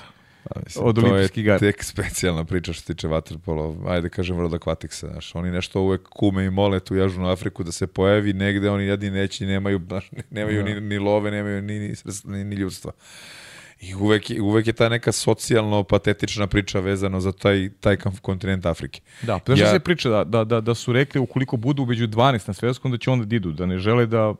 Mislim, 0.64 0.84
od 0.84 0.94
to 0.96 1.00
olimpijskih 1.00 1.38
je 1.38 1.42
igara. 1.42 1.58
tek 1.58 1.84
specijalna 1.84 2.44
priča 2.44 2.72
što 2.72 2.82
se 2.82 2.94
tiče 2.94 3.08
waterpolo. 3.08 3.88
Ajde 3.88 4.08
kažem 4.08 4.36
World 4.36 4.58
Aquaticsa, 4.58 5.10
znaš. 5.12 5.34
Oni 5.34 5.50
nešto 5.50 5.80
uvek 5.80 6.02
kume 6.08 6.44
i 6.44 6.50
mole 6.50 6.80
tu 6.80 6.94
Južnu 6.94 7.28
Afriku 7.28 7.64
da 7.64 7.72
se 7.72 7.86
pojavi 7.86 8.32
negde, 8.32 8.70
oni 8.70 8.84
jedni 8.84 9.10
neći, 9.10 9.46
nemaju, 9.46 9.80
znaš, 9.88 10.10
nemaju 10.30 10.64
ni, 10.64 10.80
ni 10.80 10.98
love, 10.98 11.30
nemaju 11.30 11.62
ni, 11.62 11.78
ni, 11.78 11.94
ni, 12.24 12.44
ni 12.44 12.56
ljudstva. 12.56 12.92
I 13.80 13.94
uvek, 13.94 14.30
uvek 14.42 14.66
je 14.66 14.72
ta 14.72 14.88
neka 14.88 15.12
socijalno 15.12 15.82
patetična 15.84 16.46
priča 16.46 16.80
vezano 16.80 17.20
za 17.20 17.32
taj, 17.32 17.70
taj 17.80 17.96
kontinent 18.22 18.66
Afrike. 18.66 19.00
Da, 19.22 19.40
znaš 19.46 19.60
ja... 19.60 19.70
Se 19.70 19.78
priča 19.78 20.08
da, 20.08 20.24
da, 20.24 20.44
da, 20.44 20.60
da 20.60 20.74
su 20.74 20.92
rekli 20.92 21.20
ukoliko 21.20 21.56
budu 21.56 21.86
među 21.86 22.06
12 22.08 22.48
na 22.48 22.54
svetskom 22.54 22.90
da 22.90 22.98
će 22.98 23.10
onda 23.10 23.24
da 23.24 23.36
idu, 23.36 23.52
da 23.52 23.66
ne 23.66 23.78
žele 23.78 24.06
da 24.06 24.34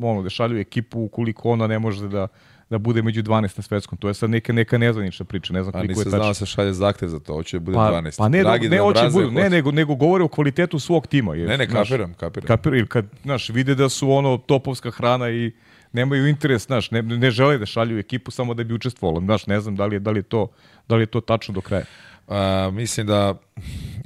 ono, 0.00 0.22
da 0.22 0.30
šalju 0.30 0.60
ekipu 0.60 1.00
ukoliko 1.00 1.50
ona 1.50 1.66
ne 1.66 1.78
može 1.78 2.08
da 2.08 2.28
da 2.72 2.78
bude 2.78 3.02
među 3.02 3.22
12 3.22 3.42
na 3.56 3.62
svetskom. 3.62 3.98
To 3.98 4.08
je 4.08 4.14
sad 4.14 4.30
neka 4.30 4.52
neka 4.52 4.78
nezvanična 4.78 5.24
priča, 5.24 5.52
ne 5.52 5.62
znam 5.62 5.76
A 5.76 5.78
koliko 5.78 6.00
nisam 6.00 6.08
je 6.08 6.10
tačno. 6.10 6.28
da 6.28 6.34
se 6.34 6.46
šalje 6.46 6.72
zahtev 6.72 7.08
za 7.08 7.20
to, 7.20 7.34
hoće 7.34 7.58
da 7.58 7.64
bude 7.64 7.74
Pa, 7.74 7.92
12. 7.92 8.18
pa 8.18 8.28
ne, 8.28 8.42
Dragi 8.42 8.68
ne, 8.68 8.78
hoće 8.78 9.08
budu, 9.12 9.30
ne, 9.30 9.50
nego, 9.50 9.70
nego 9.70 9.94
govore 9.94 10.24
o 10.24 10.28
kvalitetu 10.28 10.78
svog 10.78 11.06
tima. 11.06 11.34
Jer, 11.34 11.48
Ne, 11.48 11.58
ne, 11.58 11.68
kapiram, 11.68 12.14
kapiram. 12.14 12.46
Kapir, 12.46 12.74
ili 12.74 12.86
kad, 12.86 13.06
znaš, 13.22 13.48
vide 13.48 13.74
da 13.74 13.88
su 13.88 14.10
ono 14.10 14.38
topovska 14.38 14.90
hrana 14.90 15.30
i 15.30 15.52
nemaju 15.92 16.28
interes, 16.28 16.66
znaš, 16.66 16.90
ne, 16.90 17.02
ne 17.02 17.30
žele 17.30 17.58
da 17.58 17.66
šalju 17.66 17.98
ekipu 17.98 18.30
samo 18.30 18.54
da 18.54 18.64
bi 18.64 18.74
učestvovali. 18.74 19.24
Znaš, 19.24 19.46
ne 19.46 19.60
znam 19.60 19.76
da 19.76 19.86
li 19.86 19.96
je, 19.96 20.00
da 20.00 20.10
li 20.10 20.18
je, 20.18 20.22
to, 20.22 20.48
da 20.88 20.96
li 20.96 21.02
je 21.02 21.06
to 21.06 21.20
tačno 21.20 21.54
do 21.54 21.60
kraja. 21.60 21.84
A, 22.28 22.70
mislim 22.72 23.06
da 23.06 23.34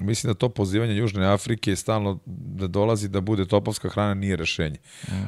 mislim 0.00 0.32
da 0.32 0.38
to 0.38 0.48
pozivanje 0.48 0.96
Južne 0.96 1.26
Afrike 1.26 1.76
stalno 1.76 2.18
da 2.26 2.66
dolazi 2.66 3.08
da 3.08 3.20
bude 3.20 3.44
topovska 3.46 3.88
hrana 3.88 4.14
nije 4.14 4.36
rešenje. 4.36 4.76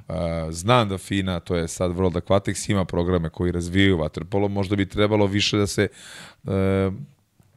A, 0.08 0.48
znam 0.50 0.88
da 0.88 0.98
FINA, 0.98 1.40
to 1.40 1.56
je 1.56 1.68
sad 1.68 1.90
World 1.90 2.20
Aquatics, 2.20 2.70
ima 2.70 2.84
programe 2.84 3.30
koji 3.30 3.52
razvijaju 3.52 3.98
waterpolo, 3.98 4.48
možda 4.48 4.76
bi 4.76 4.86
trebalo 4.86 5.26
više 5.26 5.58
da 5.58 5.66
se 5.66 5.88
e, 6.44 6.90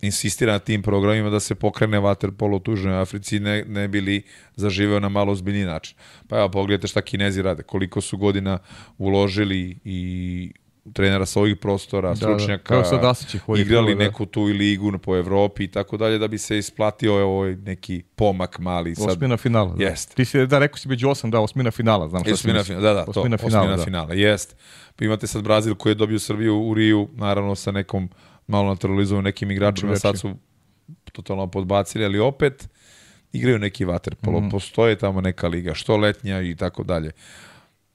insistira 0.02 0.52
na 0.52 0.60
tim 0.60 0.82
programima 0.82 1.30
da 1.30 1.40
se 1.40 1.56
pokrene 1.56 1.99
waterpolo 1.99 2.56
u 2.56 2.60
tužnoj 2.60 3.02
Africi 3.02 3.40
ne, 3.40 3.64
ne 3.68 3.88
bili 3.88 4.23
zaživeo 4.56 4.99
na 4.99 5.10
malo 5.10 5.32
ozbiljni 5.32 5.64
način. 5.65 5.98
Pa 6.28 6.38
evo, 6.38 6.49
pogledajte 6.49 6.88
šta 6.88 7.02
Kinezi 7.02 7.41
rade, 7.41 7.64
koliko 7.64 8.02
su 8.02 8.18
godina 8.18 8.60
uložili 8.98 9.78
i 9.86 10.52
trenera 10.94 11.26
sa 11.26 11.40
ovih 11.40 11.57
prostora, 11.57 12.10
Da, 12.10 12.15
stručnjaka, 12.15 12.76
da. 12.76 13.14
Ih 13.34 13.41
vodi 13.48 13.61
igrali 13.61 13.95
da. 13.95 14.03
neku 14.03 14.26
tu 14.26 14.44
ligu 14.44 14.98
po 14.98 15.18
Evropi 15.18 15.64
i 15.64 15.68
tako 15.68 15.98
dalje, 15.98 16.18
da 16.18 16.28
bi 16.28 16.38
se 16.38 16.57
isplatio 16.57 17.28
ovaj 17.28 17.56
neki 17.56 18.03
pomak 18.15 18.60
mali. 18.60 18.95
Sad, 18.95 19.10
Osmina 19.10 19.38
finala. 19.38 19.76
Da. 19.76 19.94
Ti 20.15 20.26
si, 20.26 20.48
da, 20.48 20.60
rekao 20.60 20.78
si 20.78 20.88
među 20.88 21.10
osam, 21.10 21.32
da, 21.32 21.40
osmina 21.40 21.72
finala. 21.72 22.10
Znam 22.10 22.22
šta 22.22 22.28
si 22.28 22.34
Osmina 22.34 22.60
mislio. 22.60 22.78
finala, 22.78 22.94
da, 22.94 22.99
da, 22.99 23.11
to, 23.11 23.19
osmina 23.19 23.36
osmina 23.36 23.61
finala, 23.61 23.78
da. 23.78 23.84
finala, 23.84 24.14
jest. 24.14 24.56
Pa 24.95 25.06
imate 25.06 25.28
sad 25.28 25.44
Brazil 25.44 25.76
koji 25.76 25.91
je 25.91 25.95
dobio 25.95 26.19
Srbiju 26.19 26.61
u 26.61 26.73
Riju, 26.73 27.10
naravno 27.15 27.56
sa 27.56 27.72
nekom 27.72 28.10
malo 28.52 28.69
naturalizovanim 28.69 29.23
nekim 29.23 29.52
igračima, 29.52 29.95
sad 29.95 30.19
su 30.19 30.36
totalno 31.11 31.48
podbacili, 31.48 32.06
ali 32.06 32.19
opet 32.19 32.69
igraju 33.34 33.60
neki 33.60 33.86
vaterpolo, 33.86 34.38
Mhm. 34.40 34.48
mm. 34.48 34.49
postoje 34.49 34.95
tamo 34.95 35.22
neka 35.22 35.48
liga, 35.48 35.73
što 35.73 35.98
letnja 35.98 36.41
i 36.41 36.56
tako 36.56 36.84
dalje. 36.84 37.11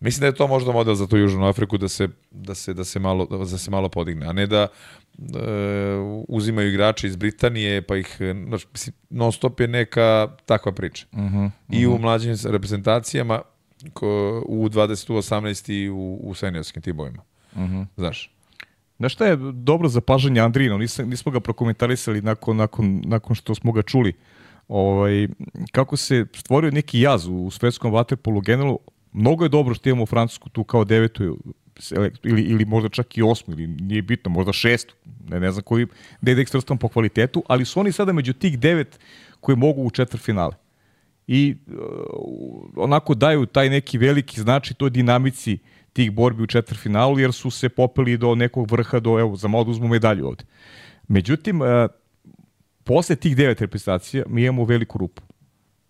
Mislim 0.01 0.21
da 0.21 0.27
je 0.27 0.35
to 0.35 0.47
možda 0.47 0.73
model 0.73 0.95
za 0.95 1.07
tu 1.07 1.17
Južnu 1.17 1.47
Afriku 1.47 1.79
da 1.79 1.89
se, 1.89 2.09
da 2.31 2.55
se, 2.55 2.75
da 2.75 2.85
se, 2.85 2.99
malo, 2.99 3.27
da 3.27 3.59
se 3.59 3.71
malo 3.71 3.89
podigne, 3.89 4.27
a 4.27 4.33
ne 4.33 4.47
da 4.47 4.69
e, 5.19 5.27
uzimaju 6.29 6.69
igrače 6.69 7.07
iz 7.07 7.17
Britanije, 7.17 7.83
pa 7.83 7.97
ih, 7.97 8.17
mislim, 8.73 8.95
non 9.11 9.33
stop 9.33 9.61
je 9.61 9.69
neka 9.69 10.29
takva 10.47 10.73
priča. 10.73 11.07
Uh 11.13 11.19
-huh. 11.19 11.51
I 11.71 11.87
u 11.87 11.99
mlađim 11.99 12.37
reprezentacijama, 12.45 13.43
ko, 13.93 14.43
u 14.47 14.69
20, 14.69 15.13
u 15.13 15.17
18 15.17 15.73
i 15.73 15.89
u, 15.91 16.21
u 16.23 16.35
seniorskim 16.35 16.83
timovima. 16.83 17.23
Uh 17.53 17.61
-huh. 17.61 17.87
Znaš, 17.97 18.36
Znaš 18.99 19.13
šta 19.13 19.27
je 19.27 19.37
dobro 19.53 19.89
zapažanje 19.89 20.41
Andrino, 20.41 20.79
nisam, 20.79 21.09
nismo 21.09 21.33
ga 21.33 21.41
prokomentarisali 21.41 22.23
nakon, 22.23 22.57
nakon, 22.57 23.03
nakon 23.05 23.37
što 23.37 23.55
smo 23.55 23.73
ga 23.73 23.83
čuli. 23.83 24.13
Ovaj, 24.69 25.29
kako 25.73 25.97
se 25.97 26.27
stvorio 26.35 26.71
neki 26.71 27.01
jaz 27.01 27.27
u 27.27 27.51
svetskom 27.51 27.93
vaterpolu 27.93 28.41
generalno, 28.41 28.79
mnogo 29.13 29.45
je 29.45 29.49
dobro 29.49 29.75
što 29.75 29.89
imamo 29.89 30.07
Francusku 30.07 30.49
tu 30.49 30.65
kao 30.65 30.85
devetu 30.85 31.39
ili, 32.23 32.43
ili 32.43 32.65
možda 32.65 32.89
čak 32.89 33.19
i 33.19 33.23
osmu, 33.23 33.55
ili 33.55 33.67
nije 33.67 34.03
bitno, 34.03 34.31
možda 34.31 34.53
šestu, 34.53 34.95
ne, 35.29 35.41
ne 35.41 35.53
znam 35.53 35.63
koji, 35.63 35.87
gde 36.21 36.33
je 36.33 36.41
ekstrastom 36.41 36.79
po 36.79 36.89
kvalitetu, 36.89 37.43
ali 37.49 37.65
su 37.65 37.81
oni 37.81 37.93
sada 37.93 38.13
među 38.13 38.33
tih 38.33 38.59
devet 38.59 38.99
koji 39.41 39.57
mogu 39.57 39.83
u 39.83 39.91
četvr 39.91 40.19
finale. 40.19 40.55
I 41.27 41.57
uh, 41.67 41.75
onako 42.77 43.15
daju 43.15 43.47
taj 43.47 43.71
neki 43.71 43.99
veliki 43.99 44.41
znači 44.41 44.75
toj 44.75 44.91
dinamici 44.91 45.59
tih 45.97 46.11
borbi 46.13 46.43
u 46.43 46.47
četvrfinalu, 46.47 47.19
jer 47.19 47.33
su 47.33 47.51
se 47.51 47.69
popeli 47.69 48.19
do 48.21 48.35
nekog 48.35 48.71
vrha, 48.71 49.01
do, 49.01 49.19
evo, 49.21 49.37
za 49.37 49.49
malo 49.49 49.65
da 49.65 49.71
uzmu 49.71 49.89
medalju 49.89 50.27
ovde. 50.27 50.45
Međutim, 51.09 51.61
uh, 51.61 51.69
posle 52.85 53.17
tih 53.17 53.37
devet 53.37 53.61
reprezentacija 53.61 54.25
mi 54.29 54.43
imamo 54.43 54.65
veliku 54.65 54.99
rupu. 54.99 55.23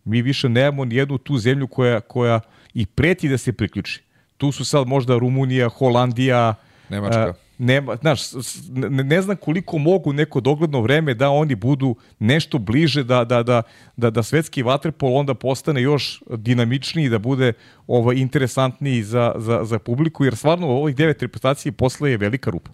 Mi 0.05 0.23
više 0.23 0.49
nemamo 0.49 0.85
nijednu 0.85 1.19
tu 1.19 1.39
zemlju 1.39 1.66
koja, 1.66 2.01
koja 2.01 2.41
i 2.74 2.87
preti 2.87 3.28
da 3.28 3.39
se 3.39 3.53
priključi. 3.53 4.03
Tu 4.37 4.53
su 4.53 4.65
sad 4.65 4.87
možda 4.87 5.19
Rumunija, 5.19 5.69
Holandija, 5.69 6.55
Nemačka. 6.89 7.31
uh, 7.31 7.45
nema, 7.59 7.97
znaš, 7.97 8.20
ne, 8.69 9.05
ne 9.05 9.23
znam 9.23 9.37
koliko 9.37 9.78
mogu 9.78 10.12
neko 10.12 10.41
dogledno 10.41 10.81
vreme 10.81 11.15
da 11.15 11.31
oni 11.31 11.55
budu 11.55 11.97
nešto 12.19 12.59
bliže 12.59 13.05
da, 13.05 13.24
da, 13.24 13.43
da, 13.43 13.62
da, 13.97 14.11
da 14.11 14.23
svetski 14.23 14.62
vaterpol 14.62 15.16
onda 15.16 15.35
postane 15.35 15.83
još 15.83 16.23
dinamičniji, 16.31 17.09
da 17.09 17.19
bude 17.19 17.53
ovaj, 17.87 18.16
interesantniji 18.16 19.03
za, 19.03 19.35
za, 19.37 19.65
za 19.65 19.78
publiku, 19.78 20.24
jer 20.24 20.37
stvarno 20.37 20.66
ovih 20.66 20.97
devet 20.97 21.23
reprezentacija 21.23 21.73
posle 21.73 22.11
je 22.11 22.16
velika 22.16 22.51
rupa. 22.51 22.70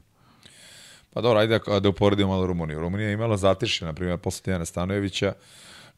Pa 1.13 1.21
dobro, 1.21 1.41
ajde 1.41 1.59
da, 1.67 1.81
da 1.81 1.89
uporedimo 1.89 2.29
malo 2.29 2.47
Rumuniju. 2.47 2.81
Rumunija 2.81 3.09
je 3.09 3.15
imala 3.15 3.37
zatišće, 3.37 3.85
na 3.85 3.93
primjer, 3.93 4.19
posle 4.19 4.43
Tijana 4.43 4.65
Stanojevića, 4.65 5.33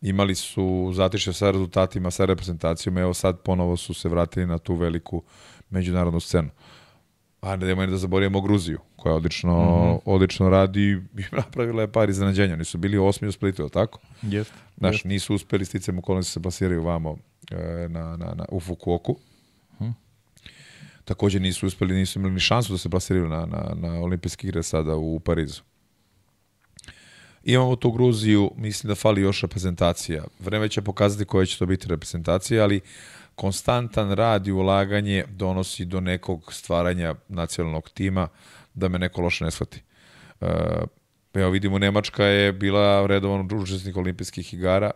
imali 0.02 0.34
su 0.34 0.90
zatišće 0.94 1.32
sa 1.32 1.50
rezultatima, 1.50 2.10
sa 2.10 2.24
reprezentacijom, 2.24 2.98
evo 2.98 3.14
sad 3.14 3.40
ponovo 3.40 3.76
su 3.76 3.94
se 3.94 4.08
vratili 4.08 4.46
na 4.46 4.58
tu 4.58 4.74
veliku 4.74 5.22
međunarodnu 5.70 6.20
scenu. 6.20 6.48
A 7.44 7.56
ne 7.56 7.66
nemoj 7.66 7.86
da 7.86 7.96
zaboravimo 7.96 8.40
Gruziju, 8.40 8.78
koja 8.96 9.14
odlično, 9.14 9.52
mm 9.52 9.92
-hmm. 9.92 9.98
odlično 10.04 10.48
radi 10.48 10.80
i 11.18 11.22
napravila 11.36 11.82
je 11.82 11.92
par 11.92 12.10
iznenađenja. 12.10 12.54
Oni 12.54 12.64
su 12.64 12.78
bili 12.78 12.98
osmi 12.98 13.28
u 13.28 13.32
Splitu, 13.32 13.62
je 13.62 13.68
tako? 13.68 13.98
Jeste. 14.22 14.54
Znaš, 14.78 15.04
nisu 15.04 15.34
uspeli 15.34 15.64
sticam 15.64 15.98
okolnosti 15.98 16.32
se 16.32 16.42
plasiraju 16.42 16.82
vamo 16.82 17.16
e, 17.50 17.88
na, 17.88 18.16
na, 18.16 18.34
na, 18.34 18.44
u 18.48 18.60
Fukuoku. 18.60 19.16
Takođe 21.04 21.40
nisu 21.40 21.66
uspeli, 21.66 21.94
nisu 21.94 22.18
imali 22.18 22.34
ni 22.34 22.40
šansu 22.40 22.72
da 22.72 22.78
se 22.78 22.90
plasiraju 22.90 23.28
na, 23.28 23.46
na, 23.46 23.74
na 23.74 24.00
olimpijske 24.00 24.48
igre 24.48 24.62
sada 24.62 24.96
u 24.96 25.20
Parizu. 25.20 25.62
Imamo 27.44 27.76
tu 27.76 27.90
Gruziju, 27.90 28.50
mislim 28.56 28.88
da 28.88 28.94
fali 28.94 29.20
još 29.20 29.42
reprezentacija. 29.42 30.24
Vreme 30.40 30.68
će 30.68 30.82
pokazati 30.82 31.24
koja 31.24 31.46
će 31.46 31.58
to 31.58 31.66
biti 31.66 31.88
reprezentacija, 31.88 32.64
ali 32.64 32.80
konstantan 33.34 34.12
rad 34.12 34.46
i 34.46 34.52
ulaganje 34.52 35.24
donosi 35.28 35.84
do 35.84 36.00
nekog 36.00 36.52
stvaranja 36.52 37.14
nacionalnog 37.28 37.90
tima 37.90 38.28
da 38.74 38.88
me 38.88 38.98
neko 38.98 39.20
loše 39.20 39.44
ne 39.44 39.50
shvati. 39.50 39.82
Uh, 40.40 40.48
evo 41.34 41.50
vidimo, 41.50 41.78
Nemačka 41.78 42.24
je 42.24 42.52
bila 42.52 43.06
redovan 43.06 43.48
učesnik 43.62 43.96
olimpijskih 43.96 44.54
igara, 44.54 44.90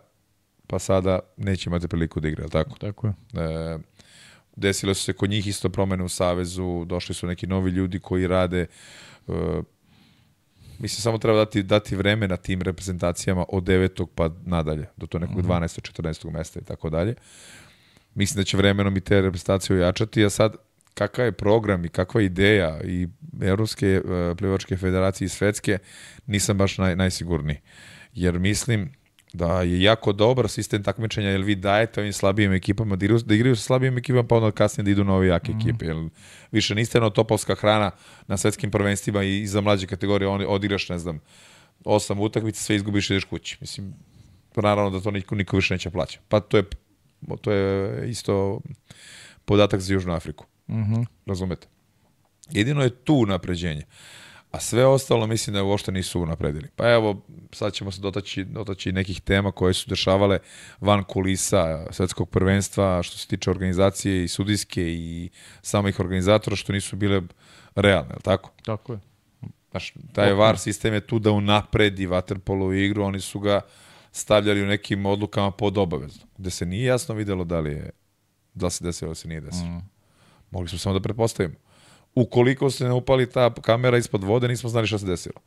pa 0.66 0.78
sada 0.78 1.18
neće 1.36 1.70
imati 1.70 1.88
priliku 1.88 2.20
da 2.20 2.28
igra, 2.28 2.48
tako? 2.48 2.78
Tako 2.78 3.06
je. 3.06 3.12
E, 3.34 3.78
desile 4.56 4.94
su 4.94 5.02
se 5.02 5.12
kod 5.12 5.30
njih 5.30 5.46
isto 5.46 5.68
promene 5.68 6.04
u 6.04 6.08
Savezu, 6.08 6.84
došli 6.84 7.14
su 7.14 7.26
neki 7.26 7.46
novi 7.46 7.70
ljudi 7.70 8.00
koji 8.00 8.26
rade 8.26 8.66
e, 9.28 9.32
mislim 10.78 11.02
samo 11.02 11.18
treba 11.18 11.38
dati, 11.38 11.62
dati 11.62 11.96
vreme 11.96 12.28
na 12.28 12.36
tim 12.36 12.62
reprezentacijama 12.62 13.44
od 13.48 13.64
9. 13.64 14.06
pa 14.14 14.30
nadalje, 14.44 14.86
do 14.96 15.06
to 15.06 15.18
nekog 15.18 15.42
12. 15.42 16.02
14. 16.02 16.30
mesta 16.30 16.60
i 16.60 16.64
tako 16.64 16.90
dalje. 16.90 17.14
Mislim 18.18 18.40
da 18.40 18.44
će 18.44 18.56
vremenom 18.56 18.96
i 18.96 19.00
te 19.00 19.20
reprezentacije 19.20 19.76
ojačati, 19.76 20.24
a 20.24 20.30
sad 20.30 20.56
kakav 20.94 21.24
je 21.24 21.32
program 21.32 21.84
i 21.84 21.88
kakva 21.88 22.22
ideja 22.22 22.80
i 22.84 23.08
Evropske 23.42 24.00
uh, 24.00 24.36
plivačke 24.36 24.76
federacije 24.76 25.26
i 25.26 25.28
svetske, 25.28 25.78
nisam 26.26 26.58
baš 26.58 26.78
naj, 26.78 26.96
najsigurniji. 26.96 27.60
Jer 28.14 28.38
mislim 28.38 28.92
da 29.32 29.62
je 29.62 29.82
jako 29.82 30.12
dobar 30.12 30.48
sistem 30.48 30.82
takmičenja, 30.82 31.30
jer 31.30 31.40
vi 31.40 31.54
dajete 31.54 32.00
ovim 32.00 32.12
slabijim 32.12 32.52
ekipama 32.52 32.96
da 32.96 33.04
igraju, 33.04 33.20
da 33.20 33.34
igraju 33.34 33.56
sa 33.56 33.62
slabijim 33.62 33.98
ekipama, 33.98 34.28
pa 34.28 34.36
onda 34.36 34.50
kasnije 34.50 34.84
da 34.84 34.90
idu 34.90 35.04
na 35.04 35.14
ove 35.14 35.26
jake 35.26 35.52
mm. 35.52 35.58
ekipe. 35.60 35.86
Jer 35.86 35.96
više 36.52 36.74
niste 36.74 37.00
na 37.00 37.10
topovska 37.10 37.54
hrana 37.54 37.90
na 38.26 38.36
svetskim 38.36 38.70
prvenstvima 38.70 39.22
i, 39.22 39.40
i 39.42 39.46
za 39.46 39.60
mlađe 39.60 39.86
kategorije, 39.86 40.28
on, 40.28 40.44
odigraš, 40.48 40.88
ne 40.88 40.98
znam, 40.98 41.20
osam 41.84 42.20
utakmica, 42.20 42.62
sve 42.62 42.76
izgubiš 42.76 43.10
i 43.10 43.12
ideš 43.12 43.24
kući. 43.24 43.58
Mislim, 43.60 43.94
naravno 44.56 44.90
da 44.90 45.00
to 45.00 45.10
niko, 45.10 45.34
niko 45.34 45.56
više 45.56 45.74
neće 45.74 45.90
plaća. 45.90 46.20
Pa 46.28 46.40
to 46.40 46.56
je, 46.56 46.64
to 47.40 47.52
je 47.52 48.10
isto 48.10 48.60
podatak 49.44 49.80
za 49.80 49.94
Južnu 49.94 50.12
Afriku. 50.12 50.46
Mm 50.68 50.82
-hmm. 50.82 51.06
Razumete? 51.26 51.66
Jedino 52.50 52.82
je 52.82 52.90
tu 52.90 53.26
napređenje. 53.26 53.82
A 54.50 54.60
sve 54.60 54.86
ostalo 54.86 55.26
mislim 55.26 55.54
da 55.54 55.62
uopšte 55.62 55.92
nisu 55.92 56.26
napredili. 56.26 56.68
Pa 56.76 56.90
evo, 56.90 57.22
sad 57.52 57.72
ćemo 57.72 57.90
se 57.90 58.00
dotaći, 58.00 58.44
dotaći 58.44 58.92
nekih 58.92 59.20
tema 59.20 59.52
koje 59.52 59.74
su 59.74 59.90
dešavale 59.90 60.38
van 60.80 61.04
kulisa 61.04 61.86
svetskog 61.90 62.30
prvenstva, 62.30 63.02
što 63.02 63.18
se 63.18 63.26
tiče 63.26 63.50
organizacije 63.50 64.24
i 64.24 64.28
sudijske 64.28 64.82
i 64.82 65.30
samih 65.62 66.00
organizatora, 66.00 66.56
što 66.56 66.72
nisu 66.72 66.96
bile 66.96 67.22
realne, 67.74 68.14
je 68.14 68.20
tako? 68.22 68.50
Tako 68.64 68.92
je. 68.92 68.98
Znaš, 69.70 69.94
taj 70.12 70.32
VAR 70.32 70.58
sistem 70.58 70.94
je 70.94 71.00
tu 71.00 71.18
da 71.18 71.30
unapredi 71.30 72.06
vaterpolu 72.06 72.74
igru, 72.74 73.04
oni 73.04 73.20
su 73.20 73.40
ga 73.40 73.60
stavljali 74.12 74.62
u 74.62 74.66
nekim 74.66 75.06
odlukama 75.06 75.50
pod 75.50 75.78
obavezno, 75.78 76.26
gde 76.38 76.50
se 76.50 76.66
nije 76.66 76.84
jasno 76.84 77.14
videlo 77.14 77.44
da 77.44 77.60
li 77.60 77.70
je 77.70 77.90
da 78.54 78.70
se 78.70 78.84
desilo 78.84 79.08
ili 79.08 79.16
se 79.16 79.28
nije 79.28 79.40
desilo. 79.40 79.68
Mm. 79.68 79.82
Mogli 80.50 80.68
smo 80.68 80.78
samo 80.78 80.94
da 80.94 81.02
pretpostavimo. 81.02 81.54
Ukoliko 82.14 82.70
se 82.70 82.84
ne 82.84 82.92
upali 82.92 83.30
ta 83.30 83.54
kamera 83.54 83.98
ispod 83.98 84.24
vode, 84.24 84.48
nismo 84.48 84.70
znali 84.70 84.86
šta 84.86 84.98
se 84.98 85.06
desilo. 85.06 85.40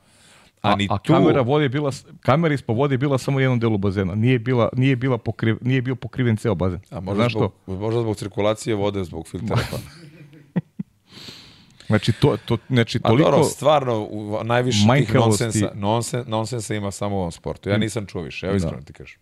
A, 0.61 0.69
a, 0.69 0.77
a 0.89 0.97
tu... 0.97 1.13
kamera 1.13 1.41
vode 1.41 1.65
je 1.65 1.69
bila 1.69 1.91
kamera 2.19 2.53
ispod 2.53 2.77
vode 2.77 2.93
je 2.93 2.97
bila 2.97 3.17
samo 3.17 3.37
u 3.37 3.41
jednom 3.41 3.59
delu 3.59 3.77
bazena. 3.77 4.15
Nije 4.15 4.39
bila 4.39 4.69
nije 4.73 4.95
bila 4.95 5.17
pokriv, 5.17 5.57
nije 5.61 5.81
bio 5.81 5.95
pokriven 5.95 6.37
ceo 6.37 6.55
bazen. 6.55 6.79
A 6.89 6.99
možda 6.99 7.15
Znaš 7.15 7.31
zbog, 7.31 7.53
što? 7.63 7.73
možda 7.73 8.01
zbog 8.01 8.15
cirkulacije 8.15 8.75
vode, 8.75 9.03
zbog 9.03 9.27
filtera. 9.27 9.61
Znači, 11.87 12.11
to, 12.11 12.37
to, 12.45 12.57
znači, 12.69 12.99
toliko... 12.99 13.29
A 13.29 13.31
dobro, 13.31 13.43
stvarno, 13.43 14.09
najviše 14.43 14.87
tih 14.97 15.15
nonsensa, 15.15 15.71
nonsensa, 15.75 16.29
nonsensa 16.29 16.75
ima 16.75 16.91
samo 16.91 17.15
u 17.15 17.19
ovom 17.19 17.31
sportu. 17.31 17.69
Ja 17.69 17.77
nisam 17.77 18.05
čuo 18.05 18.21
više, 18.21 18.47
evo 18.47 18.55
iskreno 18.55 18.79
da. 18.79 18.85
ti 18.85 18.93
kažem. 18.93 19.19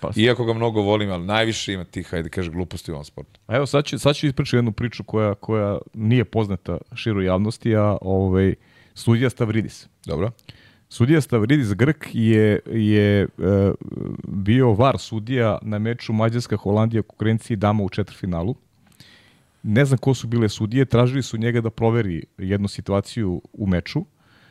Pa- 0.00 0.10
Iako 0.16 0.44
ga 0.44 0.52
mnogo 0.52 0.80
volim, 0.80 1.10
ali 1.10 1.24
najviše 1.24 1.72
ima 1.72 1.84
tih, 1.84 2.10
hajde 2.10 2.28
kaže, 2.28 2.50
gluposti 2.50 2.90
u 2.90 2.94
ovom 2.94 3.04
sportu. 3.04 3.40
A 3.46 3.56
evo 3.56 3.66
sad 3.66 3.84
ću, 3.84 3.98
sad 3.98 4.16
ću 4.16 4.26
ispričati 4.26 4.56
jednu 4.56 4.72
priču 4.72 5.04
koja, 5.04 5.34
koja 5.34 5.78
nije 5.94 6.24
poznata 6.24 6.78
široj 6.94 7.24
javnosti, 7.24 7.76
a 7.76 7.96
ovaj, 8.00 8.54
sudija 8.94 9.30
Stavridis. 9.30 9.88
Dobro? 10.06 10.30
Sudija 10.88 11.20
Stavridis 11.20 11.74
Grk 11.74 12.06
je, 12.12 12.60
je 12.66 13.22
e, 13.22 13.26
bio 14.28 14.72
var 14.72 14.98
sudija 14.98 15.58
na 15.62 15.78
meču 15.78 16.12
Mađarska-Holandija 16.12 17.02
konkurenciji 17.02 17.56
dama 17.56 17.82
u 17.82 17.88
četvrfinalu. 17.88 18.54
Ne 19.68 19.84
znam 19.84 19.98
ko 19.98 20.14
su 20.14 20.26
bile 20.26 20.48
sudije, 20.48 20.84
tražili 20.84 21.22
su 21.22 21.38
njega 21.38 21.60
da 21.60 21.70
proveri 21.70 22.24
jednu 22.38 22.68
situaciju 22.68 23.42
u 23.52 23.66
meču. 23.66 24.04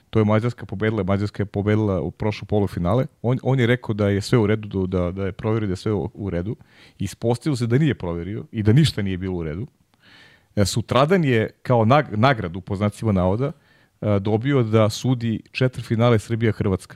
To 0.09 0.19
je 0.19 0.25
Mađarska 0.25 0.65
pobedila, 0.65 1.03
Mađarska 1.03 1.43
je 1.43 1.45
pobedila 1.45 2.01
u 2.01 2.11
prošlu 2.11 2.45
polufinale. 2.45 3.05
On, 3.21 3.39
on 3.43 3.59
je 3.59 3.67
rekao 3.67 3.93
da 3.93 4.09
je 4.09 4.21
sve 4.21 4.37
u 4.37 4.47
redu, 4.47 4.87
da, 4.87 5.11
da 5.11 5.25
je 5.25 5.31
proverio 5.31 5.67
da 5.67 5.71
je 5.71 5.77
sve 5.77 5.91
u, 5.93 6.29
redu. 6.29 6.55
Ispostavilo 6.99 7.55
se 7.55 7.67
da 7.67 7.77
nije 7.77 7.95
proverio 7.95 8.45
i 8.51 8.63
da 8.63 8.73
ništa 8.73 9.01
nije 9.01 9.17
bilo 9.17 9.37
u 9.37 9.43
redu. 9.43 9.67
E, 10.55 10.65
Sutradan 10.65 11.23
je 11.23 11.49
kao 11.61 11.85
nag, 11.85 12.05
nagradu, 12.17 12.61
po 12.61 12.75
znacima 12.75 13.11
navoda, 13.11 13.51
e, 14.01 14.19
dobio 14.19 14.63
da 14.63 14.89
sudi 14.89 15.41
četvrfinale 15.51 16.19
Srbija-Hrvatska. 16.19 16.95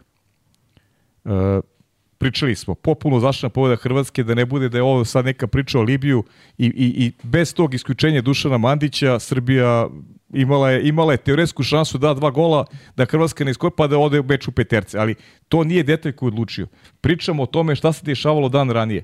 E, 2.20 2.30
pričali 2.30 2.56
smo, 2.56 2.76
popuno 2.76 3.20
zaštna 3.20 3.50
pobjeda 3.50 3.76
Hrvatske, 3.76 4.24
da 4.24 4.36
ne 4.36 4.46
bude 4.46 4.70
da 4.70 4.78
je 4.78 4.84
ovo 4.84 5.06
sad 5.06 5.26
neka 5.26 5.48
priča 5.48 5.80
o 5.80 5.82
Libiju 5.82 6.24
i, 6.58 6.66
i, 6.66 7.06
i 7.06 7.12
bez 7.24 7.54
tog 7.54 7.74
isključenja 7.74 8.22
Dušana 8.22 8.58
Mandića 8.58 9.20
Srbija 9.20 9.88
imala 10.34 10.72
je, 10.72 10.88
imala 10.88 11.12
je 11.14 11.18
teoretsku 11.18 11.64
šansu 11.64 11.98
da 11.98 12.14
dva 12.14 12.30
gola, 12.30 12.66
da 12.96 13.06
Hrvatska 13.06 13.44
ne 13.44 13.52
iskopa, 13.52 13.88
da 13.88 13.98
ode 13.98 14.20
u 14.20 14.24
meč 14.24 14.48
u 14.48 14.52
peterce, 14.52 14.98
ali 15.00 15.16
to 15.48 15.64
nije 15.64 15.84
detalj 15.84 16.12
koji 16.12 16.28
odlučio. 16.28 16.68
Pričamo 17.02 17.44
o 17.44 17.46
tome 17.46 17.76
šta 17.76 17.94
se 17.94 18.06
dešavalo 18.06 18.50
dan 18.50 18.70
ranije. 18.70 19.04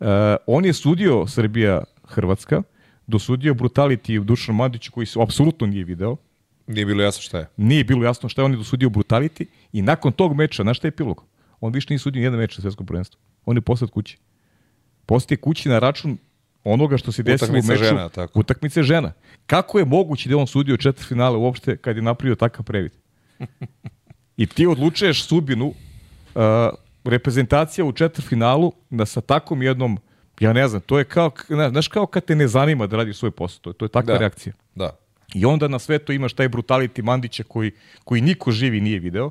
Uh, 0.00 0.06
on 0.46 0.64
je 0.64 0.72
sudio 0.72 1.26
Srbija-Hrvatska, 1.26 2.62
dosudio 3.06 3.54
brutality 3.54 4.18
u 4.18 4.24
Dušanu 4.24 4.56
Mandiću 4.58 4.92
koji 4.92 5.06
se 5.06 5.18
apsolutno 5.22 5.66
nije 5.66 5.84
video, 5.84 6.16
Nije 6.66 6.86
bilo 6.86 7.02
jasno 7.02 7.22
šta 7.22 7.38
je. 7.38 7.46
nije 7.56 7.84
bilo 7.84 8.04
jasno 8.04 8.28
šta 8.28 8.42
je 8.42 8.44
on 8.44 8.52
je 8.52 8.56
dosudio 8.56 8.88
brutality 8.88 9.44
i 9.72 9.82
nakon 9.82 10.12
tog 10.12 10.34
meča, 10.36 10.62
znaš 10.62 10.78
šta 10.78 10.86
je 10.86 10.88
epilog? 10.88 11.24
On 11.60 11.72
više 11.72 11.86
nije 11.90 11.98
sudio 11.98 12.20
nijedan 12.20 12.38
meč 12.38 12.58
na 12.58 12.62
svetskom 12.62 12.86
prvenstvu. 12.86 13.20
On 13.44 13.56
je 13.56 13.60
poslat 13.60 13.90
kući. 13.90 14.18
Postaje 15.06 15.38
kući 15.38 15.68
na 15.68 15.78
račun 15.78 16.18
onoga 16.64 16.96
što 16.96 17.12
se 17.12 17.22
desilo 17.22 17.50
u 17.58 17.62
meču. 17.62 17.84
žena, 17.84 18.08
tako. 18.08 18.40
Utakmice 18.40 18.82
žena. 18.82 19.12
Kako 19.46 19.78
je 19.78 19.84
moguće 19.84 20.28
da 20.28 20.32
je 20.32 20.36
on 20.36 20.46
sudio 20.46 20.76
četiri 20.76 21.04
finale 21.04 21.36
uopšte 21.36 21.76
kad 21.76 21.96
je 21.96 22.02
napravio 22.02 22.34
takav 22.34 22.64
previd? 22.64 22.92
I 24.36 24.46
ti 24.46 24.66
odlučuješ 24.66 25.24
sudbinu 25.24 25.66
uh, 25.66 25.74
reprezentacija 27.04 27.84
u 27.84 27.92
četvrfinalu 27.92 28.72
da 28.90 29.06
sa 29.06 29.20
takom 29.20 29.62
jednom 29.62 29.98
ja 30.40 30.52
ne 30.52 30.68
znam, 30.68 30.80
to 30.80 30.98
je 30.98 31.04
kao, 31.04 31.30
znaš, 31.70 31.88
kao 31.88 32.06
kad 32.06 32.24
te 32.24 32.34
ne 32.36 32.48
zanima 32.48 32.86
da 32.86 32.96
radi 32.96 33.12
svoj 33.12 33.30
posao, 33.30 33.60
to 33.60 33.70
je, 33.70 33.74
to 33.74 33.84
je 33.84 33.88
takva 33.88 34.12
Da. 34.14 34.18
reakcija. 34.18 34.52
Da. 34.74 34.90
I 35.34 35.44
onda 35.44 35.68
na 35.68 35.78
sve 35.78 35.98
to 35.98 36.12
imaš 36.12 36.32
taj 36.32 36.48
brutality 36.48 37.02
Mandića 37.02 37.42
koji, 37.42 37.72
koji 38.04 38.20
niko 38.20 38.50
živi 38.50 38.80
nije 38.80 38.98
video. 38.98 39.30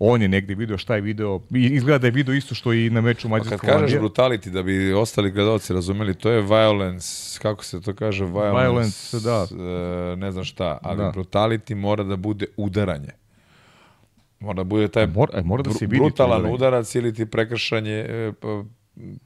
On 0.00 0.22
je 0.22 0.28
negde 0.28 0.54
video 0.54 0.78
šta 0.78 0.94
je 0.94 1.00
video. 1.00 1.40
I 1.50 1.64
Izgleda 1.66 1.98
da 1.98 2.06
je 2.06 2.10
video 2.12 2.34
isto 2.34 2.54
što 2.54 2.72
i 2.72 2.90
na 2.90 3.00
meču 3.00 3.28
Pa 3.28 3.34
kad 3.34 3.44
Mađarska 3.44 3.66
kažeš 3.68 3.92
brutality, 3.94 4.48
da 4.48 4.62
bi 4.62 4.92
ostali 4.94 5.30
gledalci 5.30 5.72
razumeli, 5.72 6.14
to 6.14 6.30
je 6.30 6.42
violence, 6.42 7.06
kako 7.38 7.64
se 7.64 7.80
to 7.80 7.94
kaže, 7.94 8.24
violence, 8.24 8.60
Violence, 8.60 9.20
da. 9.20 9.46
e, 10.12 10.16
ne 10.16 10.32
znam 10.32 10.44
šta, 10.44 10.78
ali 10.82 10.98
Da. 10.98 11.12
brutality 11.12 11.74
mora 11.74 12.04
da 12.04 12.16
bude 12.16 12.46
udaranje. 12.56 13.08
Mora 14.40 14.54
da 14.54 14.64
bude 14.64 14.88
taj 14.88 15.06
Mora- 15.06 15.38
e, 15.38 15.42
mora 15.42 15.62
da 15.62 15.70
se 15.70 15.86
vidi 15.86 15.98
brutalan 15.98 16.32
udaranje. 16.32 16.54
udarac 16.54 16.94
ili 16.94 17.14
ti 17.14 17.26
prekršanje, 17.26 17.92
e, 18.00 18.32
p- 18.32 18.64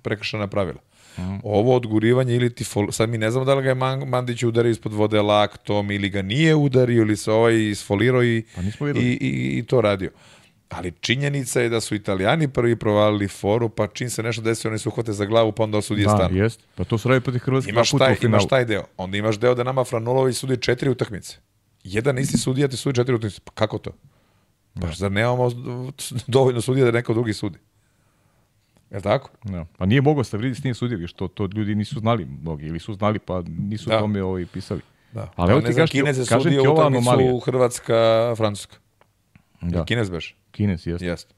prekršana 0.02 0.46
pravila. 0.46 0.78
Mhm. 1.18 1.36
Ovo 1.42 1.76
odgurivanje 1.76 2.34
ili 2.34 2.51
ti 2.51 2.64
fol... 2.64 2.90
sad 2.90 3.09
mi 3.09 3.18
ne 3.18 3.30
znamo 3.30 3.44
da 3.44 3.55
li 3.55 3.62
ga 3.62 3.68
je 3.68 3.74
Man- 3.74 4.09
Mandić 4.09 4.42
udario 4.42 4.70
ispod 4.70 4.92
vode 4.92 5.22
laktom 5.22 5.90
ili 5.90 6.09
ga 6.10 6.22
nije 6.22 6.55
udario 6.55 7.02
ili 7.02 7.16
se 7.16 7.32
ovaj 7.32 7.60
isfolirao 7.60 8.24
i, 8.24 8.42
Pa 8.56 8.60
i, 8.90 9.18
i, 9.20 9.59
i 9.59 9.62
to 9.62 9.80
radio. 9.80 10.10
Ali 10.68 10.92
činjenica 10.92 11.60
je 11.60 11.68
da 11.68 11.80
su 11.80 11.94
italijani 11.94 12.48
prvi 12.48 12.76
provalili 12.76 13.28
foru, 13.28 13.68
pa 13.68 13.86
čim 13.86 14.10
se 14.10 14.22
nešto 14.22 14.42
desi, 14.42 14.68
oni 14.68 14.78
se 14.78 14.88
uhvate 14.88 15.12
za 15.12 15.24
glavu, 15.24 15.52
pa 15.52 15.62
onda 15.62 15.82
sudije 15.82 16.04
Da, 16.06 16.10
stanu. 16.10 16.36
jest. 16.36 16.60
Pa 16.74 16.84
to 16.84 16.98
su 16.98 17.08
radi 17.08 17.20
protiv 17.20 17.38
Hrvatske 17.38 17.70
Imaš 17.70 17.90
taj, 17.90 18.12
u 18.12 18.16
finalu. 18.16 18.32
imaš 18.32 18.48
taj 18.48 18.64
deo. 18.64 18.84
Onda 18.96 19.16
imaš 19.16 19.38
deo 19.38 19.54
da 19.54 19.62
nama 19.62 19.84
Franulović 19.84 20.36
sudi 20.36 20.56
četiri 20.56 20.90
utakmice. 20.90 21.36
Jedan 21.84 22.18
isti 22.18 22.38
sudija 22.38 22.68
ti 22.68 22.76
sudi 22.76 22.96
četiri 22.96 23.14
utakmice. 23.14 23.40
Pa 23.44 23.52
kako 23.52 23.78
to? 23.78 23.90
Pa 24.80 24.86
zar 24.88 25.12
nemamo 25.12 25.50
dovoljno 26.26 26.60
sudija 26.60 26.84
da 26.84 26.90
neko 26.90 27.14
drugi 27.14 27.32
sudi? 27.32 27.58
Je 28.90 28.96
li 28.96 29.02
tako? 29.02 29.30
Da. 29.44 29.66
Pa 29.78 29.86
nije 29.86 30.00
mogao 30.00 30.24
Stavridis 30.24 30.62
nije 30.64 30.74
sudio, 30.74 30.98
viš, 30.98 31.12
to, 31.12 31.28
to 31.28 31.48
ljudi 31.54 31.74
nisu 31.74 31.98
znali 31.98 32.24
mnogi, 32.24 32.66
ili 32.66 32.78
su 32.80 32.94
znali 32.94 33.18
pa 33.18 33.42
nisu 33.48 33.88
Da. 33.90 33.94
da. 33.94 34.00
tome 34.00 34.22
ovaj 34.22 34.46
pisali. 34.46 34.80
Da. 35.12 35.30
Ali 35.36 35.52
evo 35.52 35.60
ti 35.60 35.66
ne 35.66 35.72
znam, 35.72 35.86
kažem 35.86 36.00
Kinez 36.00 36.18
je 36.18 36.24
sudio 36.26 36.60
ova 36.62 36.72
utakmicu 36.72 37.10
anomalija. 37.10 37.40
Hrvatska, 37.44 37.94
Francuska. 38.36 38.76
Da. 39.60 39.84
Kinez 39.84 40.10
beš? 40.10 40.36
Kines, 40.55 40.86
jeste. 40.86 41.06
Jeste. 41.06 41.35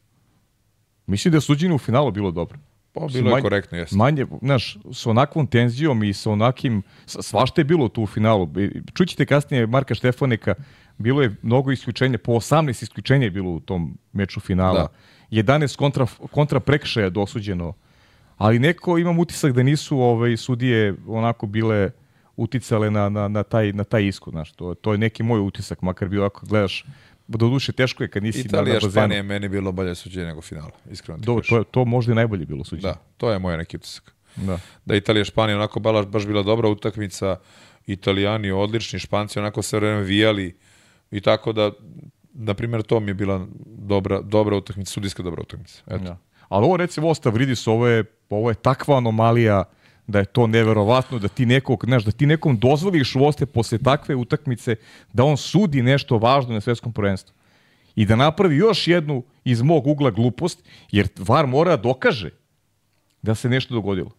Mislim 1.06 1.32
da 1.32 1.36
je 1.36 1.40
suđenje 1.40 1.74
u 1.74 1.78
finalu 1.78 2.10
bilo 2.10 2.30
dobro. 2.30 2.58
Pa, 2.92 3.00
bilo 3.06 3.28
je 3.28 3.32
manje- 3.32 3.42
korektno, 3.42 3.78
jeste. 3.78 3.96
Manje, 3.96 4.26
znaš, 4.42 4.78
s 4.92 5.06
onakvom 5.06 5.46
tenzijom 5.46 6.02
i 6.02 6.12
sa 6.12 6.30
onakim, 6.30 6.82
svašta 7.06 7.60
je 7.60 7.64
bilo 7.64 7.88
tu 7.88 8.02
u 8.02 8.06
finalu. 8.06 8.48
I 8.56 8.70
Čućete 8.94 9.26
kasnije 9.26 9.66
Marka 9.66 9.94
Štefaneka, 9.94 10.54
bilo 10.98 11.22
je 11.22 11.34
mnogo 11.42 11.72
isključenja, 11.72 12.18
po 12.18 12.32
18 12.32 12.82
isključenja 12.82 13.24
je 13.24 13.30
bilo 13.30 13.50
u 13.50 13.60
tom 13.60 13.98
meču 14.12 14.40
finala. 14.40 14.80
Da. 14.80 14.88
11 15.32 15.76
kontra, 15.76 16.06
kontra 16.30 16.60
prekršaja 16.60 17.10
dosuđeno. 17.10 17.72
Ali 18.36 18.58
neko, 18.58 18.98
imam 18.98 19.18
utisak 19.18 19.52
da 19.52 19.62
nisu 19.62 19.98
ovaj, 19.98 20.36
sudije 20.36 20.94
onako 21.06 21.46
bile 21.46 21.90
uticale 22.36 22.90
na, 22.90 23.08
na, 23.08 23.28
na, 23.28 23.42
taj, 23.42 23.72
na 23.72 23.84
taj 23.84 24.06
iskod. 24.06 24.32
Znaš, 24.32 24.52
to, 24.52 24.74
to 24.74 24.92
je 24.92 24.98
neki 24.98 25.22
moj 25.22 25.40
utisak, 25.40 25.82
makar 25.82 26.08
bi 26.08 26.18
ovako 26.18 26.46
gledaš, 26.46 26.84
do 27.28 27.48
duše 27.48 27.72
teško 27.72 28.02
je 28.02 28.08
kad 28.08 28.22
nisi 28.22 28.38
na, 28.38 28.42
na 28.42 28.48
Italija, 28.48 28.74
bazenu. 28.74 28.90
Španija 28.90 29.16
je 29.16 29.22
meni 29.22 29.48
bilo 29.48 29.72
bolje 29.72 29.94
suđenje 29.94 30.26
nego 30.26 30.40
finala, 30.40 30.70
iskreno 30.90 31.18
ti 31.18 31.26
Do, 31.26 31.40
to, 31.48 31.58
je, 31.58 31.64
to 31.64 31.84
možda 31.84 32.12
i 32.12 32.14
najbolje 32.14 32.46
bilo 32.46 32.64
suđenje. 32.64 32.92
Da, 32.92 33.00
to 33.16 33.30
je 33.30 33.38
moj 33.38 33.56
neki 33.56 33.76
utisak. 33.76 34.14
da. 34.36 34.58
da 34.84 34.96
Italija 34.96 35.24
Španija 35.24 35.56
onako 35.56 35.80
baš, 35.80 36.06
baš 36.06 36.26
bila 36.26 36.42
dobra 36.42 36.68
utakmica, 36.68 37.36
Italijani 37.86 38.50
odlični, 38.50 38.98
Španci 38.98 39.38
onako 39.38 39.62
sve 39.62 39.78
vreme 39.78 40.02
vijali 40.02 40.56
i 41.10 41.20
tako 41.20 41.52
da, 41.52 41.70
na 42.32 42.54
primjer, 42.54 42.82
to 42.82 43.00
mi 43.00 43.10
je 43.10 43.14
bila 43.14 43.46
dobra, 43.66 44.20
dobra 44.20 44.56
utakmica, 44.56 44.92
sudijska 44.92 45.22
dobra 45.22 45.42
utakmica. 45.42 45.82
Eto. 45.86 46.04
Da. 46.04 46.18
Ali 46.48 46.64
ovo 46.64 46.76
recimo 46.76 47.06
ovo 47.06 47.14
Stavridis, 47.14 47.66
ovo 47.66 47.86
je, 47.86 48.04
ovo 48.30 48.50
je 48.50 48.54
takva 48.54 48.96
anomalija 48.96 49.64
da 50.06 50.18
je 50.18 50.24
to 50.24 50.46
neverovatno 50.46 51.18
da 51.18 51.28
ti 51.28 51.46
nekog, 51.46 51.84
znaš, 51.84 52.04
da 52.04 52.10
ti 52.10 52.26
nekom 52.26 52.58
dozvoliš 52.58 53.16
uoste 53.16 53.46
posle 53.46 53.78
takve 53.78 54.14
utakmice 54.14 54.76
da 55.12 55.24
on 55.24 55.36
sudi 55.36 55.82
nešto 55.82 56.18
važno 56.18 56.54
na 56.54 56.60
svetskom 56.60 56.92
prvenstvu. 56.92 57.34
I 57.94 58.06
da 58.06 58.16
napravi 58.16 58.56
još 58.56 58.88
jednu 58.88 59.22
iz 59.44 59.62
mog 59.62 59.86
ugla 59.86 60.10
glupost, 60.10 60.64
jer 60.92 61.08
VAR 61.18 61.46
mora 61.46 61.76
da 61.76 61.82
dokaže 61.82 62.30
da 63.22 63.34
se 63.34 63.48
nešto 63.48 63.74
dogodilo. 63.74 64.10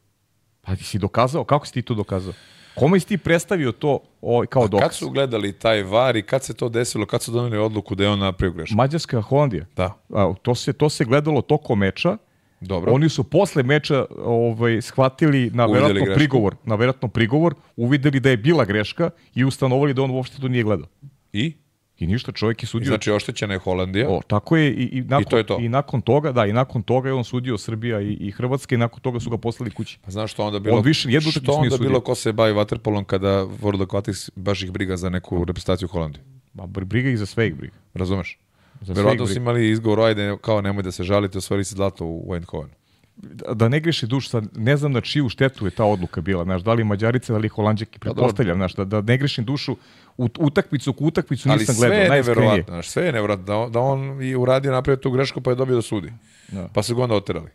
Pa 0.62 0.76
ti 0.76 0.84
si 0.84 1.00
dokazao, 1.00 1.44
kako 1.44 1.66
si 1.66 1.74
ti 1.74 1.82
to 1.82 1.94
dokazao? 1.94 2.34
Kome 2.76 3.00
si 3.00 3.08
ti 3.08 3.18
predstavio 3.18 3.72
to 3.72 4.00
o, 4.22 4.44
kao 4.50 4.62
Kad 4.62 4.72
dokaz? 4.72 4.96
su 4.96 5.10
gledali 5.10 5.54
taj 5.54 5.84
var 5.84 6.16
i 6.16 6.22
kad 6.22 6.44
se 6.44 6.54
to 6.54 6.70
desilo, 6.70 7.06
kad 7.06 7.22
su 7.22 7.32
doneli 7.32 7.58
odluku 7.58 7.96
da 7.96 8.04
je 8.04 8.10
on 8.10 8.20
napravio 8.20 8.54
grešku? 8.54 8.76
Mađarska 8.76 9.22
Holandija. 9.22 9.66
Da, 9.76 9.94
A, 10.10 10.34
to, 10.42 10.56
se, 10.56 10.74
to 10.74 10.90
se 10.90 11.06
gledalo 11.06 11.42
tokom 11.42 11.80
meča, 11.80 12.18
dobro. 12.60 12.94
Oni 12.94 13.10
su 13.10 13.24
posle 13.24 13.64
meča 13.64 14.06
ovaj 14.18 14.82
shvatili 14.82 15.52
na 15.54 15.66
Uvideli 15.66 15.84
verovatno 15.84 16.06
grešku. 16.06 16.18
prigovor, 16.18 16.56
na 16.66 16.76
verovatno 16.76 17.08
prigovor, 17.08 17.56
uvideli 17.76 18.20
da 18.20 18.30
je 18.30 18.38
bila 18.38 18.66
greška 18.66 19.10
i 19.36 19.46
ustanovili 19.46 19.94
da 19.94 20.02
on 20.02 20.12
uopšte 20.12 20.42
to 20.42 20.48
nije 20.48 20.64
gledao. 20.64 20.88
I? 21.34 21.54
I 22.00 22.08
ništa, 22.08 22.32
čovjek 22.32 22.64
je 22.64 22.68
sudio. 22.68 22.88
Znači, 22.88 23.12
oštećena 23.12 23.54
je 23.54 23.60
Holandija. 23.60 24.10
o, 24.10 24.22
tako 24.28 24.58
je 24.58 24.74
i, 24.74 24.84
i, 24.98 25.02
nakon, 25.02 25.26
to 25.30 25.38
je 25.38 25.46
to. 25.46 25.60
i 25.60 25.70
nakon 25.70 26.02
toga, 26.02 26.32
da, 26.32 26.46
i 26.46 26.54
nakon 26.54 26.82
toga 26.84 27.10
je 27.10 27.14
on 27.14 27.24
sudio 27.24 27.58
Srbija 27.58 28.02
i, 28.02 28.14
i 28.14 28.32
Hrvatska 28.32 28.76
i 28.76 28.78
nakon 28.78 29.00
toga 29.02 29.20
su 29.20 29.30
ga 29.30 29.38
poslali 29.38 29.72
kući. 29.72 30.00
Pa 30.06 30.12
znaš 30.12 30.32
što 30.34 30.46
onda 30.46 30.60
bilo? 30.60 30.78
On 30.78 30.84
više 30.84 31.08
nijednu 31.08 31.32
što 31.32 31.52
onda 31.52 31.70
sudio. 31.70 31.88
bilo 31.90 32.00
ko 32.02 32.16
se 32.16 32.34
bavi 32.34 32.54
vaterpolom 32.54 33.06
kada 33.06 33.28
World 33.62 33.86
Aquatics 33.86 34.30
baš 34.36 34.64
ih 34.64 34.72
briga 34.72 34.98
za 34.98 35.10
neku 35.10 35.46
reprezentaciju 35.46 35.88
Holandije? 35.88 36.24
Ma, 36.54 36.64
br- 36.64 36.84
briga 36.86 37.10
ih 37.10 37.18
za 37.18 37.26
sve 37.26 37.48
ih 37.48 37.56
briga. 37.56 37.76
Razumeš? 37.94 38.40
Sve 38.86 38.94
Verovatno 38.94 39.28
su 39.28 39.38
imali 39.38 39.70
izgovor, 39.70 40.00
ajde, 40.00 40.38
kao 40.42 40.62
nemoj 40.62 40.84
da 40.84 40.92
se 40.92 41.04
žalite, 41.04 41.38
osvojili 41.38 41.64
se 41.64 41.76
zlato 41.76 42.06
u 42.06 42.36
Eindhovenu. 42.36 42.74
Da, 43.16 43.54
da 43.54 43.70
ne 43.70 43.80
greši 43.80 44.08
duš, 44.08 44.30
sad 44.30 44.58
ne 44.58 44.78
znam 44.78 44.92
na 44.92 45.02
čiju 45.02 45.30
štetu 45.30 45.66
je 45.66 45.72
ta 45.72 45.86
odluka 45.86 46.22
bila, 46.22 46.44
znaš, 46.44 46.62
da 46.62 46.74
li 46.74 46.84
Mađarice, 46.84 47.34
da 47.34 47.40
li 47.40 47.48
Holandžaki, 47.48 48.00
Pa 48.00 48.04
pretpostavljam, 48.04 48.58
znaš, 48.58 48.76
da, 48.76 48.86
da 48.86 49.02
ne 49.02 49.18
grešim 49.18 49.46
dušu, 49.46 49.78
u, 50.18 50.30
utakmicu 50.40 50.94
ku 50.94 51.06
utakmicu 51.06 51.50
Ali 51.50 51.60
nisam 51.60 51.76
sve 51.76 51.88
gledao, 51.88 52.04
je 52.04 52.10
najiskrenije. 52.10 52.46
neverovatno, 52.46 52.74
znaš, 52.74 52.90
sve 52.90 53.06
je 53.06 53.12
neverovatno 53.12 53.46
da 53.46 53.70
da 53.70 53.80
on 53.80 54.22
i 54.22 54.36
uradio 54.36 54.72
napravio 54.72 55.02
tu 55.02 55.12
grešku 55.12 55.42
pa 55.42 55.50
je 55.50 55.56
dobio 55.56 55.76
da 55.76 55.82
sudi. 55.82 56.14
Da. 56.52 56.68
Pa 56.74 56.84
su 56.84 56.96
ga 56.96 57.04
onda 57.04 57.16
oterali. 57.16 57.50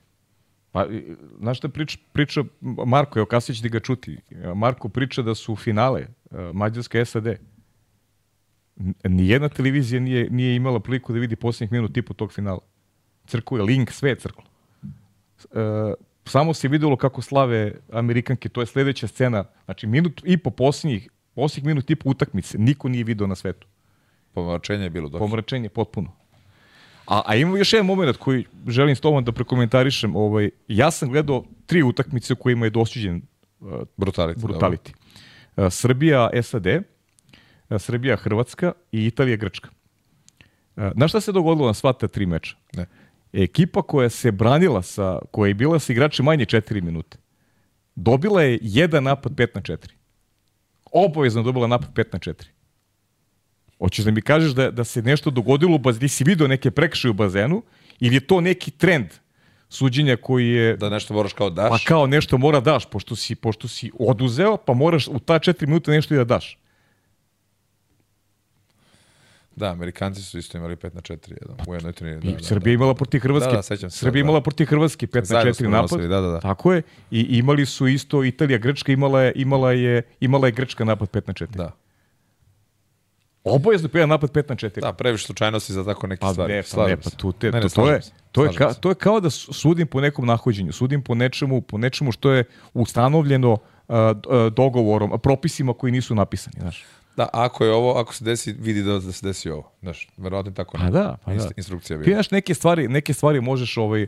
Pa, 0.73 0.87
znaš 1.39 1.59
šta 1.59 1.69
priča, 1.69 1.99
priča 2.13 2.45
Marko, 2.61 3.19
evo 3.19 3.41
ćete 3.41 3.69
ga 3.69 3.81
čuti. 3.81 4.19
Marko 4.55 4.89
priča 4.89 5.23
da 5.23 5.35
su 5.35 5.57
finale 5.57 6.01
e, 6.01 6.37
Mađarska 6.53 7.05
SAD. 7.05 7.27
Nijedna 9.05 9.49
televizija 9.49 10.01
nije, 10.01 10.31
nije 10.31 10.57
imala 10.57 10.81
priliku 10.81 11.13
da 11.13 11.19
vidi 11.19 11.37
posljednjih 11.37 11.73
minut 11.73 11.95
tipu 11.95 12.15
tog 12.15 12.33
finala. 12.33 12.61
Crklo 13.27 13.59
je 13.59 13.63
link, 13.63 13.91
sve 13.91 14.11
je 14.11 14.17
crklo. 14.17 14.45
e, 15.55 15.95
samo 16.25 16.55
se 16.55 16.69
videlo 16.69 16.97
kako 16.97 17.23
slave 17.23 17.75
Amerikanke, 17.93 18.49
to 18.49 18.61
je 18.61 18.67
sledeća 18.67 19.07
scena, 19.07 19.45
znači 19.65 19.87
minut 19.87 20.23
i 20.25 20.37
po 20.37 20.51
posljednjih, 20.51 21.11
posljednjih 21.35 21.67
minut 21.67 21.91
i 21.91 21.97
po 21.97 22.11
utakmice, 22.11 22.59
niko 22.59 22.89
nije 22.89 23.05
video 23.05 23.27
na 23.27 23.35
svetu. 23.35 23.67
Pomračenje 24.35 24.85
je 24.85 24.91
bilo 24.91 25.09
dobro. 25.09 25.27
Pomračenje 25.27 25.69
potpuno. 25.69 26.13
A, 27.07 27.23
a 27.27 27.35
imamo 27.35 27.57
još 27.57 27.73
jedan 27.73 27.87
moment 27.87 28.17
koji 28.17 28.45
želim 28.67 28.97
s 28.97 29.01
tobom 29.01 29.25
da 29.25 29.33
prekomentarišem. 29.33 30.17
Ovaj, 30.17 30.51
ja 30.69 30.91
sam 30.91 31.09
gledao 31.09 31.45
tri 31.67 31.83
utakmice 31.83 32.33
u 32.33 32.37
kojima 32.37 32.67
je 32.67 32.71
dosuđen 32.71 33.23
uh, 33.61 33.73
Brutality. 33.97 34.37
brutality. 34.37 34.93
Uh, 35.57 35.73
Srbija, 35.73 36.31
SAD, 36.43 36.67
uh, 36.67 36.83
Srbija, 37.79 38.17
Hrvatska 38.17 38.73
i 38.93 39.07
Italija, 39.07 39.37
Grčka. 39.37 39.69
Uh, 40.77 40.85
znaš 40.95 41.11
šta 41.11 41.21
se 41.21 41.33
dogodilo 41.33 41.67
na 41.67 41.75
sva 41.75 41.93
ta 41.93 42.09
tri 42.09 42.27
meča? 42.27 42.57
Ne. 42.73 42.87
Ekipa 43.33 43.83
koja 43.83 44.09
se 44.09 44.33
branila 44.33 44.83
sa, 44.83 45.19
koja 45.31 45.49
je 45.49 45.55
bila 45.55 45.79
sa 45.79 45.93
igrači 45.93 46.23
manje 46.23 46.45
4 46.45 46.83
minute, 46.83 47.19
dobila 47.95 48.43
je 48.43 48.59
jedan 48.63 49.05
napad 49.05 49.33
5 49.33 49.49
na 49.55 49.61
4. 49.61 49.89
Obavezno 50.93 51.43
dobila 51.43 51.67
napad 51.67 51.93
5 51.95 52.05
na 52.13 52.19
4. 52.19 52.45
Hoćeš 53.79 54.05
da 54.05 54.11
mi 54.11 54.23
kažeš 54.23 54.53
da, 54.53 54.71
da 54.71 54.85
se 54.85 55.03
nešto 55.03 55.31
dogodilo 55.31 55.75
u 55.75 55.79
bazenu, 55.79 56.09
si 56.09 56.25
video 56.25 56.49
neke 56.49 56.71
prekše 56.71 57.11
u 57.11 57.13
bazenu, 57.13 57.63
ili 58.01 58.17
je 58.17 58.27
to 58.27 58.41
neki 58.41 58.71
trend 58.71 59.07
suđenja 59.69 60.17
koji 60.17 60.49
je... 60.49 60.77
Da 60.77 60.89
nešto 60.89 61.15
moraš 61.15 61.33
kao 61.33 61.51
daš. 61.51 61.71
Pa 61.71 61.79
kao 61.89 62.07
nešto 62.07 62.39
mora 62.39 62.61
daš, 62.61 62.91
pošto 62.91 63.17
si, 63.17 63.35
pošto 63.35 63.69
si 63.69 63.91
oduzeo, 63.99 64.57
pa 64.57 64.75
moraš 64.75 65.09
u 65.09 65.19
ta 65.19 65.39
četiri 65.39 65.67
minuta 65.67 65.91
nešto 65.91 66.15
i 66.15 66.17
da 66.17 66.25
daš. 66.25 66.59
Da, 69.57 69.67
Amerikanci 69.69 70.23
su 70.23 70.39
isto 70.39 70.59
imali 70.59 70.77
5 70.77 70.95
na 70.95 71.01
4 71.01 71.17
jedan, 71.33 71.57
u 71.69 71.75
jednoj 71.75 71.93
treniri. 71.93 72.21
Da, 72.23 72.31
I 72.31 72.33
da, 72.33 72.43
Srbija 72.43 72.75
imala 72.75 72.95
protiv 72.95 73.21
Hrvatske. 73.21 73.51
Da, 73.51 73.57
da, 73.57 73.63
sećam 73.63 73.91
se, 73.91 73.99
Srbija 73.99 74.13
da. 74.15 74.19
imala 74.21 74.41
protiv 74.41 74.67
Hrvatske 74.67 75.07
5 75.07 75.17
na 75.17 75.25
Zajedno 75.25 75.51
4 75.51 75.55
smo 75.55 75.69
napad. 75.71 75.83
nosili, 75.83 76.09
da, 76.09 76.21
da, 76.21 76.29
da. 76.29 76.41
Tako 76.41 76.73
je. 76.73 76.83
I 77.11 77.21
imali 77.21 77.67
su 77.67 77.87
isto 77.87 78.25
Italija, 78.25 78.59
Grčka 78.59 78.93
imala 78.93 79.23
je 79.23 79.33
imala 79.37 79.73
je 79.73 80.03
imala 80.21 80.47
je 80.47 80.53
Grčka 80.53 80.85
napad 80.85 81.11
5 81.11 81.23
na 81.27 81.35
4. 81.35 81.47
Da. 81.49 81.73
Oboje 83.45 83.79
su 83.79 83.89
jedan 83.93 84.09
napad 84.09 84.33
5 84.33 84.49
na 84.49 84.57
4. 84.57 84.81
Da, 84.81 84.93
previše 84.93 85.27
slučajnosti 85.27 85.73
za 85.73 85.85
tako 85.85 86.07
neke 86.07 86.21
Pa 86.21 86.33
stvari. 86.33 86.53
ne, 86.53 86.63
pa 86.75 86.87
ne, 86.87 86.97
pa 86.97 87.11
tu 87.11 87.33
te, 87.33 87.47
Ne, 87.47 87.53
ne, 87.53 87.63
to, 87.63 87.69
to 87.71 87.91
je, 87.91 88.01
to 88.33 88.45
je, 88.45 88.51
ka, 88.53 88.73
to 88.75 88.89
je 88.89 88.95
kao 88.95 89.21
da 89.21 89.31
su- 89.31 89.53
sudim 89.53 89.87
po 89.87 90.01
nekom 90.01 90.27
nahođenju, 90.27 90.73
sudim 90.73 91.03
po 91.03 91.15
nečemu, 91.15 91.61
po 91.61 91.79
nečemu 91.79 92.13
što 92.13 92.31
je 92.31 92.45
ustanovljeno 92.75 93.53
uh, 93.53 93.97
dogovorom, 94.53 95.21
propisima 95.21 95.75
koji 95.75 95.93
nisu 95.93 96.15
napisani, 96.15 96.57
znaš. 96.61 96.85
Da, 97.17 97.29
ako 97.33 97.65
je 97.65 97.73
ovo, 97.73 97.93
ako 97.93 98.15
se 98.15 98.25
desi, 98.25 98.53
vidi 98.53 98.83
da, 98.83 98.93
da 98.93 99.13
se 99.13 99.27
desi 99.27 99.51
ovo. 99.51 99.71
Znaš, 99.83 100.09
verovatno 100.17 100.53
tako. 100.53 100.79
Pa 100.79 100.91
da, 100.91 101.17
pa 101.25 101.31
da. 101.31 101.39
inst- 101.39 101.53
Instrukcija 101.57 101.99
Ti 101.99 102.05
bila. 102.05 102.15
znaš, 102.15 102.31
neke 102.31 102.55
stvari, 102.55 102.89
neke 102.89 103.15
stvari 103.15 103.41
možeš 103.41 103.77
ovaj, 103.77 104.07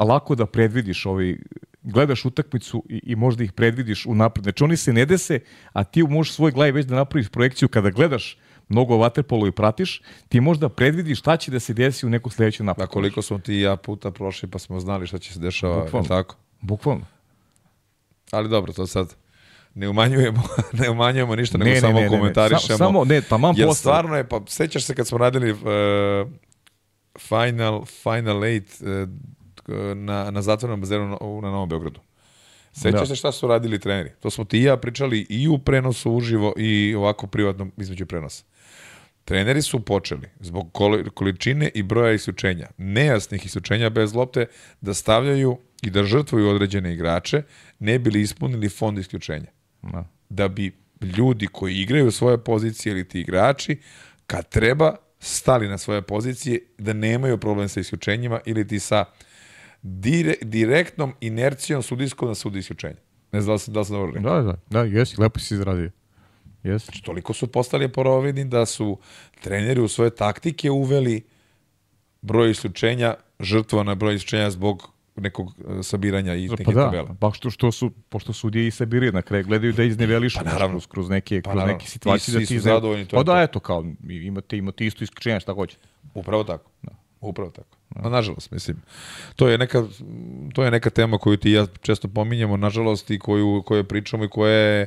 lako 0.00 0.34
da 0.34 0.46
predvidiš, 0.46 1.06
ovaj, 1.06 1.36
gledaš 1.82 2.24
utakmicu 2.24 2.84
i, 2.88 3.00
i 3.04 3.16
možda 3.16 3.44
ih 3.44 3.52
predvidiš 3.52 4.06
unapred. 4.06 4.42
Znači 4.42 4.64
oni 4.64 4.76
se 4.76 4.92
ne 4.92 5.06
dese, 5.06 5.40
a 5.72 5.84
ti 5.84 6.02
možeš 6.02 6.32
svoj 6.32 6.50
glavi 6.50 6.72
već 6.72 6.86
da 6.86 6.94
napraviš 6.94 7.28
projekciju 7.28 7.68
kada 7.68 7.90
gledaš 7.90 8.38
mnogo 8.68 8.96
vaterpolo 8.96 9.46
i 9.46 9.52
pratiš, 9.52 10.02
ti 10.28 10.40
možda 10.40 10.68
predvidiš 10.68 11.18
šta 11.18 11.36
će 11.36 11.50
da 11.50 11.60
se 11.60 11.74
desi 11.74 12.06
u 12.06 12.10
neku 12.10 12.30
sledeću 12.30 12.62
Da, 12.62 12.66
napadu. 12.66 12.88
koliko 12.88 13.22
smo 13.22 13.38
ti 13.38 13.54
i 13.54 13.60
ja 13.60 13.76
puta 13.76 14.10
prošli 14.10 14.48
pa 14.48 14.58
smo 14.58 14.80
znali 14.80 15.06
šta 15.06 15.18
će 15.18 15.32
se 15.32 15.40
dešava, 15.40 15.84
Bukvalno. 15.84 16.08
tako? 16.08 16.36
Bukvalno. 16.60 17.04
Ali 18.30 18.48
dobro, 18.48 18.72
to 18.72 18.86
sad 18.86 19.14
ne 19.76 19.88
umanjujemo, 19.88 20.42
ne 20.80 20.90
umanjujemo 20.90 21.36
ništa, 21.36 21.58
Ne, 21.58 21.64
nego 21.64 21.74
ne, 21.74 21.80
samo 21.80 22.00
ne, 22.00 22.08
komentarišemo. 22.08 22.60
Sa- 22.68 22.76
samo, 22.76 23.04
ne, 23.04 23.20
taman 23.20 23.54
Jer 23.56 23.66
posle. 23.66 23.78
stvarno 23.78 24.16
je, 24.16 24.24
pa 24.24 24.40
sećaš 24.48 24.84
se 24.84 24.94
kad 24.94 25.06
smo 25.06 25.18
radili 25.18 25.50
uh, 25.50 25.58
Final, 27.18 27.84
Final 27.84 28.44
Eight 28.44 28.70
uh, 28.80 29.08
na, 29.96 30.30
na 30.30 30.42
zatvornom 30.42 30.80
bazenu 30.80 31.04
na, 31.04 31.16
na 31.42 31.50
Novom 31.50 31.68
Beogradu. 31.68 32.00
Sećaš 32.72 33.00
Da. 33.00 33.06
se 33.06 33.16
šta 33.16 33.32
su 33.32 33.46
radili 33.46 33.78
treneri? 33.78 34.10
To 34.20 34.30
smo 34.30 34.44
ti 34.44 34.58
i 34.58 34.62
ja 34.62 34.76
pričali 34.76 35.26
i 35.28 35.48
u 35.48 35.58
prenosu 35.58 36.12
uživo 36.12 36.54
i 36.56 36.94
ovako 36.94 37.26
privatno 37.26 37.68
između 37.76 38.06
prenosa. 38.06 38.44
Treneri 39.24 39.62
su 39.62 39.80
počeli 39.80 40.28
zbog 40.40 40.70
koli- 40.72 41.10
količine 41.10 41.70
i 41.74 41.82
broja 41.82 42.12
isključenja, 42.12 42.68
nejasnih 42.78 43.46
isključenja 43.46 43.90
bez 43.90 44.14
lopte, 44.14 44.46
da 44.80 44.94
stavljaju 44.94 45.56
i 45.82 45.90
da 45.90 46.04
žrtvuju 46.04 46.48
određene 46.48 46.94
igrače, 46.94 47.42
ne 47.78 47.98
bili 47.98 48.20
ispunili 48.20 48.68
fond 48.68 48.98
isključenja. 48.98 49.46
Da. 49.82 50.04
Da 50.28 50.48
bi 50.48 50.72
ljudi 51.00 51.46
koji 51.46 51.74
igraju 51.74 52.10
svoje 52.10 52.38
pozicije 52.38 52.90
ili 52.90 53.08
ti 53.08 53.20
igrači, 53.20 53.78
kad 54.26 54.48
treba, 54.48 54.96
stali 55.20 55.68
na 55.68 55.78
svoje 55.78 56.02
pozicije, 56.02 56.60
da 56.78 56.92
nemaju 56.92 57.38
problem 57.38 57.68
sa 57.68 57.80
isključenjima 57.80 58.40
ili 58.44 58.68
ti 58.68 58.80
sa 58.80 59.04
dire, 59.82 60.34
direktnom 60.42 61.14
inercijom 61.20 61.82
sudijskom 61.82 62.28
na 62.28 62.34
sudi 62.34 62.58
isključenja. 62.58 62.96
Ne 63.32 63.40
znam 63.40 63.54
da 63.54 63.58
sam, 63.58 63.74
da 63.74 63.84
sam 63.84 63.96
dobro 63.96 64.12
rekao. 64.12 64.42
Da, 64.42 64.52
da, 64.52 64.58
da, 64.70 64.82
jesi, 64.82 65.20
lepo 65.20 65.40
si 65.40 65.54
izradio. 65.54 65.90
Jesi. 66.62 67.02
toliko 67.02 67.32
su 67.32 67.46
postali 67.46 67.92
porovidni 67.92 68.44
da 68.44 68.66
su 68.66 68.98
treneri 69.40 69.80
u 69.80 69.88
svoje 69.88 70.10
taktike 70.10 70.70
uveli 70.70 71.22
broj 72.22 72.50
isključenja, 72.50 73.14
žrtva 73.40 73.82
na 73.82 73.94
broj 73.94 74.14
isključenja 74.14 74.50
zbog 74.50 74.90
nekog 75.16 75.54
e, 75.78 75.82
sabiranja 75.82 76.34
i 76.34 76.48
neke 76.48 76.64
Pa 76.64 76.72
da, 76.72 76.84
tabele. 76.84 77.08
pa 77.20 77.30
što, 77.32 77.50
što 77.50 77.72
su, 77.72 77.90
pošto 78.08 78.32
sudije 78.32 78.66
i 78.66 78.70
sabiraju 78.70 79.12
na 79.12 79.22
kraju, 79.22 79.44
gledaju 79.44 79.72
da 79.72 79.82
iznevelišu 79.82 80.38
Pa 80.38 80.44
naravno. 80.44 80.74
kroz, 80.74 80.86
kroz 80.86 81.08
neke, 81.08 81.42
Pa 81.42 81.50
kroz 81.50 81.56
naravno. 81.56 81.72
neke 81.72 81.86
situacije. 81.86 82.32
Da 82.32 82.38
ti 82.38 82.46
su 82.46 82.58
zadovoljni, 82.58 83.06
to 83.06 83.16
Pa 83.16 83.22
da, 83.22 83.32
to. 83.32 83.40
eto, 83.40 83.60
kao, 83.60 83.84
imate, 84.08 84.56
imate 84.56 84.86
isto 84.86 85.04
isključenja, 85.04 85.40
šta 85.40 85.52
hoćete. 85.52 85.86
Upravo 86.14 86.44
tako. 86.44 86.70
Upravo 87.20 87.50
tako. 87.50 87.76
No, 87.96 88.10
nažalost, 88.10 88.50
mislim, 88.50 88.76
to 89.36 89.48
je 89.48 89.58
neka, 89.58 89.82
to 90.54 90.64
je 90.64 90.70
neka 90.70 90.90
tema 90.90 91.18
koju 91.18 91.36
ti 91.36 91.50
ja 91.50 91.66
često 91.80 92.08
pominjemo, 92.08 92.56
nažalost, 92.56 93.10
i 93.10 93.18
koju, 93.18 93.62
koju 93.66 93.84
pričamo 93.84 94.24
i 94.24 94.28
koja 94.28 94.52
je 94.52 94.86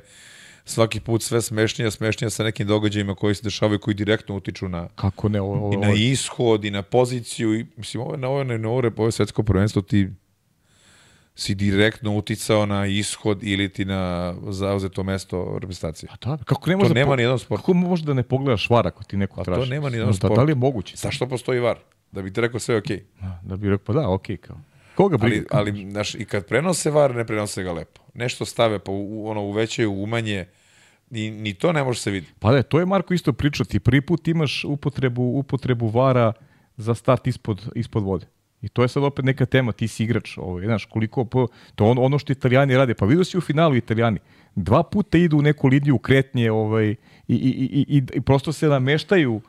svaki 0.69 0.99
put 0.99 1.23
sve 1.23 1.41
smešnija, 1.41 1.91
smešnija 1.91 2.29
sa 2.29 2.43
nekim 2.43 2.67
događajima 2.67 3.15
koji 3.15 3.35
se 3.35 3.43
dešavaju, 3.43 3.79
koji 3.79 3.93
direktno 3.93 4.35
utiču 4.35 4.69
na, 4.69 4.87
Kako 4.95 5.29
ne, 5.29 5.41
ovo, 5.41 5.73
i 5.73 5.77
na 5.77 5.93
ishod, 5.93 6.65
i 6.65 6.71
na 6.71 6.81
poziciju, 6.81 7.59
i, 7.59 7.65
mislim, 7.77 8.03
ovo 8.03 8.17
na 8.17 8.27
ovo, 8.27 8.39
je 8.41 8.57
na 8.57 8.69
ovo, 8.69 9.11
svetsko 9.11 9.43
prvenstvo, 9.43 9.81
ti 9.81 10.09
si 11.35 11.55
direktno 11.55 12.17
uticao 12.17 12.65
na 12.65 12.85
ishod 12.85 13.43
ili 13.43 13.69
ti 13.69 13.85
na 13.85 14.33
zauzeto 14.49 15.03
mesto 15.03 15.57
reprezentacije. 15.61 16.09
Pa 16.21 16.35
da, 16.35 16.43
kako 16.43 16.69
ne 16.69 16.75
može 16.75 16.87
To 16.87 16.93
da 16.93 16.99
nema 16.99 17.11
po- 17.11 17.15
ni 17.15 17.21
jedan 17.21 17.39
sport. 17.39 17.61
Kako 17.61 17.73
može 17.73 18.03
da 18.05 18.13
ne 18.13 18.23
pogledaš 18.23 18.69
var 18.69 18.87
ako 18.87 19.03
ti 19.03 19.17
neko 19.17 19.35
Pa 19.35 19.43
to 19.43 19.51
traži? 19.53 19.69
nema 19.69 19.89
ni 19.89 19.97
jedan 19.97 20.09
Da, 20.09 20.13
sport. 20.13 20.35
Da 20.35 20.43
li 20.43 20.51
je 20.51 20.55
moguće? 20.55 20.97
Zašto 20.97 21.27
postoji 21.27 21.59
var? 21.59 21.77
Da 22.11 22.21
bi 22.21 22.33
ti 22.33 22.41
rekao 22.41 22.59
sve 22.59 22.77
okej. 22.77 23.03
Da, 23.21 23.39
da 23.43 23.55
bi 23.55 23.69
rekao, 23.69 23.85
pa 23.85 23.93
da, 23.93 24.09
okej, 24.09 24.37
kao. 24.37 24.57
Koga 24.95 25.17
briga? 25.17 25.45
Ali, 25.51 25.71
ali 25.71 25.91
znaš, 25.91 26.15
i 26.15 26.25
kad 26.25 26.45
prenose 26.45 26.91
var, 26.91 27.15
ne 27.15 27.25
prenose 27.25 27.63
ga 27.63 27.71
lepo. 27.71 28.01
Nešto 28.13 28.45
stave, 28.45 28.79
pa 28.79 28.91
u, 28.91 29.27
ono, 29.27 29.41
uvećaju, 29.41 29.91
umanje, 29.93 30.45
ni, 31.09 31.31
ni 31.31 31.53
to 31.53 31.73
ne 31.73 31.83
može 31.83 31.99
se 31.99 32.11
vidjeti. 32.11 32.35
Pa 32.39 32.51
da, 32.51 32.63
to 32.63 32.79
je 32.79 32.85
Marko 32.85 33.13
isto 33.13 33.33
pričao, 33.33 33.65
ti 33.65 33.79
prvi 33.79 34.01
put 34.01 34.27
imaš 34.27 34.63
upotrebu, 34.63 35.23
upotrebu 35.23 35.87
vara 35.87 36.33
za 36.77 36.95
start 36.95 37.27
ispod, 37.27 37.71
ispod 37.75 38.03
vode. 38.03 38.25
I 38.61 38.69
to 38.69 38.81
je 38.81 38.87
sad 38.87 39.03
opet 39.03 39.25
neka 39.25 39.45
tema, 39.45 39.71
ti 39.71 39.87
si 39.87 40.03
igrač, 40.03 40.37
ovaj, 40.37 40.65
znaš, 40.65 40.85
koliko, 40.85 41.25
po, 41.25 41.47
to 41.75 41.85
on, 41.85 41.97
ono 41.97 42.19
što 42.19 42.31
italijani 42.31 42.77
rade, 42.77 42.93
pa 42.93 43.05
vidio 43.05 43.23
si 43.23 43.37
u 43.37 43.41
finalu 43.41 43.75
italijani, 43.75 44.19
dva 44.55 44.83
puta 44.83 45.17
idu 45.17 45.37
u 45.37 45.41
neku 45.41 45.67
liniju 45.67 45.97
kretnje 45.97 46.51
ovaj, 46.51 46.89
i, 46.89 46.95
i, 47.27 47.35
i, 47.37 47.97
i, 47.97 48.03
i 48.13 48.21
prosto 48.21 48.53
se 48.53 48.67
nameštaju 48.67 49.35
uh, 49.35 49.41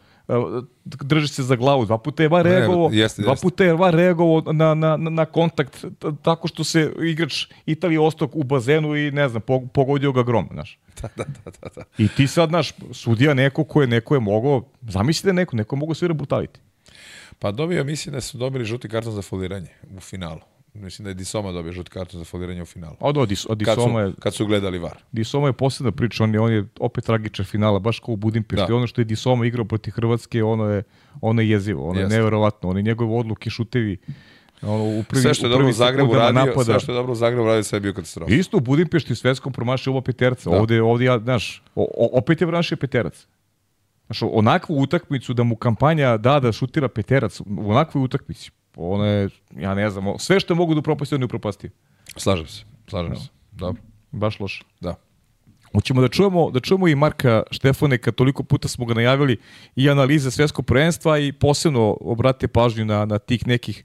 drži 0.85 1.29
se 1.29 1.43
za 1.43 1.57
glavu. 1.57 1.85
Dva 1.85 1.99
puta 1.99 2.23
je 2.23 2.29
VAR 2.29 2.45
Ne, 2.47 2.51
reagovao, 2.59 2.91
dva 3.19 3.35
puta 3.43 3.65
je 3.65 3.75
VAR 3.75 3.95
reagovao 3.95 4.53
na, 4.53 4.75
na, 4.75 4.97
na, 4.97 5.25
kontakt 5.25 5.85
tako 6.23 6.49
što 6.49 6.65
se 6.65 6.93
igrač 7.03 7.47
Italije 7.67 8.01
ostok 8.01 8.31
u 8.37 8.43
bazenu 8.43 8.97
i 8.97 9.11
ne 9.11 9.29
znam, 9.29 9.43
pog- 9.43 9.69
pogodio 9.73 10.13
ga 10.13 10.23
grom, 10.23 10.49
znaš. 10.53 10.79
Da, 11.03 11.09
da, 11.17 11.25
da, 11.45 11.51
da, 11.51 11.69
da. 11.77 11.83
I 11.99 12.09
ti 12.09 12.27
sad, 12.27 12.49
znaš, 12.49 12.73
sudija 12.93 13.35
neko 13.35 13.65
ko 13.65 13.81
je, 13.81 13.87
neko 13.87 14.15
je 14.15 14.21
mogao, 14.21 14.65
zamisli 14.89 15.29
da 15.29 15.33
neko, 15.33 15.57
neko 15.57 15.77
je 15.77 15.79
mogao 15.79 15.95
svira 15.95 16.15
brutaliti. 16.15 16.61
Pa 17.39 17.53
dobio, 17.53 17.85
mislim 17.85 18.13
da 18.13 18.21
su 18.21 18.39
dobili 18.39 18.65
žuti 18.65 18.89
karton 18.89 19.13
za 19.13 19.23
foliranje 19.23 19.69
u 19.97 20.01
finalu. 20.01 20.41
Mislim 20.75 21.05
da 21.05 21.11
je 21.11 21.15
Disoma 21.15 21.53
dobio 21.53 21.73
žuti 21.73 21.91
karton 21.91 22.19
za 22.19 22.25
foliranje 22.25 22.63
u 22.63 22.67
finalu. 22.67 22.97
A 23.01 23.07
od, 23.09 23.29
Dis- 23.29 23.47
Kad 23.49 23.59
Disoma 23.59 24.01
je, 24.01 24.13
kad 24.19 24.35
su 24.35 24.47
gledali 24.47 24.79
var. 24.79 24.99
Disoma 25.13 25.47
je 25.47 25.53
posebna 25.53 25.93
priča, 25.93 26.25
on 26.25 26.35
je, 26.35 26.41
on 26.41 26.53
je 26.53 26.65
opet 26.81 27.05
tragičan 27.05 27.45
finala, 27.45 27.79
baš 27.79 28.01
kao 28.01 28.13
u 28.13 28.17
Budimpešti. 28.17 28.67
Da. 28.69 28.77
Ono 28.77 28.87
što 28.87 29.01
je 29.01 29.05
Disoma 29.05 29.47
igrao 29.47 29.65
protiv 29.65 29.91
Hrvatske, 29.93 30.45
ono 30.45 30.65
je, 30.65 30.83
ono 31.21 31.43
je 31.43 31.49
jezivo, 31.51 31.89
ono 31.89 32.01
je 32.01 32.05
Jeste. 32.05 32.17
neverovatno. 32.17 32.69
One 32.69 32.83
njegove 32.83 33.15
odluke, 33.15 33.51
šutevi, 33.51 33.97
ono, 34.63 34.85
u 34.85 35.05
prvi, 35.09 35.23
Sve 35.23 35.35
što 35.35 35.47
je 35.47 35.51
dobro 35.51 35.69
u 35.69 35.73
Zagrebu 35.73 36.15
radio, 36.15 36.65
sve 36.65 36.81
što 36.81 36.93
je 36.93 36.97
dobro 36.97 37.13
u 37.13 37.17
Zagrebu 37.17 37.47
radio, 37.47 37.63
sve 37.63 37.77
je 37.77 37.81
bio 37.81 37.93
katastrofa. 37.93 38.35
Isto 38.35 38.57
u 38.57 38.61
Budimpešti 38.61 39.15
svetskom 39.15 39.53
promašio 39.53 39.93
oba 39.93 40.01
peterca. 40.01 40.51
Ovde, 40.51 40.83
ovde 40.83 41.05
ja, 41.05 41.19
znaš, 41.19 41.63
o, 41.75 41.83
o, 41.83 42.19
opet 42.19 42.41
je 42.41 42.47
promašio 42.47 42.77
peterac. 42.77 43.27
Znaš, 44.07 44.23
onakvu 44.23 44.81
utakmicu 44.81 45.35
da 45.35 45.43
mu 45.43 45.57
kampanja 45.57 46.17
da 46.17 46.41
da 46.41 46.53
šutira 46.53 46.89
peterac, 46.89 47.41
u 47.41 47.71
onakvoj 47.71 48.05
utakmici, 48.05 48.51
ono 48.77 49.05
je, 49.05 49.29
ja 49.57 49.75
ne 49.75 49.91
znam, 49.91 50.19
sve 50.19 50.41
što 50.41 50.55
mogu 50.55 50.75
da 50.75 50.81
upropasti, 50.81 51.15
on 51.15 51.21
je 51.21 51.25
upropastio. 51.25 51.71
Slažem 52.17 52.47
se, 52.47 52.65
slažem 52.89 53.17
se. 53.17 53.29
Dobro, 53.53 53.83
Baš 54.11 54.41
loše. 54.41 54.65
da. 54.81 54.95
Hoćemo 55.73 56.01
da 56.01 56.09
čujemo, 56.09 56.51
da 56.51 56.61
čujemo 56.61 56.89
i 56.89 56.95
Marka 56.95 57.43
Štefaneka, 57.51 58.13
toliko 58.13 58.43
puta 58.43 58.69
smo 58.69 58.87
ga 58.87 58.95
najavili, 58.95 59.37
i 59.77 59.91
analize 59.91 60.31
svetskog 60.31 60.67
prvenstva 60.67 61.19
i 61.19 61.33
posebno 61.33 61.97
obrate 62.01 62.49
pažnju 62.49 62.85
na, 62.85 63.05
na 63.05 63.19
tih 63.19 63.47
nekih 63.47 63.85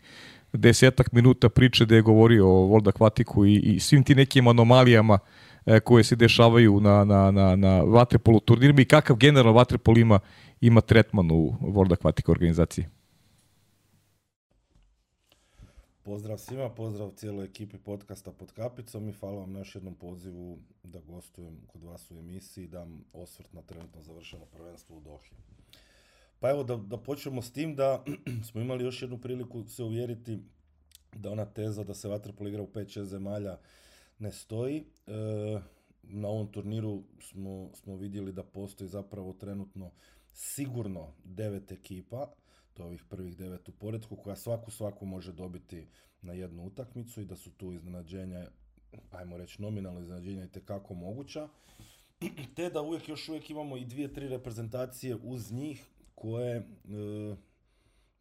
desetak 0.53 1.11
minuta 1.11 1.49
priče 1.49 1.85
da 1.85 1.95
je 1.95 2.01
govorio 2.01 2.47
o 2.47 2.67
World 2.67 2.91
Aquaticu 2.91 3.45
i, 3.47 3.75
i 3.75 3.79
svim 3.79 4.03
ti 4.03 4.15
nekim 4.15 4.47
anomalijama 4.47 5.19
e, 5.65 5.79
koje 5.79 6.03
se 6.03 6.15
dešavaju 6.15 6.79
na, 6.79 7.03
na, 7.03 7.31
na, 7.31 7.55
na 7.55 7.81
vaterpolu 7.81 8.39
turnirima 8.39 8.81
i 8.81 8.85
kakav 8.85 9.15
generalno 9.15 9.53
vaterpol 9.53 9.97
ima, 9.97 10.19
ima 10.61 10.81
tretman 10.81 11.31
u 11.31 11.55
World 11.61 11.95
Aquatic 11.95 12.31
organizaciji. 12.31 12.85
Pozdrav 16.05 16.37
svima, 16.37 16.69
pozdrav 16.69 17.11
cijeloj 17.15 17.45
ekipi 17.45 17.77
podcasta 17.77 18.31
pod 18.31 18.51
kapicom 18.51 19.09
i 19.09 19.13
hvala 19.13 19.39
vam 19.39 19.51
na 19.51 19.59
još 19.59 19.75
jednom 19.75 19.95
pozivu 19.95 20.59
da 20.83 20.99
gostujem 20.99 21.57
kod 21.67 21.83
vas 21.83 22.11
u 22.11 22.17
emisiji, 22.17 22.67
dam 22.67 23.03
osvrt 23.13 23.53
na 23.53 23.61
trenutno 23.61 24.01
završeno 24.01 24.45
prvenstvo 24.45 24.97
u 24.97 24.99
Dohi. 24.99 25.35
Pa 26.39 26.49
evo 26.49 26.63
da, 26.63 26.75
da 26.75 26.97
počnemo 26.97 27.41
s 27.41 27.51
tim 27.51 27.75
da 27.75 28.03
smo 28.49 28.61
imali 28.61 28.83
još 28.83 29.01
jednu 29.01 29.17
priliku 29.17 29.63
se 29.67 29.83
uvjeriti 29.83 30.39
da 31.15 31.31
ona 31.31 31.45
teza 31.45 31.83
da 31.83 31.93
se 31.93 32.07
vaterpolo 32.07 32.49
igra 32.49 32.61
u 32.61 32.67
5-6 32.67 33.03
zemalja 33.03 33.57
ne 34.19 34.31
stoji. 34.31 34.85
E, 35.07 35.11
na 36.03 36.27
ovom 36.27 36.51
turniru 36.51 37.03
smo, 37.21 37.69
smo 37.73 37.95
vidjeli 37.95 38.31
da 38.31 38.43
postoji 38.43 38.89
zapravo 38.89 39.33
trenutno 39.33 39.91
sigurno 40.33 41.13
devet 41.23 41.71
ekipa, 41.71 42.31
to 42.75 42.83
ovih 42.83 43.03
prvih 43.09 43.37
devet 43.37 43.69
u 43.69 43.71
poredku, 43.71 44.15
koja 44.15 44.35
svaku 44.35 44.71
svaku 44.71 45.05
može 45.05 45.33
dobiti 45.33 45.87
na 46.21 46.33
jednu 46.33 46.65
utakmicu 46.65 47.21
i 47.21 47.25
da 47.25 47.35
su 47.35 47.51
tu 47.51 47.73
iznenađenja, 47.73 48.47
ajmo 49.11 49.37
reći 49.37 49.61
nominalno 49.61 49.99
iznenađenja 49.99 50.43
i 50.43 50.51
tekako 50.51 50.93
moguća. 50.93 51.47
Te 52.55 52.69
da 52.69 52.81
uvijek 52.81 53.09
još 53.09 53.29
uvijek 53.29 53.49
imamo 53.49 53.77
i 53.77 53.85
dvije, 53.85 54.13
tri 54.13 54.27
reprezentacije 54.27 55.15
uz 55.23 55.51
njih 55.51 55.85
koje 56.15 56.55
e, 56.55 56.65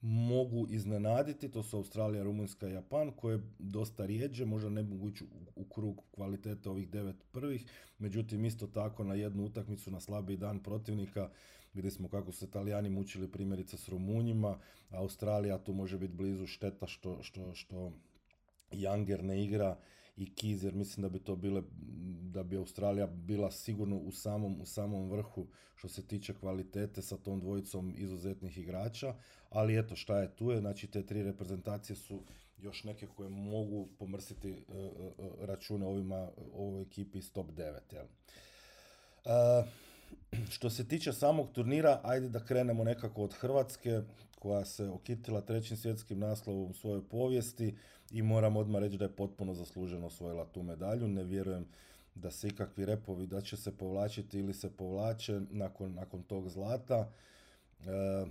mogu 0.06 0.66
iznenaditi, 0.70 1.48
to 1.48 1.62
su 1.62 1.76
Australija, 1.76 2.22
Rumunjska 2.22 2.68
i 2.68 2.72
Japan, 2.72 3.12
koje 3.12 3.40
dosta 3.58 4.06
rijeđe, 4.06 4.44
možda 4.44 4.70
ne 4.70 4.82
mogu 4.82 5.08
ići 5.08 5.24
u, 5.56 5.64
krug 5.64 6.00
kvalitete 6.10 6.70
ovih 6.70 6.88
devet 6.88 7.16
prvih, 7.32 7.66
međutim 7.98 8.44
isto 8.44 8.66
tako 8.66 9.04
na 9.04 9.14
jednu 9.14 9.44
utakmicu 9.44 9.90
na 9.90 10.00
slabiji 10.00 10.36
dan 10.36 10.62
protivnika 10.62 11.30
gdje 11.74 11.90
smo 11.90 12.08
kako 12.08 12.32
su 12.32 12.44
Italijani 12.44 12.90
mučili 12.90 13.28
primjerice 13.28 13.76
s 13.76 13.88
Rumunjima, 13.88 14.58
Australija 14.90 15.58
tu 15.58 15.72
može 15.72 15.98
biti 15.98 16.14
blizu 16.14 16.46
šteta 16.46 16.86
što, 16.86 17.22
što, 17.22 17.54
što 17.54 17.92
Janger 18.72 19.24
ne 19.24 19.44
igra 19.44 19.76
i 20.16 20.34
Kiz, 20.34 20.64
jer 20.64 20.74
mislim 20.74 21.02
da 21.02 21.08
bi 21.08 21.18
to 21.18 21.36
bile, 21.36 21.62
da 22.32 22.42
bi 22.42 22.56
Australija 22.56 23.06
bila 23.06 23.50
sigurno 23.50 23.96
u 23.96 24.12
samom, 24.12 24.60
u 24.60 24.66
samom 24.66 25.10
vrhu 25.10 25.46
što 25.74 25.88
se 25.88 26.06
tiče 26.06 26.34
kvalitete 26.34 27.02
sa 27.02 27.16
tom 27.16 27.40
dvojicom 27.40 27.94
izuzetnih 27.96 28.58
igrača, 28.58 29.14
ali 29.50 29.78
eto 29.78 29.96
šta 29.96 30.18
je 30.18 30.36
tu 30.36 30.50
je, 30.50 30.60
znači 30.60 30.86
te 30.86 31.06
tri 31.06 31.22
reprezentacije 31.22 31.96
su 31.96 32.22
još 32.58 32.84
neke 32.84 33.06
koje 33.06 33.28
mogu 33.28 33.88
pomrsiti 33.98 34.52
uh, 34.52 34.76
uh, 34.76 35.26
račune 35.40 35.86
ovima, 35.86 36.28
ovoj 36.52 36.82
ekipi 36.82 37.18
iz 37.18 37.32
top 37.32 37.46
9. 37.46 37.78
Jel? 37.92 38.04
Uh, 39.24 39.64
što 40.50 40.70
se 40.70 40.88
tiče 40.88 41.12
samog 41.12 41.52
turnira, 41.52 42.00
ajde 42.02 42.28
da 42.28 42.44
krenemo 42.44 42.84
nekako 42.84 43.22
od 43.22 43.34
Hrvatske, 43.34 44.00
koja 44.38 44.64
se 44.64 44.88
okitila 44.88 45.40
trećim 45.40 45.76
svjetskim 45.76 46.18
naslovom 46.18 46.70
u 46.70 46.74
svojoj 46.74 47.08
povijesti 47.08 47.74
i 48.10 48.22
moram 48.22 48.56
odmah 48.56 48.80
reći 48.82 48.98
da 48.98 49.04
je 49.04 49.16
potpuno 49.16 49.54
zasluženo 49.54 50.06
osvojila 50.06 50.44
tu 50.44 50.62
medalju. 50.62 51.08
Ne 51.08 51.24
vjerujem 51.24 51.66
da 52.14 52.30
se 52.30 52.48
ikakvi 52.48 52.84
repovi 52.84 53.26
da 53.26 53.40
će 53.40 53.56
se 53.56 53.76
povlačiti 53.76 54.38
ili 54.38 54.54
se 54.54 54.70
povlače 54.70 55.40
nakon, 55.50 55.94
nakon 55.94 56.22
tog 56.22 56.48
zlata. 56.48 57.12
E, 57.80 58.26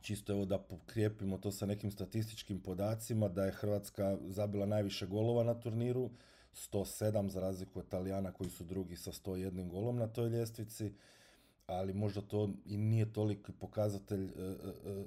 čisto 0.00 0.32
evo 0.32 0.44
da 0.44 0.58
pokrijepimo 0.58 1.38
to 1.38 1.52
sa 1.52 1.66
nekim 1.66 1.90
statističkim 1.90 2.60
podacima, 2.60 3.28
da 3.28 3.44
je 3.44 3.52
Hrvatska 3.52 4.18
zabila 4.28 4.66
najviše 4.66 5.06
golova 5.06 5.44
na 5.44 5.54
turniru, 5.54 6.10
107 6.72 7.28
za 7.28 7.40
razliku 7.40 7.78
od 7.78 7.86
Italijana 7.86 8.32
koji 8.32 8.50
su 8.50 8.64
drugi 8.64 8.96
sa 8.96 9.12
101 9.12 9.68
golom 9.68 9.96
na 9.96 10.06
toj 10.06 10.28
ljestvici, 10.28 10.92
ali 11.66 11.94
možda 11.94 12.20
to 12.20 12.50
i 12.66 12.76
nije 12.76 13.12
toliki 13.12 13.52
pokazatelj 13.52 14.24
e, 14.24 14.28
e, 14.28 15.04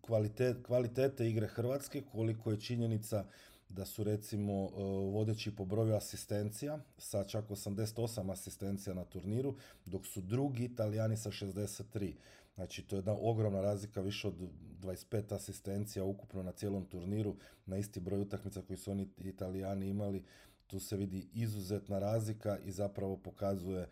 kvalitet, 0.00 0.66
kvalitete 0.66 1.28
igre 1.28 1.46
Hrvatske, 1.46 2.02
koliko 2.12 2.50
je 2.50 2.60
činjenica 2.60 3.24
da 3.68 3.84
su 3.84 4.04
recimo 4.04 4.52
e, 4.52 4.68
vodeći 5.12 5.56
po 5.56 5.64
broju 5.64 5.94
asistencija 5.94 6.78
sa 6.98 7.24
čak 7.24 7.48
88 7.48 8.32
asistencija 8.32 8.94
na 8.94 9.04
turniru, 9.04 9.54
dok 9.86 10.06
su 10.06 10.20
drugi 10.20 10.64
italijani 10.64 11.16
sa 11.16 11.30
63. 11.30 12.12
Znači 12.54 12.82
to 12.82 12.96
je 12.96 12.98
jedna 12.98 13.16
ogromna 13.20 13.60
razlika, 13.60 14.00
više 14.00 14.28
od 14.28 14.34
25 14.82 15.34
asistencija 15.34 16.04
ukupno 16.04 16.42
na 16.42 16.52
cijelom 16.52 16.84
turniru, 16.84 17.36
na 17.66 17.76
isti 17.76 18.00
broj 18.00 18.20
utakmica 18.20 18.62
koji 18.62 18.76
su 18.76 18.90
oni 18.90 19.08
italijani 19.18 19.88
imali. 19.88 20.24
Tu 20.66 20.80
se 20.80 20.96
vidi 20.96 21.28
izuzetna 21.32 21.98
razlika 21.98 22.58
i 22.64 22.72
zapravo 22.72 23.16
pokazuje 23.16 23.82
e, 23.82 23.88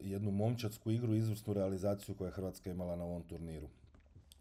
jednu 0.00 0.30
momčadsku 0.30 0.90
igru, 0.90 1.14
izvrsnu 1.14 1.54
realizaciju 1.54 2.14
koju 2.14 2.28
je 2.28 2.32
Hrvatska 2.32 2.70
imala 2.70 2.96
na 2.96 3.04
ovom 3.04 3.22
turniru. 3.22 3.68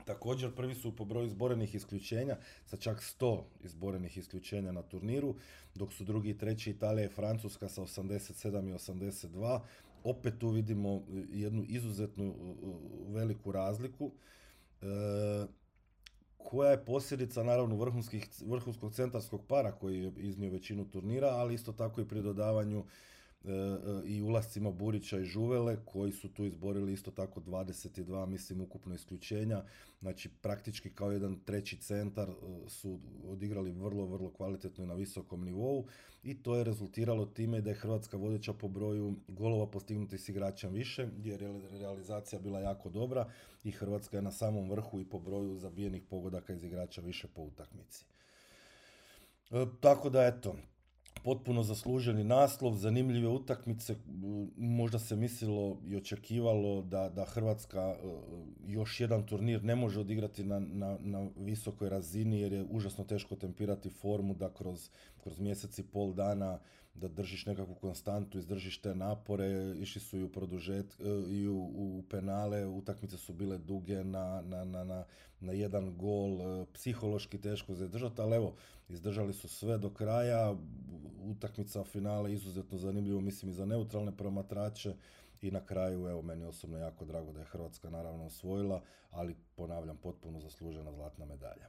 Također 0.05 0.55
prvi 0.55 0.75
su 0.75 0.95
po 0.95 1.05
broju 1.05 1.27
izborenih 1.27 1.75
isključenja 1.75 2.37
sa 2.65 2.77
čak 2.77 2.97
100 3.19 3.41
izborenih 3.63 4.17
isključenja 4.17 4.71
na 4.71 4.81
turniru, 4.81 5.35
dok 5.75 5.93
su 5.93 6.03
drugi 6.03 6.29
i 6.29 6.37
treći 6.37 6.71
Italija 6.71 7.05
i 7.05 7.09
Francuska 7.09 7.69
sa 7.69 7.81
87 7.81 8.69
i 8.69 8.73
82. 8.73 9.59
Opet 10.03 10.33
tu 10.39 10.49
vidimo 10.49 11.03
jednu 11.29 11.63
izuzetnu 11.67 12.35
veliku 13.07 13.51
razliku. 13.51 14.11
E, 14.81 14.85
koja 16.37 16.71
je 16.71 16.85
posljedica 16.85 17.43
naravno 17.43 17.75
vrhunskog 18.45 18.93
centarskog 18.93 19.41
para 19.47 19.71
koji 19.71 19.99
je 19.99 20.11
iznio 20.17 20.51
većinu 20.51 20.85
turnira, 20.85 21.27
ali 21.27 21.53
isto 21.53 21.71
tako 21.71 22.01
i 22.01 22.07
pri 22.07 22.21
dodavanju 22.21 22.83
E, 22.83 22.85
e, 22.85 23.12
i 24.05 24.21
ulascima 24.21 24.71
Burića 24.71 25.19
i 25.19 25.25
Žuvele 25.25 25.77
koji 25.85 26.11
su 26.11 26.29
tu 26.29 26.45
izborili 26.45 26.93
isto 26.93 27.11
tako 27.11 27.41
22 27.41 28.25
mislim 28.25 28.61
ukupno 28.61 28.95
isključenja 28.95 29.63
znači 29.99 30.29
praktički 30.41 30.89
kao 30.89 31.11
jedan 31.11 31.39
treći 31.45 31.77
centar 31.77 32.29
e, 32.29 32.33
su 32.69 32.99
odigrali 33.27 33.71
vrlo 33.71 34.05
vrlo 34.05 34.31
kvalitetno 34.31 34.83
i 34.83 34.87
na 34.87 34.93
visokom 34.93 35.43
nivou 35.43 35.85
i 36.23 36.43
to 36.43 36.55
je 36.55 36.63
rezultiralo 36.63 37.25
time 37.25 37.61
da 37.61 37.69
je 37.69 37.75
Hrvatska 37.75 38.17
vodeća 38.17 38.53
po 38.53 38.67
broju 38.67 39.15
golova 39.27 39.67
postignutih 39.67 40.21
s 40.21 40.29
igračem 40.29 40.73
više 40.73 41.07
gdje 41.17 41.31
je 41.31 41.37
realizacija 41.71 42.39
bila 42.39 42.59
jako 42.59 42.89
dobra 42.89 43.31
i 43.63 43.71
Hrvatska 43.71 44.17
je 44.17 44.21
na 44.21 44.31
samom 44.31 44.69
vrhu 44.69 44.99
i 44.99 45.05
po 45.05 45.19
broju 45.19 45.57
zabijenih 45.57 46.03
pogodaka 46.09 46.53
iz 46.53 46.63
igrača 46.63 47.01
više 47.01 47.27
po 47.27 47.41
utakmici. 47.41 48.05
tako 49.79 50.09
da 50.09 50.25
eto, 50.25 50.55
potpuno 51.23 51.63
zasluženi 51.63 52.23
naslov, 52.23 52.75
zanimljive 52.75 53.27
utakmice, 53.27 53.95
možda 54.57 54.99
se 54.99 55.15
mislilo 55.15 55.77
i 55.87 55.95
očekivalo 55.95 56.81
da, 56.81 57.09
da 57.09 57.25
Hrvatska 57.25 57.79
e, 57.79 57.95
još 58.67 58.99
jedan 58.99 59.25
turnir 59.25 59.63
ne 59.63 59.75
može 59.75 59.99
odigrati 59.99 60.43
na, 60.43 60.59
na, 60.59 60.97
na 61.01 61.27
visokoj 61.37 61.89
razini 61.89 62.39
jer 62.39 62.53
je 62.53 62.65
užasno 62.69 63.03
teško 63.03 63.35
tempirati 63.35 63.89
formu 63.89 64.33
da 64.33 64.53
kroz, 64.53 64.89
kroz 65.23 65.39
mjesec 65.39 65.79
i 65.79 65.83
pol 65.83 66.13
dana 66.13 66.59
da 66.93 67.07
držiš 67.07 67.45
nekakvu 67.45 67.75
konstantu, 67.75 68.37
izdržiš 68.37 68.77
te 68.81 68.95
napore, 68.95 69.75
išli 69.79 70.01
su 70.01 70.17
i 70.17 70.23
u 70.23 70.31
produžet, 70.31 70.99
e, 70.99 71.31
i 71.31 71.47
u, 71.47 71.57
u 71.57 72.03
penale, 72.09 72.65
utakmice 72.65 73.17
su 73.17 73.33
bile 73.33 73.57
duge 73.57 74.03
na, 74.03 74.41
na, 74.41 74.63
na, 74.65 74.83
na, 74.83 75.03
na 75.39 75.53
jedan 75.53 75.97
gol, 75.97 76.41
e, 76.41 76.65
psihološki 76.73 77.41
teško 77.41 77.73
za 77.73 77.85
izdržati, 77.85 78.21
ali 78.21 78.35
evo, 78.35 78.55
izdržali 78.89 79.33
su 79.33 79.47
sve 79.47 79.77
do 79.77 79.89
kraja, 79.89 80.55
utakmica 81.23 81.83
finale 81.83 82.33
izuzetno 82.33 82.77
zanimljivo, 82.77 83.21
mislim 83.21 83.51
i 83.51 83.53
za 83.53 83.65
neutralne 83.65 84.17
promatrače, 84.17 84.93
i 85.41 85.51
na 85.51 85.65
kraju, 85.65 86.07
evo, 86.07 86.21
meni 86.21 86.45
osobno 86.45 86.77
jako 86.77 87.05
drago 87.05 87.31
da 87.31 87.39
je 87.39 87.45
Hrvatska 87.45 87.89
naravno 87.89 88.25
osvojila, 88.25 88.81
ali 89.11 89.35
ponavljam, 89.55 89.97
potpuno 89.97 90.39
zaslužena 90.39 90.91
zlatna 90.91 91.25
medalja. 91.25 91.67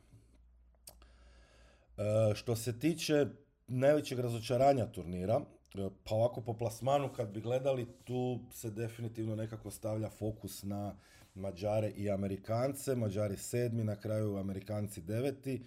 E, 1.97 2.35
što 2.35 2.57
se 2.57 2.79
tiče 2.79 3.27
najvećeg 3.67 4.19
razočaranja 4.19 4.87
turnira, 4.87 5.41
e, 5.75 5.89
pa 6.05 6.15
ovako 6.15 6.41
po 6.41 6.55
plasmanu 6.55 7.13
kad 7.17 7.29
bi 7.29 7.41
gledali, 7.41 7.87
tu 8.05 8.39
se 8.53 8.71
definitivno 8.71 9.37
nekako 9.37 9.71
stavlja 9.71 10.11
fokus 10.11 10.63
na 10.63 10.95
Mađare 11.35 11.91
i 11.91 12.11
Amerikance, 12.11 12.95
Mađari 12.95 13.37
sedmi, 13.37 13.85
na 13.85 13.97
kraju 13.97 14.37
Amerikanci 14.37 15.01
deveti, 15.01 15.67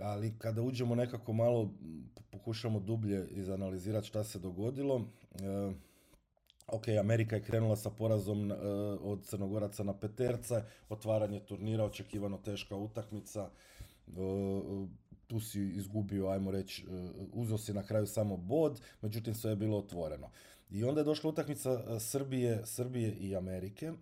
ali 0.00 0.38
kada 0.38 0.62
uđemo 0.62 0.94
nekako 0.94 1.32
malo, 1.32 1.70
pokušamo 2.30 2.80
dublje 2.80 3.28
izanalizirati 3.30 4.06
šta 4.06 4.24
se 4.24 4.38
dogodilo, 4.38 5.04
e, 5.34 5.72
Ok, 6.68 6.88
Amerika 7.00 7.36
je 7.36 7.42
krenula 7.42 7.76
sa 7.76 7.90
porazom 7.90 8.52
e, 8.52 8.54
od 9.00 9.24
Crnogoraca 9.26 9.84
na 9.84 9.94
peterca, 9.98 10.64
otvaranje 10.88 11.40
turnira, 11.40 11.84
očekivano 11.84 12.38
teška 12.38 12.76
utakmica, 12.76 13.50
tu 15.28 15.40
si 15.40 15.60
izgubio, 15.60 16.28
ajmo 16.28 16.50
reći, 16.50 16.82
e, 16.82 16.86
uzeo 17.32 17.58
si 17.58 17.72
na 17.72 17.82
kraju 17.82 18.06
samo 18.06 18.36
bod, 18.36 18.80
međutim 19.02 19.34
sve 19.34 19.50
je 19.50 19.56
bilo 19.56 19.78
otvoreno. 19.78 20.30
I 20.70 20.84
onda 20.84 21.00
je 21.00 21.04
došla 21.04 21.30
utakmica 21.30 21.70
e, 21.70 22.00
Srbije, 22.00 22.66
Srbije 22.66 23.12
i 23.12 23.36
Amerike, 23.36 23.86
e, 23.86 23.94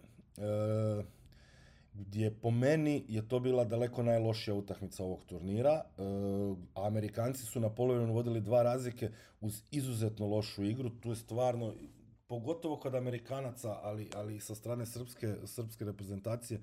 gdje 1.92 2.30
po 2.30 2.50
meni 2.50 3.04
je 3.08 3.28
to 3.28 3.40
bila 3.40 3.64
daleko 3.64 4.02
najlošija 4.02 4.54
utakmica 4.54 5.04
ovog 5.04 5.24
turnira. 5.24 5.84
Amerikanci 6.74 7.44
su 7.44 7.60
na 7.60 7.70
polovremenu 7.70 8.14
vodili 8.14 8.40
dva 8.40 8.62
razlike 8.62 9.10
uz 9.40 9.62
izuzetno 9.70 10.26
lošu 10.26 10.64
igru. 10.64 10.90
Tu 10.90 11.10
je 11.10 11.16
stvarno 11.16 11.74
pogotovo 12.26 12.76
kod 12.76 12.94
Amerikanaca, 12.94 13.78
ali, 13.82 14.10
ali 14.14 14.36
i 14.36 14.40
sa 14.40 14.54
strane 14.54 14.86
srpske, 14.86 15.34
srpske 15.44 15.84
reprezentacije, 15.84 16.60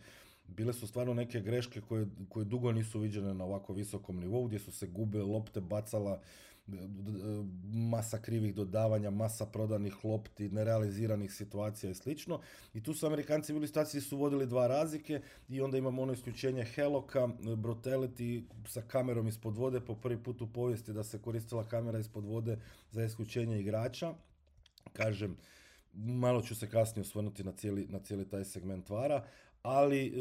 bile 0.56 0.74
su 0.74 0.88
stvarno 0.88 1.14
neke 1.14 1.40
greške 1.40 1.82
koje, 1.82 2.08
koje 2.30 2.46
dugo 2.46 2.72
nisu 2.72 3.00
viđene 3.00 3.34
na 3.34 3.44
ovako 3.44 3.74
visokom 3.74 4.20
nivou, 4.20 4.48
gdje 4.48 4.60
su 4.60 4.72
se 4.72 4.88
gube 4.88 5.22
lopte 5.22 5.62
bacala, 5.62 6.22
masa 7.74 8.18
krivih 8.18 8.56
dodavanja, 8.56 9.10
masa 9.10 9.46
prodanih 9.46 10.06
lopti, 10.06 10.50
nerealiziranih 10.50 11.34
situacija 11.34 11.90
i 11.92 11.96
slično. 11.96 12.40
I 12.74 12.84
tu 12.84 12.94
su 12.94 13.06
Amerikanci 13.06 13.54
bili 13.54 13.68
situaciji 13.68 14.02
su 14.02 14.18
vodili 14.18 14.48
dva 14.48 14.68
razlike 14.68 15.22
i 15.50 15.62
onda 15.62 15.78
imamo 15.78 16.02
ono 16.02 16.14
isključenje 16.14 16.64
Heloka, 16.64 17.28
Brutality 17.42 18.44
sa 18.68 18.82
kamerom 18.82 19.28
ispod 19.28 19.58
vode, 19.58 19.82
po 19.82 19.96
prvi 19.96 20.24
put 20.24 20.42
u 20.42 20.54
povijesti 20.54 20.94
da 20.94 21.04
se 21.04 21.22
koristila 21.22 21.68
kamera 21.68 22.00
ispod 22.00 22.26
vode 22.26 22.58
za 22.92 23.04
isključenje 23.04 23.60
igrača. 23.60 24.14
Kažem, 24.94 25.38
malo 25.94 26.42
ću 26.42 26.56
se 26.56 26.70
kasnije 26.70 27.02
osvrnuti 27.02 27.44
na 27.44 27.52
cijeli, 27.52 27.88
na 27.90 28.00
cijeli 28.00 28.30
taj 28.30 28.46
segment 28.46 28.90
vara, 28.90 29.26
ali 29.64 30.08
e, 30.08 30.12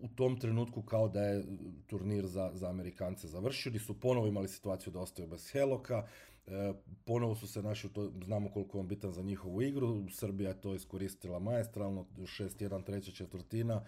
u 0.00 0.08
tom 0.08 0.40
trenutku 0.40 0.82
kao 0.82 1.08
da 1.08 1.20
je 1.20 1.44
turnir 1.86 2.26
za, 2.26 2.50
za 2.54 2.68
Amerikance 2.68 3.28
završio, 3.28 3.70
gdje 3.70 3.80
su 3.80 4.00
ponovo 4.00 4.26
imali 4.26 4.48
situaciju 4.48 4.92
da 4.92 5.00
ostaju 5.00 5.28
bez 5.28 5.50
Heloka, 5.52 6.06
e, 6.46 6.72
ponovo 7.04 7.34
su 7.34 7.46
se 7.46 7.62
našli, 7.62 7.92
to, 7.92 8.12
znamo 8.24 8.50
koliko 8.50 8.78
je 8.78 8.80
on 8.80 8.88
bitan 8.88 9.12
za 9.12 9.22
njihovu 9.22 9.62
igru, 9.62 10.04
Srbija 10.10 10.50
je 10.50 10.60
to 10.60 10.74
iskoristila 10.74 11.38
majestralno, 11.38 12.06
6-1 12.16 12.84
treća 12.84 13.12
četvrtina, 13.12 13.84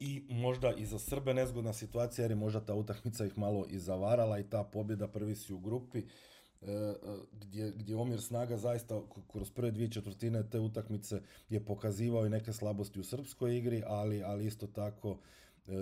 i 0.00 0.26
možda 0.28 0.72
i 0.72 0.86
za 0.86 0.98
Srbe 0.98 1.34
nezgodna 1.34 1.72
situacija 1.72 2.24
jer 2.24 2.30
je 2.30 2.36
možda 2.36 2.60
ta 2.60 2.74
utakmica 2.74 3.26
ih 3.26 3.38
malo 3.38 3.66
i 3.70 3.78
zavarala 3.78 4.38
i 4.38 4.50
ta 4.50 4.64
pobjeda 4.64 5.08
prvi 5.08 5.36
si 5.36 5.52
u 5.52 5.58
grupi. 5.58 5.98
E, 5.98 6.04
gdje, 7.32 7.72
gdje 7.76 7.96
omjer 7.96 8.22
snaga 8.22 8.56
zaista 8.56 9.00
kroz 9.32 9.50
prve 9.50 9.70
dvije 9.70 9.90
četvrtine 9.90 10.50
te 10.50 10.60
utakmice 10.60 11.20
je 11.48 11.64
pokazivao 11.64 12.26
i 12.26 12.30
neke 12.30 12.52
slabosti 12.52 13.00
u 13.00 13.04
srpskoj 13.04 13.58
igri, 13.58 13.82
ali, 13.86 14.22
ali 14.22 14.46
isto 14.46 14.66
tako 14.66 15.18
e, 15.66 15.72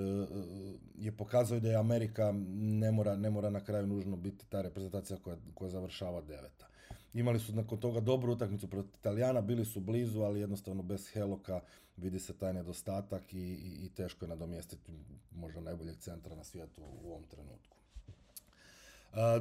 je 0.98 1.16
pokazao 1.16 1.60
da 1.60 1.68
je 1.68 1.76
Amerika 1.76 2.32
ne 2.56 2.92
mora, 2.92 3.16
ne 3.16 3.30
mora 3.30 3.50
na 3.50 3.64
kraju 3.64 3.86
nužno 3.86 4.16
biti 4.16 4.46
ta 4.48 4.62
reprezentacija 4.62 5.18
koja, 5.22 5.36
koja 5.54 5.70
završava 5.70 6.20
deveta. 6.20 6.66
Imali 7.14 7.38
su 7.40 7.52
nakon 7.54 7.80
toga 7.80 8.00
dobru 8.00 8.32
utakmicu 8.32 8.70
protiv 8.70 8.92
Italijana, 9.00 9.40
bili 9.40 9.64
su 9.64 9.80
blizu, 9.80 10.20
ali 10.20 10.40
jednostavno 10.40 10.82
bez 10.82 11.08
Heloka 11.12 11.60
vidi 11.96 12.18
se 12.18 12.38
taj 12.38 12.52
nedostatak 12.52 13.34
i, 13.34 13.38
i, 13.38 13.86
i 13.86 13.88
teško 13.88 14.24
je 14.24 14.28
nadomjestiti 14.28 14.92
možda 15.30 15.60
najboljeg 15.60 15.96
centra 15.96 16.34
na 16.34 16.44
svijetu 16.44 16.82
u 17.02 17.10
ovom 17.10 17.24
trenutku. 17.24 17.75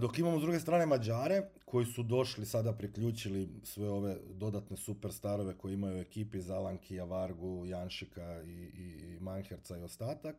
Dok 0.01 0.19
imamo 0.19 0.39
s 0.39 0.41
druge 0.41 0.59
strane 0.59 0.85
Mađare, 0.85 1.41
koji 1.65 1.85
su 1.85 2.03
došli 2.03 2.45
sada 2.45 2.73
priključili 2.73 3.49
sve 3.63 3.89
ove 3.89 4.17
dodatne 4.33 4.77
superstarove 4.77 5.57
koji 5.57 5.73
imaju 5.73 5.97
u 5.97 6.01
ekipi 6.01 6.41
Zalanki, 6.41 6.99
Vargu, 6.99 7.65
Janšika 7.65 8.41
i, 8.43 8.49
i, 8.49 9.13
i 9.13 9.19
Manherca 9.19 9.77
i 9.77 9.83
ostatak. 9.83 10.35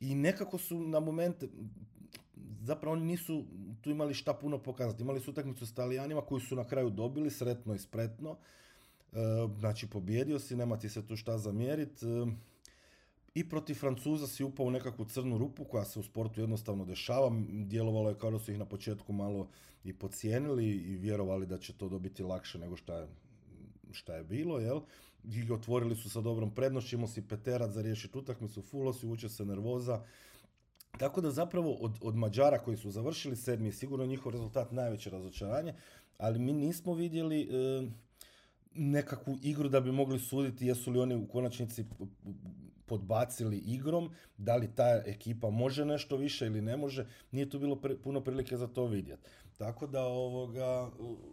I 0.00 0.14
nekako 0.14 0.58
su 0.58 0.80
na 0.80 1.00
momente, 1.00 1.48
zapravo 2.62 2.92
oni 2.92 3.04
nisu 3.04 3.44
tu 3.80 3.90
imali 3.90 4.14
šta 4.14 4.34
puno 4.34 4.58
pokazati. 4.58 5.02
Imali 5.02 5.20
su 5.20 5.30
utakmicu 5.30 5.66
s 5.66 5.74
Talijanima 5.74 6.20
koji 6.20 6.40
su 6.40 6.56
na 6.56 6.64
kraju 6.64 6.90
dobili 6.90 7.30
sretno 7.30 7.74
i 7.74 7.78
spretno. 7.78 8.36
E, 9.12 9.16
znači, 9.58 9.90
pobjedio 9.90 10.38
si, 10.38 10.56
nema 10.56 10.78
ti 10.78 10.88
se 10.88 11.06
tu 11.06 11.16
šta 11.16 11.38
zamjeriti. 11.38 12.06
I 13.34 13.48
protiv 13.48 13.74
Francuza 13.74 14.26
si 14.26 14.44
upao 14.44 14.66
u 14.66 14.70
nekakvu 14.70 15.04
crnu 15.04 15.38
rupu 15.38 15.64
koja 15.64 15.84
se 15.84 15.98
u 15.98 16.02
sportu 16.02 16.40
jednostavno 16.40 16.84
dešava. 16.84 17.30
Djelovalo 17.48 18.08
je 18.08 18.18
kao 18.18 18.30
da 18.30 18.38
su 18.38 18.52
ih 18.52 18.58
na 18.58 18.64
početku 18.64 19.12
malo 19.12 19.48
i 19.84 19.92
pocijenili 19.92 20.66
i 20.66 20.96
vjerovali 20.96 21.46
da 21.46 21.58
će 21.58 21.72
to 21.72 21.88
dobiti 21.88 22.22
lakše 22.22 22.58
nego 22.58 22.76
šta 22.76 22.98
je, 22.98 23.08
šta 23.92 24.14
je 24.14 24.24
bilo, 24.24 24.58
jel? 24.58 24.80
I 25.24 25.52
otvorili 25.52 25.96
su 25.96 26.10
sa 26.10 26.20
dobrom 26.20 26.54
prednošću, 26.54 26.96
imao 26.96 27.08
si 27.08 27.28
Peterac 27.28 27.70
za 27.70 27.82
riješiti 27.82 28.18
utakmicu, 28.18 28.62
fulo 28.62 28.92
si, 28.92 29.06
uče 29.06 29.28
se 29.28 29.44
nervoza. 29.44 30.04
Tako 30.98 31.20
da 31.20 31.30
zapravo 31.30 31.72
od, 31.72 31.92
od 32.00 32.16
Mađara 32.16 32.58
koji 32.58 32.76
su 32.76 32.90
završili 32.90 33.36
sedmi, 33.36 33.72
sigurno 33.72 34.06
njihov 34.06 34.32
rezultat 34.32 34.72
najveće 34.72 35.10
razočaranje, 35.10 35.74
ali 36.18 36.38
mi 36.38 36.52
nismo 36.52 36.94
vidjeli... 36.94 37.42
E, 37.42 38.11
nekakvu 38.74 39.38
igru 39.42 39.68
da 39.68 39.80
bi 39.80 39.92
mogli 39.92 40.18
suditi 40.18 40.66
jesu 40.66 40.90
li 40.90 40.98
oni 40.98 41.14
u 41.14 41.26
konačnici 41.26 41.84
podbacili 42.86 43.56
igrom, 43.56 44.10
da 44.38 44.56
li 44.56 44.74
ta 44.74 45.02
ekipa 45.06 45.50
može 45.50 45.84
nešto 45.84 46.16
više 46.16 46.46
ili 46.46 46.60
ne 46.60 46.76
može, 46.76 47.06
nije 47.30 47.50
tu 47.50 47.58
bilo 47.58 47.80
puno 48.02 48.20
prilike 48.20 48.56
za 48.56 48.66
to 48.66 48.86
vidjeti. 48.86 49.30
Tako 49.58 49.86
da 49.86 50.04
ovoga, 50.04 50.90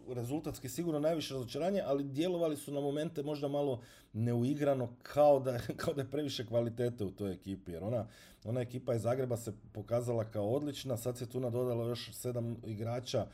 rezultatski 0.08 0.68
sigurno 0.68 1.00
najviše 1.00 1.34
razočaranje, 1.34 1.82
ali 1.86 2.04
djelovali 2.04 2.56
su 2.56 2.72
na 2.72 2.80
momente 2.80 3.22
možda 3.22 3.48
malo 3.48 3.80
neuigrano 4.12 4.96
kao 5.02 5.40
da, 5.40 5.58
kao 5.80 5.94
da 5.94 6.02
je 6.02 6.10
previše 6.10 6.46
kvalitete 6.46 7.04
u 7.04 7.10
toj 7.10 7.32
ekipi, 7.32 7.72
jer 7.72 7.84
ona, 7.84 8.06
ona 8.44 8.60
ekipa 8.60 8.94
iz 8.94 9.02
Zagreba 9.02 9.36
se 9.36 9.52
pokazala 9.72 10.24
kao 10.24 10.48
odlična, 10.48 10.96
sad 10.96 11.18
se 11.18 11.28
tu 11.28 11.40
nadodalo 11.40 11.88
još 11.88 12.12
sedam 12.12 12.56
igrača 12.66 13.26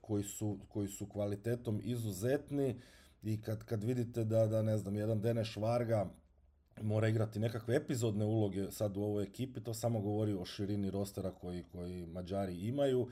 koji 0.00 0.24
su, 0.24 0.58
koji 0.68 0.88
su 0.88 1.06
kvalitetom 1.06 1.80
izuzetni, 1.84 2.80
i 3.22 3.40
kad, 3.42 3.64
kad 3.64 3.84
vidite 3.84 4.24
da, 4.24 4.46
da, 4.46 4.62
ne 4.62 4.78
znam, 4.78 4.96
jedan 4.96 5.20
Deneš 5.20 5.56
Varga 5.56 6.06
mora 6.80 7.08
igrati 7.08 7.38
nekakve 7.38 7.76
epizodne 7.76 8.24
uloge 8.24 8.70
sad 8.70 8.96
u 8.96 9.02
ovoj 9.02 9.24
ekipi, 9.24 9.60
to 9.60 9.74
samo 9.74 10.00
govori 10.00 10.32
o 10.32 10.44
širini 10.44 10.90
rostera 10.90 11.30
koji, 11.30 11.64
koji 11.72 12.06
Mađari 12.06 12.54
imaju 12.54 13.08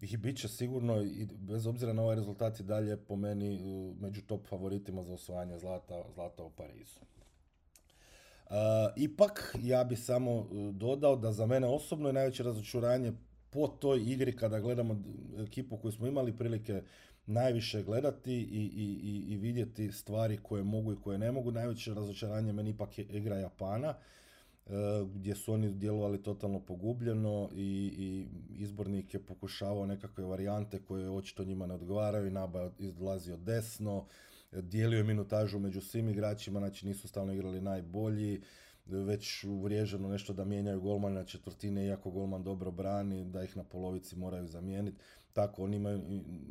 i 0.00 0.16
bit 0.16 0.38
će 0.38 0.48
sigurno, 0.48 1.02
i 1.02 1.26
bez 1.38 1.66
obzira 1.66 1.92
na 1.92 2.02
ovaj 2.02 2.16
rezultat 2.16 2.60
i 2.60 2.62
dalje 2.62 2.96
po 2.96 3.16
meni 3.16 3.60
među 4.00 4.22
top 4.22 4.46
favoritima 4.48 5.04
za 5.04 5.14
osvajanje 5.14 5.58
zlata, 5.58 6.04
zlata 6.14 6.42
u 6.44 6.50
Parizu. 6.50 7.00
Uh, 7.00 8.54
ipak, 8.96 9.56
ja 9.62 9.84
bi 9.84 9.96
samo 9.96 10.48
dodao 10.72 11.16
da 11.16 11.32
za 11.32 11.46
mene 11.46 11.66
osobno 11.66 12.08
je 12.08 12.12
najveće 12.12 12.42
razočuranje 12.42 13.12
po 13.50 13.68
toj 13.68 14.02
igri 14.02 14.36
kada 14.36 14.60
gledamo 14.60 15.02
ekipu 15.38 15.76
koju 15.76 15.92
smo 15.92 16.06
imali 16.06 16.36
prilike 16.36 16.82
najviše 17.28 17.82
gledati 17.82 18.32
i, 18.32 18.70
i, 18.76 19.32
i 19.32 19.36
vidjeti 19.36 19.92
stvari 19.92 20.38
koje 20.42 20.62
mogu 20.62 20.92
i 20.92 21.00
koje 21.04 21.18
ne 21.18 21.32
mogu. 21.32 21.52
Najveće 21.52 21.94
razočaranje 21.94 22.52
meni 22.52 22.70
ipak 22.70 22.98
je 22.98 23.04
igra 23.04 23.36
Japana, 23.36 23.88
e, 23.88 24.70
gdje 25.14 25.34
su 25.34 25.52
oni 25.52 25.72
djelovali 25.72 26.22
totalno 26.22 26.60
pogubljeno 26.60 27.50
i, 27.54 27.92
i 27.98 28.26
izbornik 28.62 29.14
je 29.14 29.26
pokušavao 29.26 29.86
nekakve 29.86 30.24
varijante 30.24 30.82
koje 30.82 31.10
očito 31.10 31.44
njima 31.44 31.66
ne 31.66 31.74
odgovaraju, 31.74 32.30
Naba 32.30 32.70
izlazio 32.78 33.36
desno, 33.36 34.06
dijelio 34.52 34.96
je 34.96 35.04
minutažu 35.04 35.58
među 35.58 35.80
svim 35.80 36.08
igračima, 36.08 36.58
znači 36.58 36.86
nisu 36.86 37.08
stalno 37.08 37.32
igrali 37.32 37.60
najbolji, 37.60 38.40
već 38.86 39.44
uvriježeno 39.44 40.08
nešto 40.08 40.32
da 40.32 40.44
mijenjaju 40.44 40.80
golman 40.80 41.12
na 41.12 41.24
četvrtine, 41.24 41.86
iako 41.86 42.10
golman 42.10 42.42
dobro 42.42 42.70
brani, 42.70 43.24
da 43.24 43.42
ih 43.42 43.56
na 43.56 43.64
polovici 43.64 44.16
moraju 44.16 44.46
zamijeniti. 44.46 44.98
Tako, 45.38 45.64
oni 45.64 45.76
imaju 45.76 46.00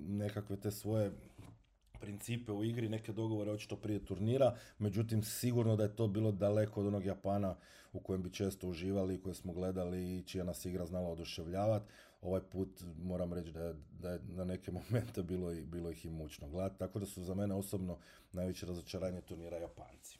nekakve 0.07 0.55
te 0.55 0.71
svoje 0.71 1.11
principe 1.99 2.51
u 2.51 2.63
igri, 2.63 2.89
neke 2.89 3.13
dogovore 3.13 3.51
očito 3.51 3.75
prije 3.75 4.05
turnira, 4.05 4.55
međutim 4.79 5.23
sigurno 5.23 5.75
da 5.75 5.83
je 5.83 5.95
to 5.95 6.07
bilo 6.07 6.31
daleko 6.31 6.79
od 6.79 6.87
onog 6.87 7.05
Japana 7.05 7.55
u 7.93 7.99
kojem 7.99 8.23
bi 8.23 8.33
često 8.33 8.67
uživali 8.67 9.15
i 9.15 9.21
koje 9.21 9.35
smo 9.35 9.53
gledali 9.53 10.17
i 10.17 10.23
čija 10.23 10.43
nas 10.43 10.65
igra 10.65 10.85
znala 10.85 11.09
oduševljavati. 11.09 11.85
Ovaj 12.21 12.41
put 12.41 12.83
moram 13.03 13.33
reći 13.33 13.51
da 13.51 13.63
je, 13.63 13.75
da 13.99 14.11
je 14.11 14.19
na 14.27 14.43
neke 14.43 14.71
momente 14.79 15.23
bilo, 15.23 15.51
i, 15.51 15.65
bilo 15.65 15.91
ih 15.91 16.05
i 16.05 16.09
mučno 16.09 16.49
gledati, 16.49 16.79
tako 16.79 16.99
da 16.99 17.05
su 17.05 17.23
za 17.23 17.35
mene 17.35 17.55
osobno 17.55 17.97
najveće 18.31 18.65
razočaranje 18.65 19.21
turnira 19.21 19.57
Japanci. 19.57 20.17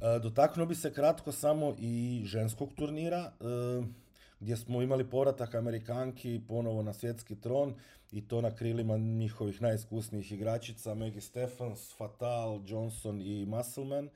E, 0.00 0.18
dotaknuo 0.22 0.66
bi 0.66 0.74
se 0.74 0.92
kratko 0.92 1.32
samo 1.32 1.74
i 1.78 2.22
ženskog 2.26 2.72
turnira, 2.74 3.32
e, 3.40 4.01
gdje 4.42 4.56
smo 4.56 4.82
imali 4.82 5.10
povratak 5.10 5.54
Amerikanki 5.54 6.40
ponovo 6.48 6.82
na 6.82 6.92
svjetski 6.92 7.40
tron 7.40 7.74
i 8.12 8.28
to 8.28 8.40
na 8.40 8.54
krilima 8.54 8.96
njihovih 8.96 9.62
najiskusnijih 9.62 10.32
igračica, 10.32 10.94
Maggie 10.94 11.20
Stephens, 11.20 11.96
Fatal, 11.96 12.60
Johnson 12.66 13.20
i 13.20 13.46
Musselman. 13.46 14.08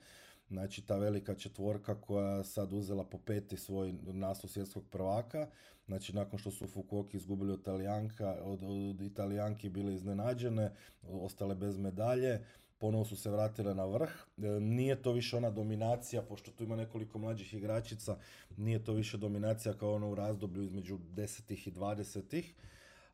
Znači 0.49 0.81
ta 0.81 0.97
velika 0.97 1.35
četvorka 1.35 2.01
koja 2.01 2.43
sad 2.43 2.73
uzela 2.73 3.03
po 3.03 3.17
peti 3.17 3.57
svoj 3.57 3.93
naslov 4.03 4.49
svjetskog 4.49 4.83
prvaka. 4.89 5.47
Znači 5.85 6.15
nakon 6.15 6.39
što 6.39 6.51
su 6.51 6.67
Fukuoki 6.67 7.17
izgubili 7.17 7.51
od, 7.53 7.59
Italijanka, 7.59 8.37
od, 8.43 8.63
od 8.63 9.01
Italijanki 9.01 9.69
bile 9.69 9.93
iznenađene, 9.93 10.71
ostale 11.09 11.55
bez 11.55 11.77
medalje 11.77 12.45
ponovo 12.79 13.05
su 13.05 13.15
se 13.15 13.29
vratile 13.29 13.75
na 13.75 13.85
vrh. 13.85 14.09
E, 14.37 14.41
nije 14.59 15.01
to 15.01 15.11
više 15.11 15.37
ona 15.37 15.49
dominacija, 15.49 16.21
pošto 16.21 16.51
tu 16.51 16.63
ima 16.63 16.75
nekoliko 16.75 17.19
mlađih 17.19 17.53
igračica, 17.53 18.17
nije 18.57 18.83
to 18.83 18.93
više 18.93 19.17
dominacija 19.17 19.73
kao 19.73 19.93
ono 19.93 20.11
u 20.11 20.15
razdoblju 20.15 20.63
između 20.63 20.97
desetih 20.97 21.67
i 21.67 21.71
dvadesetih, 21.71 22.53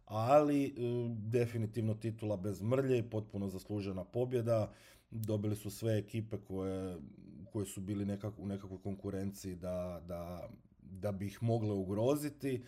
ali 0.05 0.65
e, 0.65 0.71
definitivno 1.09 1.93
titula 1.93 2.37
bez 2.37 2.61
mrlje 2.61 2.97
i 2.99 3.09
potpuno 3.09 3.49
zaslužena 3.49 4.03
pobjeda. 4.03 4.71
Dobili 5.11 5.55
su 5.55 5.69
sve 5.69 5.97
ekipe 5.97 6.37
koje, 6.37 6.97
koji 7.51 7.65
su 7.65 7.81
bili 7.81 8.05
nekak, 8.05 8.33
u 8.39 8.47
nekakvoj 8.47 8.81
konkurenciji 8.81 9.55
da, 9.55 10.01
da, 10.07 10.49
da 10.81 11.11
bi 11.11 11.25
ih 11.25 11.43
mogle 11.43 11.71
ugroziti. 11.71 12.55
E, 12.55 12.61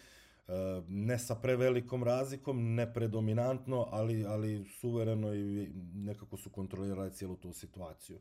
ne 0.87 1.19
sa 1.19 1.35
prevelikom 1.35 2.03
razlikom, 2.03 2.75
ne 2.75 2.93
predominantno, 2.93 3.87
ali, 3.91 4.25
ali 4.25 4.65
suvereno 4.65 5.33
i 5.33 5.69
nekako 5.93 6.37
su 6.37 6.49
kontrolirali 6.49 7.13
cijelu 7.13 7.35
tu 7.35 7.53
situaciju. 7.53 8.19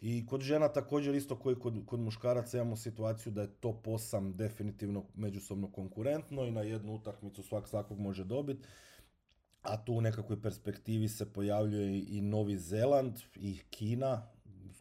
I 0.00 0.26
kod 0.26 0.40
žena 0.40 0.68
također 0.68 1.14
isto 1.14 1.36
koji 1.36 1.56
kod, 1.56 1.82
kod 1.86 2.00
muškaraca 2.00 2.56
imamo 2.56 2.76
situaciju 2.76 3.32
da 3.32 3.42
je 3.42 3.54
top 3.60 3.86
8 3.86 4.34
definitivno 4.34 5.04
međusobno 5.14 5.72
konkurentno 5.72 6.44
i 6.44 6.50
na 6.50 6.60
jednu 6.60 6.94
utakmicu 6.94 7.42
svak 7.42 7.68
svakog 7.68 7.98
može 7.98 8.24
dobiti. 8.24 8.68
A 9.62 9.84
tu 9.84 9.92
u 9.92 10.00
nekakvoj 10.00 10.42
perspektivi 10.42 11.08
se 11.08 11.32
pojavljuje 11.32 12.04
i 12.08 12.20
Novi 12.20 12.58
Zeland 12.58 13.18
i 13.34 13.58
Kina, 13.70 14.28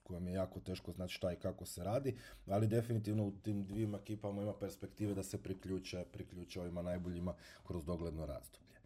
s 0.09 0.11
kojom 0.11 0.27
je 0.27 0.33
jako 0.33 0.59
teško 0.59 0.91
znači 0.91 1.15
šta 1.15 1.33
i 1.33 1.35
kako 1.35 1.65
se 1.65 1.83
radi, 1.83 2.15
ali 2.47 2.67
definitivno 2.67 3.25
u 3.25 3.31
tim 3.31 3.65
dvijim 3.65 3.95
ekipama 3.95 4.41
ima 4.41 4.53
perspektive 4.53 5.13
da 5.13 5.23
se 5.23 5.37
priključe, 5.43 6.05
priključe 6.11 6.61
ovima 6.61 6.81
najboljima 6.81 7.33
kroz 7.67 7.85
dogledno 7.85 8.25
razdoblje. 8.25 8.79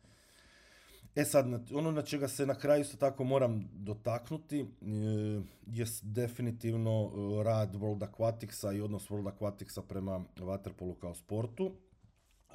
E 1.16 1.26
sad, 1.26 1.46
ono 1.74 1.92
na 1.92 2.02
čega 2.02 2.28
se 2.28 2.46
na 2.46 2.56
kraju 2.56 2.82
isto 2.82 2.98
tako 2.98 3.24
moram 3.24 3.70
dotaknuti 3.74 4.60
e, 4.60 4.66
je 5.68 5.86
definitivno 6.02 6.92
e, 7.06 7.44
rad 7.44 7.76
World 7.76 8.08
Aquaticsa 8.08 8.78
i 8.78 8.82
odnos 8.82 9.10
World 9.10 9.32
Aquaticsa 9.32 9.82
prema 9.82 10.24
waterpolu 10.38 10.96
kao 11.00 11.16
sportu. 11.16 11.72
E, 12.50 12.54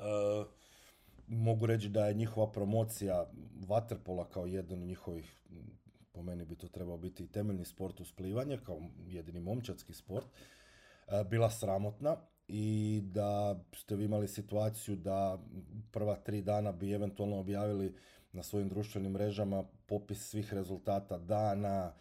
mogu 1.28 1.66
reći 1.66 1.88
da 1.88 2.06
je 2.06 2.14
njihova 2.14 2.52
promocija 2.52 3.30
waterpola 3.68 4.24
kao 4.28 4.46
jedan 4.46 4.78
od 4.78 4.88
njihovih 4.88 5.38
po 6.18 6.22
meni 6.22 6.44
bi 6.44 6.56
to 6.56 6.68
trebao 6.68 6.96
biti 6.96 7.26
temeljni 7.26 7.64
sport 7.64 8.00
uz 8.00 8.12
plivanje, 8.12 8.58
kao 8.66 8.80
jedini 9.06 9.40
momčadski 9.40 9.94
sport, 9.94 10.26
bila 11.30 11.50
sramotna 11.50 12.16
i 12.48 13.00
da 13.04 13.60
ste 13.74 13.96
vi 13.96 14.04
imali 14.04 14.28
situaciju 14.28 14.96
da 14.96 15.38
prva 15.90 16.16
tri 16.16 16.42
dana 16.42 16.72
bi 16.72 16.92
eventualno 16.92 17.38
objavili 17.38 17.94
na 18.32 18.42
svojim 18.42 18.68
društvenim 18.68 19.12
mrežama 19.12 19.64
popis 19.86 20.30
svih 20.30 20.54
rezultata 20.54 21.18
dana, 21.18 21.92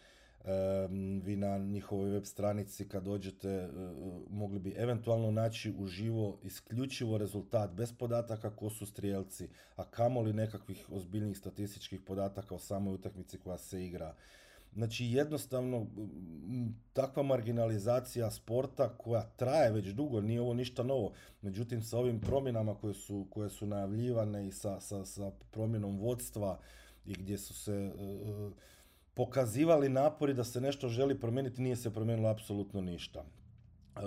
vi 1.22 1.36
na 1.36 1.58
njihovoj 1.58 2.10
web 2.10 2.24
stranici 2.24 2.88
kad 2.88 3.02
dođete 3.04 3.48
e, 3.48 3.68
mogli 4.30 4.58
bi 4.58 4.74
eventualno 4.76 5.30
naći 5.30 5.74
uživo 5.78 6.38
isključivo 6.42 7.18
rezultat 7.18 7.70
bez 7.70 7.92
podataka 7.92 8.56
ko 8.56 8.70
su 8.70 8.86
strijelci, 8.86 9.48
a 9.76 9.84
kamoli 9.84 10.32
nekakvih 10.32 10.86
ozbiljnih 10.92 11.38
statističkih 11.38 12.00
podataka 12.00 12.54
o 12.54 12.58
samoj 12.58 12.94
utakmici 12.94 13.38
koja 13.38 13.58
se 13.58 13.84
igra. 13.84 14.14
Znači 14.74 15.06
jednostavno 15.06 15.86
takva 16.92 17.22
marginalizacija 17.22 18.30
sporta 18.30 18.88
koja 18.88 19.22
traje 19.22 19.72
već 19.72 19.86
dugo, 19.86 20.20
nije 20.20 20.40
ovo 20.40 20.54
ništa 20.54 20.82
novo. 20.82 21.12
Međutim 21.42 21.82
sa 21.82 21.98
ovim 21.98 22.20
promjenama 22.20 22.74
koje 22.74 22.94
su, 22.94 23.26
koje 23.30 23.50
su 23.50 23.66
najavljivane 23.66 24.46
i 24.48 24.52
sa, 24.52 24.80
sa, 24.80 25.04
sa 25.04 25.30
promjenom 25.50 25.98
vodstva 25.98 26.58
i 27.04 27.12
gdje 27.12 27.38
su 27.38 27.54
se 27.54 27.72
e, 27.72 28.04
e, 28.04 28.50
pokazivali 29.18 29.88
napori 29.88 30.34
da 30.34 30.44
se 30.44 30.60
nešto 30.60 30.88
želi 30.88 31.20
promijeniti, 31.20 31.62
nije 31.62 31.76
se 31.76 31.94
promijenilo 31.94 32.28
apsolutno 32.28 32.80
ništa. 32.80 33.24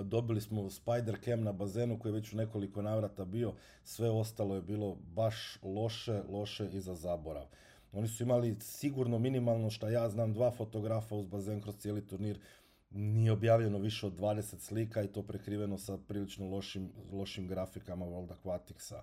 Dobili 0.04 0.40
smo 0.40 0.70
Spider 0.70 1.18
Cam 1.24 1.42
na 1.42 1.52
bazenu 1.52 1.98
koji 1.98 2.12
je 2.12 2.14
već 2.14 2.32
u 2.32 2.36
nekoliko 2.36 2.82
navrata 2.82 3.24
bio, 3.24 3.52
sve 3.84 4.10
ostalo 4.10 4.54
je 4.54 4.62
bilo 4.62 4.96
baš 5.14 5.58
loše, 5.62 6.22
loše 6.28 6.68
i 6.72 6.80
za 6.80 6.94
zaborav. 6.94 7.46
Oni 7.92 8.08
su 8.08 8.22
imali 8.22 8.56
sigurno 8.60 9.18
minimalno 9.18 9.70
što 9.70 9.88
ja 9.88 10.08
znam 10.08 10.32
dva 10.32 10.50
fotografa 10.50 11.14
uz 11.14 11.26
bazen 11.26 11.60
kroz 11.60 11.76
cijeli 11.76 12.06
turnir, 12.06 12.40
nije 12.90 13.32
objavljeno 13.32 13.78
više 13.78 14.06
od 14.06 14.18
20 14.18 14.58
slika 14.58 15.02
i 15.02 15.08
to 15.08 15.22
prekriveno 15.22 15.78
sa 15.78 15.98
prilično 16.08 16.48
lošim, 16.48 16.90
lošim 17.12 17.48
grafikama 17.48 18.06
World 18.06 18.32
Aquaticsa 18.34 19.02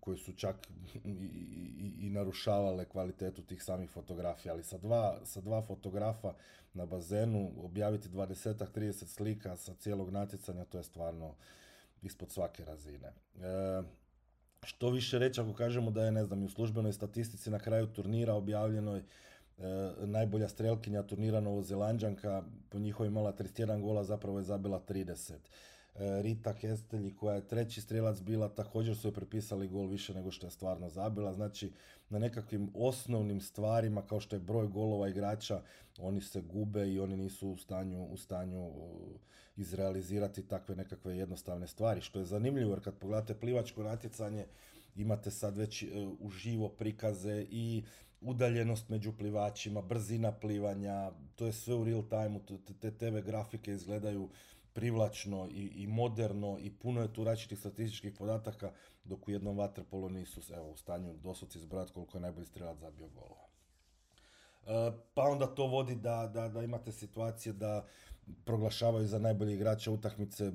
koji 0.00 0.18
su 0.18 0.32
čak 0.32 0.56
i, 1.04 1.10
i, 1.10 2.06
i, 2.06 2.10
narušavale 2.10 2.84
kvalitetu 2.84 3.42
tih 3.42 3.62
samih 3.62 3.90
fotografija, 3.90 4.54
ali 4.54 4.64
sa 4.64 4.78
dva, 4.78 5.20
sa 5.24 5.40
dva 5.40 5.62
fotografa 5.62 6.34
na 6.74 6.86
bazenu 6.86 7.52
objaviti 7.56 8.08
20-30 8.08 9.06
slika 9.06 9.56
sa 9.56 9.74
cijelog 9.74 10.10
natjecanja, 10.10 10.64
to 10.64 10.78
je 10.78 10.84
stvarno 10.84 11.34
ispod 12.02 12.30
svake 12.30 12.64
razine. 12.64 13.08
E, 13.08 13.82
što 14.62 14.90
više 14.90 15.18
reći 15.18 15.40
ako 15.40 15.52
kažemo 15.52 15.90
da 15.90 16.04
je, 16.04 16.12
ne 16.12 16.24
znam, 16.24 16.42
i 16.42 16.46
u 16.46 16.50
službenoj 16.50 16.92
statistici 16.92 17.50
na 17.50 17.58
kraju 17.58 17.86
turnira 17.86 18.34
objavljenoj 18.34 18.98
e, 18.98 19.04
najbolja 20.06 20.48
strelkinja 20.48 21.02
turnira 21.02 21.40
Novozelanđanka, 21.40 22.42
po 22.68 22.78
njihovim 22.78 23.12
imala 23.12 23.32
31 23.32 23.80
gola, 23.80 24.04
zapravo 24.04 24.38
je 24.38 24.44
zabila 24.44 24.80
30. 24.88 25.32
E, 25.98 26.22
Rita 26.22 26.54
Kestelji 26.54 27.16
koja 27.16 27.34
je 27.34 27.48
treći 27.48 27.80
strelac 27.80 28.20
bila, 28.20 28.48
također 28.48 28.96
su 28.96 29.08
joj 29.08 29.14
prepisali 29.14 29.68
gol 29.68 29.86
više 29.86 30.14
nego 30.14 30.30
što 30.30 30.46
je 30.46 30.50
stvarno 30.50 30.88
zabila. 30.88 31.32
Znači, 31.32 31.72
na 32.08 32.18
nekakvim 32.18 32.70
osnovnim 32.74 33.40
stvarima 33.40 34.06
kao 34.06 34.20
što 34.20 34.36
je 34.36 34.40
broj 34.40 34.68
golova 34.68 35.08
igrača, 35.08 35.62
oni 35.98 36.20
se 36.20 36.40
gube 36.40 36.88
i 36.88 37.00
oni 37.00 37.16
nisu 37.16 37.48
u 37.48 37.56
stanju, 37.56 38.04
u 38.04 38.16
stanju 38.16 38.70
izrealizirati 39.56 40.42
takve 40.42 40.76
nekakve 40.76 41.16
jednostavne 41.16 41.66
stvari. 41.66 42.00
Što 42.00 42.18
je 42.18 42.24
zanimljivo 42.24 42.70
jer 42.70 42.84
kad 42.84 42.94
pogledate 42.94 43.34
plivačko 43.34 43.82
natjecanje, 43.82 44.46
imate 44.96 45.30
sad 45.30 45.56
već 45.56 45.82
e, 45.82 45.86
uživo 46.20 46.68
prikaze 46.68 47.46
i 47.50 47.84
udaljenost 48.20 48.88
među 48.88 49.12
plivačima, 49.12 49.82
brzina 49.82 50.32
plivanja, 50.32 51.12
to 51.34 51.46
je 51.46 51.52
sve 51.52 51.74
u 51.74 51.84
real 51.84 52.02
time, 52.08 52.40
te 52.80 52.90
TV 52.90 53.18
grafike 53.26 53.72
izgledaju 53.72 54.28
privlačno 54.76 55.48
i, 55.50 55.62
i 55.82 55.86
moderno 55.86 56.58
i 56.60 56.70
puno 56.70 57.02
je 57.02 57.12
tu 57.12 57.24
različitih 57.24 57.58
statističkih 57.58 58.12
podataka, 58.18 58.72
dok 59.04 59.28
u 59.28 59.30
jednom 59.30 59.56
vaterpolu 59.56 60.08
nisu 60.08 60.40
evo, 60.54 60.70
u 60.70 60.76
stanju 60.76 61.14
doslovci 61.22 61.58
izbrojati 61.58 61.92
koliko 61.92 62.18
je 62.18 62.22
najbolji 62.22 62.46
strelac 62.46 62.78
zabio 62.78 63.08
golova. 63.08 63.46
E, 64.66 64.92
pa 65.14 65.22
onda 65.22 65.46
to 65.46 65.66
vodi 65.66 65.94
da, 65.94 66.30
da, 66.34 66.48
da 66.48 66.62
imate 66.62 66.92
situacije 66.92 67.52
da 67.52 67.86
proglašavaju 68.44 69.06
za 69.06 69.18
najbolji 69.18 69.54
igrače 69.54 69.90
utakmice 69.90 70.44
e, 70.44 70.52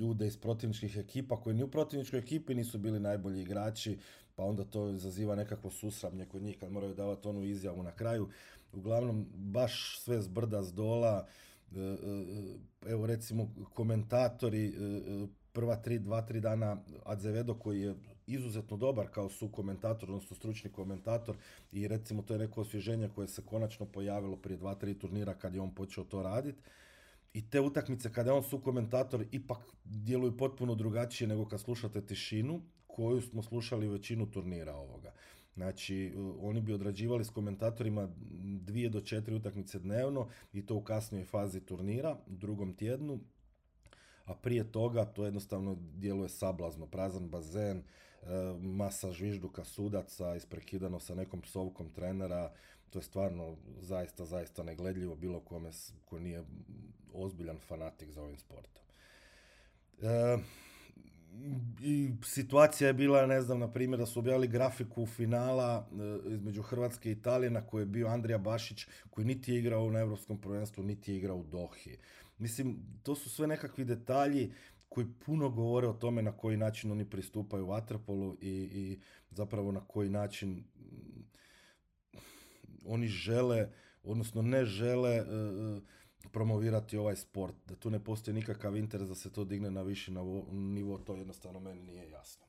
ljude 0.00 0.26
iz 0.26 0.36
protivničkih 0.36 0.96
ekipa 0.96 1.40
koji 1.40 1.56
ni 1.56 1.62
u 1.62 1.70
protivničkoj 1.70 2.18
ekipi 2.18 2.54
nisu 2.54 2.78
bili 2.78 3.00
najbolji 3.00 3.42
igrači, 3.42 3.98
pa 4.34 4.44
onda 4.44 4.64
to 4.64 4.88
izaziva 4.88 5.34
nekakvo 5.34 5.70
susramlje 5.70 6.28
kod 6.28 6.42
njih 6.42 6.58
kad 6.60 6.72
moraju 6.72 6.94
davati 6.94 7.28
onu 7.28 7.44
izjavu 7.44 7.82
na 7.82 7.92
kraju. 7.92 8.28
Uglavnom, 8.72 9.26
baš 9.34 10.00
sve 10.00 10.22
zbrda 10.22 10.62
z 10.62 10.72
dola, 10.72 11.26
evo 12.86 13.06
recimo 13.06 13.54
komentatori 13.74 14.66
e, 14.66 14.72
prva 15.52 15.76
tri, 15.76 15.98
dva, 15.98 16.22
tri 16.22 16.40
dana 16.40 16.76
Azevedo 17.04 17.54
koji 17.54 17.80
je 17.80 17.94
izuzetno 18.26 18.76
dobar 18.76 19.08
kao 19.10 19.28
su 19.28 19.48
komentator, 19.48 20.10
odnosno 20.10 20.36
stručni 20.36 20.72
komentator 20.72 21.36
i 21.72 21.88
recimo 21.88 22.22
to 22.22 22.34
je 22.34 22.38
neko 22.38 22.60
osvježenje 22.60 23.08
koje 23.14 23.28
se 23.28 23.42
konačno 23.42 23.86
pojavilo 23.86 24.36
prije 24.36 24.56
dva, 24.56 24.74
tri 24.74 24.98
turnira 24.98 25.34
kad 25.34 25.54
je 25.54 25.60
on 25.60 25.74
počeo 25.74 26.04
to 26.04 26.22
raditi. 26.22 26.62
I 27.32 27.50
te 27.50 27.60
utakmice 27.60 28.12
kada 28.12 28.30
je 28.30 28.36
on 28.36 28.42
su 28.42 28.60
komentator 28.60 29.24
ipak 29.32 29.58
djeluju 29.84 30.36
potpuno 30.36 30.74
drugačije 30.74 31.28
nego 31.28 31.48
kad 31.48 31.60
slušate 31.60 32.06
tišinu 32.06 32.60
koju 32.86 33.20
smo 33.20 33.42
slušali 33.42 33.88
u 33.88 33.92
većinu 33.92 34.30
turnira 34.30 34.74
ovoga. 34.74 35.12
Znači, 35.56 36.14
oni 36.40 36.60
bi 36.60 36.72
odrađivali 36.72 37.24
s 37.24 37.30
komentatorima 37.30 38.08
dvije 38.60 38.88
do 38.88 39.00
četiri 39.00 39.34
utakmice 39.34 39.78
dnevno 39.78 40.28
i 40.52 40.66
to 40.66 40.74
u 40.74 40.82
kasnijoj 40.82 41.24
fazi 41.24 41.60
turnira, 41.60 42.16
u 42.26 42.36
drugom 42.36 42.74
tjednu, 42.74 43.20
a 44.24 44.34
prije 44.34 44.72
toga 44.72 45.04
to 45.04 45.24
jednostavno 45.24 45.76
djeluje 45.80 46.28
sablazno, 46.28 46.86
prazan 46.86 47.28
bazen, 47.28 47.78
e, 47.78 47.84
masa 48.60 49.12
žvižduka 49.12 49.64
sudaca, 49.64 50.36
isprekidano 50.36 51.00
sa 51.00 51.14
nekom 51.14 51.42
psovkom 51.42 51.90
trenera, 51.90 52.52
to 52.90 52.98
je 52.98 53.02
stvarno 53.02 53.56
zaista, 53.80 54.24
zaista 54.24 54.62
negledljivo 54.62 55.16
bilo 55.16 55.40
kome 55.40 55.70
ko 56.04 56.18
nije 56.18 56.44
ozbiljan 57.12 57.58
fanatik 57.58 58.10
za 58.10 58.22
ovim 58.22 58.38
sportom. 58.38 58.82
E, 60.02 60.38
i 61.80 62.10
situacija 62.22 62.88
je 62.88 62.94
bila, 62.94 63.26
ne 63.26 63.40
znam, 63.40 63.58
na 63.58 63.72
primjer, 63.72 63.98
da 63.98 64.06
su 64.06 64.18
objavili 64.18 64.48
grafiku 64.48 65.06
finala 65.06 65.88
e, 66.26 66.32
između 66.32 66.62
Hrvatske 66.62 67.08
i 67.08 67.12
Italije 67.12 67.50
na 67.50 67.66
kojoj 67.66 67.82
je 67.82 67.86
bio 67.86 68.08
Andrija 68.08 68.38
Bašić, 68.38 68.86
koji 69.10 69.24
niti 69.24 69.52
je 69.52 69.58
igrao 69.58 69.90
na 69.90 70.00
Europskom 70.00 70.40
prvenstvu, 70.40 70.84
niti 70.84 71.12
je 71.12 71.16
igrao 71.18 71.36
u 71.36 71.44
Dohi. 71.44 71.96
Mislim, 72.38 72.78
to 73.02 73.14
su 73.14 73.30
sve 73.30 73.46
nekakvi 73.46 73.84
detalji 73.84 74.52
koji 74.88 75.06
puno 75.26 75.50
govore 75.50 75.88
o 75.88 75.92
tome 75.92 76.22
na 76.22 76.32
koji 76.32 76.56
način 76.56 76.92
oni 76.92 77.10
pristupaju 77.10 77.66
Waterpolu 77.66 78.36
i, 78.40 78.50
i 78.50 78.98
zapravo 79.30 79.72
na 79.72 79.80
koji 79.80 80.10
način 80.10 80.50
mm, 80.50 81.24
oni 82.86 83.08
žele, 83.08 83.68
odnosno 84.02 84.42
ne 84.42 84.64
žele 84.64 85.10
e, 85.10 85.24
promovirati 86.32 86.96
ovaj 86.96 87.16
sport, 87.16 87.54
da 87.68 87.76
tu 87.76 87.90
ne 87.90 88.04
postoji 88.04 88.34
nikakav 88.34 88.76
interes 88.76 89.08
da 89.08 89.14
se 89.14 89.30
to 89.30 89.44
digne 89.44 89.70
na 89.70 89.82
viši 89.82 90.12
nivo, 90.52 90.98
to 90.98 91.16
jednostavno 91.16 91.60
meni 91.60 91.82
nije 91.82 92.10
jasno. 92.10 92.46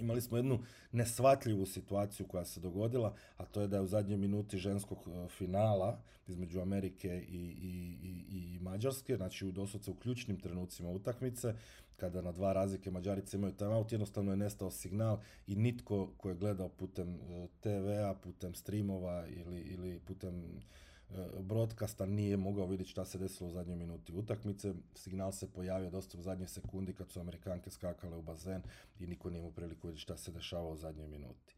imali 0.00 0.20
smo 0.20 0.36
jednu 0.36 0.58
nesvatljivu 0.92 1.66
situaciju 1.66 2.26
koja 2.26 2.44
se 2.44 2.60
dogodila, 2.60 3.14
a 3.36 3.44
to 3.44 3.60
je 3.60 3.68
da 3.68 3.76
je 3.76 3.82
u 3.82 3.86
zadnjoj 3.86 4.18
minuti 4.18 4.58
ženskog 4.58 4.98
e, 5.06 5.28
finala 5.28 6.00
između 6.26 6.60
Amerike 6.60 7.08
i, 7.28 7.42
i, 7.62 7.98
i, 8.02 8.54
i 8.54 8.58
Mađarske, 8.58 9.16
znači 9.16 9.46
u 9.46 9.52
doslovce 9.52 9.90
u 9.90 9.94
ključnim 9.94 10.40
trenucima 10.40 10.90
utakmice, 10.90 11.54
kada 11.96 12.22
na 12.22 12.32
dva 12.32 12.52
razlike 12.52 12.90
Mađarice 12.90 13.36
imaju 13.36 13.52
timeout, 13.52 13.92
jednostavno 13.92 14.30
je 14.30 14.36
nestao 14.36 14.70
signal 14.70 15.18
i 15.46 15.56
nitko 15.56 16.12
ko 16.16 16.28
je 16.28 16.34
gledao 16.34 16.68
putem 16.68 17.14
e, 17.14 17.48
TV-a, 17.60 18.14
putem 18.14 18.54
streamova 18.54 19.26
ili, 19.28 19.60
ili 19.60 20.00
putem 20.00 20.60
E, 20.62 20.91
broadcasta 21.40 22.06
nije 22.06 22.36
mogao 22.36 22.66
vidjeti 22.66 22.90
šta 22.90 23.04
se 23.04 23.18
desilo 23.18 23.48
u 23.48 23.52
zadnjoj 23.52 23.76
minuti 23.76 24.12
utakmice. 24.12 24.74
Signal 24.94 25.32
se 25.32 25.52
pojavio 25.52 25.90
dosta 25.90 26.18
u 26.18 26.22
zadnjoj 26.22 26.48
sekundi 26.48 26.92
kad 26.92 27.10
su 27.10 27.20
Amerikanke 27.20 27.70
skakale 27.70 28.16
u 28.16 28.22
bazen 28.22 28.62
i 28.98 29.06
niko 29.06 29.30
nije 29.30 29.38
imao 29.38 29.50
priliku 29.50 29.86
vidjeti 29.86 30.02
šta 30.02 30.16
se 30.16 30.32
dešava 30.32 30.68
u 30.68 30.76
zadnjoj 30.76 31.08
minuti. 31.08 31.54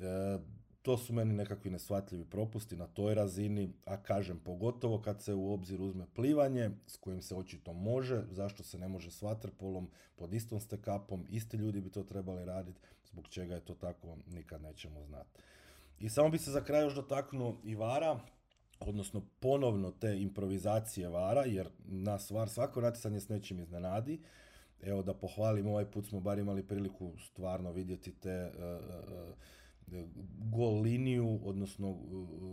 E, 0.00 0.38
to 0.82 0.98
su 0.98 1.12
meni 1.12 1.34
nekakvi 1.34 1.70
nesvatljivi 1.70 2.24
propusti 2.24 2.76
na 2.76 2.86
toj 2.86 3.14
razini, 3.14 3.72
a 3.84 4.02
kažem, 4.02 4.38
pogotovo 4.44 5.02
kad 5.02 5.22
se 5.22 5.34
u 5.34 5.52
obzir 5.52 5.80
uzme 5.82 6.06
plivanje, 6.14 6.70
s 6.86 6.96
kojim 6.96 7.22
se 7.22 7.34
očito 7.34 7.72
može, 7.72 8.22
zašto 8.30 8.62
se 8.62 8.78
ne 8.78 8.88
može 8.88 9.10
s 9.10 9.22
vaterpolom, 9.22 9.90
pod 10.16 10.34
istom 10.34 10.60
stekapom, 10.60 11.26
isti 11.30 11.56
ljudi 11.56 11.80
bi 11.80 11.90
to 11.90 12.02
trebali 12.02 12.44
raditi, 12.44 12.80
zbog 13.04 13.28
čega 13.28 13.54
je 13.54 13.64
to 13.64 13.74
tako, 13.74 14.16
nikad 14.26 14.62
nećemo 14.62 15.04
znati. 15.04 15.40
I 15.98 16.08
samo 16.08 16.28
bi 16.28 16.38
se 16.38 16.50
za 16.50 16.64
kraj 16.64 16.82
još 16.82 16.94
dotaknuo 16.94 17.56
Ivara, 17.64 18.20
odnosno 18.80 19.22
ponovno 19.40 19.90
te 19.90 20.20
improvizacije 20.20 21.08
vara, 21.08 21.44
jer 21.44 21.68
nas 21.84 22.30
var 22.30 22.48
svako 22.48 22.80
natjecanje 22.80 23.20
s 23.20 23.28
nečim 23.28 23.60
iznenadi. 23.60 24.20
Evo 24.82 25.02
da 25.02 25.14
pohvalim, 25.14 25.66
ovaj 25.66 25.90
put 25.90 26.06
smo 26.06 26.20
bar 26.20 26.38
imali 26.38 26.62
priliku 26.62 27.12
stvarno 27.18 27.72
vidjeti 27.72 28.12
te 28.12 28.52
uh, 28.54 29.34
gol 30.38 30.80
liniju, 30.80 31.40
odnosno 31.44 31.98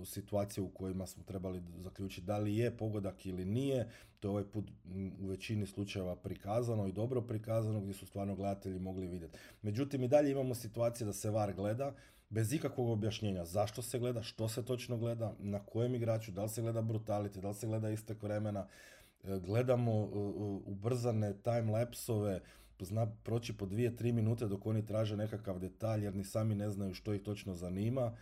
situacije 0.05 0.63
u 0.63 0.69
kojima 0.69 1.07
smo 1.07 1.23
trebali 1.23 1.61
zaključiti 1.77 2.27
da 2.27 2.37
li 2.37 2.57
je 2.57 2.77
pogodak 2.77 3.25
ili 3.25 3.45
nije. 3.45 3.89
To 4.19 4.27
je 4.27 4.31
ovaj 4.31 4.43
put 4.43 4.71
u 5.19 5.27
većini 5.27 5.65
slučajeva 5.65 6.15
prikazano 6.15 6.87
i 6.87 6.91
dobro 6.91 7.21
prikazano 7.21 7.81
gdje 7.81 7.93
su 7.93 8.05
stvarno 8.05 8.35
gledatelji 8.35 8.79
mogli 8.79 9.07
vidjeti. 9.07 9.37
Međutim, 9.61 10.03
i 10.03 10.07
dalje 10.07 10.31
imamo 10.31 10.55
situacije 10.55 11.05
da 11.05 11.13
se 11.13 11.29
VAR 11.29 11.53
gleda 11.53 11.93
bez 12.29 12.53
ikakvog 12.53 12.89
objašnjenja 12.89 13.45
zašto 13.45 13.81
se 13.81 13.99
gleda, 13.99 14.21
što 14.21 14.47
se 14.49 14.65
točno 14.65 14.97
gleda, 14.97 15.35
na 15.39 15.59
kojem 15.59 15.95
igraču, 15.95 16.31
da 16.31 16.43
li 16.43 16.49
se 16.49 16.61
gleda 16.61 16.81
brutality, 16.81 17.41
da 17.41 17.47
li 17.47 17.55
se 17.55 17.67
gleda 17.67 17.89
istek 17.89 18.23
vremena, 18.23 18.67
e, 19.23 19.39
gledamo 19.39 19.93
ubrzane 20.65 21.33
time-lapsove, 21.33 22.39
zna 22.79 23.07
proći 23.23 23.57
po 23.57 23.65
dvije, 23.65 23.95
tri 23.95 24.11
minute 24.11 24.47
dok 24.47 24.65
oni 24.65 24.85
traže 24.85 25.17
nekakav 25.17 25.59
detalj 25.59 26.03
jer 26.03 26.15
ni 26.15 26.23
sami 26.23 26.55
ne 26.55 26.69
znaju 26.69 26.93
što 26.93 27.13
ih 27.13 27.21
točno 27.21 27.55
zanima. 27.55 28.17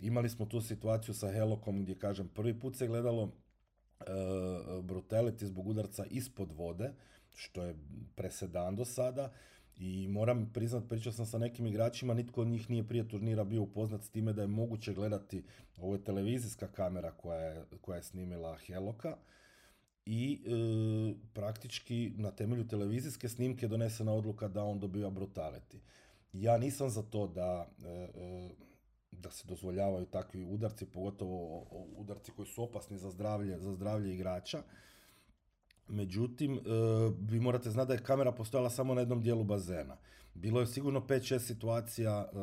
Imali 0.00 0.28
smo 0.28 0.46
tu 0.46 0.60
situaciju 0.60 1.14
sa 1.14 1.32
Helokom 1.32 1.82
gdje, 1.82 1.98
kažem, 1.98 2.28
prvi 2.28 2.60
put 2.60 2.76
se 2.76 2.86
gledalo 2.86 3.22
uh, 3.22 3.30
brutality 4.84 5.44
zbog 5.44 5.68
udarca 5.68 6.04
ispod 6.10 6.52
vode, 6.52 6.92
što 7.34 7.62
je 7.64 7.76
presedan 8.14 8.76
do 8.76 8.84
sada. 8.84 9.32
I 9.80 10.08
moram 10.08 10.50
priznat, 10.52 10.88
pričao 10.88 11.12
sam 11.12 11.26
sa 11.26 11.38
nekim 11.38 11.66
igračima, 11.66 12.14
nitko 12.14 12.40
od 12.40 12.48
njih 12.48 12.70
nije 12.70 12.88
prije 12.88 13.08
turnira 13.08 13.44
bio 13.44 13.62
upoznat 13.62 14.02
s 14.02 14.10
time 14.10 14.32
da 14.32 14.42
je 14.42 14.48
moguće 14.48 14.94
gledati, 14.94 15.42
ovo 15.76 15.94
je 15.94 16.04
televizijska 16.04 16.66
kamera 16.66 17.10
koja 17.10 17.40
je, 17.40 17.64
koja 17.80 17.96
je 17.96 18.02
snimila 18.02 18.56
Heloka, 18.56 19.16
i 20.06 20.42
e, 20.44 20.50
praktički 21.32 22.12
na 22.16 22.30
temelju 22.30 22.68
televizijske 22.68 23.28
snimke 23.28 23.68
donesena 23.68 24.12
odluka 24.12 24.48
da 24.48 24.64
on 24.64 24.80
dobiva 24.80 25.10
brutality. 25.10 25.78
Ja 26.32 26.58
nisam 26.58 26.90
za 26.90 27.02
to 27.02 27.26
da, 27.26 27.68
e, 27.84 27.88
e, 27.88 28.50
da 29.12 29.30
se 29.30 29.48
dozvoljavaju 29.48 30.06
takvi 30.06 30.44
udarci, 30.44 30.86
pogotovo 30.86 31.66
udarci 31.96 32.32
koji 32.36 32.46
su 32.46 32.62
opasni 32.62 32.98
za 32.98 33.10
zdravlje, 33.10 33.58
za 33.58 33.72
zdravlje 33.72 34.14
igrača. 34.14 34.62
Međutim, 35.90 36.54
e, 36.54 36.60
vi 37.20 37.40
morate 37.40 37.70
znati 37.70 37.88
da 37.88 37.94
je 37.94 38.02
kamera 38.02 38.32
postojala 38.32 38.70
samo 38.70 38.94
na 38.94 39.00
jednom 39.00 39.22
dijelu 39.22 39.44
bazena. 39.44 39.96
Bilo 40.34 40.60
je 40.60 40.66
sigurno 40.66 41.00
5-6 41.00 41.38
situacija 41.38 42.28
e, 42.28 42.34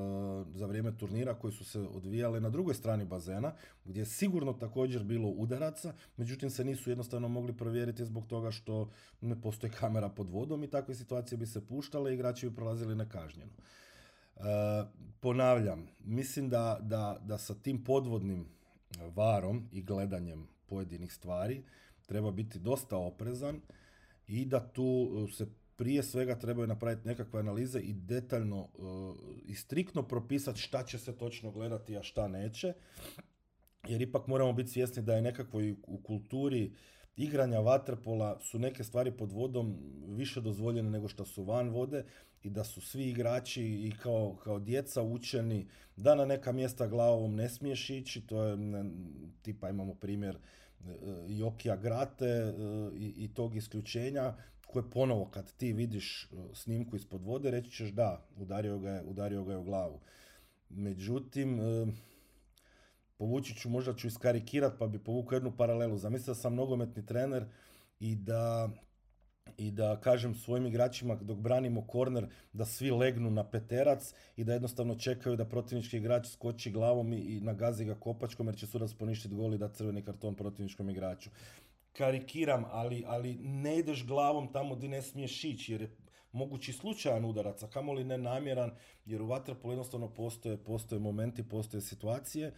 za 0.57 0.65
vrijeme 0.65 0.97
turnira 0.97 1.33
koji 1.33 1.53
su 1.53 1.65
se 1.65 1.79
odvijale 1.79 2.39
na 2.39 2.49
drugoj 2.49 2.73
strani 2.73 3.05
bazena, 3.05 3.53
gdje 3.85 4.01
je 4.01 4.05
sigurno 4.05 4.53
također 4.53 5.03
bilo 5.03 5.29
udaraca, 5.29 5.93
međutim 6.17 6.49
se 6.49 6.65
nisu 6.65 6.89
jednostavno 6.89 7.27
mogli 7.27 7.57
provjeriti 7.57 8.05
zbog 8.05 8.27
toga 8.27 8.51
što 8.51 8.89
ne 9.21 9.41
postoji 9.41 9.71
kamera 9.71 10.09
pod 10.09 10.29
vodom 10.29 10.63
i 10.63 10.69
takve 10.69 10.95
situacije 10.95 11.37
bi 11.37 11.45
se 11.45 11.65
puštale 11.65 12.11
i 12.11 12.13
igrači 12.13 12.49
bi 12.49 12.55
prolazili 12.55 12.95
nekažnjeno. 12.95 13.51
E, 14.35 14.41
ponavljam, 15.19 15.87
mislim 15.99 16.49
da, 16.49 16.79
da, 16.81 17.17
da 17.21 17.37
sa 17.37 17.53
tim 17.55 17.83
podvodnim 17.83 18.45
varom 19.15 19.67
i 19.71 19.81
gledanjem 19.81 20.47
pojedinih 20.65 21.13
stvari, 21.13 21.63
treba 22.07 22.31
biti 22.31 22.59
dosta 22.59 22.97
oprezan 22.97 23.61
i 24.27 24.45
da 24.45 24.67
tu 24.67 24.83
uh, 24.83 25.33
se 25.33 25.47
prije 25.75 26.03
svega 26.03 26.39
trebaju 26.39 26.67
napraviti 26.67 27.07
nekakve 27.07 27.39
analize 27.39 27.79
i 27.79 27.93
detaljno 27.93 28.61
uh, 28.61 29.15
i 29.45 29.55
striktno 29.55 30.03
propisati 30.03 30.59
šta 30.59 30.83
će 30.83 30.97
se 30.97 31.17
točno 31.17 31.51
gledati, 31.51 31.97
a 31.97 32.03
šta 32.03 32.27
neće. 32.27 32.73
Jer 33.87 34.01
ipak 34.01 34.27
moramo 34.27 34.53
biti 34.53 34.69
svjesni 34.69 35.03
da 35.03 35.15
je 35.15 35.21
nekako 35.21 35.61
u 35.87 35.97
kulturi 36.03 36.71
igranja 37.15 37.59
vaterpola 37.59 38.39
su 38.39 38.59
neke 38.59 38.83
stvari 38.83 39.11
pod 39.11 39.31
vodom 39.31 39.77
više 40.07 40.41
dozvoljene 40.41 40.89
nego 40.89 41.07
što 41.07 41.25
su 41.25 41.43
van 41.43 41.69
vode 41.69 42.05
i 42.43 42.49
da 42.49 42.63
su 42.63 42.81
svi 42.81 43.09
igrači 43.09 43.63
i 43.63 43.93
kao, 44.03 44.35
kao 44.43 44.59
djeca 44.59 45.03
učeni 45.03 45.67
da 45.95 46.15
na 46.15 46.25
neka 46.25 46.51
mjesta 46.51 46.87
glavom 46.87 47.35
ne 47.35 47.49
smiješ 47.49 47.89
ići, 47.89 48.27
to 48.27 48.43
je 48.43 48.57
tipa 49.41 49.69
imamo 49.69 49.95
primjer 49.95 50.37
E, 50.37 50.66
Jokija 51.27 51.75
Grate 51.75 52.25
e, 52.25 52.53
i, 52.95 53.13
i 53.17 53.33
tog 53.33 53.55
isključenja 53.55 54.33
koje 54.67 54.89
ponovo 54.89 55.25
kad 55.25 55.53
ti 55.53 55.73
vidiš 55.73 56.23
e, 56.23 56.27
snimku 56.53 56.95
ispod 56.95 57.23
vode 57.23 57.51
reći 57.51 57.71
ćeš 57.71 57.89
da, 57.89 58.27
udario 58.35 58.79
ga 58.79 58.89
je, 58.89 59.03
udario 59.03 59.43
ga 59.43 59.51
je 59.51 59.57
u 59.57 59.63
glavu. 59.63 59.99
Međutim, 60.69 61.59
povući 63.17 63.55
ću, 63.55 63.69
možda 63.69 63.93
ću 63.93 64.07
iskarikirat 64.07 64.73
pa 64.79 64.87
bi 64.87 64.99
povukao 64.99 65.35
jednu 65.35 65.57
paralelu. 65.57 65.97
Zamislio 65.97 66.35
sam 66.35 66.55
nogometni 66.55 67.05
trener 67.05 67.45
i 67.99 68.15
da 68.15 68.69
i 69.57 69.71
da 69.71 69.99
kažem 70.01 70.35
svojim 70.35 70.65
igračima 70.65 71.15
dok 71.15 71.37
branimo 71.37 71.87
korner 71.87 72.27
da 72.53 72.65
svi 72.65 72.91
legnu 72.91 73.31
na 73.31 73.43
peterac 73.43 74.13
i 74.35 74.43
da 74.43 74.53
jednostavno 74.53 74.95
čekaju 74.95 75.35
da 75.35 75.45
protivnički 75.45 75.97
igrač 75.97 76.27
skoči 76.27 76.71
glavom 76.71 77.13
i, 77.13 77.17
i 77.17 77.41
nagazi 77.41 77.85
ga 77.85 77.95
kopačkom 77.95 78.47
jer 78.47 78.55
će 78.55 78.67
sudac 78.67 78.93
poništiti 78.93 79.35
gol 79.35 79.53
i 79.53 79.57
da 79.57 79.69
crveni 79.69 80.01
karton 80.01 80.35
protivničkom 80.35 80.89
igraču. 80.89 81.29
Karikiram, 81.93 82.65
ali, 82.71 83.03
ali 83.07 83.33
ne 83.35 83.77
ideš 83.79 84.05
glavom 84.05 84.53
tamo 84.53 84.75
gdje 84.75 84.89
ne 84.89 85.01
smiješ 85.01 85.43
ići 85.43 85.71
jer 85.71 85.81
je 85.81 85.91
mogući 86.31 86.73
slučajan 86.73 87.25
udarac, 87.25 87.63
a 87.63 87.67
kamoli 87.67 88.03
ne 88.03 88.17
namjeran 88.17 88.71
jer 89.05 89.21
u 89.21 89.27
vaterpolu 89.27 89.73
jednostavno 89.73 90.13
postoje, 90.13 90.57
postoje 90.57 90.99
momenti, 90.99 91.49
postoje 91.49 91.81
situacije 91.81 92.53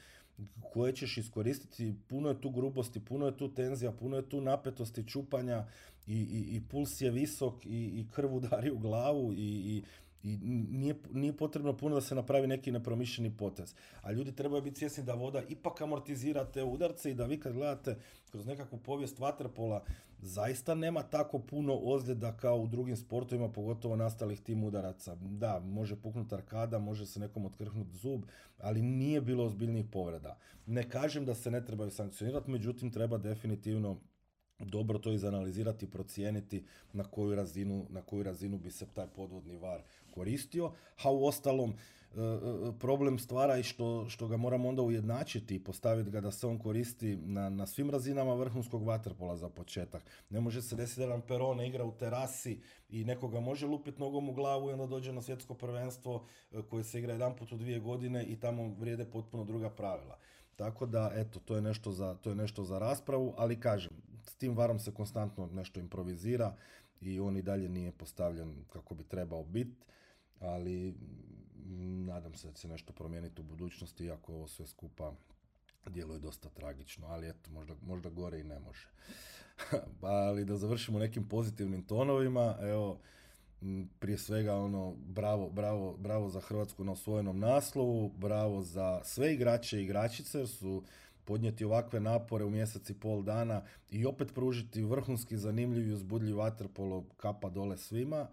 koje 0.71 0.93
ćeš 0.93 1.17
iskoristiti, 1.17 1.95
puno 2.07 2.29
je 2.29 2.41
tu 2.41 2.49
grubosti, 2.49 3.05
puno 3.05 3.25
je 3.25 3.37
tu 3.37 3.53
tenzija, 3.53 3.91
puno 3.91 4.17
je 4.17 4.29
tu 4.29 4.41
napetosti, 4.41 5.07
čupanja 5.07 5.65
i, 6.09 6.13
i, 6.13 6.55
i 6.55 6.61
puls 6.69 7.01
je 7.01 7.11
visok 7.11 7.65
i, 7.65 7.69
i 7.69 8.05
krv 8.15 8.35
udari 8.35 8.71
u 8.71 8.77
glavu 8.77 9.33
i, 9.33 9.37
i 9.37 9.83
i 10.23 10.37
nije, 10.71 10.95
nije 11.11 11.37
potrebno 11.37 11.77
puno 11.77 11.95
da 11.95 12.01
se 12.01 12.15
napravi 12.15 12.47
neki 12.47 12.71
nepromišljeni 12.71 13.37
potez. 13.37 13.75
A 14.01 14.11
ljudi 14.11 14.35
trebaju 14.35 14.61
biti 14.61 14.79
svjesni 14.79 15.03
da 15.03 15.13
voda 15.13 15.41
ipak 15.49 15.81
amortizira 15.81 16.45
te 16.45 16.63
udarce 16.63 17.11
i 17.11 17.13
da 17.13 17.25
vi 17.25 17.39
kad 17.39 17.53
gledate 17.53 17.95
kroz 18.31 18.45
nekakvu 18.45 18.79
povijest 18.79 19.19
vaterpola, 19.19 19.83
zaista 20.21 20.75
nema 20.75 21.03
tako 21.03 21.39
puno 21.39 21.79
ozljeda 21.83 22.37
kao 22.37 22.57
u 22.57 22.67
drugim 22.67 22.97
sportovima, 22.97 23.51
pogotovo 23.51 23.95
nastalih 23.95 24.41
tim 24.41 24.63
udaraca. 24.63 25.15
Da, 25.15 25.59
može 25.59 25.95
puknuti 25.95 26.35
arkada, 26.35 26.79
može 26.79 27.05
se 27.05 27.19
nekom 27.19 27.45
otkrhnuti 27.45 27.97
zub, 27.97 28.21
ali 28.57 28.81
nije 28.81 29.21
bilo 29.21 29.45
ozbiljnijih 29.45 29.85
povreda. 29.91 30.37
Ne 30.65 30.89
kažem 30.89 31.25
da 31.25 31.35
se 31.35 31.51
ne 31.51 31.65
trebaju 31.65 31.91
sankcionirati, 31.91 32.51
međutim 32.51 32.91
treba 32.91 33.17
definitivno 33.17 33.97
dobro 34.65 34.99
to 34.99 35.11
izanalizirati 35.11 35.91
procijeniti 35.91 36.63
na 36.93 37.03
koju 37.03 37.35
razinu, 37.35 37.85
na 37.89 38.01
koju 38.01 38.23
razinu 38.23 38.57
bi 38.57 38.71
se 38.71 38.85
taj 38.93 39.07
podvodni 39.07 39.57
var 39.57 39.81
koristio, 40.11 40.71
a 41.03 41.11
u 41.11 41.25
ostalom 41.25 41.69
e, 41.69 42.21
e, 42.21 42.71
problem 42.79 43.19
stvara 43.19 43.57
i 43.57 43.63
što, 43.63 44.09
što 44.09 44.27
ga 44.27 44.37
moramo 44.37 44.69
onda 44.69 44.81
ujednačiti 44.81 45.55
i 45.55 45.63
postaviti 45.63 46.11
ga 46.11 46.21
da 46.21 46.31
se 46.31 46.47
on 46.47 46.59
koristi 46.59 47.15
na, 47.15 47.49
na 47.49 47.67
svim 47.67 47.89
razinama 47.89 48.33
vrhunskog 48.33 48.83
vaterpola 48.83 49.37
za 49.37 49.49
početak. 49.49 50.03
Ne 50.29 50.39
može 50.39 50.61
se 50.61 50.75
desiti 50.75 51.01
da 51.01 51.07
nam 51.07 51.21
Perone 51.21 51.67
igra 51.67 51.85
u 51.85 51.91
terasi 51.91 52.59
i 52.89 53.03
nekoga 53.03 53.39
može 53.39 53.67
lupiti 53.67 53.99
nogom 53.99 54.29
u 54.29 54.33
glavu 54.33 54.69
i 54.69 54.73
onda 54.73 54.85
dođe 54.85 55.13
na 55.13 55.21
svjetsko 55.21 55.53
prvenstvo 55.53 56.25
e, 56.51 56.61
koje 56.69 56.83
se 56.83 56.99
igra 56.99 57.13
jedan 57.13 57.35
put 57.35 57.51
u 57.51 57.57
dvije 57.57 57.79
godine 57.79 58.23
i 58.23 58.39
tamo 58.39 58.75
vrijede 58.79 59.05
potpuno 59.05 59.43
druga 59.43 59.69
pravila. 59.69 60.17
Tako 60.55 60.85
da, 60.85 61.11
eto, 61.15 61.39
to 61.39 61.55
je 61.55 61.61
nešto 61.61 61.91
za, 61.91 62.15
to 62.15 62.29
je 62.29 62.35
nešto 62.35 62.63
za 62.63 62.79
raspravu, 62.79 63.33
ali 63.37 63.59
kažem, 63.59 63.91
s 64.29 64.35
tim 64.35 64.57
varom 64.57 64.79
se 64.79 64.93
konstantno 64.93 65.49
nešto 65.53 65.79
improvizira 65.79 66.55
i 67.01 67.19
on 67.19 67.37
i 67.37 67.41
dalje 67.41 67.69
nije 67.69 67.91
postavljen 67.91 68.65
kako 68.73 68.95
bi 68.95 69.03
trebao 69.03 69.43
biti. 69.43 69.85
ali 70.39 70.91
mm, 70.91 72.05
nadam 72.05 72.35
se 72.35 72.47
da 72.47 72.53
će 72.53 72.67
nešto 72.67 72.93
promijeniti 72.93 73.41
u 73.41 73.43
budućnosti, 73.43 74.05
iako 74.05 74.33
ovo 74.33 74.47
sve 74.47 74.67
skupa 74.67 75.13
djeluje 75.85 76.19
dosta 76.19 76.49
tragično, 76.49 77.07
ali 77.07 77.29
eto, 77.29 77.51
možda, 77.51 77.73
možda 77.81 78.09
gore 78.09 78.39
i 78.39 78.43
ne 78.43 78.59
može. 78.59 78.87
ali 80.01 80.45
da 80.45 80.57
završimo 80.57 80.99
nekim 80.99 81.29
pozitivnim 81.29 81.83
tonovima, 81.83 82.57
evo, 82.61 82.99
prije 83.99 84.17
svega 84.17 84.55
ono 84.55 84.95
bravo, 84.95 85.49
bravo, 85.49 85.97
bravo 85.97 86.29
za 86.29 86.39
Hrvatsku 86.39 86.83
na 86.83 86.91
osvojenom 86.91 87.39
naslovu, 87.39 88.11
bravo 88.17 88.61
za 88.61 89.01
sve 89.03 89.33
igrače 89.33 89.79
i 89.79 89.83
igračice 89.83 90.37
jer 90.37 90.47
su 90.47 90.83
podnijeti 91.29 91.65
ovakve 91.65 91.99
napore 91.99 92.45
u 92.45 92.49
mjesec 92.49 92.89
i 92.89 92.93
pol 92.93 93.23
dana 93.23 93.61
i 93.89 94.05
opet 94.05 94.33
pružiti 94.33 94.83
vrhunski 94.83 95.37
zanimljiv 95.37 95.87
i 95.87 95.93
uzbudljiv 95.93 96.37
vaterpolo 96.37 97.05
kapa 97.17 97.49
dole 97.49 97.77
svima 97.77 98.27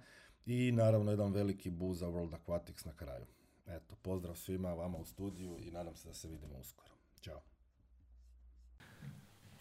i 0.46 0.72
naravno 0.72 1.10
jedan 1.10 1.32
veliki 1.32 1.70
bu 1.70 1.94
za 1.94 2.06
World 2.06 2.36
Aquatics 2.38 2.86
na 2.86 2.92
kraju. 2.92 3.24
Eto, 3.66 3.96
pozdrav 4.02 4.34
svima 4.34 4.74
vama 4.74 4.98
u 4.98 5.04
studiju 5.04 5.58
i 5.60 5.70
nadam 5.70 5.96
se 5.96 6.08
da 6.08 6.14
se 6.14 6.28
vidimo 6.28 6.58
uskoro. 6.60 6.90
Ćao. 7.20 7.40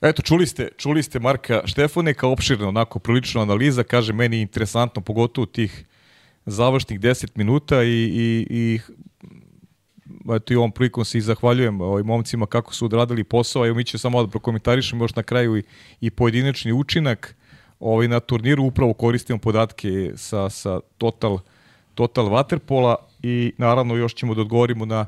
Eto, 0.01 0.21
čuli 0.21 0.47
ste, 0.47 0.69
čuli 0.77 1.03
ste 1.03 1.19
Marka 1.19 1.61
Štefaneka, 1.65 2.27
opširna 2.27 2.67
onako 2.67 2.99
prilično 2.99 3.41
analiza, 3.41 3.83
kaže 3.83 4.13
meni 4.13 4.41
interesantno, 4.41 5.01
pogotovo 5.01 5.45
tih 5.45 5.85
završnih 6.45 6.99
10 6.99 7.31
minuta 7.35 7.83
i, 7.83 7.89
i, 7.89 8.47
i 8.49 8.79
eto 10.33 10.53
i 10.53 10.55
ovom 10.55 10.71
prilikom 10.71 11.05
se 11.05 11.17
i 11.17 11.21
zahvaljujem 11.21 11.81
ovim 11.81 12.05
momcima 12.05 12.45
kako 12.45 12.73
su 12.73 12.85
odradili 12.85 13.23
posao, 13.23 13.65
evo 13.65 13.75
mi 13.75 13.83
ćemo 13.83 13.99
samo 13.99 14.23
da 14.23 14.29
prokomentarišemo 14.29 15.03
još 15.03 15.15
na 15.15 15.23
kraju 15.23 15.57
i, 15.57 15.63
i 16.01 16.09
pojedinačni 16.09 16.73
učinak 16.73 17.35
ovaj, 17.79 18.07
na 18.07 18.19
turniru, 18.19 18.63
upravo 18.63 18.93
koristimo 18.93 19.39
podatke 19.39 20.11
sa, 20.15 20.49
sa 20.49 20.79
Total, 20.97 21.39
Total 21.93 22.25
Waterpola 22.25 22.95
i 23.23 23.53
naravno 23.57 23.95
još 23.95 24.15
ćemo 24.15 24.35
da 24.35 24.41
odgovorimo 24.41 24.85
na 24.85 25.05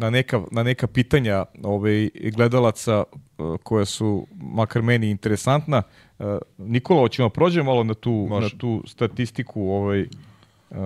na 0.00 0.10
neka, 0.10 0.42
na 0.50 0.62
neka 0.62 0.86
pitanja 0.86 1.44
ovaj, 1.62 2.08
gledalaca 2.32 3.04
uh, 3.38 3.60
koja 3.62 3.84
su, 3.84 4.26
makar 4.40 4.82
meni, 4.82 5.10
interesantna. 5.10 5.82
Uh, 6.18 6.26
Nikola, 6.58 7.00
hoćemo 7.00 7.28
da 7.28 7.32
prođe 7.32 7.62
malo 7.62 7.84
na 7.84 7.94
tu, 7.94 8.26
Može. 8.30 8.44
na 8.54 8.58
tu 8.58 8.82
statistiku 8.86 9.62
ovaj, 9.62 10.00
uh, 10.00 10.76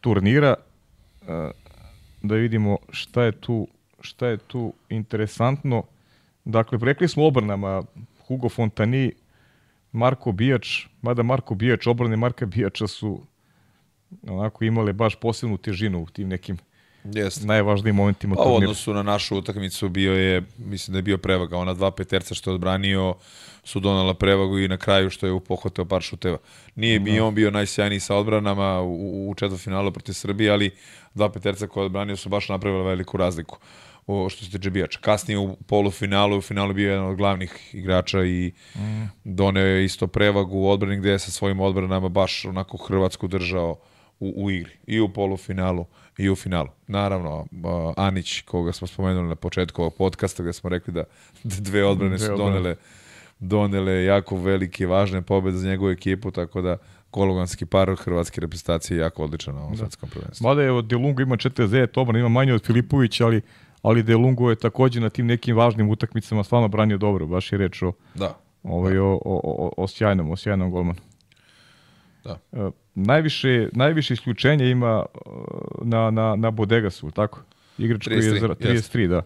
turnira, 0.00 0.54
uh, 1.22 1.28
da 2.28 2.34
vidimo 2.34 2.78
šta 2.90 3.22
je 3.22 3.32
tu 3.32 3.66
šta 4.00 4.26
je 4.26 4.36
tu 4.36 4.72
interesantno. 4.88 5.82
Dakle, 6.44 6.78
rekli 6.82 7.08
smo 7.08 7.26
obrnama 7.26 7.82
Hugo 8.26 8.48
Fontani, 8.48 9.12
Marko 9.92 10.32
Bijač, 10.32 10.86
mada 11.02 11.22
Marko 11.22 11.54
Bijač, 11.54 11.86
obrane 11.86 12.16
Marka 12.16 12.46
Bijača 12.46 12.86
su 12.86 13.20
onako 14.28 14.64
imale 14.64 14.92
baš 14.92 15.16
posebnu 15.16 15.58
težinu 15.58 16.02
u 16.02 16.06
tim 16.06 16.28
nekim 16.28 16.58
Jeste. 17.14 17.46
najvažnijim 17.46 17.96
momentima 17.96 18.34
pa, 18.34 18.42
turnira. 18.42 18.54
U 18.54 18.70
odnosu 18.70 18.94
na 18.94 19.02
našu 19.02 19.36
utakmicu 19.36 19.88
bio 19.88 20.12
je, 20.12 20.42
mislim 20.58 20.92
da 20.92 20.98
je 20.98 21.02
bio 21.02 21.18
prevaga. 21.18 21.56
Ona 21.56 21.74
dva 21.74 21.90
peterca 21.90 22.34
što 22.34 22.50
je 22.50 22.54
odbranio 22.54 23.14
su 23.64 23.80
donala 23.80 24.14
prevagu 24.14 24.58
i 24.58 24.68
na 24.68 24.76
kraju 24.76 25.10
što 25.10 25.26
je 25.26 25.32
upohvatao 25.32 25.84
par 25.84 26.02
šuteva. 26.02 26.38
Nije 26.74 27.00
mi 27.00 27.16
da. 27.16 27.24
on 27.24 27.34
bio 27.34 27.50
najsjajniji 27.50 28.00
sa 28.00 28.16
odbranama 28.16 28.80
u, 28.80 29.30
u 29.30 29.34
četvrtfinalu 29.34 29.92
protiv 29.92 30.12
Srbije, 30.12 30.50
ali 30.50 30.70
dva 31.14 31.32
peterca 31.32 31.66
koje 31.66 31.82
je 31.82 31.86
odbranio 31.86 32.16
su 32.16 32.28
baš 32.28 32.48
napravili 32.48 32.84
veliku 32.84 33.16
razliku 33.16 33.58
o, 34.06 34.28
što 34.28 34.44
se 34.44 34.50
tiče 34.50 34.70
bijača. 34.70 34.98
Kasnije 35.02 35.38
u 35.38 35.56
polufinalu, 35.56 36.38
u 36.38 36.40
finalu 36.40 36.74
bio 36.74 36.90
jedan 36.90 37.06
od 37.06 37.16
glavnih 37.16 37.74
igrača 37.74 38.24
i 38.24 38.52
mm. 38.76 39.04
doneo 39.24 39.66
je 39.66 39.84
isto 39.84 40.06
prevagu 40.06 40.58
u 40.58 40.70
odbrani 40.70 40.96
gde 40.96 41.10
je 41.10 41.18
sa 41.18 41.30
svojim 41.30 41.60
odbranama 41.60 42.08
baš 42.08 42.44
onako 42.44 42.76
Hrvatsku 42.76 43.28
držao 43.28 43.76
u, 44.20 44.44
u 44.44 44.50
igri. 44.50 44.72
I 44.86 45.00
u 45.00 45.08
polufinalu 45.08 45.86
i 46.18 46.30
u 46.30 46.36
finalu. 46.36 46.68
Naravno, 46.86 47.46
Anić, 47.96 48.40
koga 48.40 48.72
smo 48.72 48.86
spomenuli 48.86 49.28
na 49.28 49.36
početku 49.36 49.82
ovog 49.82 49.94
podcasta, 49.94 50.42
gde 50.42 50.52
smo 50.52 50.70
rekli 50.70 50.92
da 50.92 51.04
dve 51.44 51.84
odbrane 51.84 52.18
su 52.18 52.36
donele, 52.36 52.76
donele 53.38 54.04
jako 54.04 54.36
velike, 54.36 54.86
važne 54.86 55.22
pobede 55.22 55.56
za 55.56 55.68
njegovu 55.68 55.90
ekipu, 55.90 56.30
tako 56.30 56.62
da 56.62 56.76
kologanski 57.10 57.66
par 57.66 57.96
hrvatske 57.98 58.40
reprezentacije 58.40 58.96
je 58.96 59.00
jako 59.00 59.24
odličan 59.24 59.54
na 59.54 59.60
ovom 59.60 59.72
da. 59.72 59.78
svetskom 59.78 60.08
prvenstvu. 60.08 60.44
Mada 60.48 60.62
je 60.62 60.82
Delungo 60.82 61.22
ima 61.22 61.36
49 61.36 62.00
obrana, 62.00 62.18
ima 62.18 62.28
manje 62.28 62.54
od 62.54 62.66
Filipovića, 62.66 63.26
ali 63.26 63.42
ali 63.82 64.02
Delungo 64.02 64.50
je 64.50 64.56
takođe 64.56 65.00
na 65.00 65.08
tim 65.08 65.26
nekim 65.26 65.56
važnim 65.56 65.90
utakmicama 65.90 66.44
stvarno 66.44 66.68
branio 66.68 66.98
dobro, 66.98 67.26
baš 67.26 67.52
je 67.52 67.58
reč 67.58 67.82
o, 67.82 67.92
da. 68.14 68.38
ovaj, 68.62 68.94
da. 68.94 69.02
o, 69.02 69.12
o, 69.24 69.40
o, 69.44 69.72
o 69.76 69.88
sjajnom, 69.88 70.30
o 70.30 70.36
sjajnom 70.36 70.70
golmanu. 70.70 71.00
Da. 72.24 72.38
Uh, 72.52 72.72
najviše, 72.96 73.68
najviše 73.72 74.14
isključenja 74.14 74.64
ima 74.64 75.04
uh, 75.26 75.32
na, 75.82 76.10
na, 76.10 76.36
na 76.36 76.50
Bodegasu, 76.50 77.10
tako? 77.10 77.42
Igrač 77.78 78.08
koji 78.08 78.16
je 78.16 78.22
33, 78.22 79.08
da. 79.08 79.22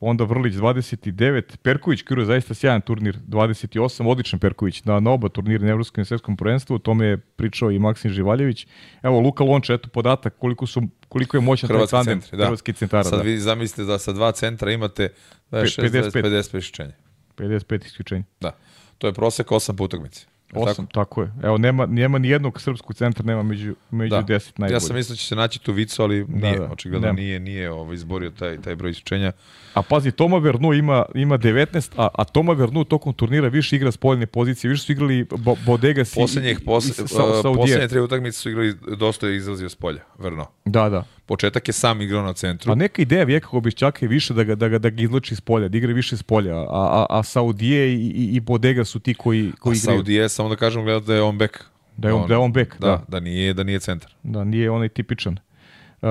Onda 0.00 0.24
Vrlić 0.24 0.54
29, 0.54 1.56
Perković 1.56 2.04
je 2.10 2.24
zaista 2.24 2.54
sjajan 2.54 2.80
turnir 2.80 3.18
28, 3.28 4.08
odličan 4.08 4.38
Perković 4.38 4.84
na, 4.84 5.00
na 5.00 5.10
oba 5.10 5.28
turnira 5.28 5.64
na 5.64 5.70
Evropskom 5.70 6.02
i 6.02 6.04
Svetskom 6.04 6.36
prvenstvu, 6.36 6.74
o 6.74 6.78
tome 6.78 7.06
je 7.06 7.16
pričao 7.16 7.70
i 7.70 7.78
Maksim 7.78 8.10
Živaljević. 8.10 8.66
Evo 9.02 9.20
Luka 9.20 9.44
Lonča, 9.44 9.74
eto 9.74 9.88
podatak 9.88 10.34
koliko 10.38 10.66
su 10.66 10.82
koliko 11.08 11.36
je 11.36 11.40
moćan 11.40 11.68
Hrvatski 11.68 11.90
taj 11.90 11.98
tandem 11.98 12.20
centri, 12.20 12.38
da. 12.38 12.44
hrvatski 12.44 12.72
centara. 12.72 13.04
Sad 13.04 13.18
da. 13.18 13.22
vi 13.22 13.38
zamislite 13.38 13.84
da 13.84 13.98
sa 13.98 14.12
dva 14.12 14.32
centra 14.32 14.72
imate 14.72 15.08
56, 15.50 15.80
55, 15.80 16.22
50 16.22 16.38
isključenja. 16.38 16.92
55 17.36 17.86
isključenja. 17.86 18.24
Da. 18.40 18.56
To 18.98 19.06
je 19.06 19.12
prosek 19.12 19.46
8 19.46 19.76
po 19.76 19.84
utakmici. 19.84 20.26
Osam, 20.52 20.86
tako? 20.86 20.92
tako 20.92 21.22
je. 21.22 21.32
Evo, 21.42 21.58
nema, 21.58 21.86
nema 21.86 22.18
ni 22.18 22.28
jednog 22.28 22.60
srpskog 22.60 22.96
centra, 22.96 23.24
nema 23.24 23.42
među, 23.42 23.74
među 23.90 24.10
da. 24.10 24.22
deset 24.22 24.58
najboljih. 24.58 24.76
Ja 24.76 24.80
sam 24.80 24.96
mislio 24.96 25.12
da 25.12 25.16
će 25.16 25.26
se 25.26 25.36
naći 25.36 25.58
tu 25.58 25.72
vicu, 25.72 26.02
ali 26.02 26.24
da, 26.24 26.36
nije, 26.36 26.58
da, 26.58 26.66
da. 26.66 26.72
očigledno 26.72 27.06
nema. 27.06 27.16
nije, 27.16 27.40
nije 27.40 27.70
ovo, 27.70 27.92
izborio 27.92 28.30
taj, 28.30 28.62
taj 28.62 28.76
broj 28.76 28.90
isčenja. 28.90 29.32
A 29.74 29.82
pazi, 29.82 30.12
Toma 30.12 30.38
Vernu 30.38 30.72
ima, 30.72 31.04
ima 31.14 31.38
19, 31.38 31.92
a, 31.96 32.08
a 32.14 32.24
Toma 32.24 32.52
Vernu 32.52 32.84
tokom 32.84 33.14
turnira 33.14 33.48
više 33.48 33.76
igra 33.76 33.92
s 33.92 33.96
poljne 33.96 34.26
pozicije, 34.26 34.70
više 34.70 34.82
su 34.82 34.92
igrali 34.92 35.26
Bo, 35.38 35.56
Bodegas 35.66 36.12
i, 36.12 36.14
poslednjih, 36.14 36.60
pos, 36.64 36.86
i, 36.86 36.90
i 36.90 37.08
sa, 37.08 37.22
Poslednje 37.42 37.88
tri 37.88 38.00
utakmice 38.00 38.38
su 38.38 38.50
igrali, 38.50 38.74
dosta 38.98 39.26
je 39.26 39.36
izlazio 39.36 39.68
s 39.68 39.74
polja, 39.74 40.00
Verno. 40.18 40.46
Da, 40.64 40.88
da. 40.88 41.04
Početak 41.26 41.68
je 41.68 41.72
sam 41.72 42.00
igrao 42.00 42.22
na 42.22 42.32
centru. 42.32 42.70
Pa 42.70 42.74
neka 42.74 43.02
ideja 43.02 43.24
Vjeka 43.24 43.60
Bišćaka 43.60 44.04
je 44.04 44.08
više 44.08 44.34
da 44.34 44.44
ga, 44.44 44.54
da 44.54 44.68
ga, 44.68 44.78
da 44.78 44.90
ga 44.90 45.02
izloči 45.02 45.36
s 45.36 45.40
polja, 45.40 45.68
da 45.68 45.78
igra 45.78 45.92
više 45.92 46.16
s 46.16 46.22
polja, 46.22 46.56
a, 46.56 46.66
a, 46.70 47.06
a 47.10 47.22
Saudije 47.22 47.94
i, 47.94 48.30
i, 48.34 48.40
Bodega 48.40 48.84
su 48.84 49.00
ti 49.00 49.14
koji, 49.14 49.52
koji 49.60 49.74
a 49.74 49.76
igraju. 49.76 49.98
Saudije, 49.98 50.28
samo 50.28 50.48
da 50.48 50.56
kažem, 50.56 50.84
gledati 50.84 51.06
da 51.06 51.14
je 51.14 51.22
on 51.22 51.38
bek. 51.38 51.64
Da 51.96 52.08
je 52.08 52.14
on, 52.14 52.22
on, 52.22 52.28
da 52.28 52.34
je 52.34 52.38
on 52.38 52.52
bek, 52.52 52.80
da, 52.80 52.86
da. 52.86 53.04
Da 53.08 53.20
nije, 53.20 53.54
da 53.54 53.62
nije 53.62 53.80
centar. 53.80 54.14
Da, 54.22 54.44
nije 54.44 54.70
onaj 54.70 54.88
tipičan. 54.88 55.38
Uh, 56.02 56.08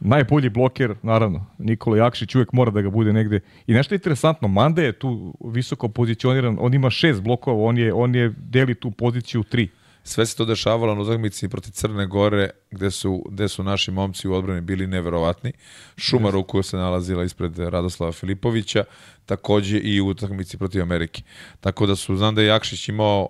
najbolji 0.00 0.48
bloker, 0.48 0.94
naravno, 1.02 1.46
Nikola 1.58 1.96
Jakšić 1.96 2.34
uvek 2.34 2.52
mora 2.52 2.70
da 2.70 2.82
ga 2.82 2.90
bude 2.90 3.12
negde. 3.12 3.40
I 3.66 3.72
nešto 3.72 3.94
je 3.94 3.96
interesantno, 3.96 4.48
Manda 4.48 4.82
je 4.82 4.92
tu 4.92 5.34
visoko 5.44 5.88
pozicioniran, 5.88 6.56
on 6.60 6.74
ima 6.74 6.90
šest 6.90 7.20
blokova, 7.20 7.64
on 7.64 7.78
je, 7.78 7.92
on 7.92 8.14
je 8.14 8.34
deli 8.38 8.74
tu 8.74 8.90
poziciju 8.90 9.42
tri. 9.42 9.68
Sve 10.06 10.26
se 10.26 10.36
to 10.36 10.44
dešavalo 10.44 10.94
na 10.94 11.00
utakmici 11.00 11.48
protiv 11.48 11.70
Crne 11.70 12.06
Gore, 12.06 12.50
gde 12.70 12.90
su, 12.90 13.24
gde 13.30 13.48
su 13.48 13.62
naši 13.62 13.90
momci 13.90 14.28
u 14.28 14.34
odbrani 14.34 14.60
bili 14.60 14.86
neverovatni. 14.86 15.52
Šumaru 15.96 16.42
koja 16.42 16.62
se 16.62 16.76
nalazila 16.76 17.24
ispred 17.24 17.58
Radoslava 17.58 18.12
Filipovića, 18.12 18.84
takođe 19.26 19.78
i 19.78 20.00
u 20.00 20.06
utakmici 20.06 20.58
protiv 20.58 20.82
Amerike. 20.82 21.22
Tako 21.60 21.86
da 21.86 21.96
su, 21.96 22.16
znam 22.16 22.34
da 22.34 22.42
je 22.42 22.46
Jakšić 22.46 22.88
imao 22.88 23.28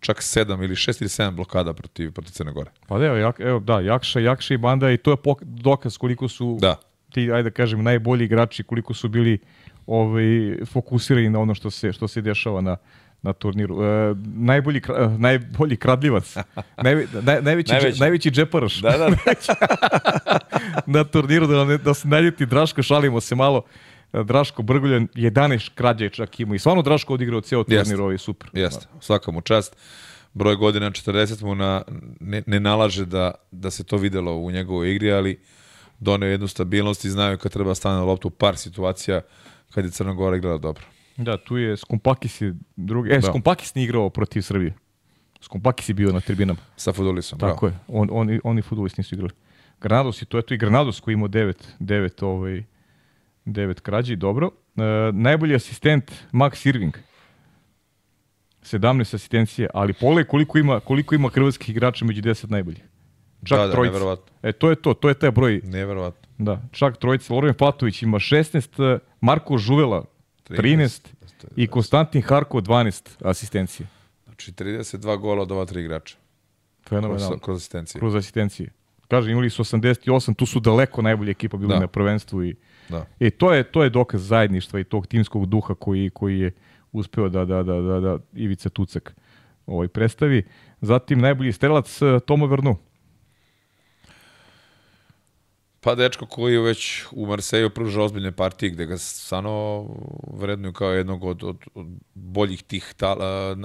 čak 0.00 0.16
7 0.16 0.64
ili 0.64 0.74
6 0.74 1.02
ili 1.02 1.08
7 1.08 1.30
blokada 1.30 1.72
protiv, 1.72 2.12
protiv 2.12 2.32
Crne 2.32 2.52
Gore. 2.52 2.70
Pa 2.86 2.98
da, 2.98 3.06
evo, 3.06 3.16
jak, 3.16 3.40
evo, 3.40 3.60
da, 3.60 3.80
Jakša, 3.80 4.20
Jakša 4.20 4.54
i 4.54 4.58
Banda 4.58 4.90
i 4.90 4.96
to 4.96 5.10
je 5.10 5.16
pok, 5.16 5.42
dokaz 5.42 5.98
koliko 5.98 6.28
su 6.28 6.58
da. 6.60 6.76
ti, 7.12 7.32
ajde 7.32 7.42
da 7.42 7.50
kažem, 7.50 7.82
najbolji 7.82 8.24
igrači, 8.24 8.62
koliko 8.62 8.94
su 8.94 9.08
bili 9.08 9.38
ovaj, 9.86 10.56
fokusirani 10.66 11.30
na 11.30 11.40
ono 11.40 11.54
što 11.54 11.70
se, 11.70 11.92
što 11.92 12.08
se 12.08 12.20
dešava 12.20 12.60
na, 12.60 12.76
na 13.22 13.32
turniru. 13.32 13.84
E, 13.84 14.14
najbolji, 14.34 14.80
kra, 14.80 14.94
e, 15.04 15.08
najbolji 15.18 15.76
kradljivac. 15.76 16.36
Naj, 16.84 17.06
naj, 17.22 17.42
najveći, 17.42 17.72
najveći. 17.72 17.92
Dže, 17.92 18.00
najveći 18.00 18.30
džeparaš. 18.30 18.80
Da, 18.80 18.98
da. 18.98 19.08
na 20.96 21.04
turniru, 21.04 21.46
da, 21.46 21.64
ne, 21.64 21.78
da 21.78 21.94
se 21.94 22.08
naljuti 22.08 22.46
Draško, 22.46 22.82
šalimo 22.82 23.20
se 23.20 23.34
malo. 23.34 23.62
Draško 24.12 24.62
Brguljan 24.62 25.08
11 25.14 25.70
krađe 25.74 26.08
čak 26.08 26.40
ima 26.40 26.54
i 26.54 26.58
stvarno 26.58 26.82
Draško 26.82 27.14
odigrao 27.14 27.40
cijel 27.40 27.64
turnir, 27.64 28.00
ovaj 28.00 28.18
super. 28.18 28.50
Jeste, 28.52 28.86
svaka 29.00 29.30
mu 29.30 29.40
čast. 29.40 29.76
Broj 30.34 30.56
godina 30.56 30.90
40 30.90 31.44
mu 31.44 31.54
na, 31.54 31.82
ne, 32.20 32.42
ne 32.46 32.60
nalaže 32.60 33.04
da, 33.06 33.34
da 33.50 33.70
se 33.70 33.84
to 33.84 33.96
videlo 33.96 34.36
u 34.36 34.50
njegovoj 34.50 34.94
igri, 34.94 35.12
ali 35.12 35.40
doneo 35.98 36.28
jednu 36.28 36.48
stabilnost 36.48 37.04
i 37.04 37.10
znaju 37.10 37.38
kad 37.38 37.52
treba 37.52 37.74
stane 37.74 37.96
na 37.96 38.04
loptu 38.04 38.30
par 38.30 38.56
situacija 38.56 39.20
kad 39.74 39.84
je 39.84 39.90
Crna 39.90 40.12
Gora 40.12 40.36
igrala 40.36 40.58
dobro. 40.58 40.84
Da, 41.20 41.36
tu 41.36 41.56
je 41.56 41.76
Skumpakis 41.76 42.40
i 42.40 42.52
drugi. 42.76 43.10
E, 43.10 43.14
da. 43.14 43.22
Skumpakis 43.22 43.74
nije 43.74 43.84
igrao 43.84 44.10
protiv 44.10 44.42
Srbije. 44.42 44.74
Skumpakis 45.40 45.88
je 45.88 45.94
bio 45.94 46.12
na 46.12 46.20
tribinama. 46.20 46.58
Sa 46.76 46.92
futbolistom, 46.92 47.38
Tako 47.38 47.66
bravo. 47.66 47.76
je. 47.76 48.00
On, 48.00 48.08
on, 48.12 48.40
oni 48.44 48.62
futbolisti 48.62 49.00
nisu 49.00 49.14
igrali. 49.14 49.32
Granados 49.80 50.22
i 50.22 50.24
to 50.24 50.36
je 50.38 50.42
to 50.42 50.54
i 50.54 50.58
Granados 50.58 51.00
koji 51.00 51.14
imao 51.14 51.28
devet, 51.28 51.68
devet, 51.78 52.22
ovaj, 52.22 52.62
devet 53.44 53.80
krađi, 53.80 54.16
dobro. 54.16 54.50
E, 54.76 54.82
najbolji 55.12 55.54
asistent 55.54 56.12
Max 56.32 56.68
Irving. 56.68 56.94
17 58.62 59.14
asistencije, 59.14 59.68
ali 59.74 59.92
pole 59.92 60.24
koliko 60.24 60.58
ima, 60.58 60.80
koliko 60.80 61.14
ima 61.14 61.28
hrvatskih 61.28 61.68
igrača 61.70 62.04
među 62.04 62.22
10 62.22 62.50
najboljih. 62.50 62.82
Čak 63.44 63.58
Da, 63.58 63.66
da, 63.66 63.72
trojica. 63.72 63.92
neverovatno. 63.92 64.24
E, 64.42 64.52
to 64.52 64.70
je 64.70 64.76
to, 64.76 64.94
to 64.94 65.08
je 65.08 65.14
taj 65.14 65.30
broj. 65.30 65.60
Neverovatno. 65.64 66.28
Da, 66.38 66.62
čak 66.72 66.96
trojica. 66.96 67.34
Loren 67.34 67.54
Patović 67.54 68.02
ima 68.02 68.18
16, 68.18 68.98
Marko 69.20 69.58
Žuvela 69.58 70.04
13, 70.58 71.08
i 71.56 71.66
Konstantin 71.66 72.22
Harko 72.22 72.60
12 72.60 73.08
asistencije. 73.24 73.86
Znači 74.24 74.52
32 74.52 75.18
gola 75.18 75.42
od 75.42 75.52
ova 75.52 75.64
tri 75.64 75.80
igrača. 75.80 76.16
Fenomenalno. 76.88 77.28
Kroz, 77.28 77.40
kroz 77.40 77.56
asistencije. 77.56 77.98
Kroz 78.00 78.14
asistencije. 78.14 78.70
Kažem, 79.08 79.32
imali 79.32 79.50
su 79.50 79.64
88, 79.64 80.34
tu 80.34 80.46
su 80.46 80.60
daleko 80.60 81.02
najbolja 81.02 81.30
ekipa 81.30 81.56
bili 81.56 81.68
Da. 81.68 81.80
na 81.80 81.86
prvenstvu 81.86 82.44
i 82.44 82.54
Da. 82.88 83.06
I 83.20 83.30
to 83.30 83.52
je 83.52 83.62
to 83.62 83.82
je 83.82 83.90
dokaz 83.90 84.26
zajedništva 84.26 84.80
i 84.80 84.84
tog 84.84 85.06
timskog 85.06 85.46
duha 85.46 85.74
koji 85.74 86.10
koji 86.10 86.38
je 86.40 86.52
uspeo 86.92 87.28
da 87.28 87.44
da 87.44 87.62
da 87.62 87.80
da, 87.80 88.00
da 88.00 88.18
Ivica 88.34 88.68
Tucak 88.68 89.14
ovaj 89.66 89.88
predstavi. 89.88 90.42
Zatim 90.80 91.20
najbolji 91.20 91.52
strelac 91.52 91.98
Tomo 92.26 92.46
Vernu. 92.46 92.76
Pa 95.80 95.94
dečko 95.94 96.26
koji 96.26 96.54
je 96.54 96.60
već 96.60 97.04
u 97.12 97.26
Marseju 97.26 97.70
pruža 97.70 98.02
ozbiljne 98.02 98.32
partije 98.32 98.70
gde 98.70 98.86
ga 98.86 98.98
stvarno 98.98 99.86
vrednuju 100.32 100.72
kao 100.72 100.90
jednog 100.90 101.24
od, 101.24 101.44
od, 101.44 101.56
od 101.74 101.86
boljih 102.14 102.62
tih 102.62 102.94
tala, 102.96 103.56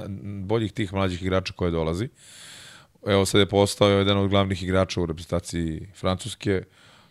boljih 0.44 0.72
tih 0.74 0.94
mlađih 0.94 1.22
igrača 1.22 1.54
koje 1.54 1.72
dolazi. 1.72 2.10
Evo 3.08 3.26
sad 3.26 3.40
je 3.40 3.46
postao 3.46 3.90
jedan 3.90 4.18
od 4.18 4.30
glavnih 4.30 4.64
igrača 4.64 5.02
u 5.02 5.06
reprezentaciji 5.06 5.88
Francuske. 5.96 6.64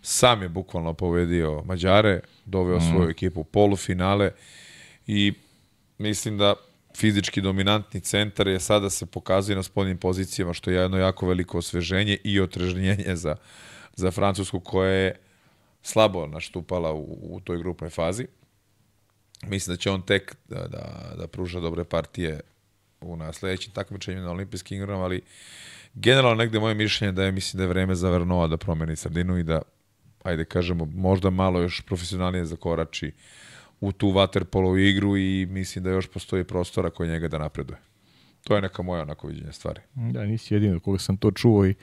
Sam 0.03 0.43
je 0.43 0.49
bukvalno 0.49 0.95
povedio 0.95 1.63
Mađare, 1.65 2.21
doveo 2.45 2.81
svoju 2.81 3.11
ekipu 3.11 3.41
u 3.41 3.45
polufinale 3.45 4.31
i 5.07 5.33
mislim 5.99 6.39
da 6.39 6.55
fizički 6.97 7.41
dominantni 7.41 8.01
centar 8.01 8.49
je 8.49 8.61
sada 8.61 8.91
se 8.91 9.07
pokazuje 9.07 9.57
na 9.57 9.63
spoljnim 9.63 9.99
pozicijama, 9.99 10.53
što 10.53 10.71
je 10.71 10.77
jedno 10.77 10.99
jako 10.99 11.27
veliko 11.27 11.59
osveženje 11.59 12.19
i 12.25 12.41
otrežnjenje 12.41 13.17
za, 13.17 13.37
za 13.97 14.11
Francusku 14.11 14.61
koja 14.61 14.91
je 14.91 15.21
slabo 15.83 16.27
naštupala 16.27 16.93
u, 16.93 17.19
u 17.23 17.41
toj 17.41 17.59
grupnoj 17.59 17.91
fazi. 17.91 18.27
Mislim 19.47 19.77
da 19.77 19.81
će 19.81 19.91
on 19.91 20.03
tek 20.03 20.37
da, 20.49 20.69
da, 20.69 21.15
da 21.19 21.27
pruža 21.27 21.61
dobre 21.61 21.85
partije 21.85 22.41
u 23.01 23.17
na 23.17 23.33
sledećim 23.33 23.73
takmičenju 23.73 24.23
na 24.23 24.31
olimpijskim 24.31 24.77
igrama, 24.77 25.05
ali 25.05 25.23
generalno 25.95 26.35
negde 26.35 26.59
moje 26.59 26.75
mišljenje 26.75 27.13
da 27.13 27.25
je 27.25 27.33
mislim 27.33 27.59
da 27.59 27.65
je 27.65 27.69
vreme 27.69 27.95
za 27.95 28.11
Vernoa 28.11 28.47
da 28.47 28.57
promeni 28.57 28.97
sredinu 28.97 29.39
i 29.39 29.43
da 29.43 29.63
ajde 30.23 30.45
kažemo 30.45 30.85
možda 30.85 31.31
malo 31.31 31.61
još 31.61 31.83
profesionalnije 31.87 32.45
zakorači 32.45 33.13
u 33.81 33.93
tu 33.93 34.07
waterpolo 34.07 34.79
igru 34.79 35.17
i 35.17 35.47
mislim 35.47 35.85
da 35.85 35.91
još 35.91 36.07
postoji 36.07 36.45
prostora 36.45 36.91
koji 36.91 37.11
njega 37.11 37.29
da 37.29 37.39
napreduje. 37.39 37.79
To 38.45 38.55
je 38.55 38.63
neka 38.63 38.83
moja 38.83 39.03
onako 39.03 39.27
viđenja 39.27 39.53
stvari. 39.53 39.81
Da, 39.95 40.25
nisi 40.25 40.55
jedini 40.55 40.75
od 40.75 40.83
koga 40.83 40.99
sam 40.99 41.17
to 41.17 41.31
čuo 41.31 41.67
i 41.67 41.75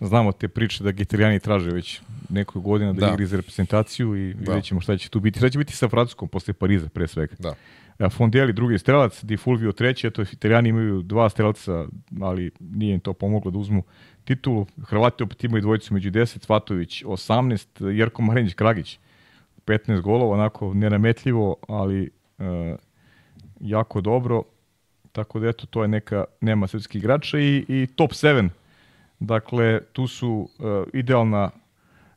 znamo 0.00 0.32
te 0.32 0.48
priče 0.48 0.84
da 0.84 0.90
Gitarijani 0.90 1.40
traže 1.40 1.70
već 1.70 2.00
nekoju 2.28 2.62
godinu 2.62 2.92
da, 2.92 3.06
Da. 3.06 3.12
igri 3.12 3.26
za 3.26 3.36
reprezentaciju 3.36 4.16
i 4.16 4.34
Da. 4.34 4.38
vidjet 4.38 4.64
ćemo 4.64 4.80
šta 4.80 4.96
će 4.96 5.08
tu 5.08 5.20
biti. 5.20 5.38
Šta 5.38 5.50
će 5.50 5.58
biti 5.58 5.76
sa 5.76 5.88
Francuskom 5.88 6.28
posle 6.28 6.54
Pariza 6.54 6.88
pre 6.88 7.08
svega. 7.08 7.34
Da. 7.38 7.54
A 7.98 8.08
Fondeli 8.08 8.52
drugi 8.52 8.78
strelac, 8.78 9.24
Di 9.24 9.36
Fulvio 9.36 9.72
treći, 9.72 10.06
eto 10.06 10.22
Italijani 10.22 10.68
imaju 10.68 11.02
dva 11.02 11.28
strelca, 11.28 11.86
ali 12.20 12.50
nije 12.60 12.94
im 12.94 13.00
to 13.00 13.12
pomoglo 13.12 13.50
da 13.50 13.58
uzmu 13.58 13.82
titulu. 14.24 14.66
Hrvati 14.86 15.22
opet 15.22 15.44
imaju 15.44 15.62
dvojicu 15.62 15.94
među 15.94 16.10
10, 16.10 16.44
Svatović 16.44 17.04
18, 17.04 17.90
Jerko 17.96 18.22
Marinić 18.22 18.54
Kragić 18.54 18.98
15 19.66 20.00
golova, 20.00 20.34
onako 20.34 20.74
nenametljivo, 20.74 21.56
ali 21.68 22.10
e, 22.38 22.76
jako 23.60 24.00
dobro. 24.00 24.42
Tako 25.12 25.40
da 25.40 25.48
eto, 25.48 25.66
to 25.66 25.82
je 25.82 25.88
neka 25.88 26.24
nema 26.40 26.66
srpskih 26.66 26.98
igrača 26.98 27.38
i, 27.38 27.64
i 27.68 27.86
top 27.96 28.10
7. 28.10 28.48
Dakle, 29.20 29.80
tu 29.92 30.06
su 30.06 30.48
e, 30.58 30.98
idealna 30.98 31.50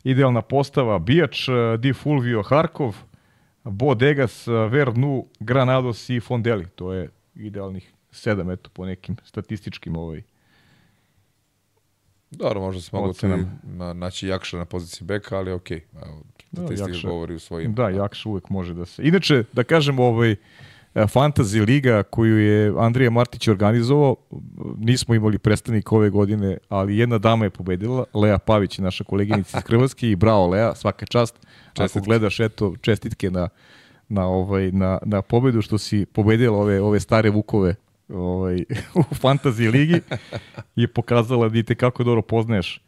idealna 0.03 0.41
postava 0.41 0.99
Bijač, 0.99 1.49
e, 1.49 1.77
Di 1.77 1.93
Fulvio 1.93 2.41
Harkov, 2.41 2.95
Bodegas, 3.63 4.47
Vernu, 4.47 5.27
Granados 5.39 6.09
i 6.09 6.19
Fondeli. 6.19 6.65
To 6.75 6.93
je 6.93 7.09
idealnih 7.35 7.93
sedam, 8.11 8.51
eto, 8.51 8.69
po 8.73 8.85
nekim 8.85 9.15
statističkim 9.23 9.95
ovaj. 9.97 10.21
Dobro, 12.31 12.61
možda 12.61 12.81
se 12.81 12.89
mogu 12.93 13.13
na, 13.63 13.93
naći 13.93 14.27
Jakša 14.27 14.57
na 14.57 14.65
poziciji 14.65 15.05
beka, 15.07 15.37
ali 15.37 15.51
okej. 15.51 15.81
Evo, 16.05 16.23
statistika 16.53 16.91
Jakša- 16.91 17.07
govori 17.07 17.35
u 17.35 17.39
svojim. 17.39 17.73
Da, 17.73 17.89
Jakša 17.89 18.29
uvek 18.29 18.49
može 18.49 18.73
da 18.73 18.85
se... 18.85 19.03
Inače, 19.03 19.43
da 19.53 19.63
kažem, 19.63 19.99
ovaj, 19.99 20.31
e, 20.31 20.37
Fantasy 20.95 21.65
liga 21.67 22.03
koju 22.03 22.39
je 22.39 22.73
Andrija 22.77 23.09
Martić 23.09 23.47
organizovao, 23.47 24.15
nismo 24.77 25.15
imali 25.15 25.37
predstavnik 25.37 25.91
ove 25.91 26.09
godine, 26.09 26.57
ali 26.69 26.97
jedna 26.97 27.17
dama 27.17 27.45
je 27.45 27.49
pobedila, 27.49 28.05
Lea 28.13 28.37
Pavić, 28.37 28.77
naša 28.77 29.03
koleginica 29.03 29.57
iz 29.57 29.63
Hrvatske 29.63 30.09
i 30.09 30.15
bravo 30.15 30.47
Lea, 30.47 30.75
svaka 30.75 31.05
čast. 31.05 31.35
Ako 31.71 31.83
Čestitke. 31.83 32.05
gledaš, 32.05 32.39
eto, 32.39 32.73
čestitke 32.81 33.31
na, 33.31 33.49
na, 34.09 34.27
ovaj, 34.27 34.71
na, 34.71 34.99
na 35.05 35.21
pobedu 35.21 35.61
što 35.61 35.77
si 35.77 36.05
pobedila 36.05 36.57
ove, 36.57 36.81
ove 36.81 36.99
stare 36.99 37.29
vukove 37.29 37.75
ovaj, 38.09 38.55
u 38.95 39.15
Fantasy 39.15 39.71
ligi 39.71 40.01
je 40.75 40.87
pokazala 40.87 41.49
da 41.49 41.59
i 41.59 41.75
kako 41.75 42.03
dobro 42.03 42.21
poznaješ 42.21 42.81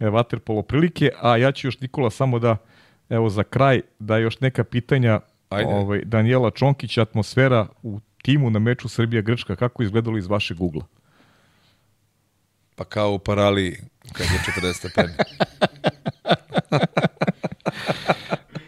e, 0.00 0.10
vaterpolo 0.10 0.62
prilike, 0.62 1.10
a 1.22 1.36
ja 1.36 1.52
ću 1.52 1.66
još 1.66 1.80
Nikola 1.80 2.10
samo 2.10 2.38
da 2.38 2.56
evo 3.08 3.28
za 3.28 3.42
kraj 3.42 3.80
da 3.98 4.18
još 4.18 4.40
neka 4.40 4.64
pitanja 4.64 5.20
Ajde. 5.50 5.70
ovaj 5.74 6.02
Danijela 6.04 6.50
Čonkić 6.50 6.98
atmosfera 6.98 7.66
u 7.82 8.00
timu 8.22 8.50
na 8.50 8.58
meču 8.58 8.88
Srbija 8.88 9.22
Grčka 9.22 9.56
kako 9.56 9.82
je 9.82 9.84
izgledalo 9.84 10.18
iz 10.18 10.26
vašeg 10.26 10.60
ugla. 10.60 10.84
Pa 12.74 12.84
kao 12.84 13.12
u 13.12 13.18
parali 13.18 13.80
kad 14.12 14.26
je 14.26 14.62
40 14.62 14.72
stepeni. 14.72 15.12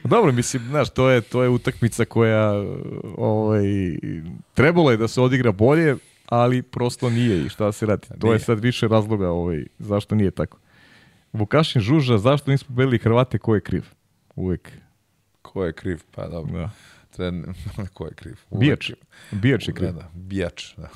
Dobro, 0.05 0.33
mislim, 0.33 0.63
znaš, 0.63 0.91
to 0.91 1.11
je 1.11 1.21
to 1.21 1.43
je 1.43 1.49
utakmica 1.49 2.05
koja 2.05 2.53
ovaj 3.17 3.65
trebalo 4.55 4.91
je 4.91 4.97
da 4.97 5.09
se 5.09 5.21
odigra 5.21 5.53
bolje, 5.53 5.97
ali 6.27 6.63
prosto 6.63 7.11
nije 7.11 7.47
i 7.47 7.49
šta 7.49 7.73
se 7.73 7.87
radi. 7.87 8.09
To 8.21 8.27
je 8.27 8.31
Nije. 8.31 8.39
sad 8.39 8.61
više 8.61 8.89
razloga 8.89 9.31
ovaj 9.31 9.65
zašto 9.79 10.15
nije 10.15 10.31
tako. 10.31 10.59
Vukašin 11.33 11.83
Žuža, 11.83 12.19
zašto 12.19 12.51
nismo 12.51 12.67
pobedili 12.67 12.99
Hrvate, 12.99 13.39
ko 13.39 13.55
je 13.55 13.61
kriv? 13.61 13.85
Uvek. 14.37 14.73
Ko 15.43 15.65
je 15.65 15.73
kriv? 15.73 16.03
Pa 16.11 16.29
dobro. 16.29 16.59
Da. 16.59 16.71
Tren... 17.17 17.55
Ko 17.95 18.07
je 18.07 18.15
kriv? 18.15 18.35
Uvek 18.51 18.61
Bijač. 18.61 18.91
Bijač 19.31 19.69
je 19.69 19.75
kriv. 19.75 19.93
Da, 19.93 19.93
da, 19.93 20.09
bijač. 20.15 20.75
Da. 20.77 20.89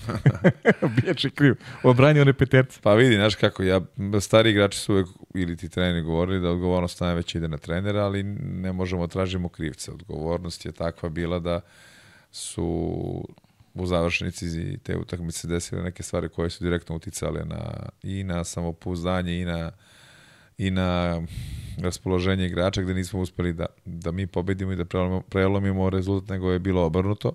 Bijač 1.03 1.25
je 1.25 1.31
kriv. 1.31 1.55
Odbranio 1.83 2.23
one 2.23 2.33
peterce. 2.33 2.81
Pa 2.83 2.95
vidi, 2.95 3.15
znaš 3.15 3.35
kako, 3.35 3.63
ja, 3.63 3.81
stari 4.21 4.51
igrači 4.51 4.79
su 4.79 4.93
uvek, 4.93 5.07
ili 5.35 5.57
ti 5.57 5.69
treneri 5.69 6.03
govorili 6.03 6.41
da 6.41 6.51
odgovornost 6.51 7.01
najveć 7.01 7.35
ide 7.35 7.49
na 7.49 7.59
trenera, 7.59 8.05
ali 8.05 8.23
ne 8.23 8.73
možemo 8.73 9.07
tražimo 9.07 9.49
krivce. 9.49 9.93
Odgovornost 9.93 10.67
je 10.67 10.73
takva 10.73 11.09
bila 11.09 11.39
da 11.39 11.61
su 12.31 12.65
u 13.75 13.87
završnici 13.87 14.79
te 14.83 14.97
utakmice 14.97 15.49
desile 15.49 15.83
neke 15.83 16.03
stvari 16.03 16.29
koje 16.29 16.51
su 16.51 16.65
direktno 16.65 16.97
uticale 16.97 17.45
na, 17.45 17.89
i 18.03 18.25
na 18.25 18.45
samopouzdanje 18.45 19.41
i 19.41 19.45
na 19.45 19.73
i 20.59 20.71
na 20.71 21.23
raspoloženje 21.79 22.47
igrača 22.47 22.83
gde 22.83 22.95
nismo 22.95 23.21
uspeli 23.21 23.53
da, 23.53 23.67
da 23.85 24.11
mi 24.11 24.27
pobedimo 24.27 24.73
i 24.73 24.77
da 24.77 24.85
prelomimo, 24.85 25.21
prelomimo 25.21 25.91
rezultat, 25.91 26.29
nego 26.29 26.51
je 26.53 26.59
bilo 26.59 26.85
obrnuto. 26.85 27.33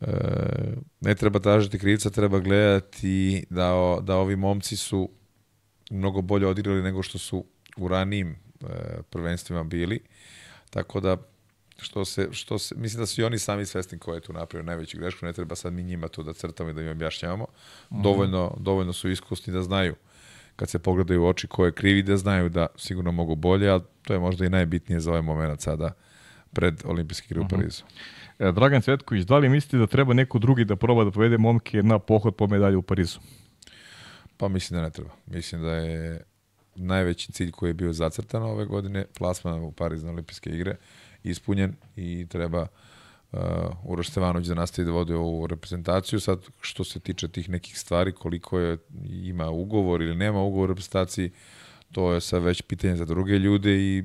E, 0.00 0.06
ne 1.00 1.14
treba 1.14 1.38
tražiti 1.38 1.78
krivca, 1.78 2.10
treba 2.10 2.38
gledati 2.38 3.44
da, 3.50 3.74
o- 3.74 4.00
da 4.00 4.16
ovi 4.16 4.36
momci 4.36 4.76
su 4.76 5.08
mnogo 5.90 6.20
bolje 6.22 6.46
odigrali 6.46 6.82
nego 6.82 7.02
što 7.02 7.18
su 7.18 7.44
u 7.76 7.88
ranijim 7.88 8.30
e, 8.30 8.66
prvenstvima 9.10 9.64
bili. 9.64 10.00
Tako 10.70 11.00
da 11.00 11.16
što 11.78 12.04
se, 12.04 12.28
što 12.32 12.58
se, 12.58 12.74
mislim 12.78 13.00
da 13.02 13.06
su 13.06 13.20
i 13.20 13.24
oni 13.24 13.38
sami 13.38 13.66
svesni 13.66 13.98
ko 13.98 14.14
je 14.14 14.20
tu 14.20 14.32
napravio 14.32 14.66
najveću 14.66 14.98
grešku, 14.98 15.26
ne 15.26 15.32
treba 15.32 15.56
sad 15.56 15.72
mi 15.72 15.82
njima 15.82 16.08
to 16.08 16.22
da 16.22 16.32
crtamo 16.32 16.70
i 16.70 16.72
da 16.72 16.82
im 16.82 16.88
objašnjavamo. 16.90 17.46
Dovoljno, 17.90 18.56
dovoljno 18.60 18.92
su 18.92 19.10
iskusni 19.10 19.52
da 19.52 19.62
znaju 19.62 19.94
kad 20.58 20.68
se 20.68 20.78
pogledaju 20.78 21.22
u 21.22 21.26
oči 21.26 21.46
ko 21.46 21.64
je 21.64 21.72
krivi, 21.72 22.02
da 22.02 22.16
znaju 22.16 22.48
da 22.48 22.66
sigurno 22.76 23.12
mogu 23.12 23.34
bolje, 23.34 23.70
a 23.70 23.80
to 24.02 24.12
je 24.12 24.18
možda 24.18 24.46
i 24.46 24.50
najbitnije 24.50 25.00
za 25.00 25.10
ovaj 25.10 25.22
moment 25.22 25.60
sada 25.60 25.92
pred 26.52 26.82
olimpijski 26.84 27.26
igre 27.30 27.40
u 27.40 27.48
Parizu. 27.48 27.82
E, 28.38 28.52
Dragan 28.52 28.82
Cvetković, 28.82 29.24
da 29.24 29.38
li 29.38 29.48
mislite 29.48 29.78
da 29.78 29.86
treba 29.86 30.14
neko 30.14 30.38
drugi 30.38 30.64
da 30.64 30.76
proba 30.76 31.04
da 31.04 31.10
povede 31.10 31.38
momke 31.38 31.82
na 31.82 31.98
pohod 31.98 32.36
po 32.36 32.46
medalju 32.46 32.78
u 32.78 32.82
Parizu? 32.82 33.18
Pa 34.36 34.48
mislim 34.48 34.76
da 34.78 34.82
ne 34.82 34.90
treba. 34.90 35.10
Mislim 35.26 35.62
da 35.62 35.72
je 35.72 36.24
najveći 36.74 37.32
cilj 37.32 37.50
koji 37.50 37.70
je 37.70 37.74
bio 37.74 37.92
zacrtan 37.92 38.42
ove 38.42 38.64
godine, 38.64 39.04
plasman 39.18 39.62
u 39.62 39.72
Pariz 39.72 40.02
na 40.02 40.10
olimpijske 40.10 40.50
igre, 40.50 40.76
ispunjen 41.22 41.74
i 41.96 42.26
treba 42.28 42.62
uh, 42.62 42.68
Uroš 43.84 44.10
Stevanović 44.10 44.46
da 44.46 44.54
nastavi 44.54 44.86
da 44.86 44.92
vodi 44.92 45.12
ovu 45.12 45.46
reprezentaciju. 45.46 46.20
Sad, 46.20 46.46
što 46.60 46.84
se 46.84 47.00
tiče 47.00 47.28
tih 47.28 47.48
nekih 47.48 47.78
stvari, 47.78 48.12
koliko 48.12 48.58
je, 48.58 48.78
ima 49.04 49.50
ugovor 49.50 50.02
ili 50.02 50.16
nema 50.16 50.42
ugovor 50.42 50.70
u 50.70 50.72
reprezentaciji, 50.72 51.30
to 51.92 52.12
je 52.12 52.20
sad 52.20 52.42
već 52.42 52.62
pitanje 52.62 52.96
za 52.96 53.04
druge 53.04 53.38
ljude 53.38 53.76
i 53.76 54.04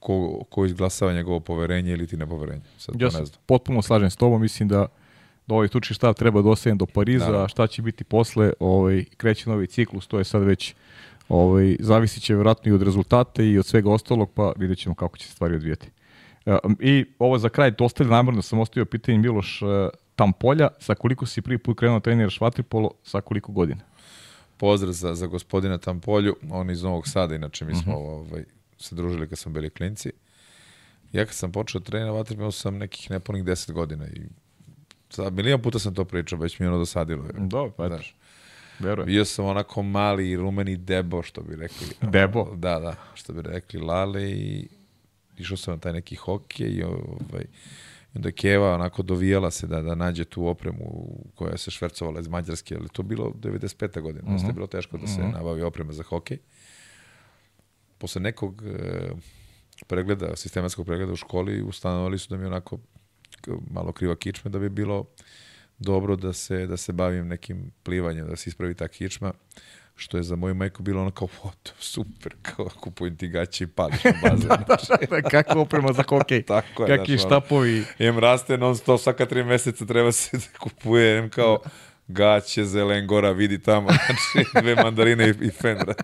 ko, 0.00 0.44
ko 0.50 0.64
izglasava 0.64 1.12
njegovo 1.12 1.40
poverenje 1.40 1.92
ili 1.92 2.06
ti 2.06 2.16
nepoverenje. 2.16 2.62
Sad 2.78 3.00
Ja 3.00 3.08
ne 3.18 3.26
se 3.26 3.32
potpuno 3.46 3.82
slažem 3.82 4.10
s 4.10 4.16
tobom, 4.16 4.40
mislim 4.40 4.68
da 4.68 4.86
da 5.46 5.54
ovaj 5.54 5.68
tuči 5.68 5.94
štab 5.94 6.14
treba 6.14 6.42
da 6.42 6.74
do 6.74 6.86
Pariza, 6.86 7.24
Naravno. 7.24 7.44
a 7.44 7.48
šta 7.48 7.66
će 7.66 7.82
biti 7.82 8.04
posle, 8.04 8.52
ovaj, 8.60 9.04
kreće 9.16 9.50
novi 9.50 9.66
ciklus, 9.66 10.06
to 10.06 10.18
je 10.18 10.24
sad 10.24 10.42
već 10.42 10.74
Ovaj, 11.28 11.76
zavisit 11.80 12.22
će 12.22 12.34
vjerojatno 12.34 12.70
i 12.70 12.74
od 12.74 12.82
rezultata 12.82 13.42
i 13.42 13.58
od 13.58 13.66
svega 13.66 13.90
ostalog, 13.90 14.30
pa 14.34 14.52
vidjet 14.56 14.78
ćemo 14.78 14.94
kako 14.94 15.16
će 15.16 15.26
se 15.26 15.32
stvari 15.32 15.54
odvijeti. 15.54 15.90
E, 16.48 16.58
I 16.80 17.04
ovo 17.18 17.38
za 17.38 17.48
kraj, 17.48 17.76
to 17.76 17.84
ostali 17.84 18.10
namjerno 18.10 18.42
sam 18.42 18.58
ostavio 18.58 18.84
pitanje 18.84 19.18
Miloš 19.18 19.62
e, 19.62 19.66
Tampolja, 20.16 20.68
sa 20.78 20.94
koliko 20.94 21.26
si 21.26 21.42
prvi 21.42 21.58
put 21.58 21.78
krenuo 21.78 22.00
treniraš 22.00 22.40
vaterpolo, 22.40 22.90
sa 23.02 23.20
koliko 23.20 23.52
godina? 23.52 23.80
Pozdrav 24.56 24.92
za, 24.92 25.14
za 25.14 25.26
gospodina 25.26 25.78
Tampolju, 25.78 26.36
on 26.50 26.70
iz 26.70 26.82
Novog 26.82 27.08
Sada, 27.08 27.34
inače 27.34 27.64
mi 27.64 27.74
smo 27.74 27.98
uh 27.98 28.04
-huh. 28.04 28.28
ovaj, 28.30 28.44
se 28.78 28.94
družili 28.94 29.28
kad 29.28 29.38
smo 29.38 29.52
bili 29.52 29.70
klinci. 29.70 30.12
Ja 31.12 31.24
kad 31.24 31.34
sam 31.34 31.52
počeo 31.52 31.80
trenirati 31.80 32.16
vaterpolo 32.16 32.52
sam 32.52 32.78
nekih 32.78 33.10
nepunih 33.10 33.44
10 33.44 33.72
godina 33.72 34.06
i 34.06 34.20
sad 35.10 35.32
milijon 35.32 35.62
puta 35.62 35.78
sam 35.78 35.94
to 35.94 36.04
pričao, 36.04 36.38
već 36.38 36.58
mi 36.58 36.66
je 36.66 36.70
ono 36.70 36.78
dosadilo. 36.78 37.24
Dobro, 37.38 37.72
pa 37.76 37.88
Znaš, 37.88 38.14
Verujem. 38.78 39.06
Bio 39.06 39.24
sam 39.24 39.44
onako 39.44 39.82
mali 39.82 40.36
rumeni 40.36 40.76
debo, 40.76 41.22
što 41.22 41.40
bi 41.40 41.56
rekli. 41.56 41.86
Debo? 42.02 42.54
Da, 42.56 42.78
da, 42.78 42.94
što 43.14 43.32
bi 43.32 43.42
rekli 43.42 43.80
Lale 43.80 44.30
i 44.30 44.68
išao 45.38 45.56
sam 45.56 45.74
na 45.74 45.80
taj 45.80 45.92
neki 45.92 46.16
hokej 46.16 46.68
i 46.68 46.82
ovaj, 46.82 47.44
onda 48.14 48.28
je 48.28 48.32
Keva 48.32 48.74
onako 48.74 49.02
dovijala 49.02 49.50
se 49.50 49.66
da, 49.66 49.82
da 49.82 49.94
nađe 49.94 50.24
tu 50.24 50.46
opremu 50.46 50.84
koja 51.34 51.56
se 51.56 51.70
švercovala 51.70 52.20
iz 52.20 52.28
Mađarske, 52.28 52.76
ali 52.80 52.88
to 52.88 53.02
bilo 53.02 53.32
95. 53.40 54.00
godina, 54.00 54.30
mm 54.30 54.36
-hmm. 54.36 54.46
je 54.46 54.52
bilo 54.52 54.66
teško 54.66 54.98
da 54.98 55.06
se 55.06 55.20
mm 55.20 55.24
-hmm. 55.24 55.32
nabavi 55.32 55.62
oprema 55.62 55.92
za 55.92 56.02
hokej. 56.02 56.38
Posle 57.98 58.20
nekog 58.20 58.62
e, 58.66 59.10
pregleda, 59.86 60.36
sistematskog 60.36 60.86
pregleda 60.86 61.12
u 61.12 61.16
školi, 61.16 61.62
ustanovali 61.62 62.18
su 62.18 62.28
da 62.30 62.36
mi 62.36 62.46
onako 62.46 62.78
malo 63.70 63.92
kriva 63.92 64.16
kičme 64.16 64.50
da 64.50 64.58
bi 64.58 64.68
bilo 64.68 65.04
dobro 65.78 66.16
da 66.16 66.32
se, 66.32 66.66
da 66.66 66.76
se 66.76 66.92
bavim 66.92 67.28
nekim 67.28 67.72
plivanjem, 67.82 68.26
da 68.26 68.36
se 68.36 68.50
ispravi 68.50 68.74
ta 68.74 68.88
kičma, 68.88 69.32
što 69.98 70.16
je 70.16 70.22
za 70.22 70.36
moju 70.36 70.54
majku 70.54 70.82
bilo 70.82 71.00
ono 71.00 71.10
kao, 71.10 71.28
o, 71.42 71.50
to 71.62 71.72
super, 71.78 72.34
kao 72.42 72.68
kupujem 72.80 73.16
ti 73.16 73.28
gaće 73.28 73.64
i 73.64 73.66
pališ 73.66 74.04
na 74.04 74.12
bazen. 74.22 74.48
da, 74.48 74.56
da, 74.66 75.06
da, 75.10 75.22
kako 75.28 75.60
oprema 75.60 75.92
za 75.92 76.02
hokej, 76.08 76.42
Tako 76.54 76.84
je, 76.84 76.96
kakvi 76.96 77.18
štapovi. 77.18 77.84
Imam 77.98 78.18
raste 78.18 78.58
non 78.58 78.76
stop, 78.76 79.00
svaka 79.00 79.26
tri 79.26 79.44
meseca 79.44 79.86
treba 79.86 80.12
se 80.12 80.36
da 80.36 80.58
kupuje, 80.58 81.18
imam 81.18 81.30
kao 81.30 81.58
gaće, 82.08 82.64
zelen, 82.64 83.06
gora, 83.06 83.30
vidi 83.30 83.62
tamo, 83.62 83.88
znači 84.06 84.48
dve 84.62 84.74
mandarine 84.74 85.28
i, 85.28 85.34
i 85.46 85.50
fendra. 85.50 85.94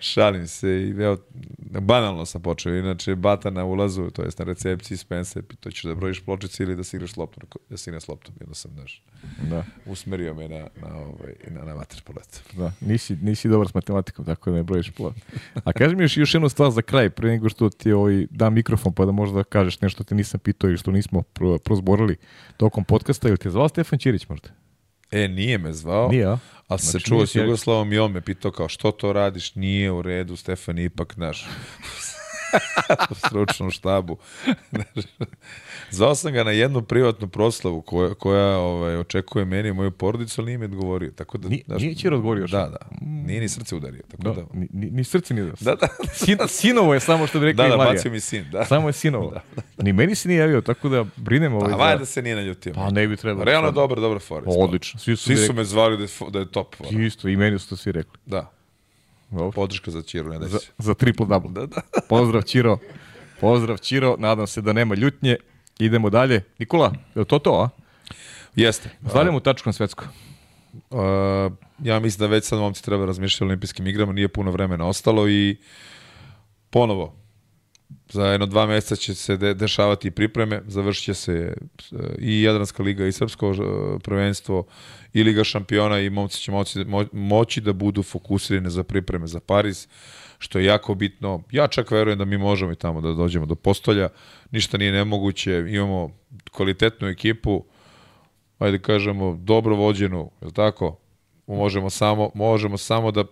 Šalim 0.00 0.46
se 0.46 0.68
i 0.68 0.90
evo, 0.90 1.16
banalno 1.80 2.26
sam 2.26 2.42
počeo, 2.42 2.74
inače 2.74 3.14
bata 3.14 3.50
na 3.50 3.64
ulazu, 3.64 4.10
to 4.10 4.22
jest 4.22 4.38
na 4.38 4.44
recepciji 4.44 4.96
Spencer, 4.96 5.42
to 5.60 5.70
ćeš 5.70 5.82
da 5.82 5.94
brojiš 5.94 6.20
pločice 6.20 6.62
ili 6.62 6.76
da 6.76 6.84
si 6.84 6.96
igraš 6.96 7.16
loptom, 7.16 7.48
da 7.70 7.76
si 7.76 7.90
igraš 7.90 8.08
loptom, 8.08 8.34
jedno 8.40 8.54
sam, 8.54 8.70
znaš, 8.70 9.02
da. 9.50 9.64
usmerio 9.86 10.34
me 10.34 10.48
na, 10.48 10.58
na, 10.58 10.96
ovaj, 10.96 11.34
na, 11.50 11.64
na 11.64 11.74
vaterpolet. 11.74 12.42
Da, 12.56 12.72
nisi, 12.80 13.16
nisi 13.22 13.48
dobar 13.48 13.68
s 13.68 13.74
matematikom, 13.74 14.24
tako 14.24 14.50
da 14.50 14.56
ne 14.56 14.62
brojiš 14.62 14.90
plot. 14.90 15.14
A 15.64 15.72
kaži 15.72 15.96
mi 15.96 16.04
još, 16.04 16.16
još 16.16 16.34
jednu 16.34 16.48
stvar 16.48 16.70
za 16.70 16.82
kraj, 16.82 17.10
pre 17.10 17.28
nego 17.28 17.48
što 17.48 17.70
ti 17.70 17.92
ovaj, 17.92 18.26
dam 18.30 18.54
mikrofon 18.54 18.92
pa 18.92 19.04
da 19.04 19.12
možda 19.12 19.44
kažeš 19.44 19.80
nešto 19.80 20.04
te 20.04 20.14
nisam 20.14 20.40
pitao 20.40 20.68
ili 20.68 20.78
što 20.78 20.90
nismo 20.90 21.22
pro, 21.22 21.58
prozborili 21.58 22.16
tokom 22.56 22.84
podcasta, 22.84 23.28
ili 23.28 23.38
te 23.38 23.50
zvao 23.50 23.68
Stefan 23.68 23.98
Ćirić 23.98 24.28
možda? 24.28 24.48
E, 25.10 25.28
nije 25.28 25.58
me 25.58 25.72
zvao. 25.72 26.08
Nije, 26.08 26.26
a? 26.26 26.38
Ali 26.68 26.80
znači, 26.80 27.04
se 27.04 27.08
čuo 27.08 27.26
s 27.26 27.34
Jugoslavom 27.34 27.92
i 27.92 27.98
on 27.98 28.12
me 28.12 28.20
pitao 28.20 28.50
kao 28.50 28.68
što 28.68 28.90
to 28.90 29.12
radiš, 29.12 29.54
nije 29.54 29.90
u 29.90 30.02
redu, 30.02 30.36
Stefan 30.36 30.78
ipak 30.78 31.16
naš 31.16 31.46
u 33.10 33.14
stručnom 33.14 33.70
štabu. 33.70 34.16
Zvao 35.90 36.14
sam 36.14 36.32
ga 36.32 36.44
na 36.44 36.50
jednu 36.50 36.82
privatnu 36.82 37.28
proslavu 37.28 37.82
koja, 37.82 38.14
koja 38.14 38.58
ovaj, 38.58 38.96
očekuje 38.96 39.44
meni 39.44 39.68
i 39.68 39.72
moju 39.72 39.90
porodicu, 39.90 40.40
ali 40.40 40.46
nije 40.46 40.58
mi 40.58 40.64
odgovorio. 40.64 41.10
Tako 41.10 41.38
da, 41.38 41.48
Ni, 41.48 41.64
nije 41.68 41.94
će 41.94 42.08
odgovorio 42.08 42.46
Da, 42.46 42.68
da. 42.68 42.78
Nije 43.00 43.40
ni 43.40 43.48
srce 43.48 43.76
udario. 43.76 44.02
Tako 44.10 44.22
da, 44.22 44.32
da. 44.32 44.46
Ni, 44.52 44.90
ni 44.90 45.04
srce 45.04 45.34
nije 45.34 45.52
da. 45.60 45.74
Da, 45.74 45.88
Sin, 46.24 46.38
sinovo 46.48 46.94
je 46.94 47.00
samo 47.00 47.26
što 47.26 47.40
bi 47.40 47.46
rekli 47.46 47.64
Da, 47.64 47.68
da, 47.68 47.76
bacio 47.76 48.10
mi 48.10 48.20
sin. 48.20 48.44
Da. 48.52 48.64
Samo 48.64 48.88
je 48.88 48.92
sinovo. 48.92 49.30
Da, 49.30 49.40
da. 49.76 49.82
Ni 49.82 49.92
meni 49.92 50.14
se 50.14 50.28
nije 50.28 50.38
javio, 50.38 50.60
tako 50.60 50.88
da 50.88 51.04
brinem 51.16 51.54
ovaj. 51.54 51.72
Pa, 51.78 51.96
da 51.96 52.04
se 52.04 52.22
nije 52.22 52.36
naljutio. 52.36 52.72
Pa 52.74 52.90
ne 52.90 53.06
bi 53.06 53.16
trebalo. 53.16 53.44
Realno 53.44 53.70
dobro, 53.70 54.00
dobro 54.00 54.20
for. 54.20 54.42
Odlično. 54.46 55.00
Svi 55.00 55.16
su, 55.16 55.24
svi 55.24 55.36
su 55.36 55.52
me 55.52 55.64
zvali 55.64 55.96
da 55.96 56.02
je, 56.02 56.08
da 56.30 56.38
je 56.38 56.50
top. 56.50 56.74
Isto, 56.90 57.28
i 57.28 57.36
meni 57.36 57.58
su 57.58 57.68
to 57.68 57.76
svi 57.76 57.92
rekli. 57.92 58.18
Da. 58.26 58.57
Dobro. 59.30 59.50
Podrška 59.50 59.90
za 59.90 60.02
Čiru, 60.02 60.28
ne 60.28 60.38
da 60.38 60.48
za, 60.48 60.58
za 60.78 60.94
triple 60.94 61.26
double. 61.26 61.50
Da, 61.50 61.66
da. 61.66 61.80
Pozdrav 62.08 62.42
Čiro. 62.42 62.78
Pozdrav 63.40 63.78
Čiro, 63.78 64.16
nadam 64.18 64.46
se 64.46 64.60
da 64.60 64.72
nema 64.72 64.94
ljutnje. 64.94 65.36
Idemo 65.78 66.10
dalje. 66.10 66.44
Nikola, 66.58 66.92
je 67.14 67.24
to 67.24 67.38
to, 67.38 67.52
a? 67.52 67.68
Jeste. 68.56 68.90
Stavljamo 69.08 69.40
tačku 69.40 69.68
na 69.68 69.72
svetsko. 69.72 70.04
Uh, 70.90 70.98
ja 71.82 72.00
mislim 72.00 72.18
da 72.18 72.26
već 72.26 72.44
sad 72.44 72.58
momci 72.58 72.84
treba 72.84 73.06
razmišljati 73.06 73.44
o 73.44 73.46
olimpijskim 73.46 73.86
igrama, 73.86 74.12
nije 74.12 74.28
puno 74.28 74.50
vremena 74.50 74.86
ostalo 74.86 75.28
i 75.28 75.56
ponovo, 76.70 77.16
za 78.10 78.26
jedno 78.26 78.46
dva 78.46 78.66
meseca 78.66 78.96
će 78.96 79.14
se 79.14 79.36
de 79.36 79.54
dešavati 79.54 80.10
pripreme, 80.10 80.62
završit 80.66 81.04
će 81.04 81.14
se 81.14 81.56
i 82.18 82.42
Jadranska 82.42 82.82
liga 82.82 83.06
i 83.06 83.12
Srpsko 83.12 83.54
prvenstvo 84.04 84.66
i 85.12 85.22
Liga 85.22 85.44
šampiona 85.44 86.00
i 86.00 86.10
momci 86.10 86.40
će 86.40 86.52
moći, 86.52 86.84
mo 86.84 87.04
moći 87.12 87.60
da 87.60 87.72
budu 87.72 88.02
fokusirani 88.02 88.70
za 88.70 88.82
pripreme 88.82 89.26
za 89.26 89.40
Pariz. 89.40 89.86
Što 90.38 90.58
je 90.58 90.64
jako 90.64 90.94
bitno. 90.94 91.42
Ja 91.50 91.68
čak 91.68 91.90
verujem 91.90 92.18
da 92.18 92.24
mi 92.24 92.38
možemo 92.38 92.72
i 92.72 92.76
tamo 92.76 93.00
da 93.00 93.12
dođemo 93.12 93.46
do 93.46 93.54
postolja. 93.54 94.08
Ništa 94.50 94.78
nije 94.78 94.92
nemoguće. 94.92 95.64
Imamo 95.68 96.10
kvalitetnu 96.50 97.08
ekipu, 97.08 97.64
ajde 98.58 98.78
kažemo, 98.78 99.38
dobro 99.40 99.76
vođenu, 99.76 100.30
je 100.42 100.52
tako? 100.52 100.98
Možemo 101.46 101.90
samo, 101.90 102.30
možemo 102.34 102.78
samo 102.78 103.10
da 103.10 103.24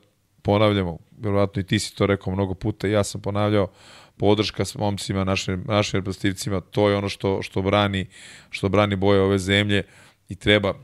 ponavljamo, 0.43 0.99
verovatno 1.19 1.61
i 1.61 1.65
ti 1.65 1.79
si 1.79 1.97
to 1.97 2.07
rekao 2.07 2.33
mnogo 2.33 2.55
puta, 2.55 2.87
ja 2.87 3.05
sam 3.05 3.21
ponavljao, 3.21 3.69
podrška 4.17 4.65
s 4.65 4.75
momcima, 4.75 5.25
našim, 5.25 5.65
našim 5.69 5.99
reprezentativcima, 5.99 6.61
to 6.61 6.89
je 6.89 6.97
ono 6.97 7.09
što, 7.09 7.43
što 7.43 7.63
brani, 7.63 8.07
što 8.51 8.69
brani 8.69 8.97
boje 8.97 9.21
ove 9.21 9.39
zemlje 9.39 9.83
i 10.29 10.35
treba, 10.35 10.75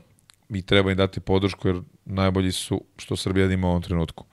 i 0.49 0.61
treba 0.61 0.91
im 0.91 0.97
dati 0.97 1.19
podršku 1.19 1.67
jer 1.67 1.81
najbolji 2.05 2.51
su 2.51 2.83
što 2.97 3.15
Srbija 3.15 3.51
ima 3.51 3.67
u 3.67 3.69
ovom 3.69 3.81
trenutku. 3.81 4.25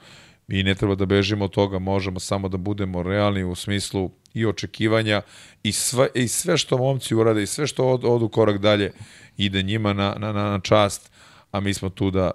Mi 0.46 0.62
ne 0.62 0.74
treba 0.74 0.94
da 0.94 1.06
bežimo 1.06 1.44
od 1.44 1.50
toga, 1.50 1.78
možemo 1.78 2.20
samo 2.20 2.48
da 2.48 2.56
budemo 2.56 3.02
realni 3.02 3.44
u 3.44 3.54
smislu 3.54 4.10
i 4.34 4.46
očekivanja 4.46 5.22
i 5.62 5.72
sve, 5.72 6.08
i 6.14 6.28
sve 6.28 6.58
što 6.58 6.78
momci 6.78 7.14
urade 7.14 7.42
i 7.42 7.46
sve 7.46 7.66
što 7.66 7.88
od, 7.88 8.04
odu 8.04 8.28
korak 8.28 8.58
dalje 8.58 8.92
ide 9.36 9.62
njima 9.62 9.92
na, 9.92 10.14
na, 10.18 10.32
na 10.32 10.60
čast, 10.60 11.10
a 11.50 11.60
mi 11.60 11.74
smo 11.74 11.88
tu 11.88 12.10
da, 12.10 12.30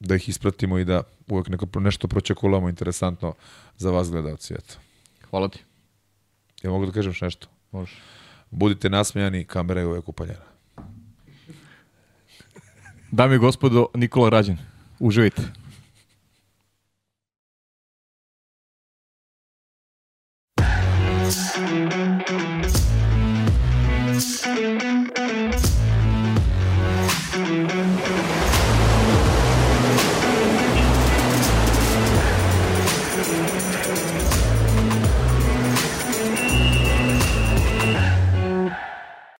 da 0.00 0.14
ih 0.14 0.28
ispratimo 0.28 0.78
i 0.78 0.84
da 0.84 1.02
uvek 1.28 1.48
neko, 1.48 1.80
nešto 1.80 2.08
pročekulamo 2.08 2.68
interesantno 2.68 3.34
za 3.76 3.90
vas 3.90 4.10
gledalci. 4.10 4.54
Eto. 4.54 4.74
Hvala 5.30 5.48
ti. 5.48 5.75
Ja 6.66 6.70
mogu 6.70 6.86
da 6.86 6.92
kažem 6.92 7.12
nešto? 7.20 7.48
Može. 7.72 7.92
Budite 8.50 8.90
nasmejani, 8.90 9.44
kamera 9.44 9.80
je 9.80 9.86
uvek 9.86 10.08
upaljena. 10.08 10.44
Dame 13.10 13.34
i 13.34 13.38
gospodo, 13.38 13.86
Nikola 13.94 14.28
Rađen. 14.28 14.58
Uživajte. 14.98 15.42